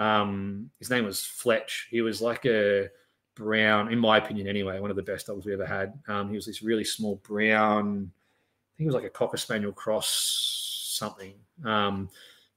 Um, 0.00 0.70
his 0.78 0.90
name 0.90 1.04
was 1.04 1.24
Fletch. 1.24 1.88
He 1.90 2.00
was 2.00 2.20
like 2.22 2.46
a 2.46 2.88
brown, 3.34 3.92
in 3.92 3.98
my 3.98 4.18
opinion, 4.18 4.46
anyway, 4.46 4.80
one 4.80 4.90
of 4.90 4.96
the 4.96 5.02
best 5.02 5.26
dogs 5.26 5.44
we 5.46 5.52
ever 5.52 5.66
had. 5.66 5.98
Um, 6.08 6.28
he 6.30 6.36
was 6.36 6.46
this 6.46 6.62
really 6.62 6.84
small 6.84 7.16
brown. 7.26 8.10
I 8.10 8.76
think 8.76 8.86
it 8.86 8.86
was 8.86 8.94
like 8.94 9.04
a 9.04 9.10
cocker 9.10 9.36
spaniel 9.36 9.72
cross 9.72 10.96
something. 10.98 11.34
Um, 11.64 12.08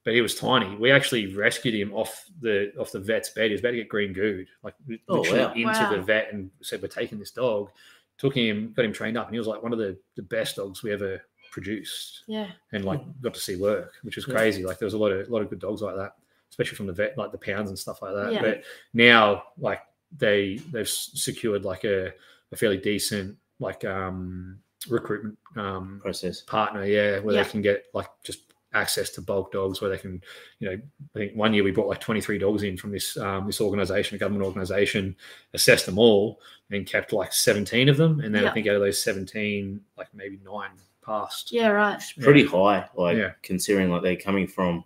but 0.03 0.13
he 0.13 0.21
was 0.21 0.35
tiny. 0.35 0.75
We 0.75 0.91
actually 0.91 1.33
rescued 1.33 1.73
him 1.75 1.93
off 1.93 2.25
the 2.41 2.73
off 2.77 2.91
the 2.91 2.99
vet's 2.99 3.29
bed. 3.29 3.45
He 3.47 3.51
was 3.53 3.61
about 3.61 3.71
to 3.71 3.77
get 3.77 3.87
green 3.89 4.13
gooed, 4.13 4.47
like 4.61 4.73
Oh, 5.07 5.21
literally 5.21 5.39
wow. 5.39 5.53
into 5.69 5.83
Wow. 5.83 5.89
the 5.91 6.01
vet, 6.01 6.33
and 6.33 6.49
said, 6.61 6.81
"We're 6.81 6.87
taking 6.89 7.19
this 7.19 7.31
dog." 7.31 7.69
Took 8.17 8.35
him, 8.35 8.73
got 8.75 8.85
him 8.85 8.93
trained 8.93 9.17
up, 9.17 9.27
and 9.27 9.33
he 9.35 9.39
was 9.39 9.47
like 9.47 9.63
one 9.63 9.71
of 9.73 9.79
the, 9.79 9.97
the 10.15 10.21
best 10.21 10.57
dogs 10.57 10.83
we 10.83 10.91
ever 10.91 11.21
produced 11.51 12.23
Yeah. 12.27 12.51
and 12.73 12.83
like 12.85 13.01
got 13.21 13.33
to 13.33 13.39
see 13.39 13.55
work, 13.55 13.93
which 14.03 14.15
was 14.17 14.27
Yeah. 14.27 14.33
crazy. 14.35 14.63
Like 14.65 14.77
there 14.77 14.85
was 14.85 14.93
a 14.93 14.97
lot 14.97 15.11
of 15.11 15.27
a 15.27 15.31
lot 15.31 15.41
of 15.41 15.49
good 15.49 15.59
dogs 15.59 15.81
like 15.81 15.95
that, 15.95 16.15
especially 16.53 16.75
from 16.77 16.85
the 16.85 16.93
vet, 16.93 17.17
like 17.17 17.31
the 17.31 17.37
pounds 17.39 17.69
and 17.69 17.79
stuff 17.79 18.01
like 18.03 18.13
that. 18.13 18.31
Yeah. 18.31 18.41
But 18.41 18.63
now, 18.93 19.43
like 19.57 19.79
they 20.15 20.59
they've 20.71 20.87
secured 20.87 21.65
like 21.65 21.83
a, 21.83 22.13
a 22.51 22.55
fairly 22.55 22.77
decent 22.77 23.35
like 23.59 23.83
um 23.85 24.59
recruitment 24.87 25.35
um 25.57 25.99
process. 26.03 26.41
partner, 26.41 26.85
yeah, 26.85 27.17
where 27.19 27.33
Yeah. 27.35 27.43
they 27.43 27.49
can 27.49 27.61
get 27.63 27.85
like 27.95 28.07
just 28.23 28.53
access 28.75 29.09
to 29.11 29.21
bulk 29.21 29.51
dogs, 29.51 29.81
where 29.81 29.89
they 29.89 29.97
can, 29.97 30.21
you 30.59 30.69
know, 30.69 30.77
I 31.15 31.19
think 31.19 31.35
one 31.35 31.53
year 31.53 31.63
we 31.63 31.71
brought 31.71 31.87
like 31.87 31.99
23 31.99 32.37
dogs 32.39 32.61
in 32.63 32.77
from 32.77 32.91
this 32.91 33.17
um, 33.17 33.47
this 33.47 33.59
organization, 33.61 34.15
a 34.15 34.19
government 34.19 34.45
organization, 34.45 35.15
assessed 35.55 35.85
them 35.87 35.97
all 35.97 36.39
and 36.71 36.85
kept 36.85 37.13
like 37.13 37.33
17 37.33 37.89
of 37.89 37.97
them, 37.97 38.19
and 38.19 38.33
then 38.33 38.45
I 38.45 38.51
think 38.53 38.67
out 38.67 38.75
of 38.75 38.81
those 38.81 39.01
17, 39.01 39.79
like 39.97 40.07
maybe 40.13 40.39
nine 40.45 40.71
passed. 41.05 41.51
Yeah. 41.51 41.69
Right. 41.69 42.01
Pretty 42.21 42.45
high, 42.45 42.87
like 42.95 43.17
Yeah. 43.17 43.31
considering 43.41 43.89
like 43.89 44.01
they're 44.03 44.15
coming 44.15 44.47
from 44.47 44.83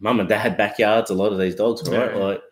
mum 0.00 0.20
and 0.20 0.28
dad 0.28 0.38
had 0.38 0.56
backyards. 0.56 1.10
A 1.10 1.14
lot 1.14 1.32
of 1.32 1.38
these 1.38 1.54
dogs, 1.54 1.88
right? 1.88 2.10
Yeah. 2.14 2.16
Like 2.16 2.42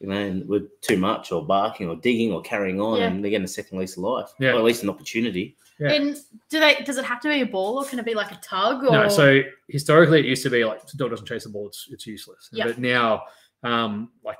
you 0.00 0.08
know, 0.08 0.16
and 0.16 0.48
with 0.48 0.80
too 0.80 0.96
much 0.96 1.32
or 1.32 1.44
barking 1.46 1.88
or 1.88 1.96
digging 1.96 2.32
or 2.32 2.42
carrying 2.42 2.80
on, 2.80 2.98
Yeah. 2.98 3.06
and 3.06 3.22
they're 3.22 3.30
getting 3.30 3.44
a 3.44 3.48
second 3.48 3.78
lease 3.78 3.96
of 3.96 4.02
life, 4.02 4.30
Yeah. 4.38 4.52
or 4.52 4.56
at 4.58 4.64
least 4.64 4.82
an 4.82 4.90
opportunity. 4.90 5.56
Yeah. 5.78 5.92
And 5.92 6.16
do 6.50 6.60
they? 6.60 6.76
Does 6.84 6.98
it 6.98 7.04
have 7.04 7.20
to 7.20 7.28
be 7.28 7.40
a 7.40 7.46
ball, 7.46 7.78
or 7.78 7.84
can 7.84 7.98
it 7.98 8.04
be 8.04 8.14
like 8.14 8.30
a 8.32 8.38
tug? 8.42 8.84
Or 8.84 8.90
No, 8.92 9.08
so 9.08 9.42
historically 9.68 10.20
it 10.20 10.26
used 10.26 10.42
to 10.44 10.50
be 10.50 10.64
like 10.64 10.82
if 10.82 10.90
the 10.90 10.96
dog 10.98 11.10
doesn't 11.10 11.26
chase 11.26 11.44
the 11.44 11.50
ball, 11.50 11.68
it's, 11.68 11.88
it's 11.90 12.06
useless. 12.06 12.48
Yeah. 12.52 12.66
But 12.66 12.78
now, 12.78 13.24
um, 13.62 14.10
like 14.24 14.38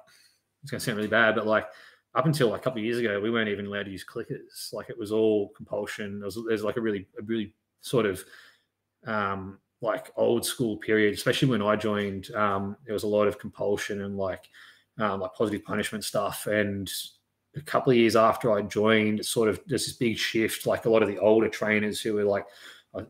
it's 0.63 0.71
gonna 0.71 0.81
sound 0.81 0.97
really 0.97 1.09
bad, 1.09 1.35
but 1.35 1.47
like 1.47 1.67
up 2.15 2.27
until 2.27 2.51
like 2.51 2.61
a 2.61 2.65
couple 2.65 2.79
of 2.79 2.85
years 2.85 2.99
ago, 2.99 3.21
we 3.21 3.31
weren't 3.31 3.49
even 3.49 3.67
allowed 3.67 3.85
to 3.87 3.91
use 3.91 4.05
clickers. 4.05 4.73
Like 4.73 4.91
it 4.91 4.99
was 4.99 5.11
all 5.13 5.49
compulsion. 5.57 6.21
There 6.21 6.31
there's 6.47 6.63
like 6.63 6.77
a 6.77 6.81
really, 6.81 7.09
a 7.19 7.23
really 7.23 7.53
sort 7.81 8.07
of 8.07 8.25
um, 9.07 9.59
like 9.85 10.11
old 10.17 10.45
school 10.45 10.77
period, 10.79 11.15
especially 11.15 11.49
when 11.49 11.63
I 11.63 11.77
joined. 11.77 12.35
Um, 12.35 12.77
there 12.85 12.95
was 12.95 13.05
a 13.05 13.09
lot 13.09 13.29
of 13.29 13.39
compulsion 13.39 14.01
and 14.03 14.17
like 14.17 14.49
um, 14.99 15.21
like 15.21 15.35
positive 15.35 15.65
punishment 15.65 16.05
stuff. 16.05 16.47
And 16.47 16.91
a 17.57 17.61
couple 17.61 17.93
of 17.93 17.97
years 17.97 18.17
after 18.17 18.53
I 18.53 18.63
joined, 18.63 19.25
sort 19.25 19.49
of 19.49 19.61
there's 19.67 19.87
this 19.87 19.97
big 19.97 20.17
shift. 20.17 20.67
Like 20.67 20.87
a 20.87 20.91
lot 20.91 21.03
of 21.03 21.09
the 21.09 21.19
older 21.19 21.49
trainers 21.49 22.01
who 22.01 22.15
were 22.15 22.25
like 22.25 22.47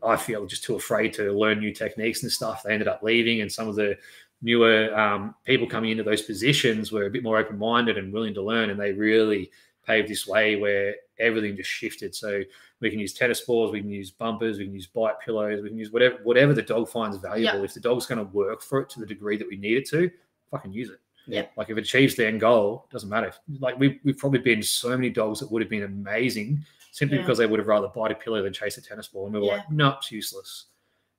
I- 0.03 0.17
feel 0.17 0.45
just 0.45 0.63
too 0.63 0.75
afraid 0.75 1.13
to 1.13 1.31
learn 1.31 1.59
new 1.59 1.71
techniques 1.73 2.23
and 2.23 2.31
stuff. 2.31 2.63
They 2.63 2.73
ended 2.73 2.87
up 2.87 3.03
leaving, 3.03 3.41
and 3.41 3.51
some 3.51 3.67
of 3.67 3.75
the 3.75 3.97
newer 4.41 4.93
um, 4.99 5.35
people 5.45 5.67
coming 5.67 5.91
into 5.91 6.03
those 6.03 6.21
positions 6.21 6.91
were 6.91 7.05
a 7.05 7.09
bit 7.09 7.23
more 7.23 7.37
open 7.37 7.57
minded 7.57 7.97
and 7.97 8.11
willing 8.13 8.33
to 8.33 8.41
learn, 8.41 8.69
and 8.69 8.79
they 8.79 8.91
really 8.93 9.51
paved 9.85 10.07
this 10.09 10.27
way 10.27 10.55
where 10.55 10.95
everything 11.19 11.55
just 11.55 11.69
shifted. 11.69 12.13
So 12.15 12.43
we 12.81 12.89
can 12.89 12.99
use 12.99 13.13
tennis 13.13 13.41
balls, 13.41 13.71
we 13.71 13.81
can 13.81 13.89
use 13.89 14.11
bumpers, 14.11 14.57
we 14.57 14.65
can 14.65 14.73
use 14.73 14.87
bite 14.87 15.19
pillows, 15.23 15.61
we 15.61 15.69
can 15.69 15.77
use 15.77 15.91
whatever 15.91 16.17
whatever 16.23 16.53
the 16.53 16.61
dog 16.61 16.89
finds 16.89 17.17
valuable. 17.17 17.63
If 17.63 17.73
the 17.73 17.79
dog's 17.79 18.05
going 18.05 18.19
to 18.19 18.31
work 18.33 18.61
for 18.61 18.79
it 18.81 18.89
to 18.89 18.99
the 18.99 19.05
degree 19.05 19.37
that 19.37 19.47
we 19.47 19.57
need 19.57 19.77
it 19.77 19.87
to, 19.89 20.09
fucking 20.51 20.73
use 20.73 20.89
it. 20.89 20.99
Yeah. 21.27 21.45
Like 21.57 21.69
if 21.69 21.77
it 21.77 21.81
achieves 21.81 22.15
the 22.15 22.27
end 22.27 22.39
goal, 22.41 22.87
doesn't 22.91 23.09
matter. 23.09 23.33
Like 23.59 23.79
we 23.79 23.99
we've 24.03 24.17
probably 24.17 24.39
been 24.39 24.61
so 24.61 24.89
many 24.89 25.09
dogs 25.09 25.39
that 25.39 25.51
would 25.51 25.61
have 25.61 25.69
been 25.69 25.83
amazing 25.83 26.63
simply 26.91 27.17
Yeah. 27.17 27.23
because 27.23 27.37
they 27.37 27.47
would 27.47 27.59
have 27.59 27.67
rather 27.67 27.87
bite 27.87 28.11
a 28.11 28.15
pillow 28.15 28.41
than 28.43 28.53
chase 28.53 28.77
a 28.77 28.81
tennis 28.81 29.07
ball. 29.07 29.25
And 29.25 29.33
we 29.33 29.39
were 29.41 29.47
Yeah. 29.47 29.53
like, 29.57 29.71
no, 29.71 29.89
it's 29.97 30.11
useless. 30.11 30.65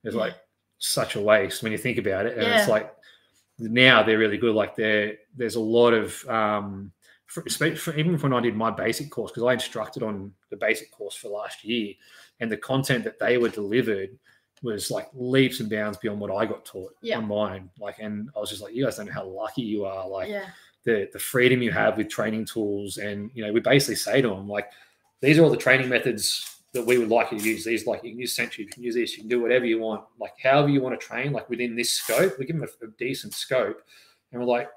It's 0.03 0.15
Yeah. 0.15 0.21
like 0.21 0.35
such 0.79 1.15
a 1.15 1.21
waste 1.21 1.61
when 1.63 1.71
you 1.71 1.77
think 1.77 1.97
about 1.97 2.25
it. 2.25 2.37
And 2.37 2.47
it's 2.47 2.69
like, 2.69 2.93
now 3.59 4.03
they're 4.03 4.17
really 4.19 4.37
good. 4.37 4.55
Like 4.55 4.75
there, 4.75 5.17
there's 5.35 5.55
a 5.55 5.59
lot 5.59 5.93
of 5.93 6.23
um, 6.29 6.91
for, 7.27 7.43
for, 7.75 7.95
even 7.95 8.17
when 8.17 8.33
I 8.33 8.39
did 8.39 8.55
my 8.55 8.71
basic 8.71 9.11
course 9.11 9.31
because 9.31 9.43
I 9.43 9.53
instructed 9.53 10.01
on 10.01 10.31
the 10.49 10.57
basic 10.57 10.91
course 10.91 11.15
for 11.15 11.29
last 11.29 11.63
year, 11.63 11.93
and 12.39 12.51
the 12.51 12.57
content 12.57 13.03
that 13.03 13.19
they 13.19 13.37
were 13.37 13.49
delivered 13.49 14.17
was 14.63 14.89
like 14.89 15.07
leaps 15.13 15.59
and 15.59 15.69
bounds 15.69 15.97
beyond 15.97 16.19
what 16.19 16.31
I 16.31 16.45
got 16.45 16.65
taught 16.65 16.95
Yeah. 17.01 17.17
on 17.17 17.27
mine. 17.27 17.69
Like, 17.79 17.99
and 17.99 18.29
I 18.35 18.39
was 18.39 18.49
just 18.49 18.61
like, 18.61 18.73
you 18.73 18.85
guys 18.85 18.97
don't 18.97 19.05
know 19.05 19.11
how 19.11 19.25
lucky 19.25 19.61
you 19.61 19.85
are. 19.85 20.07
Like 20.07 20.29
yeah. 20.29 20.47
the 20.83 21.09
the 21.13 21.19
freedom 21.19 21.61
you 21.61 21.71
have 21.71 21.97
with 21.97 22.09
training 22.09 22.45
tools, 22.45 22.97
and 22.97 23.29
you 23.33 23.45
know, 23.45 23.51
we 23.51 23.59
basically 23.59 23.95
say 23.95 24.21
to 24.21 24.29
them 24.29 24.47
like, 24.47 24.69
these 25.21 25.37
are 25.37 25.43
all 25.43 25.49
the 25.49 25.57
training 25.57 25.89
methods 25.89 26.61
that 26.73 26.85
we 26.85 26.97
would 26.97 27.09
like 27.09 27.31
you 27.31 27.39
to 27.39 27.43
use. 27.43 27.65
These 27.65 27.85
like 27.87 28.03
you 28.03 28.11
can 28.11 28.19
use 28.19 28.35
Century, 28.35 28.65
you 28.65 28.69
can 28.71 28.83
use 28.83 28.95
this, 28.95 29.13
you 29.13 29.23
can 29.23 29.29
do 29.29 29.41
whatever 29.41 29.65
you 29.65 29.79
want, 29.79 30.03
like 30.19 30.33
however 30.41 30.69
you 30.69 30.81
want 30.81 30.99
to 30.99 31.05
train, 31.05 31.33
like 31.33 31.49
within 31.49 31.75
this 31.75 31.91
scope. 31.91 32.39
We 32.39 32.45
give 32.45 32.59
them 32.59 32.67
a, 32.81 32.85
a 32.85 32.89
decent 32.97 33.33
scope, 33.33 33.81
and 34.31 34.41
we're 34.41 34.47
like 34.47 34.69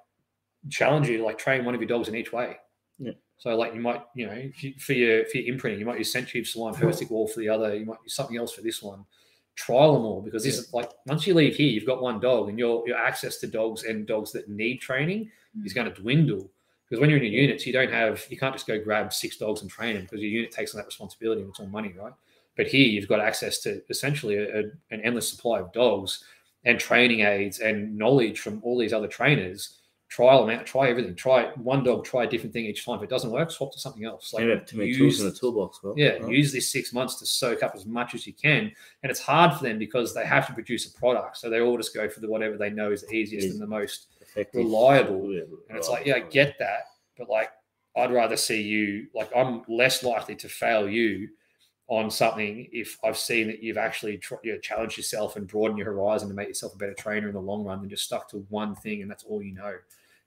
challenge 0.68 1.08
you 1.08 1.18
to 1.18 1.24
like 1.24 1.38
train 1.38 1.64
one 1.64 1.74
of 1.74 1.80
your 1.80 1.88
dogs 1.88 2.08
in 2.08 2.14
each 2.14 2.32
way. 2.32 2.56
Yeah. 2.98 3.12
So 3.38 3.56
like 3.56 3.74
you 3.74 3.80
might, 3.80 4.02
you 4.14 4.26
know, 4.26 4.50
for 4.78 4.92
your 4.92 5.24
for 5.26 5.38
your 5.38 5.54
imprinting, 5.54 5.80
you 5.80 5.86
might 5.86 5.98
use 5.98 6.12
Century 6.12 6.44
Salon 6.44 6.74
Herstick 6.74 7.10
Wall 7.10 7.26
for 7.26 7.40
the 7.40 7.48
other. 7.48 7.74
You 7.74 7.86
might 7.86 7.98
use 8.04 8.14
something 8.14 8.36
else 8.36 8.52
for 8.52 8.60
this 8.60 8.82
one. 8.82 9.04
Trial 9.56 9.94
them 9.94 10.04
all 10.04 10.22
because 10.22 10.44
this 10.44 10.58
is 10.58 10.72
like 10.72 10.90
once 11.06 11.26
you 11.26 11.34
leave 11.34 11.56
here, 11.56 11.68
you've 11.68 11.86
got 11.86 12.02
one 12.02 12.20
dog, 12.20 12.48
and 12.48 12.58
your 12.58 12.86
your 12.86 12.98
access 12.98 13.38
to 13.38 13.46
dogs 13.46 13.84
and 13.84 14.06
dogs 14.06 14.32
that 14.32 14.48
need 14.48 14.78
training 14.78 15.30
hmm. 15.56 15.66
is 15.66 15.72
going 15.72 15.92
to 15.92 16.00
dwindle. 16.00 16.50
Because 16.88 17.00
when 17.00 17.08
you're 17.08 17.18
in 17.20 17.32
your 17.32 17.40
units, 17.42 17.66
you 17.66 17.72
don't 17.72 17.92
have 17.92 18.24
you 18.28 18.36
can't 18.36 18.54
just 18.54 18.66
go 18.66 18.82
grab 18.82 19.12
six 19.12 19.36
dogs 19.36 19.62
and 19.62 19.70
train 19.70 19.94
them 19.94 20.02
because 20.04 20.20
your 20.20 20.30
unit 20.30 20.50
takes 20.50 20.74
on 20.74 20.78
that 20.78 20.86
responsibility 20.86 21.40
and 21.40 21.50
it's 21.50 21.60
all 21.60 21.66
money, 21.66 21.94
right? 21.96 22.12
But 22.56 22.66
here 22.66 22.86
you've 22.86 23.08
got 23.08 23.20
access 23.20 23.58
to 23.60 23.80
essentially 23.88 24.36
a, 24.36 24.60
a- 24.60 24.70
an 24.90 25.00
endless 25.02 25.30
supply 25.30 25.60
of 25.60 25.72
dogs 25.72 26.24
and 26.64 26.78
training 26.78 27.20
aids 27.20 27.60
and 27.60 27.96
knowledge 27.96 28.40
from 28.40 28.60
all 28.62 28.76
these 28.76 28.92
other 28.92 29.08
trainers. 29.08 29.78
Trial 30.10 30.44
them 30.44 30.58
out, 30.58 30.66
try 30.66 30.90
everything. 30.90 31.14
Try 31.14 31.50
one 31.54 31.84
dog, 31.84 32.04
try 32.04 32.24
a 32.24 32.26
different 32.26 32.52
thing 32.52 32.64
each 32.64 32.84
time. 32.84 32.96
If 32.96 33.04
it 33.04 33.10
doesn't 33.10 33.30
work, 33.30 33.48
swap 33.52 33.72
to 33.72 33.78
something 33.78 34.04
else. 34.04 34.34
Like, 34.34 34.44
have 34.44 34.66
too 34.66 34.78
many 34.78 34.88
use- 34.88 34.98
tools 34.98 35.20
in 35.20 35.26
the 35.26 35.32
toolbox. 35.32 35.80
Well, 35.84 35.94
yeah, 35.96 36.14
right? 36.14 36.28
use 36.28 36.52
this 36.52 36.70
six 36.70 36.92
months 36.92 37.20
to 37.20 37.26
soak 37.26 37.62
up 37.62 37.76
as 37.76 37.86
much 37.86 38.14
as 38.16 38.26
you 38.26 38.32
can. 38.32 38.72
And 39.04 39.10
it's 39.10 39.20
hard 39.20 39.54
for 39.54 39.62
them 39.62 39.78
because 39.78 40.12
they 40.12 40.26
have 40.26 40.48
to 40.48 40.52
produce 40.52 40.92
a 40.92 40.98
product. 40.98 41.36
So 41.36 41.48
they 41.48 41.60
all 41.60 41.76
just 41.76 41.94
go 41.94 42.08
for 42.08 42.18
the 42.18 42.28
whatever 42.28 42.56
they 42.56 42.70
know 42.70 42.90
is 42.90 43.02
the 43.02 43.14
easiest 43.14 43.46
Easy. 43.46 43.52
and 43.52 43.62
the 43.62 43.68
most 43.68 44.08
effective, 44.20 44.64
reliable. 44.64 45.32
Yeah, 45.32 45.42
and 45.68 45.78
it's 45.78 45.88
like, 45.88 46.06
yeah, 46.06 46.16
I 46.16 46.20
get 46.20 46.58
that, 46.58 46.86
but 47.16 47.28
like, 47.30 47.50
I'd 47.96 48.12
rather 48.12 48.36
see 48.36 48.62
you 48.62 49.06
like 49.14 49.30
I'm 49.34 49.62
less 49.68 50.02
likely 50.02 50.36
to 50.36 50.48
fail 50.48 50.88
you 50.88 51.28
on 51.88 52.08
something 52.08 52.68
if 52.72 52.96
I've 53.04 53.18
seen 53.18 53.48
that 53.48 53.62
you've 53.62 53.76
actually 53.76 54.16
tr- 54.18 54.36
you 54.44 54.52
know, 54.52 54.58
challenged 54.58 54.96
yourself 54.96 55.34
and 55.34 55.46
broadened 55.46 55.78
your 55.78 55.92
horizon 55.92 56.28
to 56.28 56.34
make 56.34 56.46
yourself 56.46 56.74
a 56.74 56.78
better 56.78 56.94
trainer 56.94 57.26
in 57.26 57.34
the 57.34 57.40
long 57.40 57.64
run 57.64 57.80
than 57.80 57.90
just 57.90 58.04
stuck 58.04 58.28
to 58.30 58.46
one 58.48 58.76
thing 58.76 59.02
and 59.02 59.10
that's 59.10 59.24
all 59.24 59.42
you 59.42 59.52
know. 59.54 59.74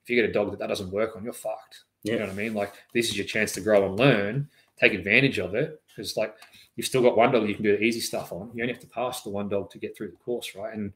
If 0.03 0.09
you 0.09 0.15
get 0.15 0.29
a 0.29 0.33
dog 0.33 0.51
that 0.51 0.59
that 0.59 0.67
doesn't 0.67 0.91
work 0.91 1.15
on, 1.15 1.23
you're 1.23 1.33
fucked. 1.33 1.83
You 2.03 2.19
know 2.19 2.25
what 2.25 2.31
I 2.31 2.35
mean? 2.35 2.53
Like 2.53 2.73
this 2.93 3.09
is 3.09 3.17
your 3.17 3.25
chance 3.25 3.53
to 3.53 3.61
grow 3.61 3.85
and 3.85 3.97
learn. 3.97 4.49
Take 4.77 4.93
advantage 4.93 5.39
of 5.39 5.55
it 5.55 5.81
because 5.87 6.17
like 6.17 6.35
you've 6.75 6.85
still 6.85 7.01
got 7.01 7.15
one 7.15 7.31
dog 7.31 7.47
you 7.47 7.55
can 7.55 7.63
do 7.63 7.77
the 7.77 7.83
easy 7.83 8.01
stuff 8.01 8.33
on. 8.33 8.51
You 8.53 8.63
only 8.63 8.73
have 8.73 8.81
to 8.81 8.87
pass 8.87 9.21
the 9.21 9.29
one 9.29 9.47
dog 9.47 9.69
to 9.71 9.77
get 9.77 9.95
through 9.95 10.11
the 10.11 10.17
course, 10.17 10.55
right? 10.55 10.73
And 10.73 10.91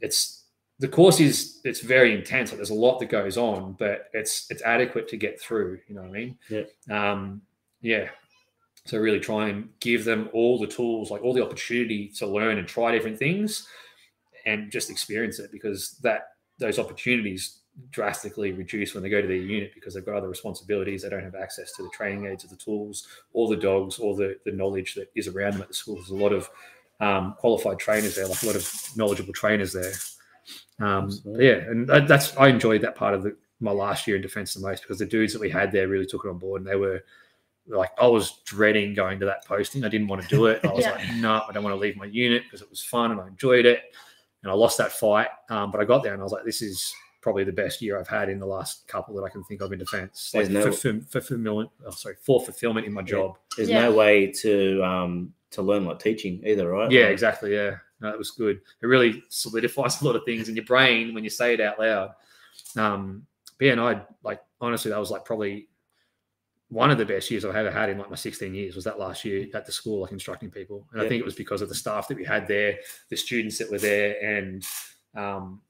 it's 0.00 0.44
the 0.78 0.88
course 0.88 1.20
is 1.20 1.60
it's 1.64 1.80
very 1.80 2.14
intense. 2.14 2.50
Like 2.50 2.58
there's 2.58 2.70
a 2.70 2.74
lot 2.74 2.98
that 3.00 3.10
goes 3.10 3.36
on, 3.36 3.76
but 3.78 4.08
it's 4.14 4.46
it's 4.50 4.62
adequate 4.62 5.08
to 5.08 5.16
get 5.16 5.40
through. 5.40 5.80
You 5.88 5.94
know 5.94 6.02
what 6.02 6.10
I 6.10 6.12
mean? 6.12 6.38
Yeah. 6.48 6.62
Um, 6.90 7.42
yeah. 7.82 8.08
So 8.86 8.98
really 8.98 9.20
try 9.20 9.48
and 9.48 9.68
give 9.80 10.04
them 10.04 10.30
all 10.32 10.58
the 10.58 10.66
tools, 10.66 11.10
like 11.10 11.22
all 11.22 11.34
the 11.34 11.44
opportunity 11.44 12.08
to 12.16 12.26
learn 12.26 12.58
and 12.58 12.68
try 12.68 12.92
different 12.92 13.18
things, 13.18 13.66
and 14.46 14.70
just 14.70 14.90
experience 14.90 15.38
it 15.38 15.50
because 15.50 15.98
that 16.02 16.28
those 16.58 16.78
opportunities 16.78 17.60
drastically 17.90 18.52
reduce 18.52 18.94
when 18.94 19.02
they 19.02 19.08
go 19.10 19.20
to 19.20 19.26
their 19.26 19.36
unit 19.36 19.72
because 19.74 19.94
they've 19.94 20.04
got 20.06 20.16
other 20.16 20.28
responsibilities. 20.28 21.02
They 21.02 21.08
don't 21.10 21.22
have 21.24 21.34
access 21.34 21.72
to 21.72 21.82
the 21.82 21.90
training 21.90 22.26
aids 22.26 22.44
or 22.44 22.48
the 22.48 22.56
tools 22.56 23.06
or 23.32 23.48
the 23.48 23.56
dogs 23.56 23.98
or 23.98 24.14
the, 24.16 24.36
the 24.44 24.52
knowledge 24.52 24.94
that 24.94 25.10
is 25.14 25.28
around 25.28 25.52
them 25.54 25.62
at 25.62 25.68
the 25.68 25.74
school. 25.74 25.96
There's 25.96 26.10
a 26.10 26.14
lot 26.14 26.32
of 26.32 26.48
um, 27.00 27.34
qualified 27.38 27.78
trainers 27.78 28.14
there, 28.16 28.26
like 28.26 28.42
a 28.42 28.46
lot 28.46 28.56
of 28.56 28.72
knowledgeable 28.96 29.34
trainers 29.34 29.72
there. 29.72 29.92
Um, 30.78 31.10
yeah, 31.24 31.54
and 31.54 31.86
that- 31.88 32.08
that's 32.08 32.36
I 32.36 32.48
enjoyed 32.48 32.80
that 32.82 32.94
part 32.94 33.14
of 33.14 33.22
the, 33.22 33.36
my 33.60 33.70
last 33.72 34.06
year 34.06 34.16
in 34.16 34.22
defence 34.22 34.54
the 34.54 34.60
most 34.60 34.82
because 34.82 34.98
the 34.98 35.06
dudes 35.06 35.32
that 35.32 35.40
we 35.40 35.50
had 35.50 35.72
there 35.72 35.88
really 35.88 36.06
took 36.06 36.24
it 36.24 36.28
on 36.28 36.38
board 36.38 36.60
and 36.60 36.70
they 36.70 36.76
were 36.76 37.02
like 37.68 37.90
I 37.98 38.06
was 38.06 38.42
dreading 38.44 38.94
going 38.94 39.18
to 39.20 39.26
that 39.26 39.44
posting. 39.46 39.84
I 39.84 39.88
didn't 39.88 40.08
want 40.08 40.22
to 40.22 40.28
do 40.28 40.46
it. 40.46 40.60
I 40.64 40.68
was 40.72 40.84
Yeah. 40.84 40.92
like, 40.92 41.14
no, 41.16 41.42
I 41.48 41.52
don't 41.52 41.64
want 41.64 41.74
to 41.74 41.80
leave 41.80 41.96
my 41.96 42.04
unit 42.04 42.44
because 42.44 42.60
it 42.62 42.70
was 42.70 42.82
fun 42.82 43.10
and 43.12 43.20
I 43.20 43.26
enjoyed 43.26 43.66
it. 43.66 43.82
And 44.42 44.52
I 44.52 44.54
lost 44.54 44.78
that 44.78 44.92
fight, 44.92 45.28
um, 45.50 45.70
but 45.72 45.80
I 45.80 45.84
got 45.84 46.02
there 46.04 46.12
and 46.12 46.20
I 46.20 46.22
was 46.22 46.32
like, 46.32 46.44
this 46.44 46.62
is 46.62 46.94
probably 47.26 47.42
the 47.42 47.50
best 47.50 47.82
year 47.82 47.98
I've 47.98 48.06
had 48.06 48.28
in 48.28 48.38
the 48.38 48.46
last 48.46 48.86
couple 48.86 49.16
that 49.16 49.24
I 49.24 49.28
can 49.28 49.42
think 49.42 49.60
of 49.60 49.72
in 49.72 49.80
defence. 49.80 50.30
Like 50.32 50.46
There's 50.46 50.64
no- 50.64 50.70
for, 50.70 51.00
for, 51.00 51.00
for 51.00 51.20
fulfillment, 51.20 51.70
oh, 51.84 51.90
sorry, 51.90 52.14
for 52.22 52.40
fulfillment 52.40 52.86
in 52.86 52.92
my 52.92 53.02
job. 53.02 53.36
There's 53.56 53.68
Yeah. 53.68 53.82
no 53.88 53.92
way 53.96 54.30
to 54.42 54.80
um 54.84 55.32
to 55.50 55.62
learn 55.62 55.84
like 55.84 55.98
teaching 55.98 56.40
either, 56.46 56.70
right? 56.70 56.88
Yeah, 56.88 57.02
Like, 57.06 57.10
exactly. 57.14 57.52
Yeah, 57.52 57.78
no, 58.00 58.10
it 58.10 58.18
was 58.18 58.30
good. 58.30 58.60
It 58.80 58.86
really 58.86 59.24
solidifies 59.28 60.00
a 60.02 60.04
lot 60.04 60.14
of 60.14 60.22
things 60.24 60.48
in 60.48 60.54
your 60.54 60.66
brain 60.66 61.14
when 61.14 61.24
you 61.24 61.30
say 61.30 61.54
it 61.54 61.60
out 61.60 61.80
loud. 61.80 62.10
Um, 62.76 63.26
but 63.58 63.64
yeah, 63.66 63.72
and 63.72 63.80
I 63.80 64.02
like 64.22 64.40
honestly, 64.60 64.92
that 64.92 65.00
was 65.00 65.10
like 65.10 65.24
probably 65.24 65.68
one 66.68 66.92
of 66.92 66.98
the 66.98 67.04
best 67.06 67.28
years 67.28 67.44
I've 67.44 67.56
ever 67.56 67.72
had 67.72 67.90
in 67.90 67.98
like 67.98 68.08
my 68.10 68.14
16 68.16 68.54
years 68.54 68.76
was 68.76 68.84
that 68.84 69.00
last 69.00 69.24
year 69.24 69.48
at 69.52 69.66
the 69.66 69.72
school, 69.72 70.02
like 70.02 70.12
instructing 70.12 70.50
people. 70.52 70.86
And 70.92 71.02
I 71.02 71.08
think 71.08 71.18
it 71.20 71.24
was 71.24 71.34
because 71.34 71.60
of 71.60 71.68
the 71.68 71.74
staff 71.74 72.06
that 72.06 72.16
we 72.16 72.24
had 72.24 72.46
there, 72.46 72.78
the 73.10 73.16
students 73.16 73.58
that 73.58 73.68
were 73.70 73.78
there, 73.78 74.14
and 74.24 74.64
um, 75.16 75.60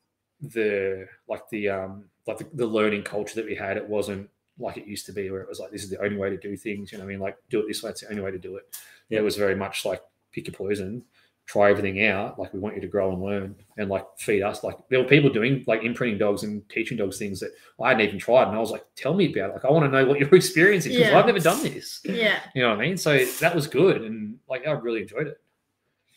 the 0.41 1.07
like 1.29 1.49
the 1.51 1.69
um, 1.69 2.05
like 2.27 2.39
the, 2.39 2.47
the 2.55 2.67
learning 2.67 3.03
culture 3.03 3.35
that 3.37 3.47
we 3.47 3.55
had. 3.55 3.77
It 3.77 3.89
wasn't 3.89 4.29
like 4.59 4.77
it 4.77 4.87
used 4.87 5.07
to 5.07 5.13
be, 5.13 5.31
where 5.31 5.41
it 5.41 5.49
was 5.49 5.61
like 5.61 5.71
this 5.71 5.83
is 5.85 5.91
the 5.91 6.03
only 6.03 6.17
way 6.17 6.31
to 6.31 6.37
do 6.37 6.57
things. 6.57 6.93
You 6.93 6.99
know, 6.99 7.05
what 7.05 7.11
I 7.11 7.13
mean, 7.15 7.21
like 7.21 7.37
do 7.51 7.61
it 7.61 7.67
this 7.69 7.83
way. 7.83 7.91
It's 7.91 8.01
the 8.03 8.11
only 8.11 8.23
way 8.23 8.31
to 8.31 8.39
do 8.39 8.57
it. 8.57 8.77
Yeah. 9.09 9.19
It 9.19 9.23
was 9.23 9.37
very 9.37 9.55
much 9.55 9.85
like 9.85 10.03
pick 10.33 10.47
your 10.47 10.55
poison, 10.55 11.03
try 11.47 11.71
everything 11.71 12.05
out. 12.05 12.39
Like 12.39 12.53
we 12.53 12.61
want 12.61 12.75
you 12.75 12.81
to 12.81 12.89
grow 12.89 13.13
and 13.13 13.23
learn, 13.23 13.55
and 13.79 13.89
like 13.89 14.05
feed 14.19 14.43
us. 14.43 14.63
Like 14.65 14.77
there 14.89 14.99
were 14.99 15.09
people 15.09 15.31
doing 15.31 15.65
like 15.67 15.83
imprinting 15.85 16.19
dogs 16.19 16.43
and 16.43 16.69
teaching 16.69 16.97
dogs 16.99 17.19
things 17.19 17.41
that 17.41 17.51
I 17.81 17.89
hadn't 17.89 18.07
even 18.07 18.19
tried, 18.19 18.49
and 18.49 18.57
I 18.57 18.61
was 18.61 18.71
like, 18.71 18.85
tell 18.97 19.15
me 19.15 19.31
about 19.33 19.51
it. 19.51 19.55
Like 19.55 19.65
I 19.65 19.71
want 19.71 19.85
to 19.85 19.91
know 19.91 20.07
what 20.07 20.19
your 20.21 20.29
experience 20.35 20.87
is 20.87 20.97
because 20.97 21.11
Yeah. 21.11 21.19
I've 21.19 21.27
never 21.27 21.41
done 21.41 21.63
this. 21.63 22.01
Yeah. 22.05 22.41
You 22.55 22.63
know 22.63 22.71
what 22.71 22.79
I 22.79 22.83
mean? 22.83 22.97
So 22.97 23.25
that 23.41 23.55
was 23.55 23.67
good, 23.67 24.03
and 24.03 24.39
like 24.49 24.67
I 24.67 24.73
really 24.73 25.03
enjoyed 25.03 25.29
it. 25.29 25.41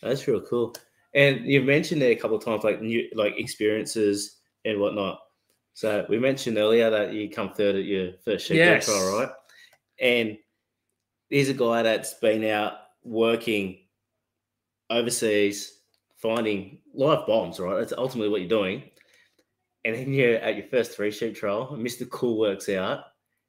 That's 0.02 0.26
real 0.26 0.40
cool. 0.40 0.74
And 1.14 1.44
you've 1.44 1.64
mentioned 1.64 2.02
it 2.02 2.16
a 2.16 2.20
couple 2.20 2.36
of 2.36 2.44
times 2.44 2.62
like 2.64 2.80
new 2.80 3.08
like 3.14 3.34
experiences 3.36 4.40
and 4.64 4.80
whatnot. 4.80 5.20
So 5.74 6.06
we 6.08 6.18
mentioned 6.18 6.58
earlier 6.58 6.90
that 6.90 7.12
you 7.12 7.30
come 7.30 7.52
third 7.52 7.76
at 7.76 7.84
your 7.84 8.12
first 8.24 8.46
sheep 8.46 8.58
Yes. 8.58 8.84
trial, 8.84 9.18
right? 9.18 9.28
And 10.00 10.38
here's 11.30 11.48
a 11.48 11.54
guy 11.54 11.82
that's 11.82 12.14
been 12.14 12.44
out 12.44 12.74
working 13.02 13.78
overseas, 14.88 15.80
finding 16.16 16.80
live 16.94 17.26
bombs, 17.26 17.58
right? 17.60 17.78
That's 17.78 17.92
ultimately 17.96 18.28
what 18.30 18.40
you're 18.40 18.48
doing. 18.48 18.82
And 19.84 19.94
then 19.96 20.12
you're 20.12 20.36
at 20.36 20.56
your 20.56 20.66
first 20.66 20.92
three 20.92 21.10
sheep 21.10 21.34
trial, 21.34 21.74
Mr. 21.78 22.08
Cool 22.08 22.38
works 22.38 22.68
out. 22.68 23.04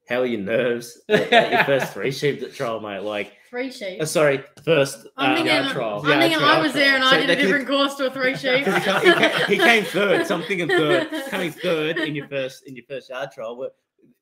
How 0.07 0.21
are 0.21 0.25
your 0.25 0.41
nerves 0.41 0.99
at 1.09 1.31
at 1.33 1.51
your 1.51 1.63
first 1.65 1.93
three 1.93 2.11
sheep 2.11 2.53
trial, 2.53 2.79
mate? 2.79 2.99
Like, 2.99 3.33
Three 3.51 3.69
sheep. 3.69 4.01
uh, 4.01 4.05
sorry, 4.05 4.43
first. 4.63 5.05
I'm 5.17 5.33
uh, 5.33 5.35
thinking, 5.35 5.53
yard 5.53 5.71
trial. 5.73 5.99
I'm 5.99 6.07
Yard 6.09 6.21
thinking 6.21 6.37
I 6.39 6.41
trial. 6.41 6.61
was 6.63 6.73
there 6.73 6.95
and 6.95 7.03
So 7.03 7.09
I 7.09 7.17
did 7.19 7.29
they 7.29 7.33
a 7.33 7.35
could- 7.35 7.41
different 7.43 7.67
course 7.67 7.95
to 7.95 8.05
a 8.07 8.09
three 8.11 8.35
sheep. 8.37 8.65
he, 8.65 8.81
came, 9.11 9.45
he 9.47 9.57
came 9.57 9.83
third. 9.83 10.25
So 10.25 10.35
I'm 10.35 10.43
thinking 10.43 10.69
third, 10.69 11.09
coming 11.29 11.51
third 11.51 11.97
in 11.99 12.15
your 12.15 12.27
first 12.29 12.63
in 12.65 12.75
your 12.77 12.85
first 12.87 13.09
yard 13.09 13.29
trial. 13.33 13.55
But 13.57 13.75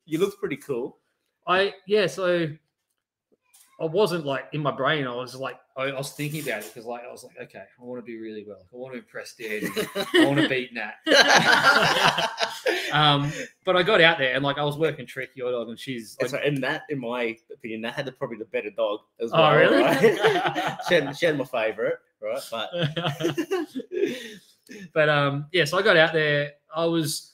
you 0.06 0.18
looked 0.20 0.40
pretty 0.40 0.58
cool. 0.58 0.98
I 1.48 1.74
yeah, 1.88 2.08
so 2.08 2.48
I 3.80 3.86
wasn't 3.86 4.26
like 4.26 4.46
in 4.52 4.62
my 4.62 4.72
brain. 4.72 5.08
I 5.08 5.16
was 5.16 5.36
like 5.36 5.58
I, 5.78 5.84
I 5.84 5.98
was 5.98 6.12
thinking 6.12 6.42
about 6.42 6.64
it 6.64 6.72
because 6.74 6.86
like 6.86 7.04
I 7.08 7.12
was 7.12 7.24
like, 7.24 7.38
okay, 7.48 7.64
I 7.80 7.84
want 7.84 8.06
to 8.06 8.12
do 8.12 8.22
really 8.22 8.46
well. 8.48 8.66
I 8.74 8.76
want 8.76 8.94
to 8.94 9.00
impress 9.00 9.36
Dad. 9.36 9.64
I 10.14 10.26
want 10.26 10.40
to 10.40 10.50
beat 10.50 10.74
Nat. 10.74 10.96
Um, 12.92 13.32
but 13.66 13.76
I 13.76 13.84
got 13.84 14.02
out 14.02 14.18
there 14.18 14.34
and 14.34 14.44
like 14.44 14.58
I 14.58 14.64
was 14.64 14.78
working 14.78 15.06
trick 15.06 15.30
your 15.36 15.52
dog, 15.52 15.70
and 15.70 15.80
she's 15.80 16.18
And 16.20 16.32
like, 16.32 16.42
so, 16.42 16.48
and 16.48 16.64
that, 16.64 16.84
in 16.90 17.00
my 17.00 17.38
opinion, 17.54 17.82
that 17.82 17.94
had 17.94 18.06
the, 18.06 18.12
probably 18.12 18.38
the 18.38 18.46
better 18.46 18.72
dog 18.72 19.02
as 19.22 19.32
well. 19.32 19.42
Oh, 19.42 19.50
well. 19.50 19.60
really? 19.60 19.84
right? 19.84 20.78
she, 20.88 20.96
had, 20.96 21.18
she 21.18 21.26
had 21.26 21.38
my 21.38 21.46
favorite, 21.46 22.00
right? 22.22 22.42
But 22.50 22.72
but 24.94 25.10
um, 25.10 25.46
yeah, 25.52 25.66
so 25.66 25.78
I 25.78 25.82
got 25.82 25.98
out 25.98 26.14
there. 26.14 26.54
I 26.76 26.86
was, 26.86 27.34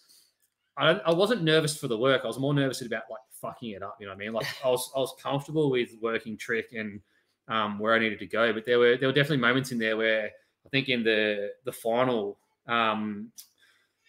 I, 0.77 0.91
I 0.91 1.13
wasn't 1.13 1.43
nervous 1.43 1.77
for 1.77 1.87
the 1.87 1.97
work. 1.97 2.21
I 2.23 2.27
was 2.27 2.39
more 2.39 2.53
nervous 2.53 2.81
about 2.81 3.03
like 3.09 3.21
fucking 3.41 3.71
it 3.71 3.83
up. 3.83 3.97
You 3.99 4.05
know 4.07 4.11
what 4.13 4.17
I 4.21 4.25
mean? 4.25 4.33
Like 4.33 4.47
I 4.63 4.69
was, 4.69 4.91
I 4.95 4.99
was 4.99 5.13
comfortable 5.21 5.69
with 5.69 5.89
working 6.01 6.37
trick 6.37 6.67
and 6.75 6.99
um, 7.47 7.79
where 7.79 7.93
I 7.93 7.99
needed 7.99 8.19
to 8.19 8.25
go. 8.27 8.51
But 8.53 8.65
there 8.65 8.79
were, 8.79 8.97
there 8.97 9.07
were 9.09 9.13
definitely 9.13 9.37
moments 9.37 9.71
in 9.71 9.77
there 9.79 9.97
where 9.97 10.25
I 10.65 10.69
think 10.69 10.89
in 10.89 11.03
the 11.03 11.51
the 11.63 11.71
final, 11.71 12.37
um, 12.67 13.31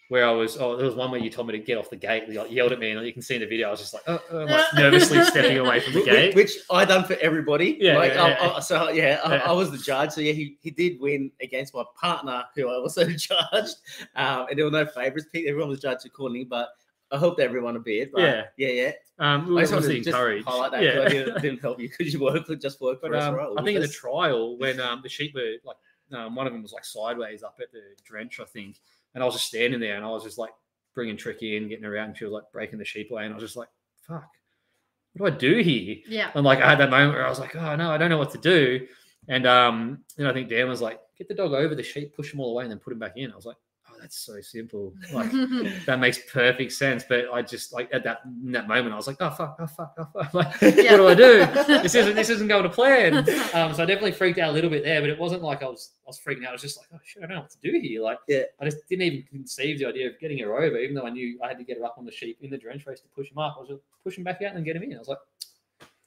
where 0.08 0.24
I 0.24 0.30
was. 0.30 0.56
Oh, 0.56 0.76
there 0.76 0.86
was 0.86 0.94
one 0.94 1.10
where 1.10 1.18
you 1.20 1.28
told 1.30 1.48
me 1.48 1.52
to 1.52 1.58
get 1.58 1.76
off 1.78 1.90
the 1.90 1.96
gate. 1.96 2.28
You 2.28 2.40
like, 2.40 2.50
yelled 2.52 2.70
at 2.70 2.78
me, 2.78 2.92
and 2.92 3.04
you 3.04 3.12
can 3.12 3.20
see 3.22 3.34
in 3.34 3.40
the 3.40 3.46
video. 3.46 3.66
I 3.68 3.70
was 3.72 3.80
just 3.80 3.92
like, 3.92 4.04
oh, 4.06 4.22
oh, 4.30 4.44
like 4.44 4.64
nervously 4.74 5.22
stepping 5.24 5.58
away 5.58 5.80
from 5.80 5.94
the 5.94 6.00
Wh- 6.00 6.04
wh- 6.04 6.06
gate. 6.06 6.34
Which 6.36 6.52
I 6.70 6.84
done 6.84 7.04
for 7.04 7.14
everybody. 7.14 7.76
Yeah, 7.80 7.98
Like, 7.98 8.14
yeah, 8.14 8.28
yeah. 8.40 8.52
I- 8.54 8.60
so 8.60 8.88
yeah, 8.90 9.20
I, 9.24 9.34
Yeah. 9.34 9.42
I 9.46 9.52
was 9.52 9.72
the 9.72 9.78
judge. 9.78 10.12
So 10.12 10.20
yeah, 10.20 10.32
he, 10.32 10.56
he 10.60 10.70
did 10.70 11.00
win 11.00 11.32
against 11.42 11.74
my 11.74 11.82
partner, 12.00 12.44
who 12.54 12.68
I 12.68 12.74
also 12.74 13.04
judged. 13.10 13.76
Um, 14.14 14.46
and 14.48 14.56
there 14.56 14.64
were 14.64 14.70
no 14.70 14.86
favourites 14.86 15.26
picked. 15.32 15.48
Everyone 15.48 15.70
was 15.70 15.80
judged 15.80 16.06
accordingly, 16.06 16.44
but 16.44 16.68
I 17.16 17.18
helped 17.18 17.40
everyone 17.40 17.76
a 17.76 17.80
bit. 17.80 18.12
But 18.12 18.20
Yeah. 18.22 18.44
yeah, 18.56 18.68
yeah. 18.68 18.92
Um, 19.18 19.46
we 19.46 19.52
I 19.52 19.54
were 19.54 19.60
just 19.62 19.72
wanted 19.72 19.84
obviously 19.86 19.94
to 19.98 20.04
just 20.04 20.08
encouraged. 20.16 20.46
highlight 20.46 20.70
that. 20.72 20.82
Yeah. 20.82 20.94
'cause 20.94 21.04
I 21.04 21.08
didn't, 21.08 21.42
didn't 21.42 21.60
help 21.60 21.80
you 21.80 21.88
because 21.88 22.12
you 22.12 22.20
work 22.20 22.46
with 22.48 22.60
just 22.60 22.80
work 22.80 23.00
for 23.00 23.08
But 23.10 23.18
us, 23.18 23.24
um, 23.24 23.34
right? 23.34 23.48
I 23.56 23.62
think 23.62 23.76
in 23.76 23.82
the 23.82 23.88
trial 23.88 24.56
when 24.62 24.78
um, 24.80 25.00
the 25.02 25.08
sheep 25.08 25.34
were 25.34 25.54
like 25.64 25.76
um, 26.12 26.34
one 26.36 26.46
of 26.46 26.52
them 26.52 26.62
was 26.62 26.72
like 26.72 26.84
sideways 26.84 27.42
up 27.42 27.58
at 27.60 27.72
the 27.72 27.80
drench, 28.04 28.38
I 28.40 28.44
think, 28.44 28.76
and 29.14 29.22
I 29.22 29.26
was 29.26 29.34
just 29.34 29.46
standing 29.46 29.80
there 29.80 29.96
and 29.96 30.04
I 30.04 30.08
was 30.08 30.22
just 30.22 30.38
like 30.38 30.52
bringing 30.94 31.16
Tricky 31.16 31.56
in, 31.56 31.68
getting 31.68 31.84
her 31.84 31.96
out, 31.98 32.06
and 32.08 32.16
she 32.16 32.24
was 32.24 32.32
like 32.32 32.44
breaking 32.52 32.78
the 32.78 32.84
sheep 32.84 33.10
away, 33.10 33.24
and 33.24 33.32
I 33.32 33.36
was 33.36 33.42
just 33.44 33.56
like, 33.56 33.68
"Fuck, 34.06 34.28
what 35.14 35.30
do 35.30 35.34
I 35.34 35.38
do 35.38 35.62
here?" 35.62 35.96
Yeah. 36.08 36.30
And 36.34 36.44
like 36.44 36.60
I 36.60 36.68
had 36.70 36.78
that 36.78 36.90
moment 36.90 37.14
where 37.14 37.26
I 37.26 37.28
was 37.28 37.40
like, 37.40 37.56
"Oh 37.56 37.74
no, 37.76 37.90
I 37.90 37.98
don't 37.98 38.10
know 38.10 38.18
what 38.18 38.30
to 38.32 38.38
do," 38.38 38.86
and 39.28 39.46
um, 39.46 40.04
then 40.16 40.26
I 40.26 40.32
think 40.32 40.48
Dan 40.48 40.68
was 40.68 40.80
like, 40.80 41.00
"Get 41.18 41.26
the 41.28 41.34
dog 41.34 41.52
over 41.54 41.74
the 41.74 41.82
sheep, 41.82 42.14
push 42.14 42.30
them 42.30 42.38
all 42.40 42.52
away, 42.52 42.62
and 42.64 42.70
then 42.70 42.78
put 42.78 42.92
him 42.92 42.98
back 43.00 43.16
in." 43.16 43.32
I 43.32 43.36
was 43.36 43.46
like, 43.46 43.56
"Oh, 43.58 43.65
that's 44.06 44.18
so 44.18 44.40
simple." 44.40 44.94
Like 45.12 45.30
that 45.86 45.98
makes 45.98 46.18
perfect 46.32 46.72
sense. 46.72 47.04
But 47.08 47.26
I 47.32 47.42
just 47.42 47.72
like 47.72 47.88
at 47.92 48.04
that 48.04 48.18
in 48.44 48.52
that 48.52 48.68
moment, 48.68 48.92
I 48.92 48.96
was 48.96 49.06
like, 49.06 49.16
oh 49.20 49.30
fuck, 49.30 49.56
oh 49.60 49.66
fuck, 49.66 49.94
oh 49.98 50.08
fuck. 50.12 50.34
Like, 50.34 50.60
Yeah. 50.60 50.92
what 50.92 50.96
do 50.98 51.08
I 51.08 51.14
do? 51.14 51.46
This 51.82 51.94
isn't 51.94 52.14
this 52.14 52.30
isn't 52.30 52.48
going 52.48 52.62
to 52.64 52.68
plan. 52.70 53.18
Um, 53.54 53.74
so 53.74 53.82
I 53.82 53.86
definitely 53.86 54.12
freaked 54.12 54.38
out 54.38 54.50
a 54.50 54.52
little 54.52 54.70
bit 54.70 54.84
there, 54.84 55.00
but 55.00 55.10
it 55.10 55.18
wasn't 55.18 55.42
like 55.42 55.62
I 55.62 55.66
was 55.66 55.90
I 56.04 56.08
was 56.08 56.20
freaking 56.20 56.44
out. 56.44 56.50
I 56.50 56.52
was 56.52 56.62
just 56.62 56.76
like, 56.78 56.86
oh 56.94 56.98
shit, 57.04 57.22
I 57.22 57.26
don't 57.26 57.36
know 57.36 57.42
what 57.42 57.50
to 57.50 57.58
do 57.62 57.78
here. 57.80 58.00
Like, 58.02 58.18
Yeah. 58.28 58.42
I 58.60 58.64
just 58.64 58.86
didn't 58.88 59.02
even 59.06 59.22
conceive 59.30 59.78
the 59.78 59.86
idea 59.86 60.06
of 60.08 60.18
getting 60.20 60.38
her 60.38 60.56
over, 60.56 60.78
even 60.78 60.94
though 60.94 61.06
I 61.06 61.10
knew 61.10 61.38
I 61.42 61.48
had 61.48 61.58
to 61.58 61.64
get 61.64 61.78
her 61.78 61.84
up 61.84 61.96
on 61.98 62.04
the 62.04 62.12
sheep 62.12 62.38
in 62.42 62.50
the 62.50 62.58
drench 62.58 62.86
race 62.86 63.00
to 63.00 63.08
push 63.08 63.30
him 63.30 63.38
up. 63.38 63.54
I 63.56 63.60
was 63.60 63.68
just 63.70 63.82
push 64.04 64.16
him 64.18 64.24
back 64.24 64.40
out 64.42 64.54
and 64.54 64.64
get 64.64 64.76
him 64.76 64.82
in. 64.84 64.94
I 64.94 64.98
was 64.98 65.08
like, 65.08 65.18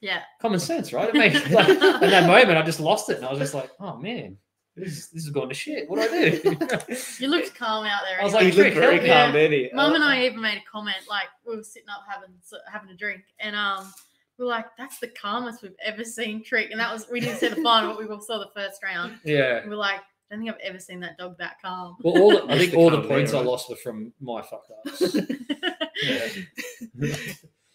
yeah. 0.01 0.21
common 0.41 0.59
sense, 0.59 0.93
right? 0.93 1.09
It 1.09 1.15
made, 1.15 1.33
like, 1.51 1.67
in 1.69 2.09
that 2.09 2.25
moment, 2.27 2.57
I 2.57 2.61
just 2.63 2.79
lost 2.79 3.09
it, 3.09 3.17
and 3.17 3.25
I 3.25 3.29
was 3.31 3.39
just 3.39 3.53
like, 3.53 3.69
oh 3.81 3.97
man, 3.97 4.37
this 4.75 5.07
this 5.09 5.23
is 5.25 5.29
going 5.29 5.49
to 5.49 5.55
shit. 5.55 5.89
What 5.89 5.97
do 5.97 6.15
I 6.15 6.29
do? 6.29 6.95
You 7.19 7.27
looked 7.27 7.53
calm 7.55 7.85
out 7.85 8.01
there. 8.09 8.21
I 8.21 8.23
was 8.23 8.33
like, 8.33 8.45
he 8.45 8.51
looked 8.51 8.75
very 8.75 8.93
help 8.95 9.03
me. 9.03 9.09
calm, 9.09 9.33
didn't 9.33 9.51
he? 9.51 9.69
Mum 9.73 9.93
and 9.95 10.03
I 10.03 10.25
even 10.25 10.41
made 10.41 10.57
a 10.57 10.63
comment, 10.71 10.97
like 11.09 11.27
we 11.45 11.55
were 11.55 11.63
sitting 11.63 11.89
up 11.89 12.03
having 12.07 12.29
having 12.71 12.89
a 12.89 12.95
drink, 12.95 13.21
and 13.39 13.55
um, 13.55 13.91
we 14.37 14.45
are 14.45 14.47
like, 14.47 14.65
"That's 14.77 14.99
the 14.99 15.07
calmest 15.09 15.61
we've 15.63 15.75
ever 15.83 16.03
seen 16.05 16.43
Trick," 16.43 16.71
and 16.71 16.79
that 16.79 16.91
was 16.93 17.07
we 17.11 17.19
didn't 17.19 17.37
see 17.37 17.49
the 17.49 17.61
final, 17.61 17.93
but 17.95 17.99
we 18.07 18.13
all 18.13 18.21
saw 18.21 18.39
the 18.39 18.49
first 18.55 18.81
round. 18.83 19.17
yeah. 19.25 19.57
And 19.57 19.69
we're 19.69 19.75
like, 19.75 19.99
"I 19.99 20.35
don't 20.35 20.39
think 20.45 20.53
I've 20.55 20.61
ever 20.61 20.79
seen 20.79 20.99
that 21.01 21.17
dog 21.17 21.37
that 21.39 21.57
calm." 21.61 21.97
Well, 22.03 22.17
all 22.21 22.31
the, 22.31 22.43
I 22.53 22.57
think 22.57 22.73
all 22.73 22.89
the 22.89 23.01
points 23.01 23.31
there, 23.31 23.41
I 23.41 23.43
right? 23.43 23.49
lost 23.51 23.69
were 23.69 23.75
from 23.75 24.13
my 24.21 24.41
fuck 24.41 24.63
ups. 24.87 25.15
yeah. 26.03 26.27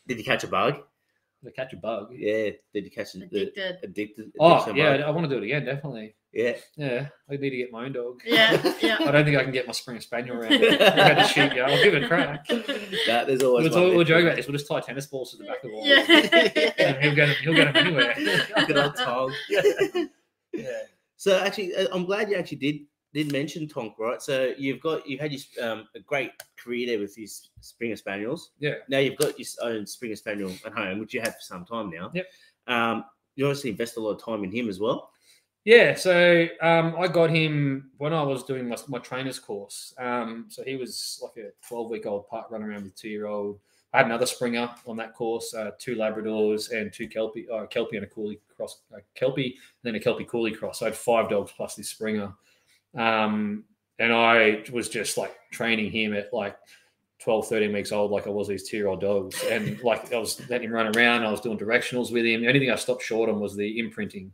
Did 0.06 0.18
you 0.18 0.24
catch 0.24 0.44
a 0.44 0.48
bug? 0.48 0.80
To 1.44 1.50
catch 1.50 1.72
a 1.74 1.76
bug. 1.76 2.08
Yeah. 2.14 2.50
Did 2.72 2.84
you 2.84 2.90
catch 2.90 3.12
the 3.12 3.24
Addicted. 3.24 3.76
addicted? 3.82 4.32
Oh 4.40 4.72
yeah, 4.74 4.96
bug? 4.96 5.00
I 5.06 5.10
want 5.10 5.28
to 5.28 5.34
do 5.36 5.42
it 5.42 5.44
again, 5.44 5.64
definitely. 5.66 6.14
Yeah. 6.34 6.56
Yeah, 6.76 7.08
I 7.30 7.36
need 7.36 7.50
to 7.50 7.56
get 7.56 7.70
my 7.70 7.84
own 7.84 7.92
dog. 7.92 8.20
Yeah, 8.24 8.60
yeah. 8.82 8.96
I 9.00 9.12
don't 9.12 9.24
think 9.24 9.36
I 9.36 9.44
can 9.44 9.52
get 9.52 9.66
my 9.66 9.72
Springer 9.72 10.00
Spaniel 10.00 10.36
around. 10.36 10.52
I 10.52 11.14
had 11.14 11.14
to 11.14 11.24
shoot, 11.28 11.54
yeah, 11.54 11.66
I'll 11.66 11.82
give 11.82 11.94
it 11.94 12.02
a 12.02 12.08
crack. 12.08 12.46
That, 13.06 13.26
there's 13.26 13.42
always 13.42 13.70
We'll, 13.70 13.88
one 13.88 13.96
we'll 13.96 14.04
joke 14.04 14.24
about 14.24 14.36
this. 14.36 14.46
We'll 14.46 14.56
just 14.56 14.66
tie 14.66 14.80
tennis 14.80 15.06
balls 15.06 15.32
to 15.32 15.36
the 15.36 15.44
back 15.44 15.62
of 15.62 15.70
the 15.70 15.76
wall. 15.76 15.86
Yeah. 15.86 16.72
And 16.78 17.02
he'll 17.02 17.14
get 17.14 17.28
him. 17.28 17.36
He'll 17.42 17.54
get 17.54 17.68
him 17.68 17.76
anywhere. 17.76 18.14
Good 18.66 18.78
old 18.78 18.96
Tom. 18.96 19.32
yeah. 20.52 20.82
So 21.16 21.38
actually, 21.38 21.74
uh, 21.76 21.88
I'm 21.92 22.04
glad 22.04 22.30
you 22.30 22.36
actually 22.36 22.58
did 22.58 22.80
did 23.12 23.30
mention 23.30 23.68
Tonk, 23.68 23.94
right? 23.98 24.20
So 24.20 24.54
you've 24.58 24.80
got 24.80 25.06
you 25.06 25.18
had 25.18 25.32
your 25.32 25.40
um, 25.62 25.88
a 25.94 26.00
great 26.00 26.32
career 26.56 26.86
there 26.88 26.98
with 26.98 27.14
these 27.14 27.50
Springer 27.60 27.96
Spaniels. 27.96 28.52
Yeah. 28.58 28.74
Now 28.88 28.98
you've 28.98 29.16
got 29.16 29.38
your 29.38 29.48
own 29.62 29.86
Springer 29.86 30.16
Spaniel 30.16 30.52
at 30.64 30.72
home, 30.72 30.98
which 30.98 31.14
you 31.14 31.20
have 31.20 31.34
for 31.34 31.40
some 31.40 31.64
time 31.64 31.90
now. 31.90 32.10
Yep. 32.14 32.26
Um, 32.66 33.04
you 33.36 33.46
obviously 33.46 33.70
invest 33.70 33.96
a 33.96 34.00
lot 34.00 34.12
of 34.12 34.24
time 34.24 34.44
in 34.44 34.50
him 34.50 34.68
as 34.68 34.80
well. 34.80 35.10
Yeah, 35.64 35.94
so 35.94 36.46
um, 36.60 36.94
I 36.98 37.08
got 37.08 37.30
him 37.30 37.90
when 37.96 38.12
I 38.12 38.22
was 38.22 38.44
doing 38.44 38.68
my, 38.68 38.76
my 38.88 38.98
trainer's 38.98 39.38
course. 39.38 39.94
Um, 39.98 40.44
so 40.48 40.62
he 40.62 40.76
was 40.76 41.20
like 41.22 41.42
a 41.42 41.50
12 41.66 41.90
week 41.90 42.06
old 42.06 42.28
pup 42.28 42.48
running 42.50 42.68
around 42.68 42.84
with 42.84 42.92
a 42.92 42.96
two 42.96 43.08
year 43.08 43.26
old. 43.26 43.58
I 43.94 43.98
had 43.98 44.06
another 44.06 44.26
Springer 44.26 44.70
on 44.86 44.96
that 44.96 45.14
course, 45.14 45.54
uh, 45.54 45.70
two 45.78 45.94
Labradors 45.94 46.72
and 46.72 46.92
two 46.92 47.08
Kelpie, 47.08 47.48
uh, 47.48 47.64
Kelpie 47.66 47.96
and 47.96 48.04
a 48.04 48.08
Koolie 48.08 48.40
cross, 48.56 48.82
uh, 48.92 48.98
Kelpie, 49.14 49.56
and 49.56 49.84
then 49.84 49.94
a 49.94 50.00
Kelpie 50.00 50.24
Koolie 50.24 50.56
cross. 50.56 50.80
So 50.80 50.86
I 50.86 50.88
had 50.90 50.98
five 50.98 51.30
dogs 51.30 51.52
plus 51.56 51.76
this 51.76 51.88
Springer. 51.88 52.34
Um, 52.94 53.64
and 53.98 54.12
I 54.12 54.64
was 54.72 54.88
just 54.88 55.16
like 55.16 55.34
training 55.50 55.92
him 55.92 56.12
at 56.12 56.34
like 56.34 56.58
12, 57.20 57.48
13 57.48 57.72
weeks 57.72 57.92
old, 57.92 58.10
like 58.10 58.26
I 58.26 58.30
was 58.30 58.48
these 58.48 58.68
two 58.68 58.76
year 58.76 58.88
old 58.88 59.00
dogs. 59.00 59.42
And 59.44 59.80
like 59.82 60.12
I 60.12 60.18
was 60.18 60.46
letting 60.50 60.68
him 60.68 60.74
run 60.74 60.94
around, 60.94 61.24
I 61.24 61.30
was 61.30 61.40
doing 61.40 61.56
directionals 61.56 62.12
with 62.12 62.26
him. 62.26 62.42
The 62.42 62.48
only 62.48 62.60
thing 62.60 62.70
I 62.70 62.76
stopped 62.76 63.02
short 63.02 63.30
on 63.30 63.40
was 63.40 63.56
the 63.56 63.78
imprinting 63.78 64.32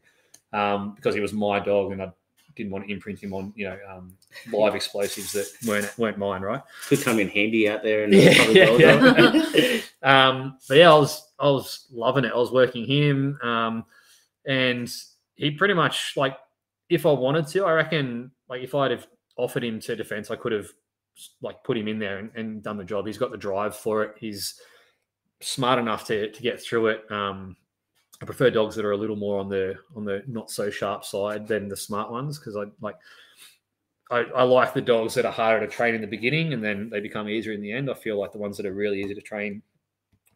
um, 0.53 0.95
because 0.95 1.15
he 1.15 1.21
was 1.21 1.33
my 1.33 1.61
dog 1.61 1.93
and 1.93 2.03
I 2.03 2.13
didn't 2.57 2.73
want 2.73 2.87
to 2.87 2.93
imprint 2.93 3.21
him 3.21 3.33
on, 3.33 3.53
you 3.57 3.69
know, 3.69 3.79
um, 3.89 4.17
live 4.53 4.75
explosives 4.75 5.33
that 5.33 5.49
weren't 5.67 5.99
weren't 5.99 6.19
mine, 6.19 6.43
right? 6.43 6.63
Could 6.89 7.03
come 7.03 7.19
in 7.19 7.29
handy 7.29 7.69
out 7.69 7.83
there 7.83 8.05
and 8.05 8.13
Yeah, 8.15 8.77
yeah, 8.77 9.15
yeah. 9.55 9.81
Um, 10.03 10.57
but 10.67 10.79
yeah, 10.79 10.91
I 10.91 10.99
was 10.99 11.29
I 11.39 11.51
was 11.51 11.87
loving 11.93 12.25
it. 12.25 12.33
I 12.33 12.37
was 12.37 12.51
working 12.51 12.87
him, 12.87 13.39
um, 13.43 13.85
and 14.47 14.91
he 15.35 15.51
pretty 15.51 15.75
much 15.75 16.15
like 16.17 16.39
if 16.89 17.05
I 17.05 17.13
wanted 17.13 17.47
to, 17.49 17.65
I 17.67 17.73
reckon 17.73 18.31
like 18.49 18.63
if 18.63 18.75
I'd 18.75 18.91
have 18.93 19.07
offered 19.37 19.63
him 19.63 19.79
to 19.81 19.97
defense, 19.97 20.31
I 20.31 20.37
could 20.37 20.53
have 20.53 20.69
like 21.43 21.63
put 21.65 21.77
him 21.77 21.87
in 21.87 21.99
there 21.99 22.19
and, 22.19 22.31
and 22.35 22.63
done 22.63 22.79
the 22.79 22.85
job. 22.85 23.07
He's 23.07 23.19
got 23.19 23.31
the 23.31 23.37
drive 23.37 23.77
for 23.77 24.03
it. 24.03 24.15
He's 24.19 24.59
smart 25.41 25.79
enough 25.79 26.07
to 26.07 26.31
to 26.31 26.43
get 26.43 26.63
through 26.63 26.89
it. 26.89 27.11
Um, 27.11 27.57
I 28.23 28.27
prefer 28.27 28.51
dogs 28.51 28.77
that 28.77 28.85
are 28.85 28.93
a 28.93 28.97
little 28.97 29.17
more 29.17 29.39
on 29.41 29.49
the 29.49 29.77
on 29.97 30.05
the 30.05 30.23
not 30.27 30.51
so 30.51 30.71
sharp 30.71 31.05
side 31.05 31.49
than 31.49 31.69
the 31.69 31.77
smart 31.77 32.11
ones 32.11 32.39
because 32.39 32.57
I 32.57 32.65
like 32.81 32.97
I, 34.11 34.25
I 34.35 34.43
like 34.43 34.75
the 34.75 34.83
dogs 34.83 35.15
that 35.15 35.25
are 35.25 35.33
harder 35.33 35.65
to 35.65 35.73
train 35.73 35.95
in 35.95 36.01
the 36.01 36.07
beginning 36.07 36.53
and 36.53 36.63
then 36.63 36.91
they 36.91 37.01
become 37.01 37.29
easier 37.29 37.53
in 37.53 37.61
the 37.63 37.73
end. 37.73 37.89
I 37.89 37.95
feel 37.95 38.19
like 38.19 38.33
the 38.33 38.39
ones 38.39 38.57
that 38.57 38.67
are 38.67 38.75
really 38.75 39.01
easy 39.01 39.15
to 39.15 39.21
train 39.21 39.63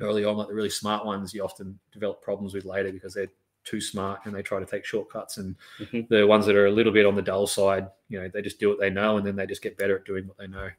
early 0.00 0.24
on, 0.24 0.36
like 0.36 0.48
the 0.48 0.54
really 0.54 0.70
smart 0.70 1.04
ones, 1.04 1.34
you 1.34 1.42
often 1.42 1.78
develop 1.92 2.22
problems 2.22 2.54
with 2.54 2.64
later 2.64 2.92
because 2.92 3.14
they're 3.14 3.32
too 3.64 3.80
smart 3.80 4.20
and 4.24 4.34
they 4.34 4.42
try 4.42 4.60
to 4.60 4.66
take 4.66 4.84
shortcuts. 4.84 5.38
And 5.38 5.56
Mhm. 5.80 6.08
the 6.08 6.26
ones 6.26 6.46
that 6.46 6.54
are 6.54 6.66
a 6.66 6.70
little 6.70 6.92
bit 6.92 7.04
on 7.06 7.16
the 7.16 7.22
dull 7.22 7.46
side, 7.48 7.88
you 8.08 8.20
know, 8.20 8.28
they 8.28 8.42
just 8.42 8.60
do 8.60 8.68
what 8.68 8.78
they 8.78 8.90
know 8.90 9.16
and 9.16 9.26
then 9.26 9.34
they 9.34 9.46
just 9.46 9.62
get 9.62 9.76
better 9.76 9.96
at 9.96 10.04
doing 10.04 10.28
what 10.28 10.36
they 10.38 10.46
know. 10.46 10.70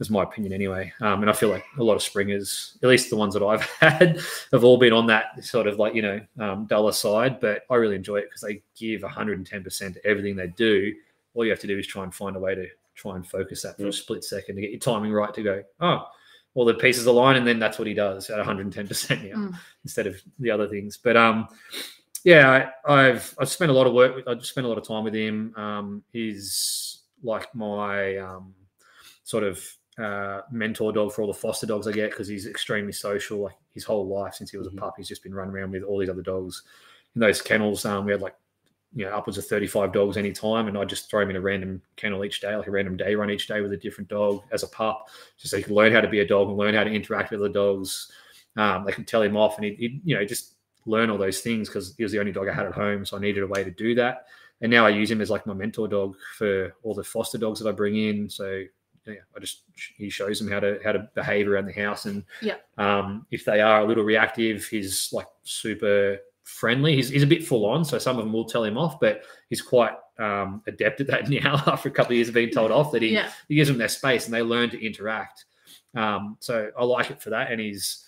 That's 0.00 0.08
my 0.10 0.22
opinion 0.22 0.52
anyway. 0.54 0.90
Um, 1.02 1.20
and 1.20 1.28
I 1.30 1.34
feel 1.34 1.50
like 1.50 1.62
a 1.78 1.82
lot 1.84 1.94
of 1.94 2.02
springers, 2.02 2.78
at 2.82 2.88
least 2.88 3.10
the 3.10 3.16
ones 3.16 3.34
that 3.34 3.42
I've 3.44 3.60
had, 3.80 4.18
have 4.50 4.64
all 4.64 4.78
been 4.78 4.94
on 4.94 5.06
that 5.08 5.44
sort 5.44 5.66
of 5.66 5.78
like, 5.78 5.94
you 5.94 6.00
know, 6.02 6.20
um, 6.40 6.64
duller 6.66 6.92
side. 6.92 7.38
But 7.38 7.64
I 7.70 7.74
really 7.76 7.96
enjoy 7.96 8.16
it 8.16 8.24
because 8.30 8.40
they 8.40 8.62
give 8.74 9.02
110% 9.02 9.92
to 9.94 10.06
everything 10.06 10.34
they 10.36 10.48
do. 10.48 10.94
All 11.34 11.44
you 11.44 11.50
have 11.50 11.60
to 11.60 11.66
do 11.66 11.78
is 11.78 11.86
try 11.86 12.02
and 12.02 12.14
find 12.14 12.34
a 12.34 12.40
way 12.40 12.54
to 12.54 12.66
try 12.94 13.14
and 13.14 13.26
focus 13.26 13.60
that 13.62 13.76
for 13.76 13.84
a 13.84 13.88
Mm. 13.90 13.94
split 13.94 14.24
second 14.24 14.56
to 14.56 14.62
get 14.62 14.70
your 14.70 14.80
timing 14.80 15.12
right 15.12 15.32
to 15.34 15.42
go, 15.42 15.62
oh, 15.80 16.06
all 16.54 16.64
the 16.64 16.74
pieces 16.74 17.04
align. 17.06 17.36
And 17.36 17.46
then 17.46 17.58
that's 17.58 17.78
what 17.78 17.86
he 17.86 17.92
does 17.94 18.30
at 18.30 18.38
110% 18.38 19.22
now 19.30 19.36
Mm. 19.36 19.58
instead 19.84 20.06
of 20.06 20.20
the 20.38 20.50
other 20.50 20.66
things. 20.66 20.96
But 20.96 21.16
um, 21.18 21.46
yeah, 22.24 22.68
I, 22.86 22.92
I've 23.08 23.34
I've 23.38 23.48
spent 23.50 23.70
a 23.70 23.74
lot 23.74 23.86
of 23.86 23.92
work. 23.92 24.16
with- 24.16 24.28
I've 24.28 24.44
spent 24.46 24.64
a 24.64 24.68
lot 24.68 24.78
of 24.78 24.88
time 24.88 25.04
with 25.04 25.14
him. 25.14 25.54
Um, 25.56 26.02
he's 26.12 27.02
like 27.22 27.54
my 27.54 28.16
um, 28.16 28.54
sort 29.24 29.44
of 29.44 29.62
uh, 30.00 30.42
mentor 30.50 30.92
dog 30.92 31.12
for 31.12 31.22
all 31.22 31.28
the 31.28 31.34
foster 31.34 31.66
dogs 31.66 31.86
I 31.86 31.92
get 31.92 32.10
because 32.10 32.28
he's 32.28 32.46
extremely 32.46 32.92
social. 32.92 33.40
Like 33.40 33.56
his 33.74 33.84
whole 33.84 34.06
life 34.08 34.34
since 34.34 34.50
he 34.50 34.56
was 34.56 34.68
Mhm. 34.68 34.78
a 34.78 34.80
pup, 34.80 34.94
he's 34.96 35.08
just 35.08 35.22
been 35.22 35.34
running 35.34 35.54
around 35.54 35.72
with 35.72 35.82
all 35.82 35.98
these 35.98 36.08
other 36.08 36.22
dogs. 36.22 36.62
In 37.14 37.20
those 37.20 37.42
kennels, 37.42 37.84
um, 37.84 38.04
we 38.06 38.12
had 38.12 38.20
like 38.22 38.36
you 38.92 39.04
know 39.04 39.12
upwards 39.12 39.38
of 39.38 39.46
35 39.46 39.92
dogs 39.92 40.16
any 40.16 40.32
time 40.32 40.66
and 40.66 40.76
i 40.76 40.84
just 40.84 41.08
throw 41.08 41.20
him 41.22 41.30
in 41.30 41.36
a 41.36 41.40
random 41.40 41.80
kennel 41.94 42.24
each 42.24 42.40
day 42.40 42.56
like 42.56 42.66
a 42.66 42.70
random 42.72 42.96
day 42.96 43.14
run 43.14 43.30
each 43.30 43.46
day 43.46 43.60
with 43.60 43.72
a 43.72 43.76
different 43.76 44.10
dog 44.10 44.42
as 44.50 44.64
a 44.64 44.66
pup 44.66 45.08
just 45.38 45.52
so 45.52 45.56
he 45.56 45.62
can 45.62 45.74
learn 45.76 45.92
how 45.92 46.00
to 46.00 46.08
be 46.08 46.18
a 46.18 46.26
dog 46.26 46.48
and 46.48 46.56
learn 46.58 46.74
how 46.74 46.82
to 46.82 46.90
interact 46.90 47.30
with 47.30 47.38
the 47.38 47.48
dogs 47.48 48.10
um, 48.56 48.84
they 48.84 48.90
can 48.90 49.04
tell 49.04 49.22
him 49.22 49.36
off 49.36 49.56
and 49.58 49.64
he, 49.64 49.74
he 49.76 50.00
you 50.04 50.16
know 50.16 50.24
just 50.24 50.54
learn 50.86 51.08
all 51.08 51.18
those 51.18 51.40
things 51.40 51.68
because 51.68 51.94
he 51.96 52.02
was 52.02 52.10
the 52.10 52.18
only 52.18 52.32
dog 52.32 52.48
i 52.48 52.52
had 52.52 52.66
at 52.66 52.72
home 52.72 53.06
so 53.06 53.16
i 53.16 53.20
needed 53.20 53.44
a 53.44 53.46
way 53.46 53.62
to 53.62 53.70
do 53.70 53.94
that 53.94 54.24
and 54.60 54.72
now 54.72 54.84
i 54.84 54.88
use 54.88 55.08
him 55.08 55.20
as 55.20 55.30
like 55.30 55.46
my 55.46 55.54
mentor 55.54 55.86
dog 55.86 56.16
for 56.36 56.74
all 56.82 56.92
the 56.94 57.04
foster 57.04 57.38
dogs 57.38 57.60
that 57.60 57.68
i 57.68 57.72
bring 57.72 57.96
in 57.96 58.28
so 58.28 58.64
yeah, 59.12 59.20
I 59.36 59.40
just 59.40 59.62
he 59.96 60.08
shows 60.10 60.38
them 60.38 60.50
how 60.50 60.60
to 60.60 60.78
how 60.84 60.92
to 60.92 61.08
behave 61.14 61.48
around 61.48 61.66
the 61.66 61.72
house, 61.72 62.06
and 62.06 62.24
Yeah. 62.42 62.56
um, 62.78 63.26
if 63.30 63.44
they 63.44 63.60
are 63.60 63.80
a 63.80 63.84
little 63.84 64.04
reactive, 64.04 64.64
he's 64.66 65.12
like 65.12 65.26
super 65.44 66.18
friendly. 66.44 66.96
He's, 66.96 67.08
he's 67.10 67.22
a 67.22 67.26
bit 67.28 67.46
full 67.46 67.64
on, 67.66 67.84
so 67.84 67.98
some 67.98 68.18
of 68.18 68.24
them 68.24 68.32
will 68.32 68.44
tell 68.44 68.64
him 68.64 68.76
off, 68.76 68.98
but 69.00 69.22
he's 69.48 69.62
quite 69.62 69.92
um, 70.18 70.62
adept 70.66 71.00
at 71.00 71.06
that 71.06 71.28
now. 71.30 71.62
After 71.66 71.88
a 71.88 71.92
couple 71.92 72.12
of 72.12 72.16
years 72.16 72.28
of 72.28 72.34
being 72.34 72.50
told 72.50 72.70
off, 72.70 72.92
that 72.92 73.02
he 73.02 73.10
Yeah. 73.14 73.30
he 73.48 73.54
gives 73.54 73.68
them 73.68 73.78
their 73.78 73.88
space 73.88 74.24
and 74.26 74.34
they 74.34 74.42
learn 74.42 74.70
to 74.70 74.84
interact. 74.84 75.44
Um, 75.94 76.36
so 76.40 76.70
I 76.78 76.84
like 76.84 77.10
it 77.10 77.20
for 77.22 77.30
that, 77.30 77.50
and 77.50 77.60
he's 77.60 78.04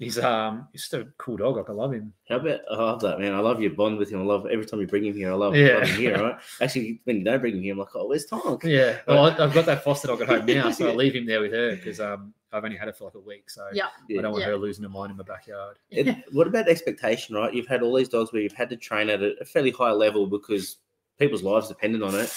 He's 0.00 0.18
um 0.18 0.66
he's 0.72 0.82
just 0.82 0.94
a 0.94 1.06
cool 1.18 1.36
dog. 1.36 1.56
Like 1.56 1.70
I 1.70 1.72
love 1.72 1.92
him. 1.92 2.12
How 2.28 2.36
about 2.36 2.60
I 2.70 2.74
love 2.74 3.00
that 3.02 3.20
man. 3.20 3.32
I 3.32 3.38
love 3.38 3.60
your 3.60 3.70
bond 3.70 3.96
with 3.96 4.10
him. 4.10 4.20
I 4.20 4.24
love 4.24 4.44
every 4.50 4.66
time 4.66 4.80
you 4.80 4.88
bring 4.88 5.04
him 5.06 5.14
here. 5.14 5.30
I 5.30 5.34
love, 5.36 5.54
Yeah. 5.54 5.74
love 5.78 5.88
him 5.88 5.96
here. 6.00 6.18
Right? 6.20 6.36
Actually, 6.60 7.00
when 7.04 7.18
you 7.18 7.24
don't 7.24 7.40
bring 7.40 7.54
him 7.56 7.62
here, 7.62 7.72
I'm 7.74 7.78
like, 7.78 7.94
oh, 7.94 8.08
where's 8.08 8.26
Tonk? 8.26 8.64
Yeah. 8.64 8.98
Well, 9.06 9.26
I, 9.26 9.44
I've 9.44 9.54
got 9.54 9.66
that 9.66 9.84
foster 9.84 10.08
dog 10.08 10.20
at 10.22 10.28
home 10.28 10.46
now, 10.46 10.70
so 10.72 10.90
I 10.90 10.94
leave 10.96 11.14
him 11.14 11.26
there 11.26 11.40
with 11.40 11.52
her 11.52 11.76
because 11.76 12.00
um 12.00 12.34
I've 12.52 12.64
only 12.64 12.76
had 12.76 12.88
it 12.88 12.96
for 12.96 13.04
like 13.04 13.14
a 13.14 13.20
week, 13.20 13.48
so 13.50 13.66
Yeah. 13.72 13.86
I 14.10 14.20
don't 14.20 14.32
want 14.32 14.42
Yeah. 14.42 14.48
her 14.50 14.56
losing 14.56 14.82
her 14.82 14.88
mind 14.90 15.12
in 15.12 15.16
my 15.16 15.22
backyard. 15.24 15.76
It, 15.90 16.16
what 16.32 16.46
about 16.48 16.68
expectation, 16.68 17.36
right? 17.36 17.54
You've 17.54 17.66
had 17.68 17.82
all 17.82 17.94
these 17.96 18.08
dogs 18.08 18.32
where 18.32 18.42
you've 18.42 18.52
had 18.52 18.70
to 18.70 18.76
train 18.76 19.08
at 19.10 19.22
a, 19.22 19.34
a 19.40 19.44
fairly 19.44 19.70
high 19.70 19.92
level 19.92 20.26
because 20.26 20.78
people's 21.20 21.42
lives 21.44 21.68
depended 21.68 22.02
on 22.02 22.14
it. 22.16 22.32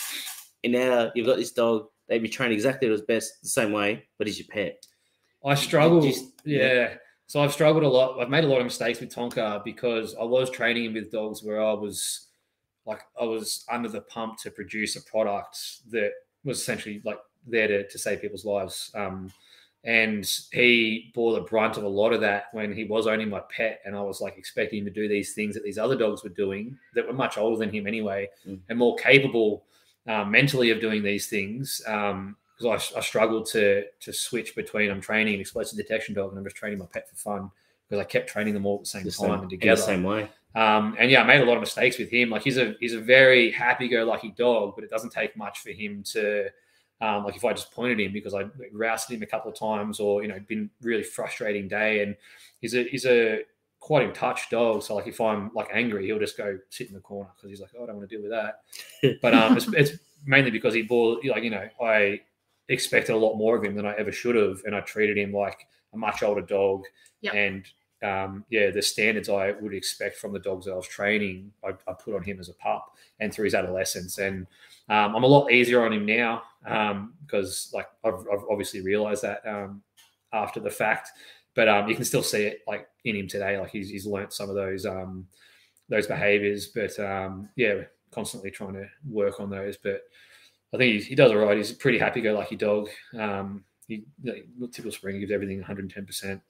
And 0.63 0.73
now 0.73 1.11
you've 1.15 1.25
got 1.27 1.37
this 1.37 1.51
dog, 1.51 1.87
they'd 2.07 2.21
be 2.21 2.29
trained 2.29 2.53
exactly 2.53 2.87
as 2.89 3.01
best 3.01 3.41
the 3.41 3.49
same 3.49 3.71
way, 3.71 4.05
but 4.19 4.27
he's 4.27 4.37
your 4.39 4.47
pet. 4.47 4.85
I 5.45 5.55
struggle. 5.55 6.01
Just- 6.01 6.33
yeah. 6.45 6.95
So 7.27 7.41
I've 7.41 7.51
struggled 7.53 7.83
a 7.83 7.89
lot. 7.89 8.19
I've 8.19 8.29
made 8.29 8.45
a 8.45 8.47
lot 8.47 8.59
of 8.59 8.63
mistakes 8.65 8.99
with 9.01 9.13
Tonka 9.13 9.63
because 9.63 10.15
I 10.15 10.23
was 10.23 10.49
training 10.49 10.85
him 10.85 10.93
with 10.93 11.11
dogs 11.11 11.43
where 11.43 11.61
I 11.61 11.73
was 11.73 12.27
like 12.85 13.01
I 13.19 13.25
was 13.25 13.65
under 13.69 13.89
the 13.89 14.01
pump 14.01 14.37
to 14.43 14.51
produce 14.51 14.95
a 14.95 15.01
product 15.01 15.57
that 15.91 16.11
was 16.45 16.59
essentially 16.61 17.01
like 17.03 17.19
there 17.45 17.67
to, 17.67 17.87
to 17.87 17.99
save 17.99 18.21
people's 18.21 18.45
lives. 18.45 18.91
Um, 18.95 19.31
and 19.83 20.25
he 20.51 21.11
bore 21.13 21.33
the 21.33 21.41
brunt 21.41 21.77
of 21.77 21.83
a 21.83 21.87
lot 21.87 22.13
of 22.13 22.21
that 22.21 22.45
when 22.53 22.73
he 22.73 22.83
was 22.85 23.07
only 23.07 23.25
my 23.25 23.41
pet, 23.49 23.79
and 23.85 23.95
I 23.95 24.01
was 24.01 24.19
like 24.21 24.37
expecting 24.37 24.79
him 24.79 24.85
to 24.85 24.91
do 24.91 25.07
these 25.07 25.33
things 25.33 25.53
that 25.53 25.63
these 25.63 25.77
other 25.77 25.95
dogs 25.97 26.23
were 26.23 26.29
doing 26.29 26.77
that 26.93 27.05
were 27.05 27.13
much 27.13 27.37
older 27.37 27.57
than 27.59 27.73
him 27.73 27.87
anyway, 27.87 28.29
Mm. 28.47 28.59
and 28.69 28.79
more 28.79 28.95
capable 28.95 29.65
uh, 30.07 30.23
mentally 30.25 30.71
of 30.71 30.79
doing 30.79 31.03
these 31.03 31.27
things. 31.27 31.81
Um, 31.85 32.37
because 32.57 32.91
I, 32.93 32.97
I 32.97 33.01
struggled 33.01 33.45
to 33.47 33.85
to 33.99 34.13
switch 34.13 34.55
between 34.55 34.89
I'm 34.89 35.01
training 35.01 35.35
an 35.35 35.39
explosive 35.41 35.77
detection 35.77 36.15
dog 36.15 36.29
and 36.29 36.37
I'm 36.39 36.43
just 36.43 36.55
training 36.55 36.79
my 36.79 36.85
pet 36.85 37.09
for 37.09 37.15
fun 37.15 37.51
because 37.87 38.01
I 38.01 38.05
kept 38.05 38.29
training 38.29 38.53
them 38.53 38.65
all 38.65 38.75
at 38.75 38.81
the 38.81 38.87
same 38.87 39.03
The 39.03 39.11
time 39.11 39.29
same, 39.29 39.39
and 39.41 39.49
together. 39.49 39.81
same 39.81 40.03
way. 40.03 40.29
Um, 40.55 40.95
and 40.97 41.11
yeah, 41.11 41.21
I 41.21 41.25
made 41.25 41.41
a 41.41 41.45
lot 41.45 41.55
of 41.55 41.61
mistakes 41.61 41.99
with 41.99 42.09
him. 42.09 42.29
Like 42.29 42.41
he's 42.43 42.57
a 42.57 42.75
he's 42.79 42.93
a 42.93 42.99
very 42.99 43.51
happy-go-lucky 43.51 44.33
dog, 44.37 44.73
but 44.75 44.83
it 44.83 44.89
doesn't 44.89 45.11
take 45.11 45.37
much 45.37 45.59
for 45.59 45.69
him 45.69 46.03
to 46.13 46.47
um, 46.99 47.25
like 47.25 47.35
if 47.35 47.45
I 47.45 47.53
just 47.53 47.71
pointed 47.71 47.99
him 47.99 48.11
because 48.11 48.33
I 48.33 48.45
roused 48.71 49.11
him 49.11 49.21
a 49.21 49.27
couple 49.27 49.51
of 49.51 49.57
times 49.57 49.99
or 49.99 50.21
you 50.23 50.27
know 50.27 50.39
been 50.47 50.69
really 50.81 51.03
frustrating 51.03 51.67
day. 51.67 52.01
And 52.01 52.15
he's 52.59 52.73
a 52.73 52.83
he's 52.83 53.05
a 53.05 53.41
quite 53.79 54.03
in 54.03 54.13
touch 54.13 54.49
dog. 54.49 54.81
So 54.81 54.95
like 54.95 55.07
if 55.07 55.21
I'm 55.21 55.51
like 55.53 55.69
angry, 55.71 56.05
he'll 56.07 56.19
just 56.19 56.37
go 56.37 56.57
sit 56.69 56.87
in 56.87 56.95
the 56.95 56.99
corner 56.99 57.29
because 57.35 57.51
he's 57.51 57.61
like, 57.61 57.69
oh, 57.77 57.83
I 57.83 57.85
don't 57.87 57.97
want 57.97 58.09
to 58.09 58.15
deal 58.15 58.23
with 58.23 58.31
that. 58.31 58.61
But 59.21 59.33
um, 59.35 59.55
it's, 59.55 59.67
it's 59.73 59.91
mainly 60.25 60.49
because 60.49 60.73
he 60.73 60.81
bore 60.81 61.19
like 61.23 61.43
you 61.43 61.51
know 61.51 61.69
I 61.81 62.21
expected 62.69 63.13
a 63.13 63.17
lot 63.17 63.35
more 63.35 63.57
of 63.57 63.63
him 63.63 63.75
than 63.75 63.85
I 63.85 63.93
ever 63.95 64.11
should 64.11 64.35
have, 64.35 64.61
and 64.65 64.75
I 64.75 64.81
treated 64.81 65.17
him 65.17 65.31
like 65.31 65.67
a 65.93 65.97
much 65.97 66.23
older 66.23 66.41
dog. 66.41 66.83
Yep. 67.21 67.33
And 67.33 67.65
um, 68.03 68.45
yeah, 68.49 68.69
the 68.69 68.81
standards 68.81 69.29
I 69.29 69.51
would 69.51 69.73
expect 69.73 70.17
from 70.17 70.33
the 70.33 70.39
dogs 70.39 70.65
that 70.65 70.73
I 70.73 70.75
was 70.75 70.87
training, 70.87 71.51
I, 71.63 71.69
I 71.89 71.93
put 71.93 72.15
on 72.15 72.23
him 72.23 72.39
as 72.39 72.49
a 72.49 72.53
pup 72.53 72.95
and 73.19 73.33
through 73.33 73.45
his 73.45 73.55
adolescence. 73.55 74.17
And 74.19 74.45
um, 74.89 75.15
I'm 75.15 75.23
a 75.23 75.27
lot 75.27 75.51
easier 75.51 75.83
on 75.83 75.93
him 75.93 76.05
now 76.05 76.43
because 77.25 77.71
like 77.73 77.87
I've, 78.03 78.25
I've 78.31 78.45
obviously 78.49 78.81
realized 78.81 79.23
that 79.23 79.41
um, 79.47 79.81
after 80.33 80.59
the 80.59 80.69
fact. 80.69 81.09
But 81.55 81.67
um, 81.67 81.87
you 81.89 81.95
can 81.95 82.05
still 82.05 82.21
see 82.21 82.43
it 82.43 82.59
like 82.67 82.87
in 83.03 83.15
him 83.15 83.27
today. 83.27 83.59
Like 83.59 83.71
he's, 83.71 83.89
he's 83.89 84.05
learnt 84.05 84.31
some 84.31 84.49
of 84.49 84.55
those 84.55 84.85
um, 84.85 85.27
those 85.89 86.05
behaviors. 86.05 86.67
But 86.67 86.99
um, 86.99 87.49
yeah, 87.55 87.81
constantly 88.11 88.51
trying 88.51 88.73
to 88.73 88.87
work 89.09 89.39
on 89.39 89.49
those. 89.49 89.75
But 89.75 90.01
I 90.73 90.77
think 90.77 91.01
he, 91.01 91.09
he 91.09 91.15
does 91.15 91.31
all 91.31 91.37
right. 91.37 91.57
He's 91.57 91.71
a 91.71 91.75
pretty 91.75 91.97
happy-go-lucky 91.97 92.55
dog. 92.57 92.89
Um, 93.17 93.63
he, 93.87 94.03
like, 94.23 94.45
typical 94.71 94.91
spring, 94.91 95.15
he 95.15 95.21
gives 95.21 95.31
everything 95.31 95.57
110. 95.59 96.05
percent 96.05 96.41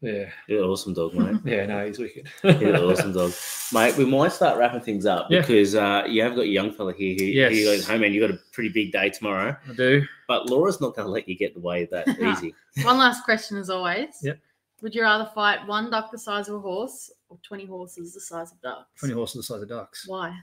Yeah, 0.00 0.28
You're 0.48 0.64
an 0.64 0.68
awesome 0.68 0.92
dog, 0.92 1.14
mate. 1.14 1.36
yeah, 1.44 1.66
no, 1.66 1.86
he's 1.86 2.00
wicked. 2.00 2.28
You're 2.42 2.74
an 2.74 2.82
awesome 2.82 3.12
dog. 3.14 3.32
Mate, 3.72 3.96
we 3.96 4.04
might 4.04 4.32
start 4.32 4.58
wrapping 4.58 4.80
things 4.80 5.06
up 5.06 5.28
Yeah. 5.30 5.40
because 5.42 5.76
uh, 5.76 6.02
you 6.08 6.20
have 6.22 6.34
got 6.34 6.42
a 6.42 6.48
young 6.48 6.72
fella 6.72 6.92
here 6.92 7.14
who, 7.16 7.24
Yes. 7.24 7.52
who 7.52 7.64
goes 7.64 7.86
home 7.86 8.02
and 8.02 8.12
you've 8.12 8.28
got 8.28 8.36
a 8.36 8.40
pretty 8.52 8.70
big 8.70 8.90
day 8.90 9.08
tomorrow. 9.10 9.56
I 9.68 9.72
do. 9.74 10.02
But 10.26 10.50
Laura's 10.50 10.80
not 10.80 10.96
going 10.96 11.06
to 11.06 11.12
let 11.12 11.28
you 11.28 11.36
get 11.36 11.56
away 11.56 11.86
that 11.92 12.08
easy. 12.20 12.54
One 12.84 12.98
last 12.98 13.24
question, 13.24 13.56
as 13.56 13.70
always. 13.70 14.08
Yep. 14.22 14.38
Would 14.82 14.96
you 14.96 15.02
rather 15.02 15.30
fight 15.32 15.64
one 15.68 15.92
duck 15.92 16.10
the 16.10 16.18
size 16.18 16.48
of 16.48 16.56
a 16.56 16.58
horse 16.60 17.08
or 17.28 17.38
20 17.44 17.66
horses 17.66 18.14
the 18.14 18.20
size 18.20 18.50
of 18.50 18.60
ducks? 18.62 18.98
20 18.98 19.14
horses 19.14 19.36
the 19.36 19.42
size 19.44 19.62
of 19.62 19.68
ducks. 19.68 20.08
Why? 20.08 20.36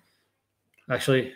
Actually, 0.89 1.34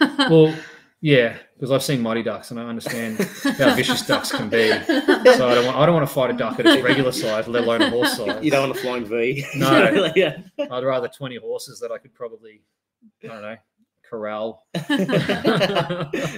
well, 0.00 0.54
yeah, 1.00 1.36
because 1.54 1.70
I've 1.70 1.82
seen 1.82 2.00
mighty 2.00 2.22
ducks 2.22 2.50
and 2.50 2.58
I 2.58 2.64
understand 2.64 3.18
how 3.58 3.74
vicious 3.76 4.06
ducks 4.06 4.30
can 4.32 4.48
be. 4.48 4.68
So 4.70 5.48
I 5.48 5.54
don't 5.54 5.66
want 5.66 5.76
I 5.76 5.86
don't 5.86 5.94
want 5.94 6.08
to 6.08 6.14
fight 6.14 6.30
a 6.30 6.32
duck 6.34 6.58
at 6.60 6.66
its 6.66 6.82
regular 6.82 7.12
size, 7.12 7.46
let 7.46 7.64
alone 7.64 7.82
a 7.82 7.90
horse 7.90 8.16
size. 8.16 8.42
You 8.44 8.50
don't 8.50 8.68
want 8.68 8.78
a 8.78 8.80
flying 8.80 9.04
V. 9.04 9.44
No. 9.56 10.12
yeah. 10.16 10.38
I'd 10.58 10.84
rather 10.84 11.08
20 11.08 11.36
horses 11.36 11.78
that 11.80 11.90
I 11.92 11.98
could 11.98 12.14
probably, 12.14 12.62
I 13.22 13.26
don't 13.26 13.42
know, 13.42 13.56
corral. 14.08 14.66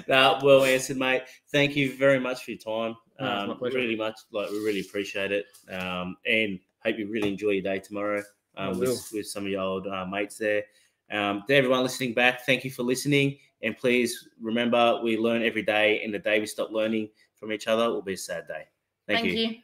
nah, 0.08 0.40
well 0.44 0.64
answered, 0.64 0.96
mate. 0.96 1.22
Thank 1.52 1.76
you 1.76 1.96
very 1.96 2.18
much 2.18 2.44
for 2.44 2.50
your 2.52 2.58
time. 2.60 2.96
No, 3.20 3.26
it's 3.26 3.46
my 3.46 3.52
Um, 3.52 3.58
pleasure. 3.58 3.76
really 3.78 3.96
much, 3.96 4.18
like 4.32 4.50
we 4.50 4.58
really 4.58 4.80
appreciate 4.80 5.32
it, 5.32 5.46
um, 5.70 6.16
and 6.26 6.58
hope 6.84 6.98
you 6.98 7.08
really 7.08 7.28
enjoy 7.28 7.50
your 7.50 7.62
day 7.62 7.78
tomorrow 7.80 8.22
I 8.56 8.66
um, 8.68 8.78
with, 8.78 9.08
with 9.12 9.26
some 9.26 9.44
of 9.44 9.50
your 9.50 9.62
old 9.62 9.86
uh, 9.86 10.04
mates 10.06 10.36
there. 10.38 10.64
Um, 11.10 11.42
to 11.48 11.54
everyone 11.54 11.82
listening 11.82 12.14
back, 12.14 12.44
thank 12.46 12.64
you 12.64 12.70
for 12.70 12.82
listening, 12.82 13.38
and 13.62 13.76
please 13.76 14.28
remember 14.40 15.00
we 15.02 15.16
learn 15.16 15.42
every 15.42 15.62
day, 15.62 16.02
and 16.02 16.12
the 16.12 16.18
day 16.18 16.40
we 16.40 16.46
stop 16.46 16.70
learning 16.70 17.10
from 17.34 17.52
each 17.52 17.66
other 17.66 17.90
will 17.90 18.02
be 18.02 18.14
a 18.14 18.18
sad 18.18 18.46
day. 18.48 18.64
Thank, 19.06 19.20
Thank 19.20 19.34
you. 19.34 19.48
you. 19.48 19.56